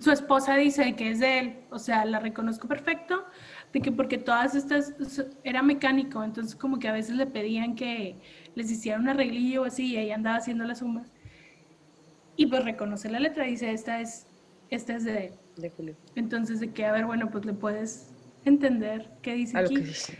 su 0.01 0.11
esposa 0.12 0.55
dice 0.57 0.95
que 0.95 1.11
es 1.11 1.18
de 1.20 1.39
él, 1.41 1.57
o 1.70 1.78
sea, 1.78 2.05
la 2.05 2.20
reconozco 2.20 2.68
perfecto, 2.68 3.24
de 3.72 3.80
que 3.80 3.91
porque 3.91 4.18
todas 4.18 4.55
estas, 4.55 4.95
era 5.43 5.62
mecánico, 5.62 6.22
entonces 6.22 6.55
como 6.55 6.78
que 6.78 6.87
a 6.89 6.93
veces 6.93 7.16
le 7.16 7.26
pedían 7.26 7.74
que 7.74 8.16
les 8.55 8.70
hiciera 8.70 8.99
un 8.99 9.09
arreglillo 9.09 9.62
o 9.62 9.64
así, 9.64 9.87
y 9.95 9.97
ella 9.99 10.14
andaba 10.14 10.37
haciendo 10.37 10.64
las 10.64 10.78
sumas. 10.78 11.09
Y 12.37 12.47
pues 12.47 12.64
reconoce 12.64 13.09
la 13.11 13.20
letra, 13.20 13.45
dice, 13.45 13.72
esta 13.72 14.01
es, 14.01 14.26
esta 14.70 14.97
es 14.97 15.05
de. 15.05 15.32
De 15.57 15.70
Julio. 15.70 15.95
Entonces, 16.16 16.61
de 16.61 16.72
que, 16.72 16.85
a 16.85 16.93
ver, 16.93 17.07
bueno, 17.07 17.30
pues 17.30 17.45
le 17.45 17.53
puedes 17.53 18.09
entender 18.45 19.09
qué 19.22 19.35
dice 19.35 19.57
A 19.57 19.61
lo 19.62 19.66
aquí. 19.66 19.76
que 19.76 19.80
dice. 19.82 20.18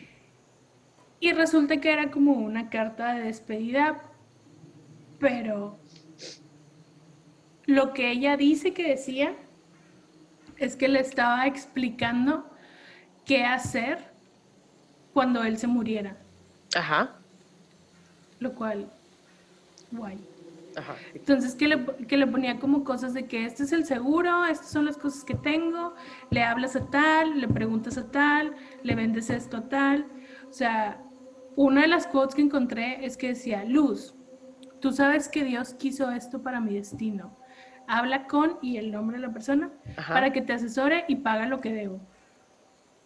Y 1.21 1.33
resulta 1.33 1.81
que 1.81 1.93
era 1.93 2.11
como 2.11 2.33
una 2.35 2.71
carta 2.71 3.15
de 3.15 3.25
despedida, 3.25 4.03
pero 5.19 5.77
lo 7.67 7.93
que 7.95 8.11
ella 8.11 8.37
dice 8.37 8.73
que 8.75 8.89
decía 8.91 9.35
es 10.59 10.77
que 10.77 10.87
le 10.89 11.01
estaba 11.01 11.47
explicando 11.47 12.49
qué 13.25 13.45
hacer 13.45 13.99
cuando 15.15 15.43
él 15.45 15.57
se 15.57 15.67
muriera, 15.67 16.17
Ajá. 16.77 17.17
lo 18.39 18.53
cual, 18.55 18.91
guay. 19.93 20.19
Ajá. 20.77 20.95
Entonces 21.15 21.55
que 21.55 21.69
le, 21.69 21.85
que 22.07 22.17
le 22.17 22.27
ponía 22.27 22.59
como 22.59 22.85
cosas 22.85 23.15
de 23.15 23.27
que 23.27 23.45
este 23.45 23.63
es 23.65 23.73
el 23.73 23.85
seguro, 23.85 24.45
estas 24.45 24.71
son 24.71 24.85
las 24.85 24.97
cosas 24.97 25.25
que 25.25 25.35
tengo, 25.35 25.95
le 26.31 26.43
hablas 26.43 26.77
a 26.77 26.87
tal, 26.91 27.41
le 27.41 27.49
preguntas 27.49 27.97
a 27.99 28.11
tal, 28.11 28.55
le 28.83 28.95
vendes 28.95 29.31
esto 29.31 29.59
a 29.59 29.69
tal. 29.69 30.07
O 30.49 30.53
sea, 30.53 31.01
una 31.57 31.83
de 31.83 31.89
las 31.89 32.07
quotes 32.07 32.35
que 32.35 32.43
encontré 32.43 33.05
es 33.05 33.17
que 33.17 33.29
decía, 33.29 33.65
Luz, 33.65 34.15
tú 34.81 34.93
sabes 34.93 35.29
que 35.29 35.45
Dios 35.45 35.75
quiso 35.75 36.11
esto 36.11 36.43
para 36.43 36.61
mi 36.61 36.75
destino. 36.75 37.37
Habla 37.87 38.27
con 38.27 38.59
y 38.63 38.79
el 38.79 38.91
nombre 38.91 39.19
de 39.19 39.27
la 39.27 39.33
persona 39.33 39.71
Ajá. 39.97 40.15
para 40.15 40.33
que 40.33 40.43
te 40.43 40.53
asesore 40.53 41.05
y 41.09 41.17
paga 41.17 41.47
lo 41.47 41.61
que 41.61 41.73
debo. 41.73 42.01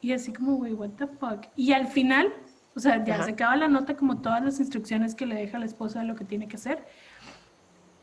Y 0.01 0.13
así 0.13 0.33
como, 0.33 0.57
güey, 0.57 0.73
what 0.73 0.91
the 0.91 1.07
fuck. 1.07 1.47
Y 1.57 1.73
al 1.73 1.89
final, 1.89 2.33
o 2.77 2.81
sea, 2.81 3.05
ya 3.05 3.17
Ajá. 3.17 3.25
se 3.25 3.33
acaba 3.33 3.57
la 3.57 3.69
nota 3.69 3.97
como 3.97 4.21
todas 4.21 4.43
las 4.45 4.61
instrucciones 4.61 5.15
que 5.15 5.27
le 5.27 5.35
deja 5.35 5.59
la 5.59 5.67
esposa 5.67 6.01
de 6.01 6.07
lo 6.07 6.15
que 6.15 6.25
tiene 6.25 6.47
que 6.49 6.57
hacer. 6.57 6.87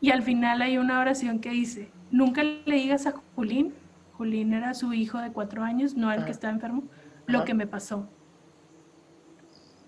Y 0.00 0.10
al 0.10 0.22
final 0.22 0.62
hay 0.62 0.78
una 0.78 1.00
oración 1.00 1.40
que 1.40 1.50
dice, 1.50 1.90
nunca 2.10 2.42
le 2.42 2.76
digas 2.76 3.06
a 3.06 3.14
Julín, 3.34 3.74
Julín 4.12 4.52
era 4.52 4.74
su 4.74 4.92
hijo 4.92 5.18
de 5.18 5.32
cuatro 5.32 5.62
años, 5.62 5.94
no 5.94 6.12
el 6.12 6.24
que 6.24 6.30
estaba 6.30 6.52
enfermo, 6.52 6.84
lo 7.26 7.44
que 7.44 7.54
me 7.54 7.66
pasó. 7.66 8.08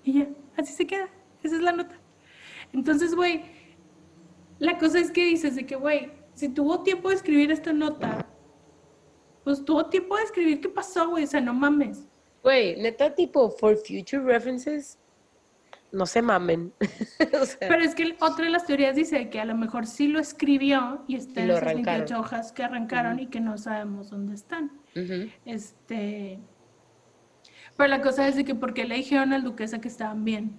Y 0.05 0.21
ya, 0.21 0.29
así 0.57 0.73
se 0.73 0.87
queda, 0.87 1.09
esa 1.43 1.57
es 1.57 1.63
la 1.63 1.73
nota. 1.73 1.97
Entonces, 2.73 3.15
güey, 3.15 3.43
la 4.59 4.79
cosa 4.79 4.99
es 4.99 5.11
que 5.11 5.25
dices 5.25 5.55
de 5.55 5.67
que, 5.67 5.77
güey, 5.77 6.11
si 6.35 6.49
tuvo 6.49 6.83
tiempo 6.83 7.09
de 7.09 7.17
escribir 7.17 7.51
esta 7.51 7.73
nota, 7.73 8.27
pues 9.45 9.65
tuvo 9.65 9.87
tiempo 9.87 10.17
de 10.17 10.25
escribir 10.25 10.61
qué 10.61 10.69
pasó, 10.69 11.09
güey, 11.09 11.25
o 11.25 11.27
sea, 11.27 11.41
no 11.41 11.55
mames. 11.55 12.07
Güey, 12.43 12.81
neta, 12.81 13.15
tipo, 13.15 13.51
for 13.51 13.77
future 13.77 14.23
references, 14.23 14.99
no 15.93 16.07
se 16.07 16.23
mamen. 16.23 16.73
O 17.41 17.45
sea, 17.45 17.59
Pero 17.69 17.83
es 17.83 17.95
que 17.95 18.17
otra 18.21 18.45
de 18.45 18.51
las 18.51 18.67
teorías 18.67 18.95
dice 18.97 19.31
que 19.31 19.41
a 19.41 19.45
lo 19.45 19.55
mejor 19.57 19.87
sí 19.87 20.09
lo 20.09 20.19
escribió 20.21 21.05
y 21.09 21.17
está 21.17 21.43
en 21.43 21.51
esas 21.51 21.63
arrancaron. 21.63 21.85
28 22.01 22.21
hojas 22.21 22.53
que 22.53 22.63
arrancaron 22.65 23.15
Ujú. 23.15 23.23
y 23.23 23.27
que 23.27 23.41
no 23.41 23.57
sabemos 23.59 24.11
dónde 24.11 24.35
están. 24.35 24.73
ujú. 24.95 25.31
Este. 25.45 26.39
Pero 27.77 27.89
la 27.89 28.01
cosa 28.03 28.27
es 28.27 28.35
de 28.37 28.45
que 28.45 28.55
porque 28.55 28.85
le 28.85 28.97
dijeron 28.97 29.33
al 29.33 29.45
duquesa 29.45 29.81
que 29.81 29.89
estaban 29.89 30.25
bien, 30.25 30.59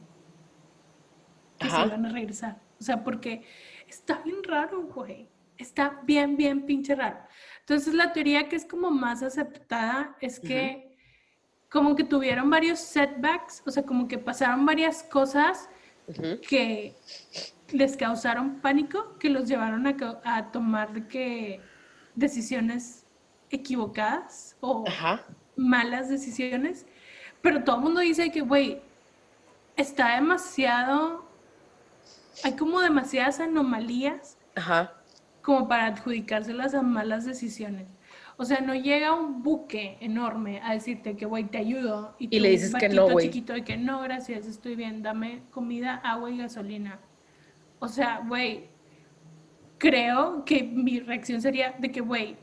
que 1.60 1.68
Ajá. 1.68 1.82
se 1.82 1.88
iban 1.88 2.06
a 2.06 2.10
regresar. 2.10 2.60
O 2.80 2.84
sea, 2.84 3.04
porque 3.04 3.44
está 3.88 4.20
bien 4.24 4.38
raro, 4.44 4.84
güey. 4.84 5.28
Está 5.58 6.00
bien, 6.06 6.38
bien 6.38 6.66
pinche 6.66 6.96
raro. 6.96 7.18
Entonces 7.60 7.94
la 7.94 8.14
teoría 8.14 8.48
que 8.48 8.56
es 8.56 8.66
como 8.66 8.90
más 8.92 9.22
aceptada 9.22 10.16
es 10.22 10.40
que 10.40 10.89
como 11.70 11.96
que 11.96 12.04
tuvieron 12.04 12.50
varios 12.50 12.80
setbacks, 12.80 13.62
o 13.66 13.72
sea, 13.72 13.84
como 13.84 14.08
que 14.08 14.18
pasaron 14.18 14.66
varias 14.66 15.04
cosas 15.04 15.70
que 16.48 16.96
les 17.72 17.96
causaron 17.96 18.60
pánico, 18.62 19.16
que 19.20 19.30
los 19.30 19.48
llevaron 19.48 19.86
a, 20.24 20.52
tomar 20.52 20.92
de 20.92 21.08
que 21.08 21.62
decisiones 22.16 23.06
equivocadas 23.52 24.56
o 24.60 24.84
Ajá. 24.88 25.24
malas 25.56 26.10
decisiones, 26.10 26.88
pero 27.42 27.64
todo 27.64 27.78
el 27.78 27.82
mundo 27.84 28.00
dice 28.00 28.32
que, 28.32 28.42
güey, 28.42 28.82
está 29.76 30.16
demasiado, 30.16 31.30
hay 32.44 32.56
como 32.56 32.82
demasiadas 32.82 33.40
anomalías 33.40 34.38
Ajá. 34.56 34.94
como 35.44 35.68
para 35.68 35.86
adjudicárselas 35.86 36.74
a 36.74 36.82
malas 36.82 37.26
decisiones. 37.26 37.99
O 38.42 38.46
sea, 38.46 38.62
no 38.62 38.74
llega 38.74 39.14
un 39.14 39.44
buque 39.44 39.98
enorme 40.00 40.62
a 40.64 40.72
decirte 40.74 41.18
que, 41.18 41.26
güey, 41.26 41.44
te 41.44 41.58
ayudo. 41.58 42.16
Y 42.20 42.30
tú, 42.30 42.40
le 42.40 42.52
dices 42.52 42.74
que 42.74 42.88
no, 42.88 43.10
güey. 43.10 43.26
chiquito 43.26 43.52
de 43.52 43.66
que 43.66 43.76
no, 43.76 44.02
gracias, 44.02 44.48
estoy 44.48 44.78
bien, 44.78 45.02
dame 45.02 45.42
comida, 45.52 45.96
agua 45.96 46.32
y 46.32 46.38
gasolina. 46.38 47.02
O 47.80 47.90
sea, 47.90 48.24
güey, 48.26 48.70
creo 49.78 50.46
que 50.46 50.64
mi 50.64 51.02
reacción 51.02 51.42
sería 51.42 51.76
de 51.80 51.92
que, 51.92 52.00
güey, 52.00 52.38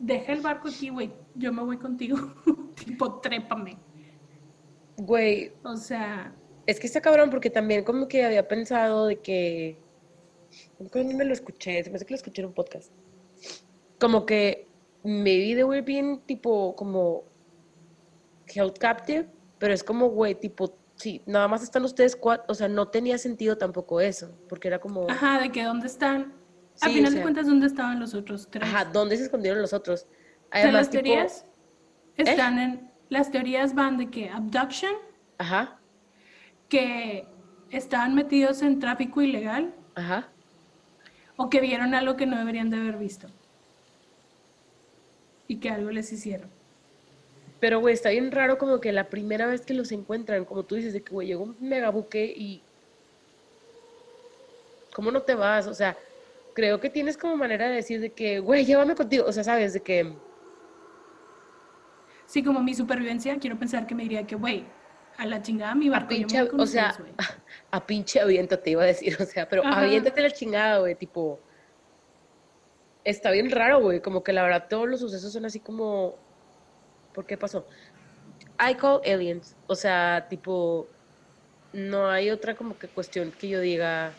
deja 0.00 0.32
el 0.32 0.40
barco 0.40 0.66
aquí, 0.66 0.88
güey, 0.88 1.12
yo 1.36 1.52
me 1.52 1.62
voy 1.62 1.76
contigo. 1.76 2.18
tipo, 2.84 3.20
trépame. 3.20 3.78
Güey, 4.96 5.52
O 5.62 5.76
sea, 5.76 6.34
es 6.66 6.80
que 6.80 6.88
está 6.88 7.00
cabrón 7.00 7.30
porque 7.30 7.48
también 7.48 7.84
como 7.84 8.08
que 8.08 8.24
había 8.24 8.48
pensado 8.48 9.06
de 9.06 9.20
que... 9.20 9.78
¿Cuándo 10.90 11.16
me 11.16 11.24
lo 11.24 11.32
escuché? 11.32 11.84
Se 11.84 11.90
me 11.90 11.94
hace 11.96 12.06
que 12.06 12.14
lo 12.14 12.16
escuché 12.16 12.42
en 12.42 12.48
un 12.48 12.54
podcast. 12.54 12.90
Como 14.00 14.26
que 14.26 14.71
maybe 15.04 15.54
they 15.54 15.64
were 15.64 15.82
being 15.82 16.18
tipo 16.26 16.74
como 16.76 17.24
held 18.54 18.78
captive, 18.78 19.28
pero 19.58 19.72
es 19.74 19.82
como, 19.82 20.08
güey, 20.10 20.34
tipo, 20.34 20.76
sí, 20.96 21.22
nada 21.26 21.48
más 21.48 21.62
están 21.62 21.84
ustedes 21.84 22.14
cuatro, 22.16 22.44
o 22.48 22.54
sea, 22.54 22.68
no 22.68 22.88
tenía 22.88 23.18
sentido 23.18 23.56
tampoco 23.58 24.00
eso, 24.00 24.36
porque 24.48 24.68
era 24.68 24.78
como, 24.78 25.08
ajá, 25.10 25.40
de 25.40 25.50
que 25.50 25.64
dónde 25.64 25.86
están. 25.86 26.34
A 26.80 26.86
Sí, 26.86 26.90
o 26.90 26.92
final 26.94 27.10
sea- 27.10 27.18
de 27.18 27.22
cuentas, 27.22 27.46
¿dónde 27.46 27.66
estaban 27.66 28.00
los 28.00 28.14
otros 28.14 28.48
tres? 28.50 28.64
ajá, 28.64 28.84
¿dónde 28.86 29.16
se 29.16 29.24
escondieron 29.24 29.60
los 29.60 29.72
otros? 29.72 30.02
O 30.04 30.06
sea, 30.06 30.62
Además, 30.62 30.74
las 30.74 30.90
tipo, 30.90 31.00
¿eh? 31.00 31.02
teorías 31.04 31.46
están 32.16 32.58
en. 32.58 32.90
Las 33.08 33.30
teorías 33.30 33.74
van 33.74 33.98
de 33.98 34.10
que 34.10 34.30
abduction, 34.30 34.92
ajá, 35.38 35.78
que 36.68 37.26
estaban 37.70 38.14
metidos 38.14 38.62
en 38.62 38.78
tráfico 38.78 39.20
ilegal 39.20 39.74
ajá, 39.94 40.28
o 41.36 41.50
que 41.50 41.60
vieron 41.60 41.94
algo 41.94 42.16
que 42.16 42.24
no 42.26 42.38
deberían 42.38 42.70
de 42.70 42.78
haber 42.78 42.96
visto. 42.96 43.28
Y 45.52 45.56
que 45.56 45.68
algo 45.68 45.90
les 45.90 46.10
hicieron. 46.10 46.48
Pero, 47.60 47.78
güey, 47.78 47.92
está 47.92 48.08
bien 48.08 48.32
raro 48.32 48.56
como 48.56 48.80
que 48.80 48.90
la 48.90 49.10
primera 49.10 49.46
vez 49.46 49.60
que 49.60 49.74
los 49.74 49.92
encuentran, 49.92 50.46
como 50.46 50.62
tú 50.62 50.76
dices, 50.76 50.94
de 50.94 51.02
que, 51.02 51.12
güey, 51.12 51.26
llegó 51.28 51.44
un 51.44 51.56
megabuque 51.60 52.24
y... 52.24 52.62
¿Cómo 54.94 55.10
no 55.10 55.20
te 55.20 55.34
vas? 55.34 55.66
O 55.66 55.74
sea, 55.74 55.94
creo 56.54 56.80
que 56.80 56.88
tienes 56.88 57.18
como 57.18 57.36
manera 57.36 57.68
de 57.68 57.74
decir 57.74 58.00
de 58.00 58.08
que, 58.08 58.38
güey, 58.38 58.64
llévame 58.64 58.94
contigo. 58.94 59.26
O 59.26 59.32
sea, 59.32 59.44
sabes, 59.44 59.74
de 59.74 59.80
que... 59.80 60.14
Sí, 62.24 62.42
como 62.42 62.62
mi 62.62 62.74
supervivencia, 62.74 63.38
quiero 63.38 63.58
pensar 63.58 63.86
que 63.86 63.94
me 63.94 64.04
diría 64.04 64.26
que, 64.26 64.36
güey, 64.36 64.64
a 65.18 65.26
la 65.26 65.42
chingada 65.42 65.74
mi 65.74 65.88
A 65.88 65.90
barco. 65.90 66.12
yo 66.12 66.20
me 66.20 66.24
pinche, 66.24 66.48
con 66.48 66.60
o 66.60 66.66
sea, 66.66 66.96
güey". 66.98 67.12
a 67.70 67.86
pinche 67.86 68.20
aviéntate, 68.22 68.70
iba 68.70 68.84
a 68.84 68.86
decir, 68.86 69.18
o 69.20 69.26
sea, 69.26 69.46
pero 69.46 69.66
Ajá. 69.66 69.82
aviéntate 69.82 70.22
la 70.22 70.30
chingada, 70.30 70.78
güey, 70.78 70.94
tipo... 70.94 71.38
Está 73.04 73.30
bien 73.30 73.50
raro, 73.50 73.80
güey, 73.80 74.00
como 74.00 74.22
que 74.22 74.32
la 74.32 74.42
verdad 74.42 74.66
todos 74.68 74.88
los 74.88 75.00
sucesos 75.00 75.32
son 75.32 75.44
así 75.44 75.60
como... 75.60 76.16
¿Por 77.12 77.26
qué 77.26 77.36
pasó? 77.36 77.66
I 78.60 78.74
call 78.74 79.00
aliens, 79.04 79.56
o 79.66 79.74
sea, 79.74 80.26
tipo... 80.28 80.88
No 81.72 82.08
hay 82.08 82.30
otra 82.30 82.54
como 82.54 82.78
que 82.78 82.88
cuestión 82.88 83.32
que 83.32 83.48
yo 83.48 83.60
diga... 83.60 84.12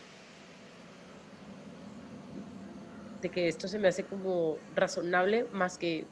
De 3.22 3.30
que 3.30 3.48
esto 3.48 3.68
se 3.68 3.78
me 3.78 3.88
hace 3.88 4.04
como 4.04 4.58
razonable 4.74 5.46
más 5.52 5.78
que 5.78 6.06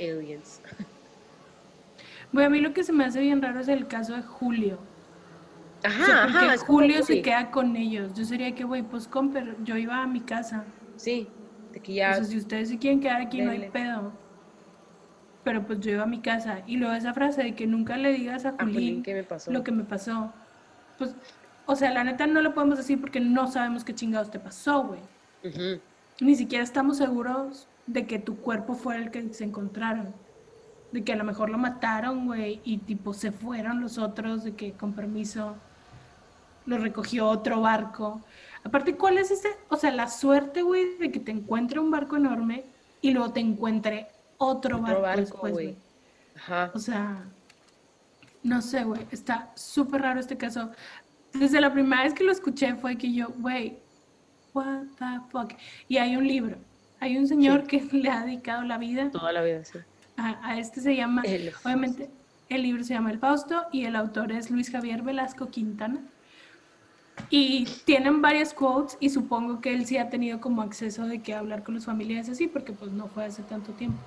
aliens. 0.00 0.60
Güey, 2.32 2.44
a 2.44 2.50
mí 2.50 2.60
lo 2.60 2.74
que 2.74 2.84
se 2.84 2.92
me 2.92 3.06
hace 3.06 3.20
bien 3.20 3.40
raro 3.40 3.60
es 3.60 3.68
el 3.68 3.86
caso 3.86 4.14
de 4.14 4.22
Julio. 4.22 4.78
O 5.78 5.88
sea, 5.88 6.24
Ajá, 6.24 6.28
porque 6.30 6.46
ajá, 6.46 6.58
Julio 6.58 7.02
se 7.02 7.22
queda 7.22 7.50
con 7.50 7.74
ellos. 7.76 8.12
Yo 8.14 8.24
sería 8.24 8.54
que, 8.54 8.64
güey, 8.64 8.82
pues 8.82 9.08
comper, 9.08 9.56
yo 9.64 9.76
iba 9.76 10.02
a 10.02 10.06
mi 10.06 10.20
casa. 10.20 10.64
Sí, 10.96 11.28
O 11.82 11.84
sea, 11.84 12.24
si 12.24 12.36
ustedes 12.38 12.68
se 12.68 12.78
quieren 12.78 13.00
quedar 13.00 13.20
aquí, 13.22 13.40
no 13.40 13.50
hay 13.50 13.58
Denle. 13.58 13.72
pedo. 13.72 14.12
Pero 15.44 15.66
pues 15.66 15.80
yo 15.80 15.92
iba 15.92 16.02
a 16.02 16.06
mi 16.06 16.20
casa. 16.20 16.60
Y 16.66 16.76
luego 16.76 16.94
esa 16.94 17.14
frase 17.14 17.42
de 17.42 17.54
que 17.54 17.66
nunca 17.66 17.96
le 17.96 18.12
digas 18.12 18.44
a 18.44 18.50
A 18.50 18.52
Julín, 18.58 18.74
Julín 18.74 19.02
¿qué 19.02 19.14
me 19.14 19.22
pasó? 19.24 19.50
lo 19.50 19.62
que 19.64 19.72
me 19.72 19.84
pasó. 19.84 20.32
Pues, 20.98 21.14
o 21.66 21.76
sea, 21.76 21.92
la 21.92 22.04
neta 22.04 22.26
no 22.26 22.40
lo 22.42 22.54
podemos 22.54 22.78
decir 22.78 23.00
porque 23.00 23.20
no 23.20 23.46
sabemos 23.50 23.84
qué 23.84 23.94
chingados 23.94 24.30
te 24.30 24.38
pasó, 24.38 24.84
güey. 24.84 25.00
Ujú. 25.44 25.80
Ni 26.20 26.34
siquiera 26.34 26.64
estamos 26.64 26.96
seguros 26.98 27.68
de 27.86 28.06
que 28.06 28.18
tu 28.18 28.36
cuerpo 28.38 28.74
fue 28.74 28.96
el 28.96 29.10
que 29.10 29.32
se 29.32 29.44
encontraron. 29.44 30.12
De 30.92 31.04
que 31.04 31.12
a 31.12 31.16
lo 31.16 31.24
mejor 31.24 31.50
lo 31.50 31.58
mataron, 31.58 32.26
güey, 32.26 32.60
y 32.64 32.78
tipo 32.78 33.12
se 33.12 33.30
fueron 33.30 33.80
los 33.80 33.98
otros, 33.98 34.44
de 34.44 34.54
que 34.54 34.72
con 34.72 34.94
permiso 34.94 35.54
lo 36.66 36.78
recogió 36.78 37.26
otro 37.28 37.60
barco. 37.60 38.20
Aparte, 38.64 38.96
¿cuál 38.96 39.18
es 39.18 39.30
ese? 39.30 39.48
O 39.68 39.76
sea, 39.76 39.90
la 39.92 40.08
suerte, 40.08 40.62
güey, 40.62 40.96
de 40.98 41.10
que 41.10 41.20
te 41.20 41.30
encuentre 41.30 41.78
un 41.78 41.90
barco 41.90 42.16
enorme 42.16 42.64
y 43.00 43.12
luego 43.12 43.32
te 43.32 43.40
encuentre 43.40 44.08
otro, 44.38 44.78
Otro 44.78 45.02
barco, 45.02 45.38
güey. 45.48 45.76
Ajá. 46.36 46.70
O 46.74 46.78
sea, 46.78 47.24
no 48.42 48.62
sé, 48.62 48.84
güey, 48.84 49.06
está 49.10 49.50
súper 49.54 50.02
raro 50.02 50.20
este 50.20 50.36
caso. 50.36 50.70
Desde 51.32 51.60
la 51.60 51.72
primera 51.72 52.04
vez 52.04 52.14
que 52.14 52.24
lo 52.24 52.32
escuché 52.32 52.74
fue 52.76 52.96
que 52.96 53.12
yo, 53.12 53.28
güey, 53.38 53.78
what 54.54 54.84
the 54.98 55.20
fuck. 55.30 55.52
Y 55.88 55.98
hay 55.98 56.16
un 56.16 56.26
libro, 56.26 56.56
hay 57.00 57.16
un 57.16 57.26
señor 57.26 57.66
que 57.66 57.80
le 57.92 58.08
ha 58.10 58.24
dedicado 58.24 58.62
la 58.62 58.78
vida 58.78 59.10
Toda 59.10 59.32
la 59.32 59.42
vida, 59.42 59.64
sí. 59.64 59.78
a, 60.16 60.48
a 60.48 60.58
este 60.58 60.80
se 60.80 60.96
llama, 60.96 61.22
El 61.24 61.52
obviamente, 61.64 62.10
el 62.48 62.62
libro 62.62 62.82
se 62.84 62.94
llama 62.94 63.10
El 63.10 63.18
Fausto 63.18 63.66
y 63.72 63.84
el 63.84 63.96
autor 63.96 64.32
es 64.32 64.50
Luis 64.50 64.70
Javier 64.70 65.02
Velasco 65.02 65.48
Quintana. 65.50 66.00
Y 67.30 67.66
tienen 67.84 68.22
varias 68.22 68.54
quotes 68.54 68.96
y 69.00 69.10
supongo 69.10 69.60
que 69.60 69.72
él 69.74 69.86
sí 69.86 69.98
ha 69.98 70.08
tenido 70.08 70.40
como 70.40 70.62
acceso 70.62 71.06
de 71.06 71.20
que 71.20 71.34
hablar 71.34 71.62
con 71.62 71.74
los 71.74 71.84
familiares 71.84 72.28
así, 72.28 72.46
porque 72.46 72.72
pues 72.72 72.92
no 72.92 73.08
fue 73.08 73.26
hace 73.26 73.42
tanto 73.42 73.72
tiempo. 73.72 73.98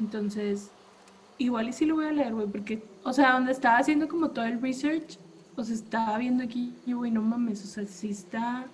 Entonces, 0.00 0.70
igual 1.38 1.68
y 1.68 1.72
sí 1.72 1.86
lo 1.86 1.96
voy 1.96 2.06
a 2.06 2.12
leer, 2.12 2.34
güey, 2.34 2.46
porque, 2.46 2.82
o 3.04 3.12
sea, 3.12 3.32
donde 3.32 3.52
estaba 3.52 3.78
haciendo 3.78 4.08
como 4.08 4.30
todo 4.30 4.44
el 4.44 4.60
research, 4.60 5.18
o 5.56 5.64
sea, 5.64 5.74
estaba 5.74 6.18
viendo 6.18 6.42
aquí, 6.44 6.74
y 6.86 6.92
güey, 6.92 7.10
no 7.10 7.22
mames, 7.22 7.64
o 7.64 7.66
sea, 7.66 7.86
sí 7.86 8.10
está 8.10 8.66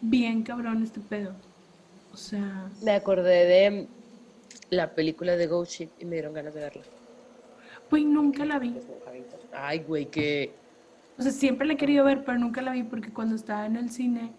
bien 0.00 0.42
cabrón 0.42 0.82
este 0.82 1.00
pedo. 1.00 1.32
O 2.12 2.16
sea, 2.16 2.68
Me 2.82 2.92
acordé 2.92 3.46
de 3.46 3.88
la 4.70 4.94
película 4.94 5.36
de 5.36 5.46
Ghost 5.46 5.72
Ship 5.72 5.88
y 5.98 6.04
me 6.04 6.16
dieron 6.16 6.34
ganas 6.34 6.54
de 6.54 6.60
verla. 6.60 6.82
güey, 7.90 8.04
nunca 8.04 8.44
la 8.44 8.58
vi. 8.58 8.74
Ay, 9.52 9.80
güey, 9.80 10.06
que... 10.06 10.61
O 11.18 11.22
sea, 11.22 11.32
siempre 11.32 11.66
la 11.66 11.74
he 11.74 11.76
querido 11.76 12.04
ver, 12.04 12.24
pero 12.24 12.38
nunca 12.38 12.62
la 12.62 12.72
vi 12.72 12.82
porque 12.84 13.12
cuando 13.12 13.34
estaba 13.34 13.66
en 13.66 13.76
el 13.76 13.90
cine, 13.90 14.34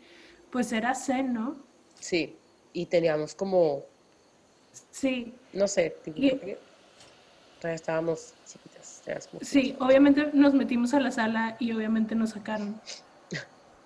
pues 0.51 0.71
era 0.71 0.95
zen, 0.95 1.33
¿no? 1.33 1.67
Sí, 1.99 2.37
y 2.73 2.85
teníamos 2.87 3.35
como, 3.35 3.83
Sí, 4.91 5.33
no 5.53 5.67
sé, 5.67 5.95
Y- 6.05 6.29
todavía 7.59 7.75
estábamos 7.75 8.33
chiquitas. 8.45 9.01
sí, 9.41 9.75
obviamente 9.79 10.31
nos 10.33 10.53
metimos 10.53 10.93
a 10.93 10.99
la 10.99 11.11
sala 11.11 11.55
y 11.59 11.71
obviamente 11.71 12.15
nos 12.15 12.31
sacaron. 12.31 12.81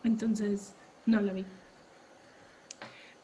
Entonces, 0.04 0.76
no 1.06 1.22
la 1.22 1.34
vi. 1.34 1.46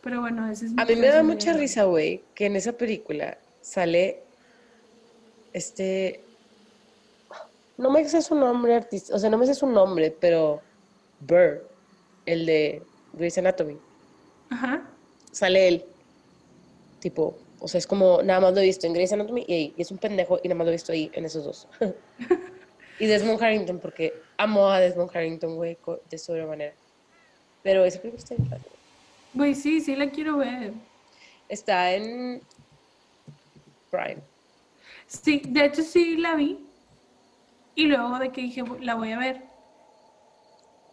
Pero 0.01 0.19
bueno, 0.21 0.49
ese 0.49 0.65
es 0.65 0.73
mi 0.73 0.81
A 0.81 0.85
mí 0.85 0.95
me 0.95 1.07
da 1.07 1.23
mucha 1.23 1.53
risa, 1.53 1.83
güey, 1.85 2.25
que 2.35 2.45
en 2.45 2.55
esa 2.55 2.73
película 2.73 3.37
sale 3.61 4.23
este... 5.53 6.32
No 7.77 7.89
me 7.89 8.07
sé 8.07 8.21
su 8.21 8.35
nombre 8.35 8.75
artista, 8.75 9.15
o 9.15 9.19
sea, 9.19 9.29
no 9.29 9.37
me 9.37 9.45
sé 9.45 9.55
su 9.55 9.67
nombre, 9.67 10.15
pero 10.19 10.61
Burr, 11.19 11.67
el 12.25 12.45
de 12.45 12.83
Grey's 13.13 13.37
Anatomy, 13.37 13.77
Ajá. 14.49 14.87
sale 15.31 15.67
él, 15.67 15.85
tipo, 16.99 17.35
o 17.59 17.67
sea, 17.67 17.79
es 17.79 17.87
como, 17.87 18.21
nada 18.21 18.39
más 18.39 18.53
lo 18.53 18.59
he 18.61 18.65
visto 18.65 18.85
en 18.85 18.93
Grey's 18.93 19.13
Anatomy 19.13 19.45
y 19.47 19.53
ahí, 19.53 19.73
y 19.77 19.81
es 19.81 19.91
un 19.91 19.97
pendejo 19.97 20.39
y 20.43 20.47
nada 20.47 20.57
más 20.57 20.65
lo 20.65 20.71
he 20.71 20.75
visto 20.75 20.91
ahí, 20.91 21.09
en 21.13 21.25
esos 21.25 21.43
dos. 21.45 21.67
Y 22.99 23.07
Desmond 23.07 23.41
Harrington, 23.41 23.79
porque 23.79 24.13
amo 24.37 24.69
a 24.69 24.79
Desmond 24.79 25.09
Harrington, 25.13 25.55
güey, 25.55 25.77
de 26.09 26.17
sobremanera. 26.17 26.73
Pero 27.63 27.83
esa 27.85 27.99
película 27.99 28.23
está 28.23 28.35
padre. 28.49 28.69
Güey, 29.33 29.55
sí, 29.55 29.81
sí 29.81 29.95
la 29.95 30.09
quiero 30.11 30.37
ver. 30.37 30.73
Está 31.49 31.91
en 31.91 32.41
Prime. 33.89 34.21
Sí, 35.07 35.41
de 35.45 35.65
hecho 35.65 35.81
sí 35.81 36.17
la 36.17 36.35
vi. 36.35 36.59
Y 37.75 37.85
luego 37.85 38.19
de 38.19 38.31
que 38.31 38.41
dije, 38.41 38.63
"Bu- 38.63 38.79
la 38.79 38.95
voy 38.95 39.11
a 39.11 39.17
ver. 39.17 39.43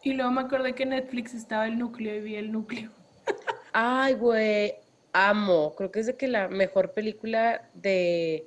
Y 0.02 0.14
luego 0.14 0.30
me 0.30 0.40
acordé 0.40 0.74
que 0.74 0.84
en 0.84 0.90
Netflix 0.90 1.34
estaba 1.34 1.66
el 1.66 1.78
núcleo 1.78 2.14
y 2.16 2.20
vi 2.20 2.36
el 2.36 2.50
núcleo. 2.50 2.90
Ay, 3.72 4.14
güey, 4.14 4.74
amo. 5.12 5.74
Creo 5.76 5.90
que 5.90 6.00
es 6.00 6.06
de 6.06 6.16
que 6.16 6.26
la 6.28 6.48
mejor 6.48 6.92
película 6.92 7.68
de 7.74 8.46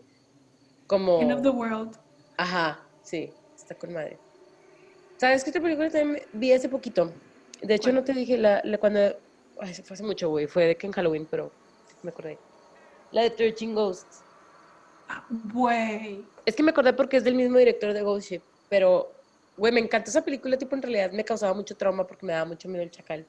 como... 0.88 1.22
End 1.22 1.32
of 1.32 1.42
the 1.44 1.50
World. 1.50 1.96
Ajá, 2.38 2.80
sí, 3.04 3.32
está 3.56 3.76
con 3.76 3.94
madre. 3.94 4.18
¿Sabes 5.18 5.44
qué 5.44 5.52
otra 5.52 5.62
película 5.62 5.90
también 5.90 6.24
vi 6.34 6.52
hace 6.52 6.68
poquito? 6.68 7.14
De 7.62 7.76
hecho, 7.76 7.92
no 7.94 8.04
te 8.04 8.14
dije 8.14 8.38
la, 8.38 8.62
la 8.64 8.78
cuando... 8.78 9.00
Ay, 9.62 9.74
se 9.74 9.84
fue 9.84 9.94
hace 9.94 10.04
mucho, 10.04 10.30
güey. 10.30 10.48
Fue 10.48 10.66
de 10.66 10.76
que 10.76 10.88
en 10.88 10.94
Halloween, 10.94 11.28
pero 11.30 11.52
me 12.02 12.10
acordé. 12.10 12.40
La 13.12 13.22
de 13.22 13.30
13 13.30 13.68
Ghosts. 13.68 14.24
Güey. 15.54 16.24
Es 16.46 16.56
que 16.56 16.64
me 16.64 16.72
acordé 16.72 16.94
porque 16.94 17.18
es 17.18 17.24
del 17.24 17.36
mismo 17.36 17.58
director 17.58 17.94
de 17.94 18.02
Ghost 18.02 18.30
Ship, 18.30 18.42
pero, 18.70 19.12
güey, 19.58 19.72
me 19.72 19.80
encanta 19.80 20.10
esa 20.10 20.24
película, 20.24 20.58
tipo, 20.58 20.76
en 20.76 20.82
realidad 20.82 21.12
me 21.12 21.24
causaba 21.24 21.54
mucho 21.54 21.76
trauma 21.76 22.06
porque 22.06 22.26
me 22.26 22.34
daba 22.34 22.46
mucho 22.46 22.68
miedo 22.70 22.84
el 22.84 22.92
chacal. 22.92 23.26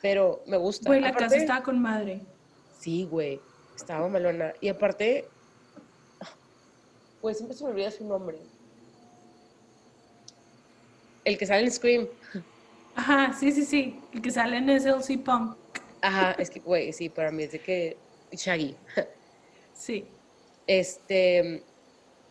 Pero 0.00 0.42
me 0.46 0.56
gusta. 0.56 0.88
Güey, 0.88 1.00
la 1.00 1.08
Aparte- 1.08 1.24
casa 1.24 1.36
estaba 1.36 1.62
con 1.62 1.80
madre. 1.82 2.20
Sí, 2.78 3.04
güey, 3.10 3.40
estaba 3.74 4.08
malona. 4.08 4.52
Y 4.60 4.68
aparte, 4.68 5.26
pues 7.20 7.36
siempre 7.38 7.56
se 7.56 7.64
me 7.64 7.70
olvida 7.70 7.90
su 7.90 8.04
nombre. 8.04 8.38
El 11.24 11.36
que 11.36 11.46
sale 11.46 11.64
en 11.64 11.72
Scream. 11.72 12.06
Ajá, 12.94 13.32
sí, 13.38 13.52
sí, 13.52 13.64
sí. 13.64 14.00
El 14.12 14.22
que 14.22 14.30
sale 14.30 14.56
en 14.58 14.70
SLC 14.70 15.18
Punk. 15.18 15.56
Ajá, 16.00 16.32
es 16.32 16.48
que, 16.48 16.60
güey, 16.60 16.92
sí, 16.92 17.08
para 17.08 17.30
mí 17.30 17.42
es 17.42 17.52
de 17.52 17.58
que 17.60 17.96
Shaggy. 18.32 18.76
Sí. 19.74 20.06
Este, 20.68 21.62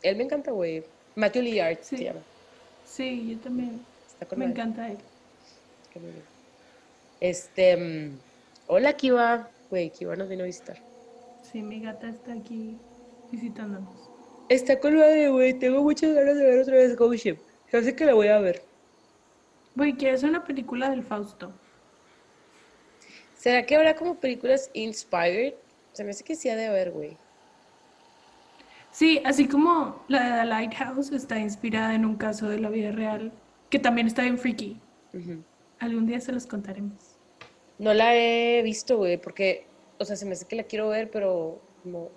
él 0.04 0.16
me 0.16 0.24
encanta, 0.24 0.52
güey. 0.52 0.84
Matthew 1.16 1.42
Lillard 1.42 1.80
Sí. 1.82 1.98
se 1.98 2.04
llama. 2.06 2.22
Sí, 2.86 3.32
yo 3.32 3.40
también. 3.40 3.82
Está 4.08 4.26
con 4.26 4.40
Me 4.40 4.46
encanta 4.46 4.88
él. 4.90 4.98
Este, 7.20 7.76
mm, 7.76 8.18
hola 8.68 8.94
Kiva. 8.94 9.50
Güey, 9.70 9.90
Kiva 9.90 10.16
nos 10.16 10.30
vino 10.30 10.44
a 10.44 10.46
visitar. 10.46 10.78
Sí, 11.52 11.62
mi 11.62 11.82
gata 11.82 12.10
está 12.10 12.34
aquí 12.34 12.78
visitándonos. 13.32 14.10
Está 14.50 14.80
con 14.80 14.96
madre, 14.96 15.30
güey. 15.30 15.54
Tengo 15.54 15.82
muchas 15.84 16.14
ganas 16.14 16.38
de 16.38 16.44
ver 16.46 16.60
otra 16.60 16.76
vez 16.76 16.96
Ghost 16.96 17.24
Ship. 17.24 17.38
Se 17.72 17.78
hace 17.78 17.96
que 17.96 18.06
la 18.06 18.14
voy 18.14 18.28
a 18.28 18.40
ver. 18.40 18.62
Güey, 19.76 19.94
¿quieres 19.94 20.24
una 20.24 20.46
película 20.46 20.90
del 20.90 21.04
Fausto? 21.04 21.52
¿Será 23.36 23.66
que 23.66 23.76
habrá 23.76 23.96
como 23.96 24.16
películas 24.16 24.70
inspired? 24.74 25.54
Se 25.94 26.04
me 26.04 26.12
hace 26.12 26.24
que 26.24 26.36
sí 26.36 26.50
ha 26.50 26.56
de 26.56 26.68
haber, 26.68 26.92
güey. 26.92 27.18
Sí, 28.98 29.22
así 29.26 29.48
como 29.48 30.04
la 30.08 30.24
de 30.24 30.40
The 30.40 30.46
Lighthouse 30.46 31.12
está 31.12 31.38
inspirada 31.38 31.94
en 31.94 32.04
un 32.04 32.16
caso 32.16 32.50
de 32.50 32.60
la 32.60 32.70
vida 32.70 32.92
real, 32.92 33.32
que 33.70 33.78
también 33.78 34.08
está 34.08 34.24
bien 34.24 34.40
freaky. 34.40 34.82
Algún 35.78 36.08
día 36.08 36.20
se 36.20 36.32
los 36.32 36.48
contaremos. 36.48 37.20
No 37.78 37.94
la 37.94 38.16
he 38.16 38.64
visto, 38.64 38.98
güey, 38.98 39.22
porque, 39.22 39.68
o 40.00 40.06
sea, 40.06 40.16
se 40.16 40.26
me 40.26 40.32
hace 40.32 40.48
que 40.48 40.56
la 40.56 40.64
quiero 40.64 40.90
ver, 40.90 41.12
pero 41.12 41.62
como 41.84 42.10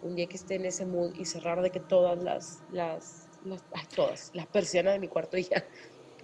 un 0.00 0.16
día 0.16 0.26
que 0.26 0.36
esté 0.36 0.54
en 0.54 0.64
ese 0.64 0.86
mood 0.86 1.14
y 1.16 1.26
cerrar 1.26 1.60
de 1.60 1.68
que 1.68 1.80
todas 1.80 2.24
las, 2.24 2.62
las, 2.72 3.28
las 3.44 3.62
ay, 3.74 3.84
todas, 3.94 4.30
la 4.32 4.46
persiana 4.46 4.92
de 4.92 5.00
mi 5.00 5.08
cuarto 5.08 5.36
y 5.36 5.42
ya. 5.42 5.62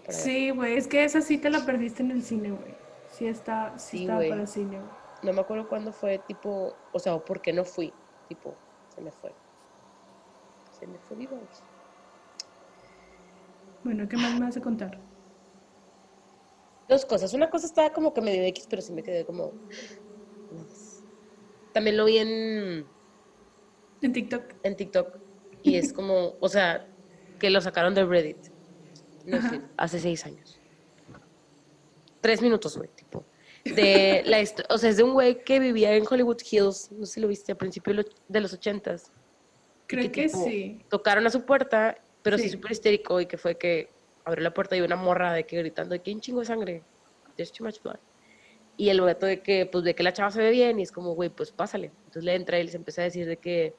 Sí, 0.08 0.48
güey, 0.48 0.78
es 0.78 0.88
que 0.88 1.04
esa 1.04 1.20
sí 1.20 1.36
te 1.36 1.50
la 1.50 1.66
perdiste 1.66 2.02
en 2.02 2.12
el 2.12 2.22
cine, 2.22 2.52
güey. 2.52 2.74
Sí 3.10 3.26
está, 3.26 3.78
sí 3.78 3.98
Sí, 3.98 4.06
güey. 4.06 4.30
para 4.30 4.46
cine, 4.46 4.78
güey. 4.78 4.90
No 5.22 5.34
me 5.34 5.42
acuerdo 5.42 5.68
cuándo 5.68 5.92
fue, 5.92 6.16
tipo, 6.26 6.74
o 6.94 6.98
sea, 6.98 7.14
o 7.14 7.22
por 7.22 7.42
qué 7.42 7.52
no 7.52 7.66
fui, 7.66 7.92
tipo, 8.26 8.54
se 8.94 9.02
me 9.02 9.10
fue. 9.10 9.34
Se 10.80 10.86
me 10.86 10.98
fue 10.98 11.26
voz. 11.26 11.62
Bueno, 13.82 14.08
¿qué 14.08 14.16
más 14.16 14.34
me 14.38 14.46
vas 14.46 14.56
a 14.56 14.60
contar? 14.60 15.00
Dos 16.88 17.04
cosas. 17.04 17.32
Una 17.34 17.50
cosa 17.50 17.66
estaba 17.66 17.92
como 17.92 18.14
que 18.14 18.20
medio 18.20 18.42
X, 18.44 18.66
pero 18.68 18.82
sí 18.82 18.92
me 18.92 19.02
quedé 19.02 19.24
como. 19.24 19.52
También 21.72 21.96
lo 21.96 22.06
vi 22.06 22.18
en, 22.18 22.86
En 24.00 24.12
TikTok. 24.12 24.42
en 24.62 24.76
TikTok 24.76 25.18
y 25.62 25.76
es 25.76 25.92
como, 25.92 26.34
o 26.40 26.48
sea, 26.48 26.88
que 27.38 27.50
lo 27.50 27.60
sacaron 27.60 27.94
de 27.94 28.04
Reddit. 28.04 28.38
No 29.26 29.40
sé, 29.48 29.60
hace 29.76 30.00
seis 30.00 30.24
años. 30.24 30.58
Tres 32.20 32.40
minutos, 32.42 32.76
güey, 32.76 32.90
tipo. 32.94 33.24
De 33.64 34.22
la 34.24 34.42
o 34.70 34.78
sea, 34.78 34.90
es 34.90 34.96
de 34.96 35.02
un 35.02 35.12
güey 35.12 35.44
que 35.44 35.60
vivía 35.60 35.94
en 35.94 36.04
Hollywood 36.08 36.40
Hills, 36.50 36.90
no 36.92 37.04
sé 37.04 37.14
si 37.14 37.20
lo 37.20 37.28
viste, 37.28 37.52
a 37.52 37.54
principios 37.54 37.96
de 37.96 38.02
lo- 38.02 38.08
de 38.28 38.40
los 38.40 38.52
ochentas. 38.54 39.12
Creo 39.88 40.12
que 40.12 40.26
tipo, 40.26 40.44
sí. 40.44 40.84
Tocaron 40.88 41.26
a 41.26 41.30
su 41.30 41.44
puerta, 41.44 41.96
pero 42.22 42.36
sí 42.38 42.44
Sí. 42.44 42.50
súper 42.50 42.72
histérico 42.72 43.20
y 43.20 43.26
que 43.26 43.38
fue 43.38 43.58
que 43.58 43.90
abrió 44.24 44.44
la 44.44 44.54
puerta 44.54 44.76
y 44.76 44.80
una 44.82 44.96
morra 44.96 45.32
de 45.32 45.44
que 45.46 45.56
gritando 45.58 45.94
de 45.94 46.02
que 46.02 46.12
un 46.12 46.20
chingo 46.20 46.40
de 46.40 46.46
sangre. 46.46 46.84
There's 47.36 47.52
too 47.52 47.64
much 47.64 47.80
blood. 47.82 47.98
Y 48.76 48.90
el 48.90 49.00
vato 49.00 49.26
de 49.26 49.42
que, 49.42 49.66
pues, 49.66 49.82
ve 49.82 49.94
que 49.94 50.02
la 50.04 50.12
chava 50.12 50.30
se 50.30 50.40
ve 50.40 50.50
bien 50.50 50.78
y 50.78 50.82
es 50.82 50.92
como, 50.92 51.14
güey, 51.14 51.30
pues 51.30 51.50
pásale. 51.52 51.86
Entonces 52.04 52.22
le 52.24 52.34
entra 52.34 52.60
y 52.60 52.64
les 52.64 52.74
empieza 52.74 53.00
a 53.00 53.04
decir 53.04 53.26
de 53.26 53.38
que, 53.38 53.74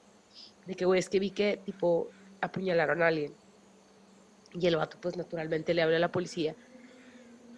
de 0.66 0.76
que, 0.76 0.86
güey, 0.86 0.99
es 0.99 1.10
que 1.10 1.20
vi 1.20 1.32
que, 1.32 1.62
tipo, 1.66 2.12
apuñalaron 2.41 3.01
a 3.01 3.07
alguien. 3.07 3.38
Y 4.53 4.66
el 4.68 4.76
vato, 4.76 4.97
pues, 4.99 5.16
naturalmente 5.16 5.74
le 5.74 5.84
habla 5.84 5.97
a 5.97 5.99
la 5.99 6.12
policía. 6.12 6.57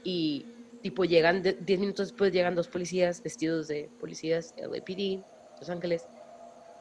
Y, 0.03 0.49
tipo, 0.81 1.05
llegan, 1.05 1.41
de- 1.41 1.57
10 1.59 1.79
minutos 1.79 2.07
después 2.09 2.31
llegan 2.33 2.55
dos 2.55 2.67
policías 2.67 3.21
vestidos 3.23 3.67
de 3.67 3.91
policías 3.97 4.53
LAPD, 4.57 5.23
Los 5.59 5.69
Ángeles, 5.69 6.09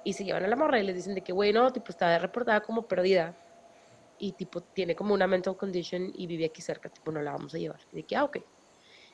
y 0.04 0.12
se 0.12 0.24
llevan 0.24 0.44
a 0.44 0.48
la 0.48 0.56
morra 0.56 0.80
y 0.80 0.84
les 0.84 0.96
dicen 0.96 1.14
de 1.14 1.22
que, 1.22 1.32
güey, 1.32 1.52
no, 1.52 1.72
tipo, 1.72 1.90
está 1.90 2.18
reportada 2.18 2.60
como 2.62 2.86
perdida. 2.88 3.36
Y, 4.18 4.32
tipo, 4.32 4.62
tiene 4.62 4.94
como 4.94 5.14
una 5.14 5.26
mental 5.26 5.56
condition 5.56 6.12
y 6.14 6.26
vive 6.26 6.46
aquí 6.46 6.62
cerca, 6.62 6.88
tipo, 6.90 7.10
no 7.12 7.22
la 7.22 7.32
vamos 7.32 7.54
a 7.54 7.58
llevar. 7.58 7.80
Y 7.92 7.96
de 7.96 8.06
que, 8.06 8.16
ah, 8.16 8.24
ok. 8.24 8.38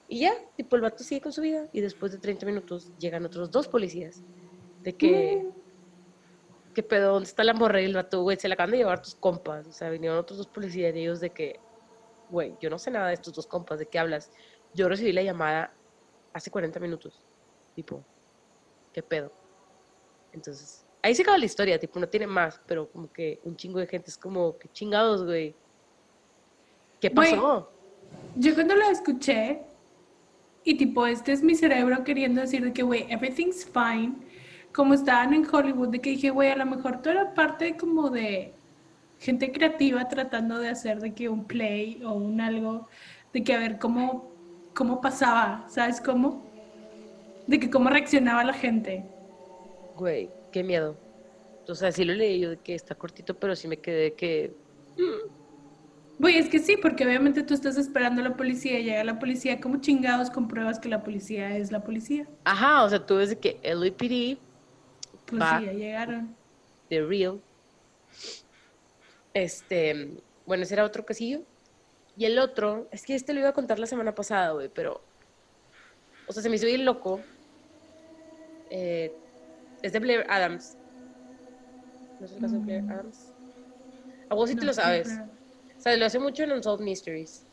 Y 0.09 0.21
ya, 0.21 0.35
tipo, 0.57 0.77
el 0.77 0.83
vato 0.83 1.03
sigue 1.05 1.21
con 1.21 1.33
su 1.33 1.43
vida 1.43 1.69
y 1.73 1.81
después 1.81 2.13
de 2.13 2.19
30 2.19 2.47
minutos 2.47 2.93
llegan 2.99 3.25
otros 3.25 3.51
dos 3.51 3.69
policías. 3.69 4.25
De 4.85 4.97
que, 4.97 5.45
¿qué 6.75 6.83
pedo? 6.83 7.13
¿Dónde 7.15 7.29
está 7.29 7.43
la 7.45 7.55
morra? 7.55 7.81
Y 7.81 7.87
el 7.87 7.95
vato, 7.95 8.23
güey, 8.23 8.37
se 8.37 8.49
la 8.49 8.55
acaban 8.55 8.71
de 8.73 8.79
llevar 8.79 9.03
tus 9.03 9.17
compas. 9.17 9.67
O 9.67 9.73
sea, 9.73 9.91
vinieron 9.91 10.19
otros 10.19 10.39
dos 10.39 10.49
policías 10.49 10.95
y 10.95 11.01
ellos 11.01 11.21
de 11.21 11.31
que, 11.31 11.61
güey, 12.29 12.57
yo 12.61 12.71
no 12.71 12.79
sé 12.79 12.91
nada 12.91 13.09
de 13.09 13.15
estos 13.15 13.35
dos 13.35 13.47
compas, 13.47 13.79
¿de 13.79 13.87
qué 13.87 13.99
hablas? 13.99 14.31
Yo 14.73 14.89
recibí 14.89 15.13
la 15.13 15.23
llamada 15.23 15.77
hace 16.33 16.51
40 16.51 16.79
minutos. 16.81 17.25
Tipo, 17.75 18.05
¿qué 18.93 19.03
pedo? 19.03 19.33
Entonces, 20.37 20.85
ahí 21.03 21.15
se 21.15 21.23
acaba 21.23 21.39
la 21.39 21.47
historia, 21.47 21.81
tipo, 21.81 21.99
no 21.99 22.09
tiene 22.09 22.27
más, 22.27 22.61
pero 22.67 22.89
como 22.91 23.11
que 23.11 23.41
un 23.43 23.57
chingo 23.57 23.81
de 23.81 23.87
gente 23.87 24.11
es 24.11 24.19
como, 24.19 24.57
¿qué 24.59 24.69
chingados, 24.69 25.25
güey? 25.25 25.55
¿Qué 27.01 27.11
pasó? 27.11 27.73
Yo 28.37 28.55
cuando 28.55 28.77
la 28.77 28.91
escuché, 28.91 29.63
y 30.63 30.75
tipo, 30.75 31.07
este 31.07 31.33
es 31.33 31.43
mi 31.43 31.55
cerebro 31.55 32.05
queriendo 32.05 32.43
decir 32.43 32.63
de 32.63 32.73
que, 32.73 32.83
güey, 32.83 33.07
everything's 33.11 33.65
fine, 33.65 34.15
como 34.73 34.93
estaban 34.93 35.33
en 35.33 35.47
Hollywood, 35.51 35.89
de 35.89 36.01
que 36.01 36.11
dije, 36.11 36.31
güey, 36.31 36.51
a 36.51 36.57
lo 36.57 36.67
mejor 36.67 37.01
tú 37.01 37.09
eras 37.09 37.33
parte 37.35 37.77
como 37.79 38.11
de 38.11 38.53
gente 39.19 39.51
creativa 39.51 40.07
tratando 40.07 40.59
de 40.59 40.69
hacer 40.69 41.01
de 41.01 41.15
que 41.15 41.31
un 41.31 41.47
play 41.47 42.03
o 42.05 42.13
un 42.13 42.43
algo, 42.43 42.89
de 43.33 43.43
que 43.43 43.55
a 43.55 43.59
ver 43.59 43.79
cómo, 43.79 44.31
cómo 44.75 45.01
pasaba, 45.01 45.65
¿sabes 45.71 45.99
cómo? 45.99 46.45
De 47.47 47.59
que 47.59 47.71
cómo 47.71 47.89
reaccionaba 47.89 48.45
la 48.45 48.53
gente. 48.53 49.16
Güey, 49.97 50.37
qué 50.53 50.63
miedo. 50.63 51.03
O 51.69 51.75
sea, 51.75 51.93
sí 51.93 52.05
lo 52.05 52.15
leí 52.15 52.41
yo 52.41 52.51
de 52.51 52.63
que 52.63 52.75
está 52.75 52.95
cortito, 52.97 53.39
pero 53.39 53.57
sí 53.57 53.69
me 53.69 53.81
quedé 53.81 54.15
que, 54.15 54.59
Güey, 56.19 56.37
es 56.39 56.49
que 56.51 56.59
sí, 56.59 56.77
porque 56.79 57.05
obviamente 57.07 57.43
tú 57.43 57.53
estás 57.55 57.77
esperando 57.79 58.21
a 58.23 58.25
la 58.25 58.37
policía 58.37 58.79
y 58.81 58.85
llega 58.85 59.05
la 59.05 59.19
policía, 59.19 59.61
como 59.61 59.81
chingados 59.81 60.31
compruebas 60.31 60.79
que 60.79 60.89
la 60.89 61.03
policía 61.03 61.57
es 61.57 61.73
la 61.73 61.85
policía? 61.85 62.29
ajá, 62.45 62.85
o 62.85 62.89
sea, 62.89 63.05
tú 63.07 63.17
ves 63.17 63.31
de 63.31 63.41
que 63.41 63.61
LAPD, 63.63 64.39
Pues 65.27 65.43
Va. 65.43 65.51
sí, 65.51 65.61
ya 65.65 65.73
llegaron. 65.73 66.37
The 66.89 67.01
Real, 67.03 67.43
este, 69.35 70.23
bueno, 70.45 70.63
ese 70.65 70.75
era 70.75 70.85
otro 70.85 71.05
casillo. 71.05 71.47
Y 72.17 72.25
el 72.27 72.39
otro, 72.39 72.89
es 72.93 73.05
que 73.07 73.15
este 73.15 73.35
lo 73.35 73.41
iba 73.41 73.51
a 73.51 73.55
contar 73.55 73.79
la 73.79 73.87
semana 73.87 74.15
pasada, 74.15 74.53
güey, 74.53 74.69
pero, 74.71 75.09
o 76.27 76.33
sea, 76.33 76.43
se 76.43 76.49
me 76.51 76.57
hizo 76.57 76.67
bien 76.67 76.85
loco. 76.85 77.31
Eh, 78.71 79.26
es 79.83 79.93
de 79.93 79.99
Blair 79.99 80.25
Adams. 80.29 80.77
¿No 82.19 82.27
es 82.27 82.33
el 82.33 82.41
caso 82.41 82.55
de 82.55 82.61
Blair 82.61 82.83
Mm. 82.85 82.91
Adams? 82.91 83.33
A 84.29 84.35
vos 84.35 84.51
sí 84.51 84.57
te 84.57 84.67
lo 84.67 84.73
sabes. 84.73 85.09
O 85.09 85.81
sea, 85.81 85.97
lo 85.97 86.07
hace 86.07 86.19
mucho 86.19 86.43
en 86.43 86.53
Unsolved 86.53 86.85
Mysteries. 86.85 87.47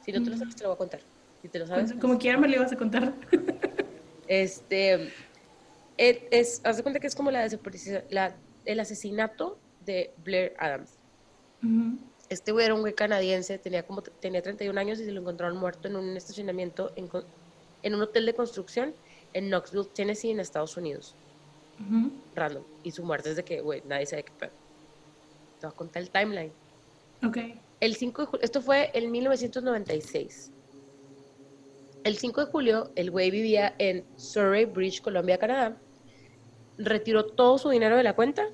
Si 0.00 0.12
no 0.12 0.22
te 0.22 0.30
lo 0.30 0.36
Mm. 0.36 0.38
sabes, 0.38 0.56
te 0.56 0.64
lo 0.64 0.70
voy 0.70 0.74
a 0.74 0.78
contar. 0.78 1.02
Si 1.40 1.48
te 1.48 1.58
lo 1.58 1.66
sabes, 1.66 1.84
Como, 1.90 2.00
pues, 2.00 2.10
como 2.10 2.18
quiera 2.18 2.38
me 2.38 2.48
lo 2.48 2.56
ibas 2.56 2.72
a 2.72 2.76
contar. 2.76 3.14
Este, 4.26 5.12
es, 5.96 6.60
haz 6.64 6.76
de 6.76 6.82
cuenta 6.82 7.00
que 7.00 7.06
es 7.06 7.14
como 7.14 7.30
la 7.30 7.42
desaparición, 7.42 8.04
la, 8.10 8.40
el 8.64 8.80
asesinato 8.80 9.62
de 9.78 10.14
Blair 10.18 10.54
Adams. 10.58 10.98
Este 12.28 12.52
güey 12.52 12.64
era 12.66 12.74
un 12.74 12.80
güey 12.80 12.94
canadiense, 12.94 13.58
tenía 13.58 13.86
como 13.86 14.02
tenía 14.02 14.40
31 14.40 14.78
años 14.78 15.00
y 15.00 15.04
se 15.04 15.10
lo 15.10 15.20
encontraron 15.20 15.56
muerto 15.56 15.88
en 15.88 15.96
un 15.96 16.16
estacionamiento 16.16 16.92
en 16.96 17.94
un 17.94 18.02
hotel 18.02 18.26
de 18.26 18.34
construcción 18.34 18.94
en 19.32 19.48
Knoxville, 19.48 19.86
Tennessee, 19.94 20.30
en 20.30 20.40
Estados 20.40 20.76
Unidos. 20.76 21.14
Ujú. 21.80 22.10
Random. 22.34 22.64
Y 22.82 22.90
su 22.90 23.02
muerte 23.04 23.30
es 23.30 23.36
de 23.36 23.44
que, 23.44 23.60
güey, 23.60 23.82
nadie 23.86 24.06
sabe 24.06 24.24
qué 24.24 24.32
pedo. 24.38 24.50
Te 25.60 25.66
voy 25.66 25.72
a 25.72 25.76
contar 25.76 26.02
el 26.02 26.10
timeline. 26.10 26.52
Ok. 27.26 27.38
El 27.80 27.96
5 27.96 28.22
de 28.22 28.26
julio, 28.26 28.44
esto 28.44 28.60
fue 28.60 28.90
en 28.94 29.10
1996. 29.10 30.50
El 32.04 32.16
5 32.16 32.44
de 32.44 32.50
julio, 32.50 32.90
el 32.94 33.10
güey 33.10 33.30
vivía 33.30 33.74
en 33.78 34.04
Surrey 34.16 34.64
Bridge, 34.64 35.00
Colombia, 35.00 35.38
Canadá. 35.38 35.76
Retiró 36.78 37.26
todo 37.26 37.58
su 37.58 37.68
dinero 37.70 37.96
de 37.96 38.02
la 38.02 38.14
cuenta 38.14 38.48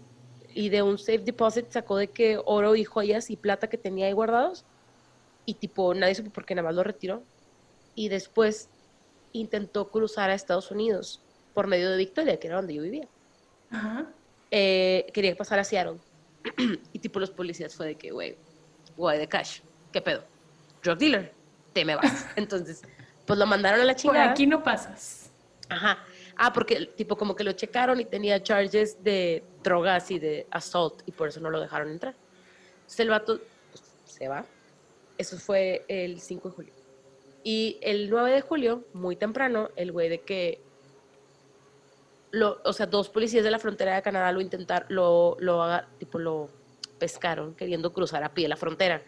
y 0.55 0.69
de 0.69 0.83
un 0.83 0.99
safe 0.99 1.19
deposit 1.19 1.71
sacó 1.71 1.97
de 1.97 2.09
que 2.09 2.41
oro 2.45 2.75
y 2.77 2.85
joyas 2.85 3.31
y 3.31 3.37
plata 3.37 3.69
que 3.69 3.79
tenía 3.79 4.07
ahí 4.07 4.13
guardados. 4.13 4.65
Y 5.45 5.55
tipo, 5.55 5.95
nadie 5.95 6.15
supo 6.15 6.31
por 6.31 6.45
qué 6.45 6.55
nada 6.55 6.69
más 6.69 6.75
lo 6.75 6.83
retiró. 6.83 7.23
Y 7.95 8.09
después 8.09 8.69
intentó 9.39 9.89
cruzar 9.89 10.31
a 10.31 10.35
Estados 10.35 10.71
Unidos 10.71 11.21
por 11.55 11.67
medio 11.67 11.91
de 11.91 11.97
Victoria, 11.97 12.39
que 12.39 12.47
era 12.49 12.57
donde 12.57 12.75
yo 12.75 12.83
vivía 12.83 13.09
Ajá. 13.71 14.07
eh, 14.51 15.07
quería 15.13 15.35
pasar 15.37 15.59
a 15.59 15.65
Seattle. 15.65 15.99
y 16.93 16.99
tipo 16.99 17.19
los 17.19 17.31
policías 17.31 17.75
fue 17.75 17.87
de 17.87 17.95
que, 17.97 18.11
güey, 18.11 18.37
güey 18.97 19.19
de 19.19 19.27
cash, 19.29 19.61
¿qué 19.93 20.01
pedo? 20.01 20.23
Drug 20.83 20.99
dealer, 20.99 21.33
te 21.73 21.85
me 21.85 21.97
vas. 21.97 22.27
Entonces, 22.37 22.83
pues 23.27 23.39
lo 23.39 23.47
mandaron 23.47 23.81
a 23.81 23.85
la 23.85 23.93
Por 23.95 24.01
chingada. 24.03 24.31
aquí 24.31 24.47
no 24.47 24.63
pasas. 24.63 25.31
Ajá. 25.69 25.99
Ah, 26.37 26.53
porque 26.53 26.87
tipo 26.97 27.17
como 27.17 27.35
que 27.35 27.43
lo 27.43 27.53
checaron 27.53 27.99
y 27.99 28.05
tenía 28.05 28.43
charges 28.43 29.03
de 29.03 29.43
drogas 29.65 30.11
y 30.11 30.19
de 30.19 30.47
assault 30.51 31.03
y 31.07 31.13
por 31.13 31.29
eso 31.29 31.41
no 31.41 31.51
lo 31.51 31.61
dejaron 31.61 31.91
entrar. 31.91 32.15
Entonces 32.77 33.01
el 33.01 33.09
vato 33.11 33.41
pues, 33.71 33.83
se 34.05 34.29
va. 34.29 34.45
Eso 35.19 35.39
fue 35.39 35.85
el 35.89 36.21
5 36.21 36.51
de 36.51 36.55
julio. 36.55 36.75
Y 37.47 37.79
el 37.81 38.11
9 38.11 38.33
de 38.33 38.41
julio, 38.41 38.83
muy 38.93 39.15
temprano, 39.15 39.71
el 39.77 39.93
güey 39.93 40.09
de 40.09 40.23
que 40.23 40.61
lo, 42.33 42.61
o 42.65 42.73
sea, 42.73 42.87
dos 42.87 43.09
policías 43.09 43.45
de 43.45 43.53
la 43.53 43.61
frontera 43.61 43.95
de 43.95 44.03
Canadá 44.03 44.33
lo 44.33 44.41
intentaron, 44.41 44.89
lo, 44.91 45.37
lo, 45.39 45.65
tipo, 45.97 46.19
lo 46.19 46.51
pescaron 46.99 47.55
queriendo 47.55 47.93
cruzar 47.93 48.25
a 48.25 48.35
pie 48.35 48.49
la 48.49 48.57
frontera. 48.57 49.01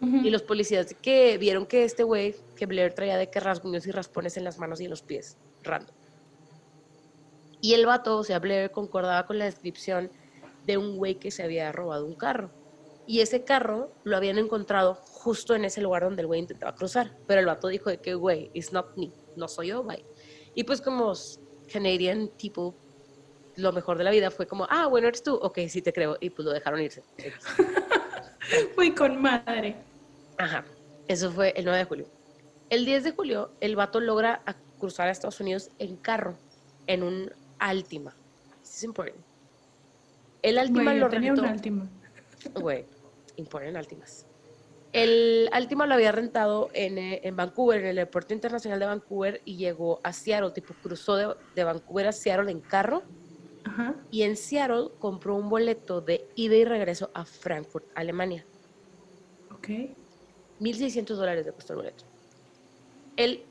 Y 0.00 0.30
los 0.30 0.42
policías 0.42 0.96
que 1.00 1.38
vieron 1.38 1.64
que 1.64 1.84
este 1.84 2.02
güey, 2.02 2.34
que 2.56 2.66
Blair 2.66 2.92
traía 2.92 3.16
de 3.16 3.30
que 3.30 3.38
rasguños 3.38 3.86
y 3.86 3.92
raspones 3.92 4.36
en 4.36 4.42
las 4.42 4.58
manos 4.58 4.80
y 4.80 4.84
en 4.86 4.90
los 4.90 5.02
pies, 5.02 5.36
random. 5.62 5.94
Y 7.60 7.74
el 7.74 7.86
vato, 7.86 8.18
o 8.18 8.24
sea, 8.24 8.40
Blair 8.40 8.72
concordaba 8.72 9.28
con 9.28 9.38
la 9.38 9.44
descripción 9.44 10.10
de 10.66 10.76
un 10.76 10.96
güey 10.96 11.14
que 11.20 11.30
se 11.30 11.44
había 11.44 11.70
robado 11.70 12.04
un 12.04 12.16
carro. 12.16 12.50
Y 13.06 13.20
ese 13.20 13.44
carro 13.44 13.92
lo 14.02 14.16
habían 14.16 14.38
encontrado 14.38 14.98
justo 15.26 15.56
en 15.56 15.64
ese 15.64 15.80
lugar 15.80 16.04
donde 16.04 16.22
el 16.22 16.28
güey 16.28 16.38
intentaba 16.38 16.72
cruzar. 16.76 17.10
Pero 17.26 17.40
el 17.40 17.46
vato 17.46 17.66
dijo 17.66 17.90
de 17.90 17.98
que, 17.98 18.14
güey, 18.14 18.48
it's 18.54 18.72
not 18.72 18.96
me, 18.96 19.10
no 19.34 19.48
soy 19.48 19.68
yo, 19.68 19.82
güey. 19.82 20.04
Y 20.54 20.62
pues 20.62 20.80
como 20.80 21.12
Canadian 21.72 22.30
people, 22.40 22.78
lo 23.56 23.72
mejor 23.72 23.98
de 23.98 24.04
la 24.04 24.12
vida 24.12 24.30
fue 24.30 24.46
como, 24.46 24.68
ah, 24.70 24.86
bueno, 24.86 25.08
eres 25.08 25.24
tú, 25.24 25.34
ok, 25.34 25.58
sí 25.68 25.82
te 25.82 25.92
creo. 25.92 26.16
Y 26.20 26.30
pues 26.30 26.46
lo 26.46 26.52
dejaron 26.52 26.80
irse. 26.80 27.02
Fui 28.76 28.94
con 28.94 29.20
madre. 29.20 29.74
Ajá, 30.38 30.64
eso 31.08 31.32
fue 31.32 31.52
el 31.56 31.64
9 31.64 31.78
de 31.80 31.84
julio. 31.84 32.06
El 32.70 32.84
10 32.84 33.02
de 33.02 33.10
julio, 33.10 33.50
el 33.58 33.74
vato 33.74 33.98
logra 33.98 34.44
cruzar 34.78 35.08
a 35.08 35.10
Estados 35.10 35.40
Unidos 35.40 35.72
en 35.80 35.96
carro, 35.96 36.36
en 36.86 37.02
un 37.02 37.32
Altima. 37.58 38.14
This 38.62 38.76
is 38.76 38.84
important. 38.84 39.24
El 40.42 40.58
Altima 40.58 40.94
lo 40.94 41.08
tenía 41.08 41.30
rentó. 41.32 41.42
un 41.42 41.48
Altima. 41.48 41.88
Güey, 42.54 42.84
important 43.38 43.76
Altimas. 43.76 44.25
El 44.96 45.50
Altima 45.52 45.86
lo 45.86 45.92
había 45.92 46.10
rentado 46.10 46.70
en, 46.72 46.96
eh, 46.96 47.20
en 47.22 47.36
Vancouver, 47.36 47.80
en 47.80 47.86
el 47.88 47.98
aeropuerto 47.98 48.32
internacional 48.32 48.80
de 48.80 48.86
Vancouver, 48.86 49.42
y 49.44 49.58
llegó 49.58 50.00
a 50.02 50.14
Seattle, 50.14 50.52
tipo 50.52 50.72
cruzó 50.82 51.16
de, 51.16 51.34
de 51.54 51.64
Vancouver 51.64 52.06
a 52.06 52.12
Seattle 52.12 52.50
en 52.50 52.60
carro, 52.60 53.02
Ajá. 53.64 53.94
y 54.10 54.22
en 54.22 54.38
Seattle 54.38 54.88
compró 54.98 55.36
un 55.36 55.50
boleto 55.50 56.00
de 56.00 56.26
ida 56.34 56.56
y 56.56 56.64
regreso 56.64 57.10
a 57.12 57.26
Frankfurt, 57.26 57.84
Alemania. 57.94 58.46
Ok. 59.54 59.68
1.600 60.60 61.14
dólares 61.14 61.44
le 61.44 61.52
costó 61.52 61.74
el 61.74 61.76
boleto. 61.76 62.04
Él, 63.16 63.42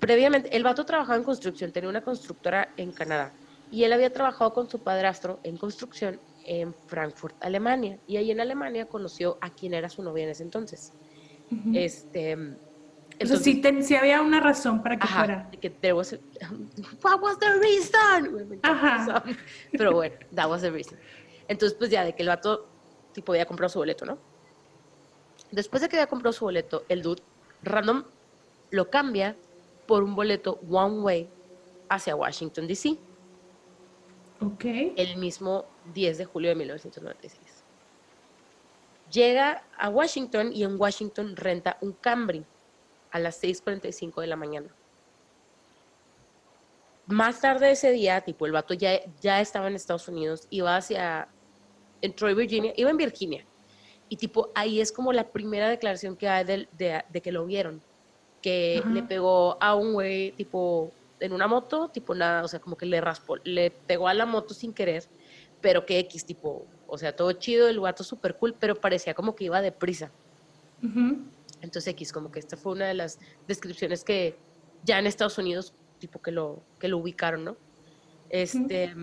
previamente, 0.00 0.54
el 0.54 0.62
vato 0.64 0.84
trabajaba 0.84 1.16
en 1.16 1.24
construcción, 1.24 1.72
tenía 1.72 1.88
una 1.88 2.02
constructora 2.02 2.74
en 2.76 2.92
Canadá 2.92 3.32
y 3.70 3.84
él 3.84 3.92
había 3.94 4.12
trabajado 4.12 4.52
con 4.52 4.68
su 4.68 4.80
padrastro 4.80 5.40
en 5.44 5.56
construcción 5.56 6.20
en 6.44 6.74
Frankfurt, 6.74 7.36
Alemania. 7.40 8.00
Y 8.06 8.16
ahí 8.16 8.30
en 8.30 8.40
Alemania 8.40 8.86
conoció 8.86 9.38
a 9.40 9.50
quien 9.50 9.74
era 9.74 9.88
su 9.88 10.02
novia 10.02 10.24
en 10.24 10.30
ese 10.30 10.42
entonces. 10.42 10.92
Este, 11.74 12.30
entonces, 13.18 13.42
sí, 13.42 13.60
ten- 13.60 13.82
sí 13.82 13.94
había 13.96 14.22
una 14.22 14.40
razón 14.40 14.82
para 14.82 14.96
que 14.96 15.04
ajá, 15.04 15.18
fuera. 15.24 15.50
que 15.60 15.68
there 15.70 15.92
was 15.94 16.12
a- 16.12 16.18
what 17.02 17.20
was 17.20 17.38
the 17.38 17.52
reason? 17.58 18.58
Ajá. 18.62 19.22
Pero 19.72 19.92
bueno, 19.92 20.14
that 20.34 20.48
was 20.48 20.62
the 20.62 20.70
reason. 20.70 20.98
Entonces, 21.48 21.76
pues 21.76 21.90
ya 21.90 22.04
de 22.04 22.14
que 22.14 22.22
el 22.22 22.28
vato 22.28 22.68
tipo 23.12 23.32
había 23.32 23.46
comprado 23.46 23.68
su 23.68 23.78
boleto, 23.80 24.06
¿no? 24.06 24.18
Después 25.50 25.82
de 25.82 25.88
que 25.88 25.96
había 25.96 26.06
comprado 26.06 26.32
su 26.32 26.44
boleto, 26.44 26.84
el 26.88 27.02
dude 27.02 27.22
random 27.62 28.04
lo 28.70 28.88
cambia 28.88 29.36
por 29.86 30.04
un 30.04 30.14
boleto 30.14 30.60
one 30.70 31.00
way 31.00 31.28
hacia 31.88 32.14
Washington, 32.14 32.68
D.C. 32.68 32.96
Ok. 34.40 34.64
el 34.96 35.16
mismo 35.18 35.64
10 35.92 36.18
de 36.18 36.24
julio 36.24 36.50
de 36.50 36.56
1996. 36.56 37.64
Llega 39.10 39.64
a 39.76 39.88
Washington 39.88 40.52
y 40.52 40.62
en 40.62 40.80
Washington 40.80 41.34
renta 41.36 41.76
un 41.80 41.92
Camry 41.92 42.44
a 43.10 43.18
las 43.18 43.42
6.45 43.42 44.20
de 44.20 44.26
la 44.26 44.36
mañana. 44.36 44.68
Más 47.06 47.40
tarde 47.40 47.72
ese 47.72 47.90
día, 47.90 48.20
tipo, 48.20 48.46
el 48.46 48.52
vato 48.52 48.72
ya, 48.72 49.00
ya 49.20 49.40
estaba 49.40 49.66
en 49.66 49.74
Estados 49.74 50.06
Unidos, 50.06 50.46
iba 50.50 50.76
hacia, 50.76 51.26
en 52.02 52.14
Troy, 52.14 52.34
Virginia, 52.34 52.72
iba 52.76 52.90
en 52.90 52.96
Virginia. 52.96 53.44
Y 54.08 54.16
tipo, 54.16 54.50
ahí 54.54 54.80
es 54.80 54.92
como 54.92 55.12
la 55.12 55.28
primera 55.28 55.68
declaración 55.68 56.16
que 56.16 56.28
hay 56.28 56.44
de, 56.44 56.68
de 57.08 57.20
que 57.20 57.32
lo 57.32 57.46
vieron, 57.46 57.82
que 58.42 58.82
le 58.92 59.02
pegó 59.02 59.56
a 59.60 59.74
un 59.74 59.92
güey, 59.92 60.32
tipo, 60.32 60.92
en 61.20 61.32
una 61.32 61.46
moto, 61.46 61.88
tipo 61.88 62.14
nada, 62.14 62.44
o 62.44 62.48
sea, 62.48 62.60
como 62.60 62.76
que 62.76 62.86
le 62.86 63.00
raspó, 63.00 63.36
le 63.44 63.70
pegó 63.70 64.08
a 64.08 64.14
la 64.14 64.26
moto 64.26 64.54
sin 64.54 64.72
querer, 64.72 65.04
pero 65.60 65.86
que 65.86 65.98
X, 66.00 66.24
tipo, 66.24 66.66
o 66.86 66.98
sea, 66.98 67.14
todo 67.14 67.32
chido, 67.32 67.68
el 67.68 67.80
vato 67.80 68.04
súper 68.04 68.36
cool, 68.36 68.54
pero 68.58 68.74
parecía 68.74 69.14
como 69.14 69.34
que 69.34 69.44
iba 69.44 69.60
deprisa. 69.60 70.10
Ujú. 70.82 71.18
Entonces 71.60 71.88
X, 71.88 72.12
como 72.12 72.30
que 72.30 72.38
esta 72.38 72.56
fue 72.56 72.72
una 72.72 72.86
de 72.86 72.94
las 72.94 73.18
descripciones 73.46 74.04
que 74.04 74.36
ya 74.84 74.98
en 74.98 75.06
Estados 75.06 75.38
Unidos, 75.38 75.74
tipo 75.98 76.20
que 76.20 76.30
lo, 76.30 76.62
que 76.78 76.88
lo 76.88 76.98
ubicaron, 76.98 77.44
¿no? 77.44 77.56
Este, 78.30 78.94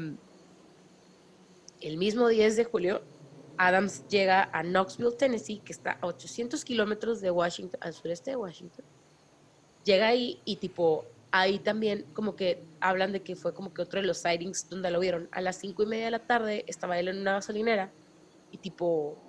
el 1.82 1.98
mismo 1.98 2.28
10 2.28 2.56
de 2.56 2.64
julio, 2.64 3.02
Adams 3.58 4.08
llega 4.08 4.50
a 4.54 4.64
Knoxville, 4.64 5.16
Tennessee, 5.18 5.60
que 5.60 5.74
está 5.74 5.98
a 6.02 6.08
800 6.08 6.64
kilómetros 6.64 7.22
de 7.22 7.32
Washington, 7.32 7.80
al 7.82 7.94
sureste 7.94 8.32
de 8.32 8.38
Washington. 8.38 8.86
Llega 9.84 10.08
ahí 10.08 10.40
y 10.46 10.58
tipo, 10.58 11.06
ahí 11.42 11.60
también 11.60 12.06
como 12.14 12.36
que 12.36 12.68
hablan 12.80 13.12
de 13.14 13.24
que 13.24 13.36
fue 13.36 13.54
como 13.54 13.74
que 13.74 13.82
otro 13.82 14.02
de 14.02 14.08
los 14.08 14.20
sightings 14.20 14.70
donde 14.70 14.92
lo 14.92 15.00
vieron. 15.00 15.30
A 15.32 15.42
las 15.42 15.58
cinco 15.58 15.84
y 15.84 15.88
media 15.88 16.06
de 16.06 16.12
la 16.12 16.26
tarde 16.26 16.64
estaba 16.68 17.00
él 17.00 17.08
en 17.10 17.20
una 17.20 17.34
gasolinera 17.34 17.94
y 18.52 18.60
tipo, 18.60 19.22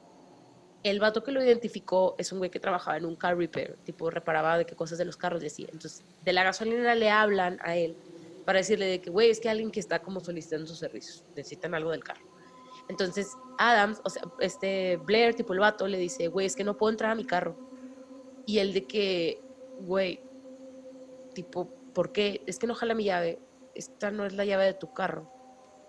el 0.83 1.01
vato 1.01 1.23
que 1.23 1.33
lo 1.33 1.43
identificó 1.43 2.15
es 2.19 2.33
un 2.33 2.39
güey 2.39 2.51
que 2.51 2.61
trabajaba 2.61 2.97
en 2.97 3.07
un 3.07 3.17
car 3.17 3.37
repair, 3.37 3.79
tipo 3.85 4.11
reparaba 4.11 4.59
de 4.59 4.67
qué 4.67 4.77
cosas 4.77 4.99
de 4.99 5.05
los 5.05 5.17
carros 5.17 5.43
y 5.43 5.47
así. 5.47 5.65
Entonces, 5.73 6.05
de 6.21 6.33
la 6.33 6.45
gasolinera 6.45 6.95
le 6.95 7.11
hablan 7.11 7.59
a 7.63 7.77
él 7.77 7.99
para 8.45 8.59
decirle 8.61 8.87
de 8.87 9.01
que, 9.03 9.11
güey, 9.11 9.31
es 9.31 9.41
que 9.41 9.51
alguien 9.51 9.71
que 9.71 9.81
está 9.81 10.01
como 10.03 10.21
solicitando 10.21 10.67
sus 10.67 10.79
servicios, 10.79 11.25
necesitan 11.35 11.75
algo 11.75 11.91
del 11.91 12.05
carro. 12.05 12.23
Entonces, 12.89 13.39
Adams, 13.59 14.01
o 14.05 14.11
sea, 14.11 14.23
este 14.39 14.97
Blair, 14.99 15.35
tipo 15.35 15.53
el 15.53 15.61
vato, 15.61 15.87
le 15.87 15.99
dice, 15.99 16.29
güey, 16.29 16.47
es 16.47 16.57
que 16.57 16.65
no 16.65 16.77
puedo 16.77 16.91
entrar 16.91 17.11
a 17.11 17.15
mi 17.15 17.27
carro. 17.27 17.61
Y 18.47 18.59
él 18.61 18.73
de 18.73 18.87
que, 18.87 19.45
güey, 19.77 20.25
tipo, 21.35 21.78
¿por 21.99 22.12
qué? 22.12 22.45
Es 22.47 22.61
que 22.61 22.69
no 22.69 22.77
jala 22.77 22.95
mi 22.95 23.03
llave, 23.03 23.41
esta 23.75 24.12
no 24.12 24.25
es 24.25 24.33
la 24.33 24.45
llave 24.45 24.66
de 24.66 24.73
tu 24.73 24.93
carro. 24.93 25.29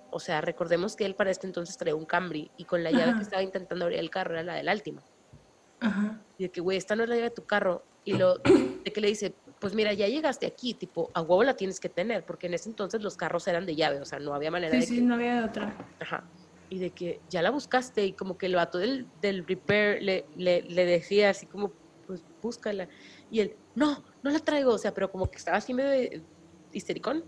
O 0.10 0.20
sea, 0.20 0.42
recordemos 0.42 0.96
que 0.96 1.06
él 1.06 1.14
para 1.14 1.30
este 1.30 1.46
entonces 1.46 1.78
traía 1.78 1.94
un 1.94 2.06
Camry 2.06 2.50
y 2.58 2.64
con 2.64 2.84
la 2.84 2.90
llave 2.90 3.14
que 3.14 3.22
estaba 3.22 3.44
intentando 3.44 3.86
abrir 3.86 4.00
el 4.00 4.10
carro 4.10 4.34
era 4.34 4.42
la 4.42 4.56
del 4.56 4.70
Altima. 4.70 5.04
Ajá. 5.80 6.20
Y 6.40 6.46
de 6.46 6.50
que, 6.50 6.62
güey, 6.62 6.80
esta 6.80 6.96
no 6.96 7.04
es 7.04 7.10
la 7.10 7.16
llave 7.16 7.30
de 7.30 7.36
tu 7.36 7.46
carro. 7.46 7.84
Y 8.06 8.14
lo, 8.14 8.40
de 8.84 8.92
que 8.92 9.02
le 9.02 9.08
dice, 9.08 9.36
pues 9.60 9.76
mira, 9.76 9.94
ya 9.94 10.08
llegaste 10.08 10.48
aquí, 10.48 10.74
tipo, 10.74 11.12
a 11.14 11.22
huevo 11.22 11.44
la 11.44 11.54
tienes 11.56 11.80
que 11.80 11.90
tener, 11.90 12.26
porque 12.26 12.48
en 12.48 12.56
ese 12.56 12.70
entonces 12.70 13.04
los 13.04 13.16
carros 13.16 13.48
eran 13.48 13.68
de 13.68 13.76
llave, 13.76 14.02
o 14.02 14.06
sea, 14.06 14.18
no 14.18 14.34
había 14.34 14.50
manera 14.50 14.74
Sí, 14.74 14.80
de 14.80 14.86
sí, 14.88 14.96
que... 14.96 15.02
no 15.04 15.14
había 15.14 15.36
de 15.36 15.44
otra. 15.44 15.78
Ajá. 16.00 16.24
Y 16.72 16.80
de 16.80 16.90
que 16.90 17.22
ya 17.30 17.44
la 17.44 17.52
buscaste 17.52 18.04
y 18.04 18.14
como 18.14 18.36
que 18.36 18.48
el 18.48 18.56
vato 18.56 18.80
del, 18.80 19.06
del 19.22 19.46
repair 19.46 20.02
le, 20.02 20.26
le, 20.36 20.64
le 20.64 20.86
decía 20.86 21.30
así 21.30 21.46
como, 21.46 21.72
pues 22.08 22.26
búscala. 22.42 22.88
Y 23.30 23.42
él, 23.42 23.56
no, 23.76 24.04
no 24.24 24.30
la 24.32 24.40
traigo, 24.40 24.74
o 24.74 24.78
sea, 24.78 24.94
pero 24.94 25.12
como 25.12 25.30
que 25.30 25.38
estaba 25.38 25.58
así 25.58 25.74
medio 25.74 25.90
de- 25.90 26.24
histericón. 26.74 27.24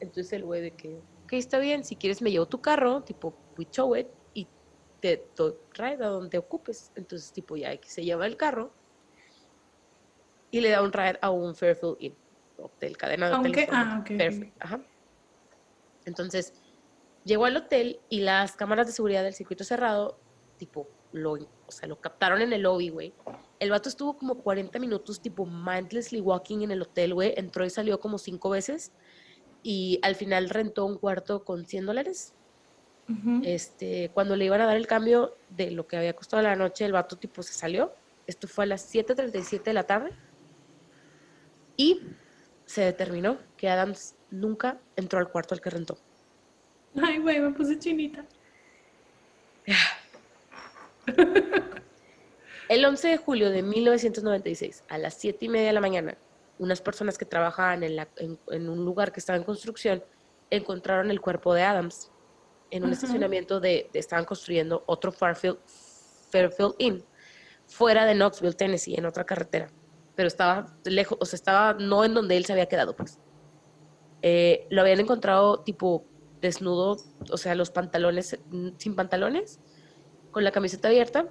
Entonces 0.00 0.32
el 0.32 0.44
güey 0.44 0.60
de 0.60 0.70
que, 0.72 1.00
ok, 1.24 1.32
está 1.32 1.58
bien, 1.58 1.84
si 1.84 1.96
quieres 1.96 2.22
me 2.22 2.30
llevo 2.30 2.46
tu 2.46 2.60
carro, 2.60 3.02
tipo, 3.02 3.34
we 3.56 3.66
show 3.70 3.96
it, 3.96 4.06
y 4.34 4.46
te 5.00 5.26
doy 5.36 5.54
ride 5.72 6.04
a 6.04 6.08
donde 6.08 6.38
ocupes. 6.38 6.92
Entonces, 6.94 7.32
tipo, 7.32 7.56
ya 7.56 7.76
que 7.76 7.88
se 7.88 8.04
lleva 8.04 8.26
el 8.26 8.36
carro 8.36 8.70
y 10.50 10.60
le 10.60 10.70
da 10.70 10.82
un 10.82 10.92
ride 10.92 11.18
a 11.20 11.30
un 11.30 11.54
Fairfield 11.54 11.96
Inn, 12.00 12.14
hotel, 12.58 12.96
cadena 12.96 13.28
de 13.28 13.34
Aunque- 13.34 13.50
hoteles. 13.50 13.68
ah, 13.72 13.98
ok, 14.00 14.10
ok. 14.10 14.16
Fairfield, 14.16 14.52
ajá. 14.60 14.80
Entonces, 16.04 16.54
llegó 17.24 17.44
al 17.44 17.56
hotel 17.56 18.00
y 18.08 18.20
las 18.20 18.56
cámaras 18.56 18.86
de 18.86 18.92
seguridad 18.92 19.22
del 19.24 19.34
circuito 19.34 19.64
cerrado, 19.64 20.18
tipo, 20.56 20.88
lo, 21.12 21.32
o 21.32 21.70
sea, 21.70 21.88
lo 21.88 22.00
captaron 22.00 22.40
en 22.40 22.52
el 22.52 22.62
lobby, 22.62 22.88
güey. 22.90 23.12
El 23.60 23.70
vato 23.70 23.88
estuvo 23.88 24.16
como 24.16 24.36
40 24.36 24.78
minutos, 24.78 25.20
tipo, 25.20 25.46
mindlessly 25.46 26.20
walking 26.20 26.62
en 26.62 26.70
el 26.70 26.82
hotel, 26.82 27.14
güey. 27.14 27.34
Entró 27.36 27.64
y 27.64 27.70
salió 27.70 27.98
como 27.98 28.18
cinco 28.18 28.50
veces. 28.50 28.92
Y 29.62 29.98
al 30.02 30.14
final 30.14 30.48
rentó 30.48 30.86
un 30.86 30.96
cuarto 30.96 31.44
con 31.44 31.66
100 31.66 31.86
dólares. 31.86 32.34
Este, 33.42 34.10
cuando 34.12 34.36
le 34.36 34.44
iban 34.44 34.60
a 34.60 34.66
dar 34.66 34.76
el 34.76 34.86
cambio 34.86 35.34
de 35.48 35.70
lo 35.70 35.86
que 35.86 35.96
había 35.96 36.12
costado 36.12 36.42
la 36.42 36.56
noche, 36.56 36.84
el 36.84 36.92
vato 36.92 37.16
tipo 37.16 37.42
se 37.42 37.54
salió. 37.54 37.94
Esto 38.26 38.46
fue 38.46 38.64
a 38.64 38.66
las 38.66 38.94
7.37 38.94 39.62
de 39.62 39.72
la 39.72 39.84
tarde. 39.84 40.10
Y 41.76 42.02
se 42.66 42.82
determinó 42.82 43.38
que 43.56 43.70
Adams 43.70 44.14
nunca 44.30 44.78
entró 44.94 45.18
al 45.18 45.30
cuarto 45.30 45.54
al 45.54 45.62
que 45.62 45.70
rentó. 45.70 45.98
Ay, 47.02 47.18
güey, 47.18 47.40
me 47.40 47.50
puse 47.50 47.78
chinita. 47.78 48.26
El 52.68 52.84
11 52.84 53.08
de 53.08 53.16
julio 53.16 53.50
de 53.50 53.62
1996, 53.62 54.84
a 54.88 54.98
las 54.98 55.14
7 55.14 55.46
y 55.46 55.48
media 55.48 55.68
de 55.68 55.72
la 55.72 55.80
mañana, 55.80 56.18
unas 56.58 56.80
personas 56.80 57.16
que 57.16 57.24
trabajaban 57.24 57.82
en, 57.82 57.96
la- 57.96 58.08
en- 58.16 58.38
en 58.50 58.68
un 58.68 58.84
lugar 58.84 59.12
que 59.12 59.20
estaba 59.20 59.36
en 59.36 59.44
construcción 59.44 60.04
encontraron 60.50 61.10
el 61.10 61.20
cuerpo 61.20 61.54
de 61.54 61.62
Adams 61.62 62.10
en 62.70 62.84
un 62.84 62.92
estacionamiento 62.92 63.60
de, 63.60 63.88
de- 63.92 63.98
estaban 63.98 64.24
construyendo 64.24 64.82
otro 64.86 65.12
Fairfield, 65.12 65.58
Fairfield 66.30 66.74
Inn 66.78 67.04
fuera 67.66 68.04
de 68.06 68.14
Knoxville, 68.14 68.54
Tennessee, 68.54 68.94
en 68.96 69.06
otra 69.06 69.24
carretera, 69.24 69.70
pero 70.14 70.26
estaba 70.28 70.76
lejos, 70.84 71.16
o 71.20 71.24
sea, 71.26 71.36
estaba 71.36 71.74
no 71.74 72.04
en 72.04 72.12
donde 72.14 72.36
él 72.36 72.44
se 72.44 72.52
había 72.52 72.66
quedado, 72.66 72.96
pues. 72.96 73.18
Eh, 74.22 74.66
lo 74.70 74.80
habían 74.82 75.00
encontrado 75.00 75.60
tipo 75.60 76.04
desnudo, 76.40 76.96
o 77.30 77.36
sea, 77.36 77.54
los 77.54 77.70
pantalones 77.70 78.38
mm, 78.50 78.70
sin 78.78 78.96
pantalones, 78.96 79.60
con 80.30 80.44
la 80.44 80.50
camiseta 80.50 80.88
abierta. 80.88 81.28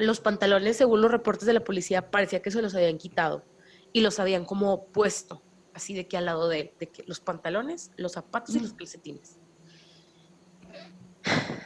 Los 0.00 0.20
pantalones, 0.20 0.76
según 0.76 1.00
los 1.02 1.10
reportes 1.10 1.46
de 1.46 1.52
la 1.52 1.64
policía, 1.64 2.10
parecía 2.10 2.42
que 2.42 2.50
se 2.50 2.62
los 2.62 2.74
habían 2.74 2.98
quitado 2.98 3.44
y 3.92 4.00
los 4.00 4.18
habían 4.18 4.44
como 4.44 4.86
puesto, 4.86 5.42
así 5.74 5.94
de 5.94 6.06
que 6.06 6.16
al 6.16 6.26
lado 6.26 6.48
de 6.48 6.60
él, 6.60 6.72
de 6.78 6.88
que 6.88 7.04
los 7.06 7.20
pantalones, 7.20 7.92
los 7.96 8.12
zapatos 8.12 8.54
y 8.54 8.60
los 8.60 8.72
calcetines. 8.72 9.38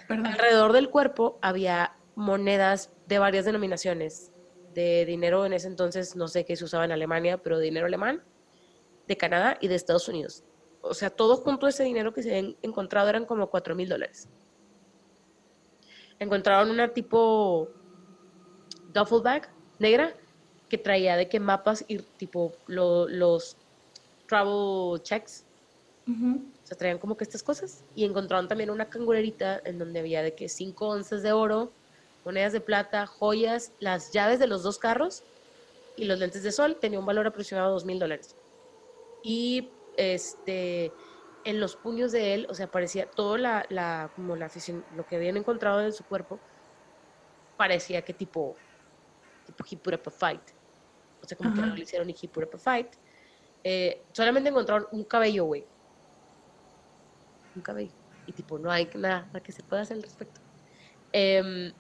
Perdón. 0.09 0.27
Alrededor 0.27 0.73
del 0.73 0.91
cuerpo 0.91 1.39
había 1.43 1.97
monedas 2.15 2.91
de 3.07 3.19
varias 3.19 3.45
denominaciones, 3.45 4.33
de 4.75 5.05
dinero 5.07 5.47
en 5.47 5.53
ese 5.53 5.69
entonces, 5.69 6.17
no 6.17 6.29
sé 6.29 6.45
qué 6.45 6.57
se 6.57 6.65
usaba 6.65 6.85
en 6.85 6.93
Alemania, 6.93 7.39
pero 7.39 7.59
dinero 7.59 7.87
alemán, 7.87 8.23
de 9.07 9.17
Canadá 9.17 9.57
y 9.61 9.69
de 9.69 9.75
Estados 9.75 10.09
Unidos. 10.09 10.45
O 10.81 10.95
sea, 10.95 11.11
todo 11.11 11.37
junto 11.37 11.69
ese 11.69 11.85
dinero 11.85 12.13
que 12.13 12.23
se 12.23 12.31
habían 12.31 12.57
encontrado 12.63 13.09
eran 13.09 13.25
como 13.25 13.49
4 13.49 13.75
mil 13.75 13.89
dólares. 13.89 14.29
Encontraron 16.19 16.71
una 16.71 16.93
tipo 16.93 17.71
duffel 18.95 19.23
bag 19.23 19.55
negra 19.79 20.17
que 20.69 20.79
traía 20.79 21.17
de 21.17 21.29
que 21.29 21.41
mapas 21.41 21.85
y 21.89 21.99
tipo 22.17 22.63
lo- 22.67 23.09
los 23.09 23.59
travel 24.27 25.03
checks 25.03 25.49
o 26.63 26.67
sea, 26.67 26.77
traían 26.79 26.99
como 26.99 27.17
que 27.17 27.25
estas 27.25 27.43
cosas. 27.43 27.85
Y 27.95 28.05
encontraron 28.05 28.49
también 28.49 28.71
una 28.71 28.89
cangurerita 28.89 29.61
en 29.65 29.79
donde 29.79 30.01
había 30.01 30.23
de 30.23 30.35
que 30.35 30.49
5 30.49 30.89
onzas 30.89 31.23
de 31.23 31.33
oro, 31.33 31.77
monedas 32.25 32.53
de 32.53 32.61
plata, 32.61 33.07
joyas, 33.07 33.75
las 33.79 34.13
llaves 34.13 34.39
de 34.39 34.47
los 34.47 34.63
dos 34.63 34.79
carros 34.79 35.25
y 35.97 36.07
los 36.07 36.19
lentes 36.21 36.43
de 36.43 36.53
sol. 36.53 36.79
Tenía 36.81 37.01
un 37.01 37.07
valor 37.07 37.27
aproximado 37.27 37.69
de 37.69 37.73
2 37.75 37.85
mil 37.87 37.99
dólares. 37.99 38.39
Y 39.23 39.81
este, 39.95 40.97
en 41.45 41.61
los 41.61 41.77
puños 41.77 42.13
de 42.13 42.35
él, 42.35 42.47
o 42.51 42.55
sea, 42.55 42.71
parecía 42.71 43.11
todo 43.11 43.39
la, 43.39 43.67
la, 43.71 44.13
como 44.15 44.37
la 44.37 44.51
lo 44.91 45.07
que 45.07 45.17
habían 45.17 45.37
encontrado 45.39 45.83
en 45.83 45.93
su 45.93 46.07
cuerpo, 46.07 46.45
parecía 47.57 48.03
que 48.05 48.15
tipo 48.15 48.64
he 49.71 49.77
put 49.77 49.95
up 49.95 50.03
a 50.07 50.11
fight. 50.11 50.51
O 51.21 51.27
sea, 51.27 51.37
como 51.37 51.55
que 51.55 51.63
no 51.63 51.75
le 51.75 51.83
hicieron 51.83 52.07
ni 52.07 52.15
he 52.21 52.29
put 52.29 52.45
up 52.45 52.51
a 52.55 52.59
fight. 52.59 52.89
Eh, 53.63 54.07
solamente 54.13 54.51
encontraron 54.51 54.87
un 54.93 55.05
cabello, 55.05 55.45
güey 55.45 55.69
un 57.55 57.63
cabello. 57.63 57.95
Y 58.27 58.33
tipo, 58.33 58.59
no 58.59 58.71
hay 58.71 58.89
nada 58.95 59.41
que 59.43 59.53
se 59.53 59.63
pueda 59.63 59.83
hacer 59.83 59.97
al 59.97 60.03
respecto. 60.03 60.41
Em, 61.13 61.73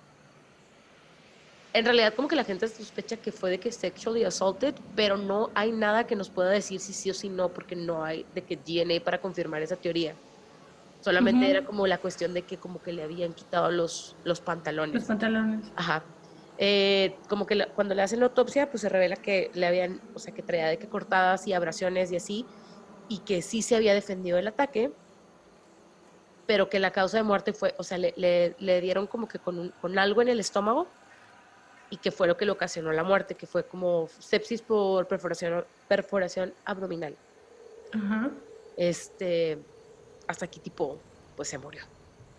en 1.72 1.84
realidad, 1.84 2.14
como 2.14 2.28
que 2.28 2.36
la 2.36 2.44
gente 2.44 2.68
sospecha 2.68 3.16
que 3.16 3.32
fue 3.32 3.51
de 3.51 3.59
que 3.59 3.72
sexually 3.72 4.24
assaulted, 4.24 4.76
pero 4.94 5.16
no 5.16 5.51
hay 5.55 5.72
nada 5.72 6.06
que 6.06 6.14
nos 6.14 6.30
pueda 6.30 6.51
decir 6.51 6.80
si 6.80 6.92
sí 6.92 7.10
o 7.10 7.14
si 7.14 7.28
no, 7.28 7.52
porque 7.52 7.74
no 7.74 8.05
hay 8.05 8.26
de 8.32 8.44
que 8.44 8.56
DNA 8.56 9.02
para 9.02 9.20
confirmar 9.20 9.62
esa 9.62 9.76
teoría. 9.76 10.16
Solamente 11.01 11.44
Ujú. 11.44 11.51
era 11.51 11.64
como 11.64 11.86
la 11.86 11.98
cuestión 11.98 12.32
de 12.32 12.46
que 12.46 12.59
como 12.59 12.80
que 12.80 12.92
le 12.92 13.02
habían 13.02 13.34
quitado 13.34 13.70
los, 13.70 14.18
los 14.22 14.40
pantalones. 14.40 14.94
Los 14.94 15.05
pantalones. 15.05 15.72
Ajá. 15.74 16.06
Eh, 16.56 17.20
como 17.28 17.47
que 17.47 17.66
cuando 17.74 17.94
le 17.94 18.02
hacen 18.02 18.20
la 18.20 18.26
autopsia, 18.26 18.70
pues 18.70 18.82
se 18.82 18.89
revela 18.89 19.16
que 19.16 19.51
le 19.55 19.66
habían, 19.66 20.02
o 20.12 20.18
sea, 20.20 20.32
que 20.35 20.43
traía 20.43 20.68
de 20.68 20.78
que 20.78 20.89
cortadas 20.89 21.47
y 21.47 21.52
abrasiones 21.52 22.12
y 22.12 22.16
así, 22.16 22.51
y 23.09 23.24
que 23.24 23.43
sí 23.43 23.62
se 23.62 23.76
había 23.76 23.94
defendido 23.94 24.36
del 24.36 24.48
ataque, 24.48 24.97
pero 26.47 26.68
que 26.68 26.78
la 26.78 26.93
causa 26.93 27.16
de 27.18 27.22
muerte 27.22 27.52
fue, 27.52 27.74
o 27.78 27.85
sea, 27.85 27.98
le, 27.98 28.12
le- 28.16 28.55
le 28.59 28.81
dieron 28.81 29.06
como 29.06 29.28
que 29.28 29.40
con, 29.40 29.59
un- 29.59 29.72
con 29.72 29.98
algo 29.98 30.22
en 30.22 30.28
el 30.28 30.40
estómago 30.40 30.98
y 31.90 31.98
que 31.98 32.12
fue 32.12 32.26
lo 32.28 32.36
que 32.36 32.47
le 32.47 32.52
ocasionó 32.52 32.93
la 32.93 33.05
muerte, 33.05 33.36
que 33.36 33.47
fue 33.47 33.68
como 33.68 34.09
sepsis 34.09 34.62
por 34.62 35.09
perforación, 35.09 35.66
perforación 35.89 36.56
abdominal. 36.64 37.20
Ajá. 37.93 38.44
Este, 38.76 39.66
hasta 40.26 40.47
aquí 40.47 40.60
tipo, 40.60 41.06
pues 41.35 41.48
se 41.48 41.59
murió. 41.59 41.82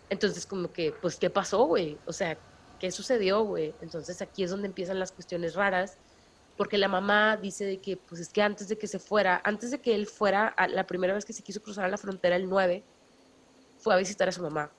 Entonces 0.10 0.46
como 0.48 0.72
que, 0.74 0.94
pues, 0.94 1.18
¿qué 1.20 1.30
pasó, 1.30 1.66
güey? 1.66 2.02
O 2.06 2.14
sea, 2.14 2.42
¿qué 2.86 2.91
sucedió, 2.91 3.41
güey? 3.44 3.74
Entonces 3.82 4.22
aquí 4.22 4.44
es 4.44 4.52
donde 4.52 4.68
empiezan 4.68 4.99
las 4.99 5.12
cuestiones 5.12 5.56
raras, 5.56 5.98
porque 6.56 6.78
la 6.78 6.88
mamá 6.88 7.36
dice 7.36 7.66
de 7.66 7.82
que, 7.82 7.98
pues 7.98 8.22
es 8.22 8.30
que 8.30 8.44
antes 8.44 8.68
de 8.68 8.78
que 8.78 8.88
se 8.88 8.99
fuera, 8.99 9.41
antes 9.44 9.72
de 9.72 9.82
que 9.82 9.95
él 9.95 10.06
fuera, 10.06 10.49
a- 10.49 10.68
la 10.68 10.86
primera 10.86 11.16
vez 11.16 11.26
que 11.26 11.34
se 11.34 11.41
quiso 11.41 11.62
cruzar 11.62 11.90
la 11.90 11.98
frontera, 11.98 12.36
el 12.36 12.48
9, 12.48 12.86
fue 13.80 13.95
a 13.95 13.98
visitar 13.98 14.30
a 14.30 14.32
su 14.32 14.44
mamá. 14.44 14.72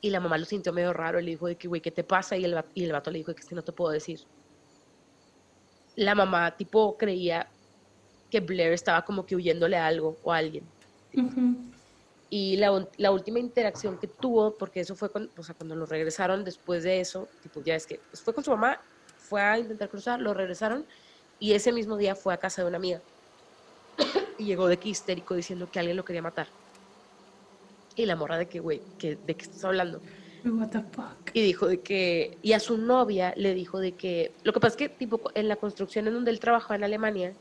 Y 0.00 0.10
la 0.10 0.18
mamá 0.18 0.36
lo 0.38 0.44
sintió 0.44 0.72
medio 0.72 0.92
raro 0.92 1.20
le 1.20 1.30
dijo 1.30 1.46
de 1.46 1.56
que, 1.56 1.68
güey, 1.68 1.80
¿qué 1.80 1.92
te 1.92 2.02
pasa? 2.02 2.36
Y 2.36 2.44
el, 2.44 2.60
y 2.74 2.84
el 2.84 2.90
vato 2.92 3.12
le 3.12 3.18
dijo 3.18 3.32
que 3.32 3.40
es 3.42 3.46
que 3.46 3.54
no 3.54 3.62
te 3.62 3.72
puedo 3.72 3.92
decir. 3.92 4.18
La 5.94 6.16
mamá, 6.16 6.56
tipo, 6.56 6.96
creía 6.98 7.48
que 8.28 8.40
Blair 8.40 8.72
estaba 8.72 9.04
como 9.04 9.24
que 9.24 9.36
huyéndole 9.36 9.76
a 9.76 9.86
algo 9.86 10.18
o 10.24 10.32
a 10.32 10.38
alguien. 10.38 10.64
Ujú. 11.14 11.71
Y 12.34 12.56
la, 12.56 12.88
la 12.96 13.10
última 13.10 13.40
interacción 13.40 13.98
que 13.98 14.06
tuvo, 14.06 14.56
porque 14.56 14.80
eso 14.80 14.96
fue 14.96 15.10
con- 15.12 15.30
o 15.36 15.42
sea, 15.42 15.54
cuando 15.54 15.76
lo 15.76 15.84
regresaron 15.84 16.44
después 16.44 16.82
de 16.82 16.98
eso, 16.98 17.28
tipo, 17.42 17.62
ya 17.62 17.74
es 17.74 17.86
que 17.86 18.00
pues, 18.10 18.22
fue 18.22 18.32
con 18.32 18.42
su 18.42 18.50
mamá, 18.52 18.80
fue 19.18 19.42
a 19.42 19.58
intentar 19.58 19.90
cruzar, 19.90 20.18
lo 20.18 20.32
regresaron 20.32 20.86
y 21.38 21.52
ese 21.52 21.72
mismo 21.72 21.98
día 21.98 22.14
fue 22.14 22.32
a 22.32 22.38
casa 22.38 22.62
de 22.62 22.68
una 22.68 22.78
amiga. 22.78 23.02
y 24.38 24.44
llegó 24.46 24.66
de 24.66 24.78
que 24.78 24.88
histérico 24.88 25.34
diciendo 25.34 25.68
que 25.70 25.78
alguien 25.78 25.94
lo 25.94 26.06
quería 26.06 26.22
matar. 26.22 26.46
Y 27.96 28.06
la 28.06 28.16
morra 28.16 28.38
de 28.38 28.46
que, 28.46 28.60
güey, 28.60 28.80
que, 28.98 29.16
¿de 29.16 29.34
qué 29.34 29.42
estás 29.42 29.62
hablando? 29.66 30.00
What 30.46 30.70
the 30.70 30.80
fuck. 30.90 31.34
Y 31.34 31.42
dijo 31.42 31.66
de 31.66 31.80
que, 31.80 32.38
y 32.40 32.54
a 32.54 32.60
su 32.60 32.78
novia 32.78 33.34
le 33.36 33.52
dijo 33.52 33.78
de 33.78 33.92
que, 33.92 34.32
lo 34.42 34.54
que 34.54 34.60
pasa 34.60 34.72
es 34.72 34.76
que, 34.78 34.88
tipo, 34.88 35.20
en 35.34 35.48
la 35.48 35.56
construcción 35.56 36.08
en 36.08 36.14
donde 36.14 36.30
él 36.30 36.40
trabajaba 36.40 36.76
en 36.76 36.84
Alemania, 36.84 37.34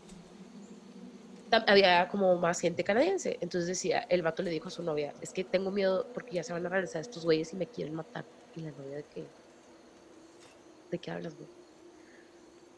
había 1.51 2.07
como 2.07 2.35
más 2.37 2.59
gente 2.59 2.83
canadiense. 2.83 3.37
Entonces 3.41 3.67
decía, 3.67 4.05
el 4.09 4.21
vato 4.21 4.43
le 4.43 4.51
dijo 4.51 4.67
a 4.67 4.71
su 4.71 4.83
novia, 4.83 5.13
es 5.21 5.31
que 5.31 5.43
tengo 5.43 5.71
miedo 5.71 6.07
porque 6.13 6.35
ya 6.35 6.43
se 6.43 6.53
van 6.53 6.65
a 6.65 6.69
regresar 6.69 7.01
estos 7.01 7.23
güeyes 7.23 7.53
y 7.53 7.55
me 7.55 7.67
quieren 7.67 7.95
matar. 7.95 8.25
Y 8.55 8.61
la 8.61 8.71
novia 8.71 8.97
de 8.97 9.03
que, 9.03 9.25
¿de 10.91 10.97
qué 10.97 11.11
hablas, 11.11 11.35
güey? 11.35 11.47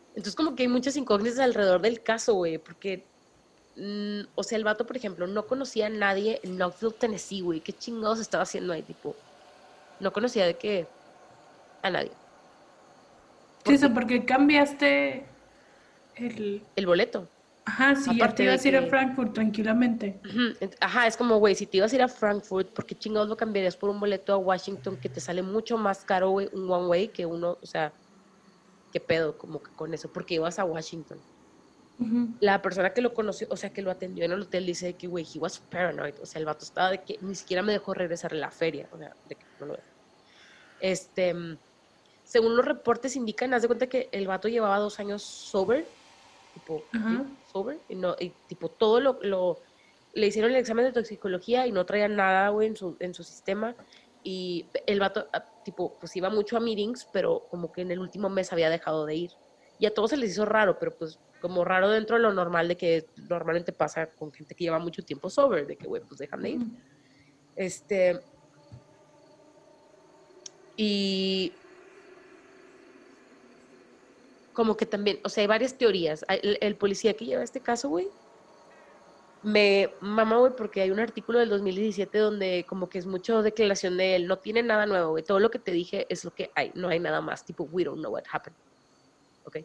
Entonces 0.09 0.35
como 0.35 0.55
que 0.55 0.63
hay 0.63 0.69
muchas 0.69 0.95
incógnitas 0.95 1.39
alrededor 1.39 1.81
del 1.81 2.03
caso, 2.03 2.35
güey, 2.35 2.57
porque, 2.59 3.03
mm, 3.75 4.21
o 4.35 4.43
sea, 4.43 4.57
el 4.57 4.63
vato, 4.63 4.85
por 4.85 4.95
ejemplo, 4.95 5.25
no 5.25 5.47
conocía 5.47 5.87
a 5.87 5.89
nadie 5.89 6.39
en 6.43 6.57
Knoxville, 6.57 6.93
Tennessee, 6.93 7.41
güey. 7.41 7.61
¿Qué 7.61 7.73
chingados 7.73 8.19
estaba 8.19 8.43
haciendo 8.43 8.73
ahí, 8.73 8.83
tipo? 8.83 9.15
No 9.99 10.13
conocía 10.13 10.45
de 10.45 10.55
qué 10.55 10.87
a 11.81 11.89
nadie. 11.89 12.11
Sí, 13.65 13.73
eso 13.73 13.93
porque 13.93 14.25
cambiaste 14.25 15.25
el... 16.15 16.61
El 16.75 16.85
boleto. 16.85 17.27
Ajá, 17.65 17.95
sí, 17.95 18.17
ya 18.17 18.33
te 18.33 18.43
ibas 18.43 18.65
a 18.65 18.67
ir 18.67 18.75
a 18.75 18.81
Frankfurt 18.87 19.33
tranquilamente. 19.33 20.19
Ajá, 20.81 21.07
es 21.07 21.15
como, 21.15 21.37
güey, 21.37 21.55
si 21.55 21.65
te 21.65 21.77
ibas 21.77 21.93
a 21.93 21.95
ir 21.95 22.01
a 22.01 22.07
Frankfurt, 22.07 22.69
¿por 22.73 22.85
qué 22.85 22.95
chingados 22.95 23.29
lo 23.29 23.37
cambiarías 23.37 23.77
por 23.77 23.89
un 23.89 23.99
boleto 23.99 24.33
a 24.33 24.37
Washington 24.37 24.97
que 24.97 25.09
te 25.09 25.21
sale 25.21 25.41
mucho 25.41 25.77
más 25.77 26.03
caro, 26.03 26.31
güey, 26.31 26.49
un 26.51 26.69
one 26.69 26.87
way 26.87 27.07
que 27.07 27.25
uno, 27.25 27.57
o 27.61 27.65
sea, 27.65 27.93
qué 28.91 28.99
pedo 28.99 29.37
como 29.37 29.63
que 29.63 29.71
con 29.71 29.93
eso? 29.93 30.11
Porque 30.11 30.35
ibas 30.35 30.59
a 30.59 30.65
Washington. 30.65 31.19
La 32.41 32.61
persona 32.61 32.91
que 32.91 33.01
lo 33.01 33.13
conoció, 33.13 33.47
o 33.49 33.55
sea, 33.55 33.71
que 33.71 33.81
lo 33.81 33.91
atendió 33.91 34.25
en 34.25 34.33
el 34.33 34.41
hotel, 34.41 34.65
dice 34.65 34.95
que, 34.95 35.07
güey, 35.07 35.25
he 35.33 35.39
was 35.39 35.59
paranoid. 35.59 36.15
O 36.21 36.25
sea, 36.25 36.39
el 36.39 36.45
vato 36.45 36.65
estaba 36.65 36.89
de 36.89 37.01
que 37.01 37.17
ni 37.21 37.33
siquiera 37.33 37.61
me 37.61 37.71
dejó 37.71 37.93
regresar 37.93 38.33
a 38.33 38.35
la 38.35 38.51
feria. 38.51 38.89
O 38.91 38.97
sea, 38.97 39.15
de 39.29 39.35
que 39.35 39.45
no 39.59 39.67
lo 39.67 39.77
Este, 40.81 41.33
mm, 41.33 41.57
según 42.25 42.57
los 42.57 42.65
reportes 42.65 43.15
indican, 43.15 43.53
haz 43.53 43.61
de 43.61 43.67
cuenta 43.67 43.87
que 43.87 44.09
el 44.11 44.27
vato 44.27 44.49
llevaba 44.49 44.79
dos 44.79 44.99
años 44.99 45.21
sober, 45.21 45.87
tipo. 46.55 46.83
Ajá. 46.91 47.23
Sober, 47.53 47.79
y, 47.87 47.95
no, 47.95 48.15
y 48.19 48.31
tipo, 48.47 48.69
todo 48.69 48.99
lo, 48.99 49.19
lo- 49.21 49.61
le 50.13 50.27
hicieron 50.27 50.51
el 50.51 50.57
examen 50.57 50.85
de 50.85 50.91
toxicología 50.91 51.65
y 51.67 51.71
no 51.71 51.85
traía 51.85 52.07
nada, 52.07 52.49
güey, 52.49 52.67
en 52.67 52.75
su, 52.75 52.97
en 52.99 53.13
su 53.13 53.23
sistema. 53.23 53.75
Y 54.23 54.69
el 54.87 54.99
vato, 54.99 55.27
ah, 55.33 55.43
tipo, 55.63 55.97
pues 55.99 56.15
iba 56.15 56.29
mucho 56.29 56.55
a 56.55 56.59
meetings, 56.59 57.07
pero 57.11 57.47
como 57.49 57.71
que 57.71 57.81
en 57.81 57.91
el 57.91 57.99
último 57.99 58.29
mes 58.29 58.51
había 58.53 58.69
dejado 58.69 59.05
de 59.05 59.15
ir. 59.15 59.31
Y 59.79 59.85
a 59.85 59.93
todos 59.93 60.11
se 60.11 60.17
les 60.17 60.31
hizo 60.31 60.45
raro, 60.45 60.77
pero 60.79 60.95
pues 60.97 61.19
como 61.41 61.65
raro 61.65 61.89
dentro 61.89 62.15
de 62.15 62.21
lo 62.21 62.31
normal 62.31 62.67
de 62.67 62.77
que 62.77 63.05
normalmente 63.27 63.73
pasa 63.73 64.07
con 64.13 64.31
gente 64.31 64.55
que 64.55 64.63
lleva 64.63 64.79
mucho 64.79 65.03
tiempo 65.03 65.29
sober, 65.29 65.67
de 65.67 65.75
que, 65.75 65.87
güey, 65.87 66.01
pues 66.07 66.19
dejan 66.19 66.41
de 66.41 66.49
ir. 66.51 66.59
Este. 67.55 68.19
Y. 70.77 71.53
Como 74.53 74.77
que 74.77 74.85
también, 74.85 75.19
o 75.23 75.29
sea, 75.29 75.41
hay 75.41 75.47
varias 75.47 75.77
teorías. 75.77 76.23
El, 76.29 76.57
el 76.61 76.77
policía 76.77 77.15
que 77.15 77.25
lleva 77.25 77.43
este 77.43 77.61
caso, 77.61 77.89
güey, 77.89 78.07
me 79.41 79.93
mama, 79.99 80.37
güey, 80.37 80.53
porque 80.55 80.81
hay 80.81 80.91
un 80.91 80.99
artículo 81.01 81.39
del 81.39 81.49
2017 81.49 82.17
donde 82.17 82.65
como 82.67 82.87
que 82.87 82.97
es 82.97 83.05
mucho 83.05 83.41
declaración 83.43 83.97
de 83.97 84.15
él. 84.15 84.27
No 84.27 84.37
tiene 84.39 84.63
nada 84.63 84.85
nuevo, 84.85 85.11
güey. 85.11 85.23
Todo 85.23 85.39
lo 85.39 85.51
que 85.51 85.59
te 85.59 85.71
dije 85.71 86.05
es 86.09 86.23
lo 86.23 86.31
que 86.33 86.51
hay. 86.55 86.71
No 86.75 86.87
hay 86.87 86.99
nada 86.99 87.19
más. 87.19 87.45
Tipo, 87.45 87.65
we 87.65 87.83
don't 87.83 87.99
know 87.99 88.13
what 88.13 88.23
happened. 88.31 88.57
¿Ok? 89.43 89.57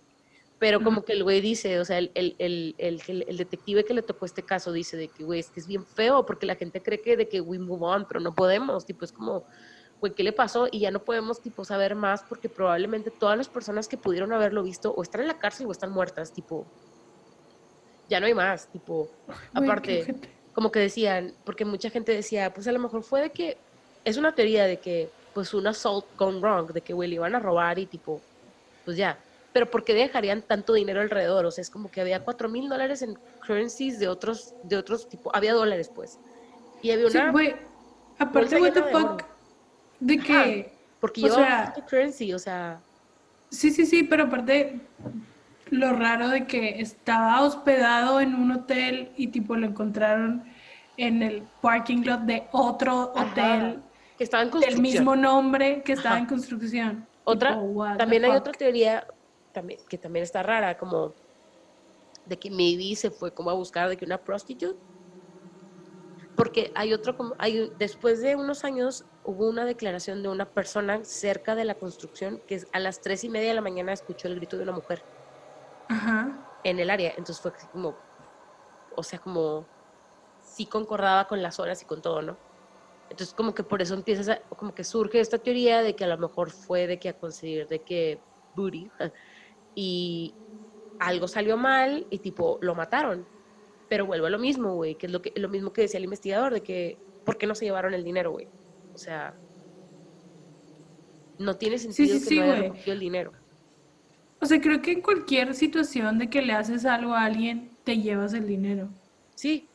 Pero 0.59 0.83
como 0.83 1.05
que 1.05 1.13
el 1.13 1.23
güey 1.23 1.41
dice, 1.41 1.79
o 1.79 1.85
sea, 1.85 1.99
el, 1.99 2.11
el, 2.17 2.35
el, 2.41 2.75
el, 2.79 3.01
el- 3.07 3.25
el 3.29 3.37
detective 3.37 3.85
que 3.85 3.95
le 3.95 4.03
tocó 4.03 4.27
este 4.27 4.45
caso 4.45 4.73
dice 4.73 4.97
de 4.97 5.09
que, 5.13 5.23
güey, 5.23 5.39
es 5.39 5.51
que 5.51 5.61
es 5.61 5.69
bien 5.69 5.87
feo 5.87 6.27
porque 6.27 6.47
la 6.47 6.57
gente 6.57 6.83
cree 6.83 7.01
que 7.01 7.17
de 7.17 7.29
que 7.29 7.41
we 7.41 7.61
move 7.61 7.85
on, 7.87 8.07
pero 8.09 8.19
no 8.19 8.35
podemos. 8.35 8.85
Tipo, 8.85 9.05
es 9.05 9.13
como, 9.13 9.47
¿qué 10.15 10.23
le 10.23 10.33
pasó? 10.33 10.69
Y 10.71 10.81
ya 10.81 10.91
no 10.91 11.05
podemos, 11.05 11.41
tipo, 11.41 11.65
saber 11.65 11.95
más 11.95 12.23
porque 12.29 12.49
probablemente 12.49 13.11
todas 13.11 13.37
las 13.37 13.49
personas 13.49 13.89
que 13.89 13.97
pudieron 13.97 14.33
haberlo 14.33 14.63
visto 14.63 14.93
o 14.93 15.03
están 15.03 15.23
en 15.23 15.29
la 15.29 15.39
cárcel 15.39 15.67
o 15.67 15.73
están 15.73 15.91
muertas, 15.91 16.33
tipo, 16.33 16.67
ya 18.09 18.21
no 18.21 18.27
hay 18.27 18.35
más, 18.35 18.71
tipo, 18.71 19.09
aparte 19.53 20.15
como 20.59 20.73
que 20.73 20.81
decían, 20.81 21.35
porque 21.45 21.65
mucha 21.65 21.89
gente 21.89 22.11
decía, 22.11 22.53
pues 22.53 22.67
a 22.67 22.73
lo 22.73 22.81
mejor 22.81 23.05
fue 23.05 23.21
de 23.21 23.31
que, 23.31 23.59
es 24.05 24.17
una 24.17 24.35
teoría 24.35 24.65
de 24.65 24.81
que, 24.81 25.09
pues 25.33 25.55
un 25.55 25.69
assault 25.69 26.07
gone 26.17 26.41
wrong, 26.41 26.73
de 26.73 26.81
que, 26.81 26.93
güey, 26.93 27.09
le 27.09 27.15
iban 27.15 27.37
a 27.37 27.39
robar 27.39 27.79
y 27.79 27.87
tipo, 27.87 28.21
pues 28.85 28.97
ya. 28.97 29.17
Pero 29.53 29.71
¿por 29.71 29.85
qué 29.85 29.95
dejarían 29.95 30.43
tanto 30.43 30.73
dinero 30.73 31.01
alrededor? 31.01 31.47
O 31.47 31.53
sea, 31.53 31.63
es 31.63 31.71
como 31.71 31.93
que 31.93 32.01
había 32.01 32.25
cuatro 32.25 32.49
mil 32.49 32.69
dólares 32.69 33.03
en 33.03 33.17
currencies 33.47 34.01
de 34.01 34.09
otros, 34.09 34.53
de 34.65 34.77
otros 34.77 35.09
tipo, 35.09 35.31
había 35.33 35.55
dólares 35.55 35.93
pues. 35.95 36.19
Y 36.83 36.91
había 36.91 37.09
Sí, 37.09 37.19
una, 37.19 37.31
güey. 37.31 37.55
Aparte, 38.19 38.61
what 38.61 38.73
the 38.73 38.83
fuck. 38.83 39.38
De 40.01 40.19
que. 40.19 40.73
porque 41.01 41.21
o 41.21 41.25
llevaba 41.25 41.47
sea- 41.47 41.57
bastante 41.65 41.83
currency, 41.91 42.33
o 42.35 42.39
sea, 42.39 42.81
Sí, 43.51 43.71
sí, 43.71 43.87
sí, 43.87 44.03
pero 44.03 44.25
aparte. 44.25 44.81
Lo 45.71 45.93
raro 45.93 46.29
de 46.31 46.47
que 46.47 46.81
estaba 46.81 47.43
hospedado 47.43 48.21
en 48.23 48.35
un 48.35 48.53
hotel 48.53 49.11
y 49.19 49.27
tipo 49.29 49.55
lo 49.55 49.67
encontraron 49.67 50.43
en 50.97 51.23
el 51.23 51.43
parking 51.61 52.05
lot 52.05 52.21
de 52.23 52.45
otro 52.53 53.13
Ajá. 53.15 53.27
hotel 53.31 53.83
que 54.17 54.25
estaba 54.25 54.43
en 54.45 54.47
del 54.49 54.53
construcción. 54.61 54.83
mismo 54.83 55.15
nombre 55.17 55.83
que 55.83 55.93
estaba 55.93 56.15
Ajá. 56.15 56.21
en 56.23 56.27
construcción. 56.27 57.07
Otra, 57.25 57.51
Tipo, 57.61 57.87
también 57.99 58.25
hay 58.25 58.31
fuck. 58.31 58.41
otra 58.41 58.53
teoría 58.55 59.07
también, 59.53 59.79
que 59.91 59.99
también 59.99 60.23
está 60.23 60.43
rara, 60.43 60.79
como 60.79 61.13
de 62.25 62.39
que 62.39 62.51
maybe 62.51 62.97
se 62.97 63.11
fue 63.11 63.33
como 63.33 63.51
a 63.51 63.55
buscar 63.55 63.91
de 63.91 63.97
que 63.99 64.07
una 64.07 64.17
prostitute. 64.19 64.79
Porque 66.39 66.71
hay 66.77 66.93
otro, 66.95 67.17
como, 67.17 67.35
hay, 67.41 67.73
después 67.75 68.21
de 68.23 68.37
unos 68.37 68.63
años 68.63 69.05
hubo 69.25 69.49
una 69.49 69.65
declaración 69.65 70.23
de 70.23 70.29
una 70.29 70.53
persona 70.53 71.05
cerca 71.05 71.57
de 71.57 71.65
la 71.65 71.75
construcción 71.75 72.45
que 72.47 72.61
a 72.71 72.79
las 72.79 73.01
tres 73.03 73.25
y 73.25 73.29
media 73.29 73.49
de 73.49 73.55
la 73.55 73.61
mañana 73.61 73.93
escuchó 73.93 74.29
el 74.29 74.37
grito 74.37 74.57
de 74.57 74.63
una 74.63 74.71
mujer 74.73 75.05
Ajá. 75.89 76.39
en 76.63 76.79
el 76.79 76.91
área. 76.91 77.11
Entonces 77.17 77.43
fue 77.43 77.51
como, 77.73 78.05
o 78.91 79.03
sea, 79.03 79.19
como 79.19 79.69
sí 80.41 80.69
concordaba 80.69 81.27
con 81.27 81.43
las 81.43 81.59
horas 81.59 81.83
y 81.83 81.87
con 81.87 82.01
todo, 82.03 82.23
¿no? 82.23 82.41
Entonces 83.11 83.35
como 83.35 83.53
que 83.53 83.65
por 83.65 83.83
eso 83.83 83.95
empieza, 83.95 84.35
a- 84.35 84.43
como 84.57 84.73
que 84.75 84.85
surge 84.85 85.19
esta 85.19 85.39
teoría 85.39 85.83
de 85.83 85.97
que 85.97 86.05
a 86.05 86.09
lo 86.09 86.19
mejor 86.19 86.53
fue 86.53 86.87
de 86.87 87.01
que 87.01 87.09
a 87.09 87.19
conseguir 87.19 87.67
de 87.67 87.83
que 87.83 88.25
booty 88.53 88.89
y 89.75 90.39
algo 91.01 91.27
salió 91.27 91.57
mal 91.57 92.07
y 92.11 92.21
tipo 92.21 92.59
lo 92.63 92.77
mataron. 92.77 93.29
Pero 93.89 94.07
vuelvo 94.07 94.27
a 94.27 94.31
lo 94.31 94.39
mismo, 94.39 94.75
güey, 94.75 94.97
que 94.97 95.07
es 95.07 95.13
lo, 95.13 95.23
que, 95.23 95.33
lo 95.37 95.49
mismo 95.49 95.73
que 95.73 95.83
decía 95.83 95.99
el 95.99 96.05
investigador, 96.05 96.53
de 96.53 96.63
que 96.63 96.99
¿por 97.25 97.39
qué 97.39 97.47
no 97.47 97.55
se 97.55 97.65
llevaron 97.65 97.95
el 97.95 98.05
dinero, 98.05 98.33
güey? 98.33 98.49
O 98.95 98.99
sea, 98.99 99.35
no 101.39 101.57
tiene 101.57 101.79
sentido 101.79 102.15
sí, 102.19 102.25
que 102.25 102.27
sí, 102.27 102.41
no 102.41 102.93
el 102.93 103.01
dinero. 103.01 103.33
O 104.41 104.47
sea, 104.47 104.61
creo 104.61 104.81
que 104.83 104.93
en 104.93 105.01
cualquier 105.01 105.55
situación 105.55 106.19
de 106.19 106.31
que 106.31 106.43
le 106.43 106.53
haces 106.53 106.85
algo 106.85 107.15
a 107.15 107.25
alguien, 107.25 107.71
te 107.85 107.99
llevas 107.99 108.35
el 108.35 108.47
dinero. 108.47 108.89
Sí. 109.35 109.69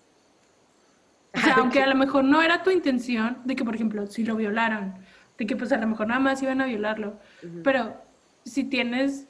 O 1.34 1.40
sea, 1.40 1.56
aunque 1.58 1.82
a 1.82 1.88
lo 1.88 1.96
mejor 1.96 2.24
no 2.24 2.42
era 2.42 2.64
tu 2.64 2.70
intención 2.70 3.38
de 3.46 3.56
que, 3.56 3.64
por 3.64 3.76
ejemplo, 3.76 4.08
si 4.08 4.24
lo 4.24 4.36
violaron, 4.36 4.96
de 5.38 5.46
que 5.46 5.56
pues 5.56 5.72
a 5.72 5.78
lo 5.78 5.88
mejor 5.88 6.08
nada 6.08 6.20
más 6.20 6.42
iban 6.42 6.62
a 6.62 6.66
violarlo, 6.66 7.20
pero 7.64 7.96
si 8.46 8.64
tienes 8.64 9.28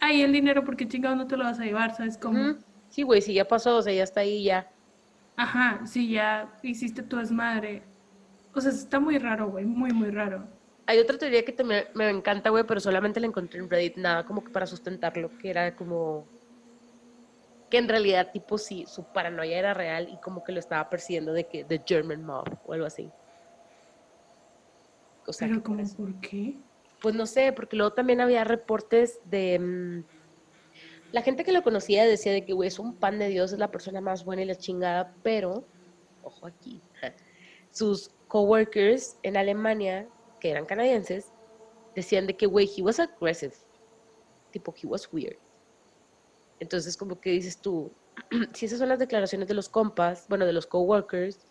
ahí 0.00 0.22
el 0.22 0.32
dinero, 0.32 0.64
¿por 0.64 0.76
qué 0.76 0.88
chingados 0.88 1.16
no 1.16 1.26
te 1.26 1.36
lo 1.36 1.44
vas 1.44 1.60
a 1.60 1.64
llevar? 1.64 1.94
¿Sabes 1.94 2.18
cómo? 2.18 2.56
Sí, 2.90 3.02
güey, 3.02 3.22
si 3.22 3.32
ya 3.34 3.46
pasó, 3.46 3.76
o 3.76 3.82
sea, 3.82 3.92
ya 3.92 4.02
está 4.02 4.20
ahí, 4.20 4.44
ya. 4.44 4.68
Ajá, 5.36 5.86
si 5.86 6.10
ya 6.10 6.52
hiciste 6.62 7.02
tu 7.02 7.16
desmadre. 7.16 7.82
O 8.54 8.60
sea, 8.60 8.70
está 8.72 9.00
muy 9.00 9.18
raro, 9.18 9.50
güey, 9.50 9.64
muy, 9.64 9.90
muy 9.92 10.10
raro. 10.10 10.44
Hay 10.86 10.98
otra 10.98 11.16
teoría 11.18 11.44
que 11.44 11.52
también 11.52 11.84
me 11.94 12.10
encanta, 12.10 12.50
güey, 12.50 12.64
pero 12.64 12.80
solamente 12.80 13.20
la 13.20 13.26
encontré 13.28 13.60
en 13.60 13.70
Reddit, 13.70 13.96
nada 13.96 14.26
como 14.26 14.42
que 14.42 14.50
para 14.50 14.66
sustentarlo, 14.66 15.30
que 15.38 15.50
era 15.50 15.76
como 15.76 16.26
que 17.70 17.78
en 17.78 17.88
realidad, 17.88 18.32
tipo, 18.32 18.58
sí, 18.58 18.84
su 18.88 19.04
paranoia 19.04 19.56
era 19.56 19.72
real 19.74 20.08
y 20.12 20.16
como 20.18 20.42
que 20.42 20.50
lo 20.52 20.58
estaba 20.58 20.90
persiguiendo 20.90 21.32
de 21.32 21.46
que 21.46 21.64
The 21.64 21.82
German 21.86 22.24
Mob 22.24 22.44
o 22.66 22.72
algo 22.72 22.86
así. 22.86 23.08
O 25.26 25.32
sea, 25.32 25.48
pero 25.48 25.62
como, 25.62 25.76
parece- 25.76 25.96
¿por 25.96 26.14
qué? 26.20 26.54
pues 27.00 27.14
no 27.14 27.26
sé, 27.26 27.52
porque 27.52 27.76
luego 27.76 27.92
también 27.92 28.20
había 28.20 28.44
reportes 28.44 29.20
de... 29.24 29.58
mm, 29.58 30.19
la 31.12 31.22
gente 31.22 31.44
que 31.44 31.52
lo 31.52 31.62
conocía 31.62 32.04
decía 32.04 32.32
de 32.32 32.44
que, 32.44 32.52
güey, 32.52 32.68
es 32.68 32.78
un 32.78 32.94
pan 32.96 33.18
de 33.18 33.28
Dios, 33.28 33.52
es 33.52 33.58
la 33.58 33.70
persona 33.70 34.00
más 34.00 34.24
buena 34.24 34.42
y 34.42 34.46
la 34.46 34.54
chingada, 34.54 35.14
pero, 35.22 35.64
ojo 36.22 36.46
aquí, 36.46 36.80
sus 37.70 38.10
coworkers 38.28 39.16
en 39.22 39.36
Alemania, 39.36 40.08
que 40.38 40.50
eran 40.50 40.66
canadienses, 40.66 41.32
decían 41.94 42.26
de 42.26 42.36
que, 42.36 42.46
güey, 42.46 42.70
he 42.76 42.82
was 42.82 43.00
aggressive. 43.00 43.54
Tipo, 44.52 44.74
he 44.80 44.86
was 44.86 45.08
weird. 45.12 45.38
Entonces, 46.60 46.96
como 46.96 47.20
que 47.20 47.30
dices 47.30 47.60
tú, 47.60 47.92
si 48.54 48.66
esas 48.66 48.78
son 48.78 48.88
las 48.88 48.98
declaraciones 48.98 49.48
de 49.48 49.54
los 49.54 49.68
compas, 49.68 50.26
bueno, 50.28 50.46
de 50.46 50.52
los 50.52 50.66
coworkers, 50.66 51.46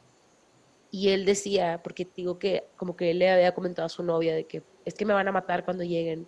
y 0.91 1.10
él 1.10 1.26
decía, 1.26 1.81
porque 1.84 2.07
digo 2.15 2.40
que 2.40 2.68
como 2.76 2.95
que 2.95 3.11
él 3.11 3.19
le 3.19 3.30
había 3.30 3.53
comentado 3.53 3.86
a 3.86 3.90
su 3.90 4.02
novia 4.03 4.34
de 4.34 4.45
que 4.45 4.64
es 4.86 4.95
que 4.95 5.06
me 5.06 5.14
van 5.14 5.27
a 5.27 5.31
matar 5.31 5.64
cuando 5.64 5.84
lleguen. 5.84 6.27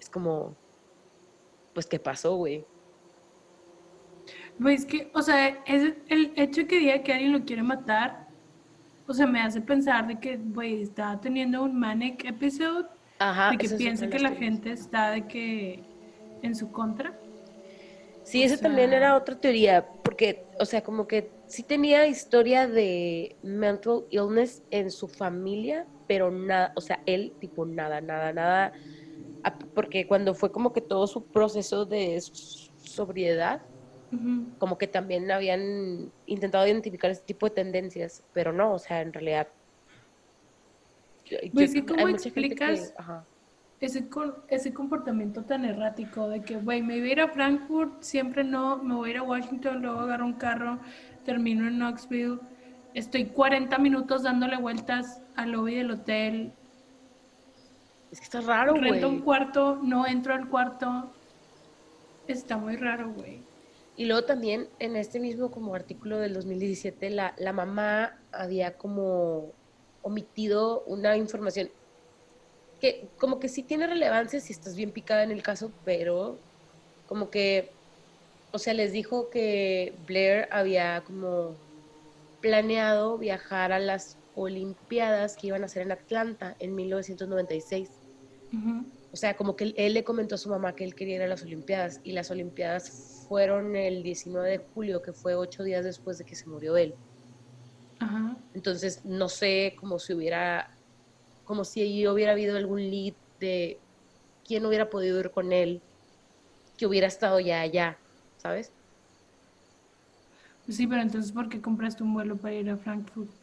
Es 0.00 0.08
como, 0.08 0.56
pues, 1.74 1.86
¿qué 1.86 1.98
pasó, 1.98 2.36
güey? 2.36 2.64
Pues 4.60 4.84
que, 4.84 5.10
o 5.14 5.22
sea, 5.22 5.48
es 5.66 5.94
el 6.08 6.32
hecho 6.36 6.66
que 6.66 6.78
diga 6.78 7.02
que 7.02 7.12
alguien 7.12 7.32
lo 7.32 7.44
quiere 7.44 7.62
matar, 7.62 8.28
o 9.06 9.14
sea, 9.14 9.26
me 9.26 9.40
hace 9.40 9.60
pensar 9.60 10.06
de 10.06 10.20
que, 10.20 10.36
güey, 10.36 10.82
está 10.82 11.18
teniendo 11.20 11.62
un 11.62 11.78
manic 11.78 12.24
episode, 12.26 12.86
Ajá. 13.18 13.50
de 13.50 13.56
que 13.58 13.68
piensa 13.70 14.08
que 14.08 14.18
la 14.18 14.30
gente 14.30 14.70
está 14.72 15.10
de 15.10 15.26
que 15.26 15.82
en 16.42 16.54
su 16.54 16.70
contra. 16.70 17.18
Sí, 18.22 18.42
o 18.42 18.46
esa 18.46 18.58
también 18.58 18.90
sea- 18.90 18.98
era 18.98 19.16
otra 19.16 19.40
teoría, 19.40 19.86
porque, 20.04 20.44
o 20.60 20.64
sea, 20.66 20.82
como 20.82 21.08
que 21.08 21.30
sí 21.46 21.62
tenía 21.62 22.06
historia 22.06 22.68
de 22.68 23.34
mental 23.42 24.04
illness 24.10 24.62
en 24.70 24.90
su 24.90 25.08
familia, 25.08 25.86
pero 26.06 26.30
nada, 26.30 26.72
o 26.76 26.80
sea, 26.82 27.00
él, 27.06 27.32
tipo, 27.40 27.64
nada, 27.64 28.00
nada, 28.02 28.32
nada, 28.32 28.66
a- 28.66 28.72
porque 29.74 30.06
cuando 30.06 30.34
fue 30.34 30.52
como 30.52 30.72
que 30.72 30.80
todo 30.80 31.06
su 31.06 31.26
proceso 31.30 31.86
de 31.86 32.20
sobriedad, 32.20 33.62
como 34.58 34.76
que 34.76 34.86
también 34.86 35.30
habían 35.30 36.12
intentado 36.26 36.66
identificar 36.66 37.10
este 37.10 37.24
tipo 37.26 37.46
de 37.48 37.54
tendencias, 37.54 38.22
pero 38.32 38.52
no, 38.52 38.74
o 38.74 38.78
sea, 38.78 39.00
en 39.00 39.12
realidad. 39.12 39.48
yo- 41.24 41.38
yo 41.42 41.50
Pues, 41.52 41.74
¿y 41.74 41.82
creo 41.82 41.86
que 41.86 41.94
cómo 41.94 42.06
que- 42.06 42.12
explicas? 42.12 42.94
ajá. 42.98 43.26
Ese, 43.78 44.08
ese 44.48 44.74
comportamiento 44.74 45.44
tan 45.44 45.64
errático 45.64 46.28
de 46.28 46.42
que, 46.42 46.56
güey, 46.56 46.82
me 46.82 46.98
voy 47.00 47.08
a 47.08 47.12
ir 47.12 47.20
a 47.20 47.28
Frankfurt, 47.28 48.02
siempre 48.02 48.44
no, 48.44 48.76
me 48.82 48.94
voy 48.94 49.08
a 49.08 49.12
ir 49.12 49.18
a 49.18 49.22
Washington, 49.22 49.80
luego 49.80 50.00
agarro 50.00 50.26
un 50.26 50.34
carro, 50.34 50.80
termino 51.24 51.66
en 51.66 51.78
Knoxville, 51.78 52.40
estoy 52.92 53.26
40 53.32 53.78
minutos 53.78 54.24
dándole 54.24 54.58
vueltas 54.58 55.22
al 55.34 55.52
lobby 55.52 55.76
del 55.76 55.92
hotel, 55.92 56.52
Es 58.10 58.18
que 58.18 58.24
está 58.24 58.40
raro, 58.40 58.72
güey. 58.72 58.90
rento 58.90 59.08
un 59.08 59.20
cuarto, 59.20 59.78
no 59.82 60.06
entro 60.06 60.34
al 60.34 60.48
cuarto. 60.48 61.10
Está 62.26 62.56
muy 62.56 62.76
raro, 62.76 63.12
güey. 63.12 63.40
Y 63.96 64.06
luego 64.06 64.24
también 64.24 64.68
en 64.78 64.96
este 64.96 65.20
mismo 65.20 65.50
como 65.50 65.74
artículo 65.74 66.18
del 66.18 66.34
2017, 66.34 67.10
la, 67.10 67.34
la 67.38 67.52
mamá 67.52 68.16
había 68.32 68.76
como 68.76 69.52
omitido 70.02 70.82
una 70.86 71.16
información 71.16 71.68
que 72.80 73.08
como 73.18 73.38
que 73.38 73.48
sí 73.48 73.62
tiene 73.62 73.86
relevancia 73.86 74.40
si 74.40 74.52
estás 74.52 74.74
bien 74.74 74.90
picada 74.90 75.22
en 75.22 75.30
el 75.30 75.42
caso, 75.42 75.70
pero 75.84 76.38
como 77.06 77.30
que, 77.30 77.70
o 78.52 78.58
sea, 78.58 78.72
les 78.72 78.92
dijo 78.92 79.30
que 79.30 79.92
Blair 80.06 80.48
había 80.50 81.02
como 81.06 81.54
planeado 82.40 83.18
viajar 83.18 83.72
a 83.72 83.78
las 83.78 84.16
Olimpiadas 84.36 85.36
que 85.36 85.48
iban 85.48 85.64
a 85.64 85.68
ser 85.68 85.82
en 85.82 85.92
Atlanta 85.92 86.56
en 86.60 86.74
1996. 86.74 87.90
O 89.12 89.16
sea, 89.16 89.36
como 89.36 89.56
que 89.56 89.64
él, 89.64 89.74
él 89.76 89.94
le 89.94 90.04
comentó 90.04 90.34
a 90.36 90.38
su 90.38 90.48
mamá 90.50 90.74
que 90.74 90.84
él 90.84 90.94
quería 90.94 91.16
ir 91.16 91.22
a 91.22 91.26
las 91.28 91.42
Olimpiadas 91.42 92.00
y 92.04 92.12
las 92.12 92.30
Olimpiadas 92.30 93.24
fueron 93.28 93.76
el 93.76 94.02
19 94.02 94.50
de 94.50 94.58
julio, 94.58 95.02
que 95.02 95.12
fue 95.12 95.34
ocho 95.34 95.62
días 95.64 95.84
después 95.84 96.18
de 96.18 96.24
que 96.24 96.36
se 96.36 96.48
murió 96.48 96.76
él. 96.76 96.94
Ajá. 98.00 98.36
Entonces, 98.54 99.04
no 99.04 99.28
sé 99.28 99.74
como 99.78 99.98
si 99.98 100.14
hubiera, 100.14 100.68
como 101.44 101.64
si 101.64 101.82
allí 101.82 102.06
hubiera 102.08 102.32
habido 102.32 102.56
algún 102.56 102.80
lead 102.90 103.14
de 103.38 103.84
quién 104.44 104.66
hubiera 104.66 104.90
podido 104.90 105.20
ir 105.20 105.30
con 105.30 105.52
él, 105.52 105.82
que 106.76 106.86
hubiera 106.86 107.06
estado 107.06 107.40
ya 107.40 107.60
allá, 107.60 107.98
¿sabes? 108.36 108.72
Sí, 110.68 110.86
pero 110.86 111.02
entonces, 111.02 111.32
¿por 111.32 111.48
qué 111.48 111.60
compraste 111.60 112.02
un 112.02 112.14
vuelo 112.14 112.36
para 112.38 112.54
ir 112.54 112.70
a 112.70 112.76
Frankfurt? 112.76 113.39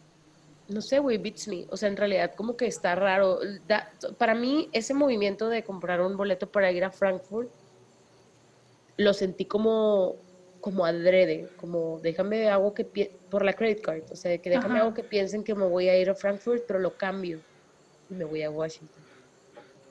No 0.69 0.81
sé, 0.81 0.99
güey, 0.99 1.17
beats 1.17 1.47
me. 1.47 1.65
O 1.69 1.77
sea, 1.77 1.89
en 1.89 1.97
realidad 1.97 2.33
como 2.35 2.57
que 2.57 2.67
está 2.67 2.95
raro. 2.95 3.39
Da- 3.65 3.89
para 4.19 4.35
mí, 4.35 4.69
ese 4.73 4.93
movimiento 4.93 5.47
de 5.49 5.63
comprar 5.63 6.01
un 6.01 6.17
boleto 6.17 6.51
para 6.51 6.71
ir 6.71 6.83
a 6.83 6.91
Frankfurt, 6.91 7.51
lo 8.97 9.13
sentí 9.13 9.45
como, 9.47 10.25
como 10.59 10.85
adrede, 10.85 11.53
como 11.55 11.99
déjame 12.01 12.49
algo 12.49 12.73
que 12.73 12.85
por 13.29 13.45
la 13.45 13.53
credit 13.53 13.81
card, 13.81 14.03
o 14.11 14.15
sea, 14.15 14.37
que 14.41 14.49
déjame 14.49 14.75
Ajá. 14.75 14.83
algo 14.83 14.93
que 14.93 15.03
piensen 15.03 15.43
que 15.43 15.55
me 15.55 15.67
voy 15.67 15.87
a 15.89 15.99
ir 15.99 16.09
a 16.09 16.15
Frankfurt, 16.15 16.63
pero 16.67 16.79
lo 16.79 16.97
cambio 16.97 17.43
y 18.09 18.15
me 18.15 18.25
voy 18.25 18.43
a 18.43 18.51
Washington. 18.51 19.07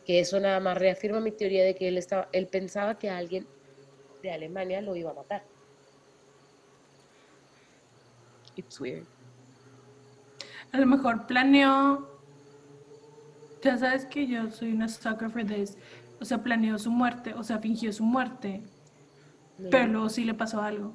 Que 0.04 0.20
eso 0.20 0.40
nada 0.40 0.60
más 0.60 0.78
reafirma 0.78 1.20
mi 1.20 1.32
teoría 1.32 1.64
de 1.64 1.74
que 1.74 1.88
él 1.88 1.98
estaba, 1.98 2.28
él 2.32 2.48
pensaba 2.48 2.98
que 2.98 3.10
alguien 3.10 3.50
de 4.22 4.30
Alemania 4.32 4.80
lo 4.82 4.96
iba 4.96 5.10
a 5.12 5.14
matar. 5.14 5.48
It's 8.56 8.80
weird. 8.80 9.15
A 10.76 10.78
lo 10.78 10.84
mejor 10.84 11.26
planeó. 11.26 12.06
Ya 13.62 13.78
sabes 13.78 14.04
que 14.04 14.26
yo 14.26 14.50
soy 14.50 14.72
una 14.72 14.88
sucker 14.88 15.30
for 15.30 15.42
this. 15.42 15.78
O 16.20 16.24
sea, 16.26 16.42
planeó 16.42 16.78
su 16.78 16.90
muerte, 16.90 17.32
o 17.32 17.42
sea, 17.42 17.60
fingió 17.60 17.90
su 17.94 18.04
muerte, 18.04 18.62
pero 19.70 19.86
luego 19.86 20.10
sí 20.10 20.24
le 20.24 20.34
pasó 20.34 20.60
algo. 20.60 20.92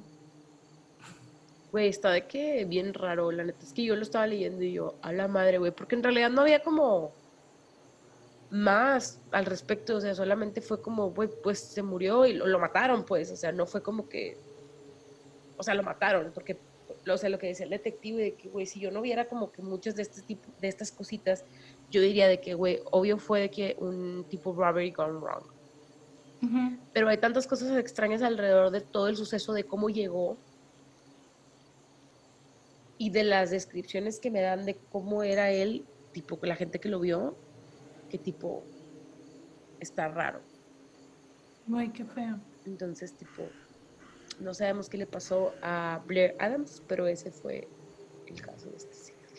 Güey, 1.72 1.88
está 1.88 2.10
de 2.10 2.28
que 2.28 2.64
bien 2.64 2.94
raro, 2.94 3.32
la 3.32 3.42
neta. 3.42 3.64
Es 3.64 3.72
que 3.72 3.82
yo 3.82 3.96
lo 3.96 4.02
estaba 4.02 4.24
leyendo 4.28 4.62
y 4.62 4.72
yo, 4.72 4.94
a 5.02 5.12
la 5.12 5.26
madre, 5.26 5.58
güey, 5.58 5.72
porque 5.72 5.96
en 5.96 6.04
realidad 6.04 6.30
no 6.30 6.42
había 6.42 6.62
como 6.62 7.10
más 8.50 9.20
al 9.32 9.46
respecto, 9.46 9.96
o 9.96 10.00
sea, 10.00 10.14
solamente 10.14 10.60
fue 10.60 10.80
como, 10.80 11.10
güey, 11.10 11.28
pues 11.42 11.58
se 11.58 11.82
murió 11.82 12.24
y 12.24 12.34
lo, 12.34 12.46
lo 12.46 12.60
mataron, 12.60 13.04
pues, 13.04 13.32
o 13.32 13.36
sea, 13.36 13.50
no 13.50 13.66
fue 13.66 13.82
como 13.82 14.08
que, 14.08 14.38
o 15.56 15.62
sea, 15.64 15.74
lo 15.74 15.82
mataron, 15.82 16.30
porque, 16.32 16.56
o 17.06 17.18
sea, 17.18 17.30
lo 17.30 17.38
que 17.38 17.48
decía 17.48 17.64
el 17.64 17.70
detective, 17.70 18.22
de 18.22 18.34
que, 18.34 18.48
güey, 18.48 18.66
si 18.66 18.80
yo 18.80 18.90
no 18.90 19.00
viera 19.00 19.28
como 19.28 19.50
que 19.50 19.62
muchas 19.62 19.96
de 19.96 20.02
este 20.02 20.22
tipo, 20.22 20.52
de 20.60 20.68
estas 20.68 20.92
cositas, 20.92 21.44
yo 21.90 22.00
diría 22.00 22.28
de 22.28 22.40
que, 22.40 22.54
güey, 22.54 22.80
obvio 22.90 23.18
fue 23.18 23.40
de 23.40 23.50
que 23.50 23.76
un 23.78 24.24
tipo 24.28 24.52
robbery 24.52 24.92
gone 24.92 25.18
wrong. 25.18 25.44
Pero 26.92 27.08
hay 27.08 27.18
tantas 27.18 27.46
cosas 27.46 27.76
extrañas 27.78 28.20
alrededor 28.20 28.70
de 28.70 28.80
todo 28.80 29.08
el 29.08 29.16
suceso, 29.16 29.52
de 29.52 29.64
cómo 29.64 29.90
llegó 29.90 30.36
y 32.98 33.10
de 33.10 33.24
las 33.24 33.50
descripciones 33.50 34.18
que 34.20 34.30
me 34.30 34.40
dan 34.40 34.64
de 34.64 34.76
cómo 34.90 35.22
era 35.22 35.50
él, 35.50 35.86
tipo 36.12 36.38
la 36.42 36.56
gente 36.56 36.80
que 36.80 36.88
lo 36.88 37.00
vio, 37.00 37.36
que 38.08 38.18
tipo 38.18 38.64
está 39.80 40.08
raro. 40.08 40.40
Ay, 41.74 41.90
qué 41.90 42.04
feo. 42.04 42.38
Entonces, 42.64 43.16
tipo, 43.16 43.42
no 44.42 44.54
sabemos 44.54 44.88
qué 44.88 44.98
le 44.98 45.06
pasó 45.06 45.58
a 45.62 46.04
Blair 46.06 46.36
Adams, 46.38 46.82
pero 46.86 47.06
ese 47.06 47.32
fue 47.32 47.72
el 48.26 48.40
caso 48.42 48.70
de 48.70 48.76
este 48.76 48.96
señor. 48.96 49.30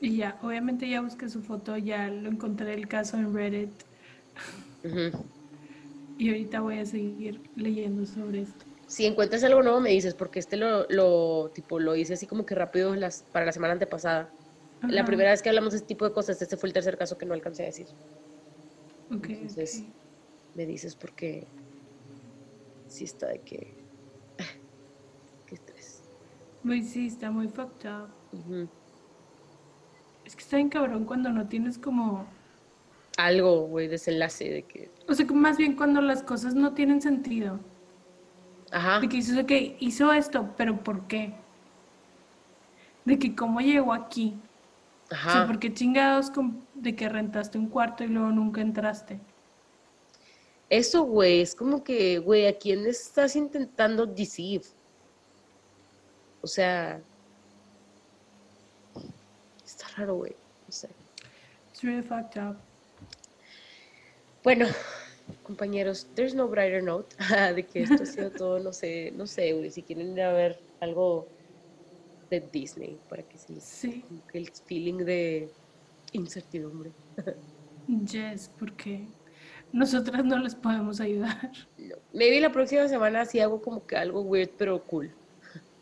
Y 0.00 0.16
ya, 0.18 0.38
obviamente 0.42 0.88
ya 0.88 1.00
busqué 1.00 1.28
su 1.28 1.42
foto, 1.42 1.76
ya 1.76 2.08
lo 2.08 2.28
encontré 2.30 2.74
el 2.74 2.86
caso 2.88 3.16
en 3.16 3.34
Reddit 3.34 3.82
Ujú. 4.84 5.10
y 6.16 6.28
ahorita 6.28 6.60
voy 6.60 6.78
a 6.78 6.86
seguir 6.86 7.50
leyendo 7.54 8.04
sobre 8.06 8.42
esto. 8.42 8.64
Si 8.86 9.06
encuentras 9.06 9.42
algo 9.44 9.62
nuevo 9.62 9.80
me 9.80 9.90
dices, 9.90 10.14
porque 10.14 10.38
este 10.38 10.56
lo, 10.56 10.86
lo 10.88 11.50
tipo 11.52 11.80
lo 11.80 11.96
hice 11.96 12.14
así 12.14 12.26
como 12.26 12.46
que 12.46 12.54
rápido 12.54 12.94
las, 12.96 13.24
para 13.32 13.46
la 13.46 13.52
semana 13.52 13.72
antepasada. 13.74 14.34
La 14.86 15.04
Ajá. 15.04 15.06
primera 15.06 15.30
vez 15.30 15.42
que 15.42 15.48
hablamos 15.48 15.72
de 15.72 15.78
este 15.78 15.88
tipo 15.88 16.04
de 16.06 16.12
cosas, 16.12 16.40
este 16.40 16.56
fue 16.56 16.68
el 16.68 16.72
tercer 16.74 16.96
caso 16.98 17.18
que 17.18 17.26
no 17.26 17.34
alcancé 17.34 17.62
a 17.64 17.66
decir. 17.66 17.88
Ok, 19.10 19.28
Entonces, 19.30 19.70
ok. 19.70 19.94
me 20.54 20.66
dices 20.66 20.96
porque 20.96 21.54
sí 22.94 23.04
está 23.04 23.26
de 23.28 23.40
que... 23.40 23.74
Qué 25.46 25.54
estrés. 25.56 26.02
Uy, 26.64 26.82
sí, 26.82 27.08
está 27.08 27.30
muy 27.30 27.48
fucked 27.48 27.90
up. 27.90 28.08
Es 30.24 30.36
que 30.36 30.42
está 30.42 30.56
bien 30.56 30.68
cabrón 30.68 31.04
cuando 31.04 31.30
no 31.30 31.46
tienes 31.48 31.76
como... 31.78 32.26
Algo, 33.16 33.66
güey, 33.66 33.88
desenlace 33.88 34.48
de 34.50 34.62
que... 34.62 34.90
O 35.08 35.14
sea, 35.14 35.26
que 35.26 35.34
más 35.34 35.56
bien 35.56 35.76
cuando 35.76 36.00
las 36.00 36.22
cosas 36.22 36.54
no 36.54 36.72
tienen 36.74 37.00
sentido. 37.02 37.60
Ajá. 38.72 39.00
De 39.00 39.08
que 39.08 39.16
dices, 39.16 39.36
ok, 39.38 39.50
hizo 39.80 40.12
esto, 40.12 40.54
pero 40.56 40.82
¿por 40.82 41.06
qué? 41.06 41.34
De 43.04 43.18
que 43.18 43.34
cómo 43.36 43.60
llegó 43.60 43.92
aquí. 43.92 44.36
O 45.06 45.08
sea, 45.14 45.18
Ajá. 45.42 45.46
¿por 45.46 45.58
qué 45.58 45.72
chingados 45.74 46.30
con- 46.30 46.64
de 46.74 46.96
que 46.96 47.08
rentaste 47.08 47.58
un 47.58 47.68
cuarto 47.68 48.02
y 48.04 48.08
luego 48.08 48.30
nunca 48.30 48.60
entraste? 48.62 49.20
Eso, 50.70 51.04
güey, 51.04 51.40
es 51.40 51.54
como 51.54 51.84
que, 51.84 52.18
güey, 52.18 52.46
¿a 52.46 52.58
quién 52.58 52.86
estás 52.86 53.36
intentando 53.36 54.06
deceive? 54.06 54.64
O 56.40 56.46
sea... 56.46 57.00
Está 59.64 59.88
raro, 59.96 60.16
güey. 60.16 60.32
No 60.66 60.72
sé. 60.72 60.88
It's 61.70 61.82
really 61.82 62.02
fucked 62.02 62.40
up. 62.40 62.56
Bueno, 64.42 64.66
compañeros, 65.42 66.06
there's 66.14 66.34
no 66.34 66.48
brighter 66.48 66.82
note 66.82 67.16
de 67.54 67.62
que 67.62 67.82
esto 67.82 68.02
ha 68.02 68.06
sido 68.06 68.30
todo, 68.30 68.58
no 68.58 68.72
sé, 68.72 69.10
no 69.16 69.26
sé, 69.26 69.52
güey, 69.54 69.70
si 69.70 69.82
quieren 69.82 70.12
ir 70.12 70.22
a 70.22 70.32
ver 70.32 70.60
algo 70.80 71.26
de 72.30 72.40
Disney 72.40 72.98
para 73.08 73.22
que 73.22 73.38
se 73.38 73.52
les 73.52 73.64
Sí, 73.64 74.04
el 74.32 74.50
feeling 74.50 75.04
de 75.04 75.48
incertidumbre. 76.12 76.92
yes, 78.10 78.50
porque 78.58 79.06
nosotras 79.74 80.24
no 80.24 80.38
les 80.38 80.54
podemos 80.54 81.00
ayudar. 81.00 81.50
No. 81.78 81.96
Maybe 82.12 82.40
la 82.40 82.50
próxima 82.50 82.86
semana 82.88 83.24
sí 83.24 83.40
hago 83.40 83.60
como 83.60 83.84
que 83.86 83.96
algo 83.96 84.20
weird 84.22 84.50
pero 84.56 84.80
cool. 84.84 85.10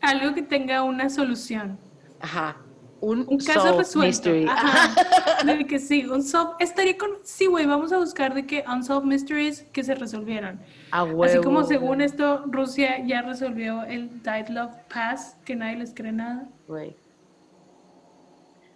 Algo 0.01 0.33
que 0.33 0.41
tenga 0.41 0.83
una 0.83 1.09
solución. 1.09 1.77
Ajá. 2.19 2.57
Un, 2.99 3.25
Un 3.27 3.37
caso 3.37 3.77
resuelto. 3.77 3.99
mystery. 4.07 4.45
Ajá. 4.49 5.43
De 5.45 5.65
que 5.67 5.77
sí, 5.77 6.05
un 6.05 6.23
sol- 6.23 6.55
estaría 6.59 6.97
con, 6.97 7.09
sí, 7.23 7.47
güey, 7.47 7.65
vamos 7.65 7.91
a 7.91 7.97
buscar 7.97 8.33
de 8.33 8.45
que 8.45 8.63
unsolved 8.65 9.05
mysteries 9.05 9.63
que 9.73 9.83
se 9.83 9.93
resolvieran. 9.93 10.61
A 10.91 11.01
Así 11.23 11.37
como 11.39 11.63
según 11.65 11.99
esto, 12.01 12.43
Rusia 12.47 13.05
ya 13.05 13.21
resolvió 13.21 13.83
el 13.83 14.09
Died 14.23 14.47
Love 14.47 14.71
Pass, 14.93 15.35
que 15.43 15.55
nadie 15.57 15.75
les 15.77 15.93
cree 15.93 16.13
nada. 16.13 16.47
Güey. 16.67 16.95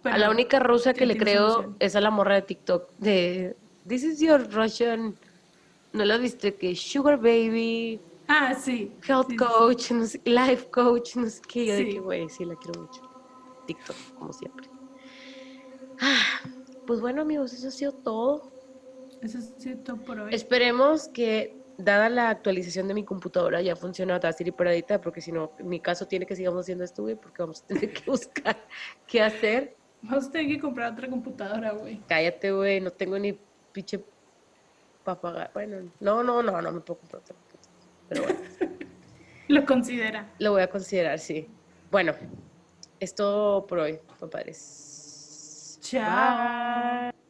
a 0.04 0.18
la 0.18 0.30
única 0.30 0.58
rusa 0.60 0.92
que 0.94 1.06
le 1.06 1.16
creo 1.16 1.48
solución. 1.50 1.76
es 1.80 1.96
a 1.96 2.00
la 2.02 2.10
morra 2.10 2.34
de 2.36 2.42
TikTok 2.42 2.90
de 2.98 3.56
This 3.88 4.04
is 4.04 4.20
your 4.20 4.40
Russian. 4.52 5.14
¿No 5.92 6.04
la 6.04 6.18
viste? 6.18 6.54
Que 6.54 6.74
Sugar 6.76 7.16
Baby, 7.16 8.00
Ah, 8.28 8.54
sí. 8.54 8.92
Health 9.08 9.28
sí, 9.30 9.32
sí. 9.32 9.36
Coach, 9.36 9.90
no 9.92 10.06
sé, 10.06 10.20
Life 10.26 10.68
Coach, 10.70 11.16
no 11.16 11.28
sé 11.30 11.40
qué. 11.48 11.66
Yo 11.66 11.72
de 11.74 11.90
Sí. 11.92 11.98
güey, 11.98 12.28
sí 12.28 12.44
la 12.44 12.54
quiero 12.56 12.80
mucho. 12.82 13.00
TikTok, 13.66 13.96
como 14.18 14.32
siempre. 14.34 14.68
Ah, 16.00 16.40
pues 16.86 17.00
bueno, 17.00 17.22
amigos, 17.22 17.52
eso 17.54 17.68
ha 17.68 17.70
sido 17.70 17.92
todo. 17.92 18.52
Eso 19.22 19.38
es 19.38 19.54
cierto 19.58 19.96
por 19.96 20.20
hoy. 20.20 20.34
Esperemos 20.34 21.08
que, 21.08 21.56
dada 21.78 22.08
la 22.10 22.28
actualización 22.28 22.86
de 22.88 22.94
mi 22.94 23.04
computadora, 23.04 23.62
ya 23.62 23.74
funcione 23.76 24.12
Audacity 24.12 24.52
para 24.52 24.74
editar, 24.74 25.00
porque 25.00 25.20
si 25.22 25.32
no, 25.32 25.52
en 25.58 25.68
mi 25.68 25.80
caso 25.80 26.06
tiene 26.06 26.26
que 26.26 26.36
sigamos 26.36 26.60
haciendo 26.60 26.84
esto, 26.84 27.02
güey, 27.02 27.14
porque 27.16 27.42
vamos 27.42 27.62
a 27.62 27.66
tener 27.66 27.92
que 27.92 28.02
buscar 28.10 28.56
qué 29.06 29.22
hacer. 29.22 29.76
Vamos 30.02 30.26
a 30.26 30.30
tener 30.32 30.48
que 30.48 30.60
comprar 30.60 30.92
otra 30.92 31.08
computadora, 31.08 31.72
güey. 31.72 32.00
Cállate, 32.06 32.52
güey, 32.52 32.80
no 32.80 32.90
tengo 32.90 33.18
ni 33.18 33.32
pinche 33.72 34.04
para 35.02 35.20
pagar. 35.20 35.50
Bueno, 35.54 35.90
no, 36.00 36.22
no, 36.22 36.42
no, 36.42 36.60
no 36.60 36.72
me 36.72 36.80
puedo 36.80 37.00
comprar 37.00 37.22
computadora. 37.22 37.68
Pero 38.08 38.22
bueno, 38.22 38.40
Lo 39.48 39.64
considera. 39.64 40.34
lo 40.38 40.52
voy 40.52 40.62
a 40.62 40.68
considerar, 40.68 41.18
sí. 41.18 41.48
Bueno, 41.90 42.14
es 43.00 43.14
todo 43.14 43.66
por 43.66 43.78
hoy, 43.78 43.98
compadres. 44.18 45.78
Chao. 45.80 47.10
Bye. 47.12 47.27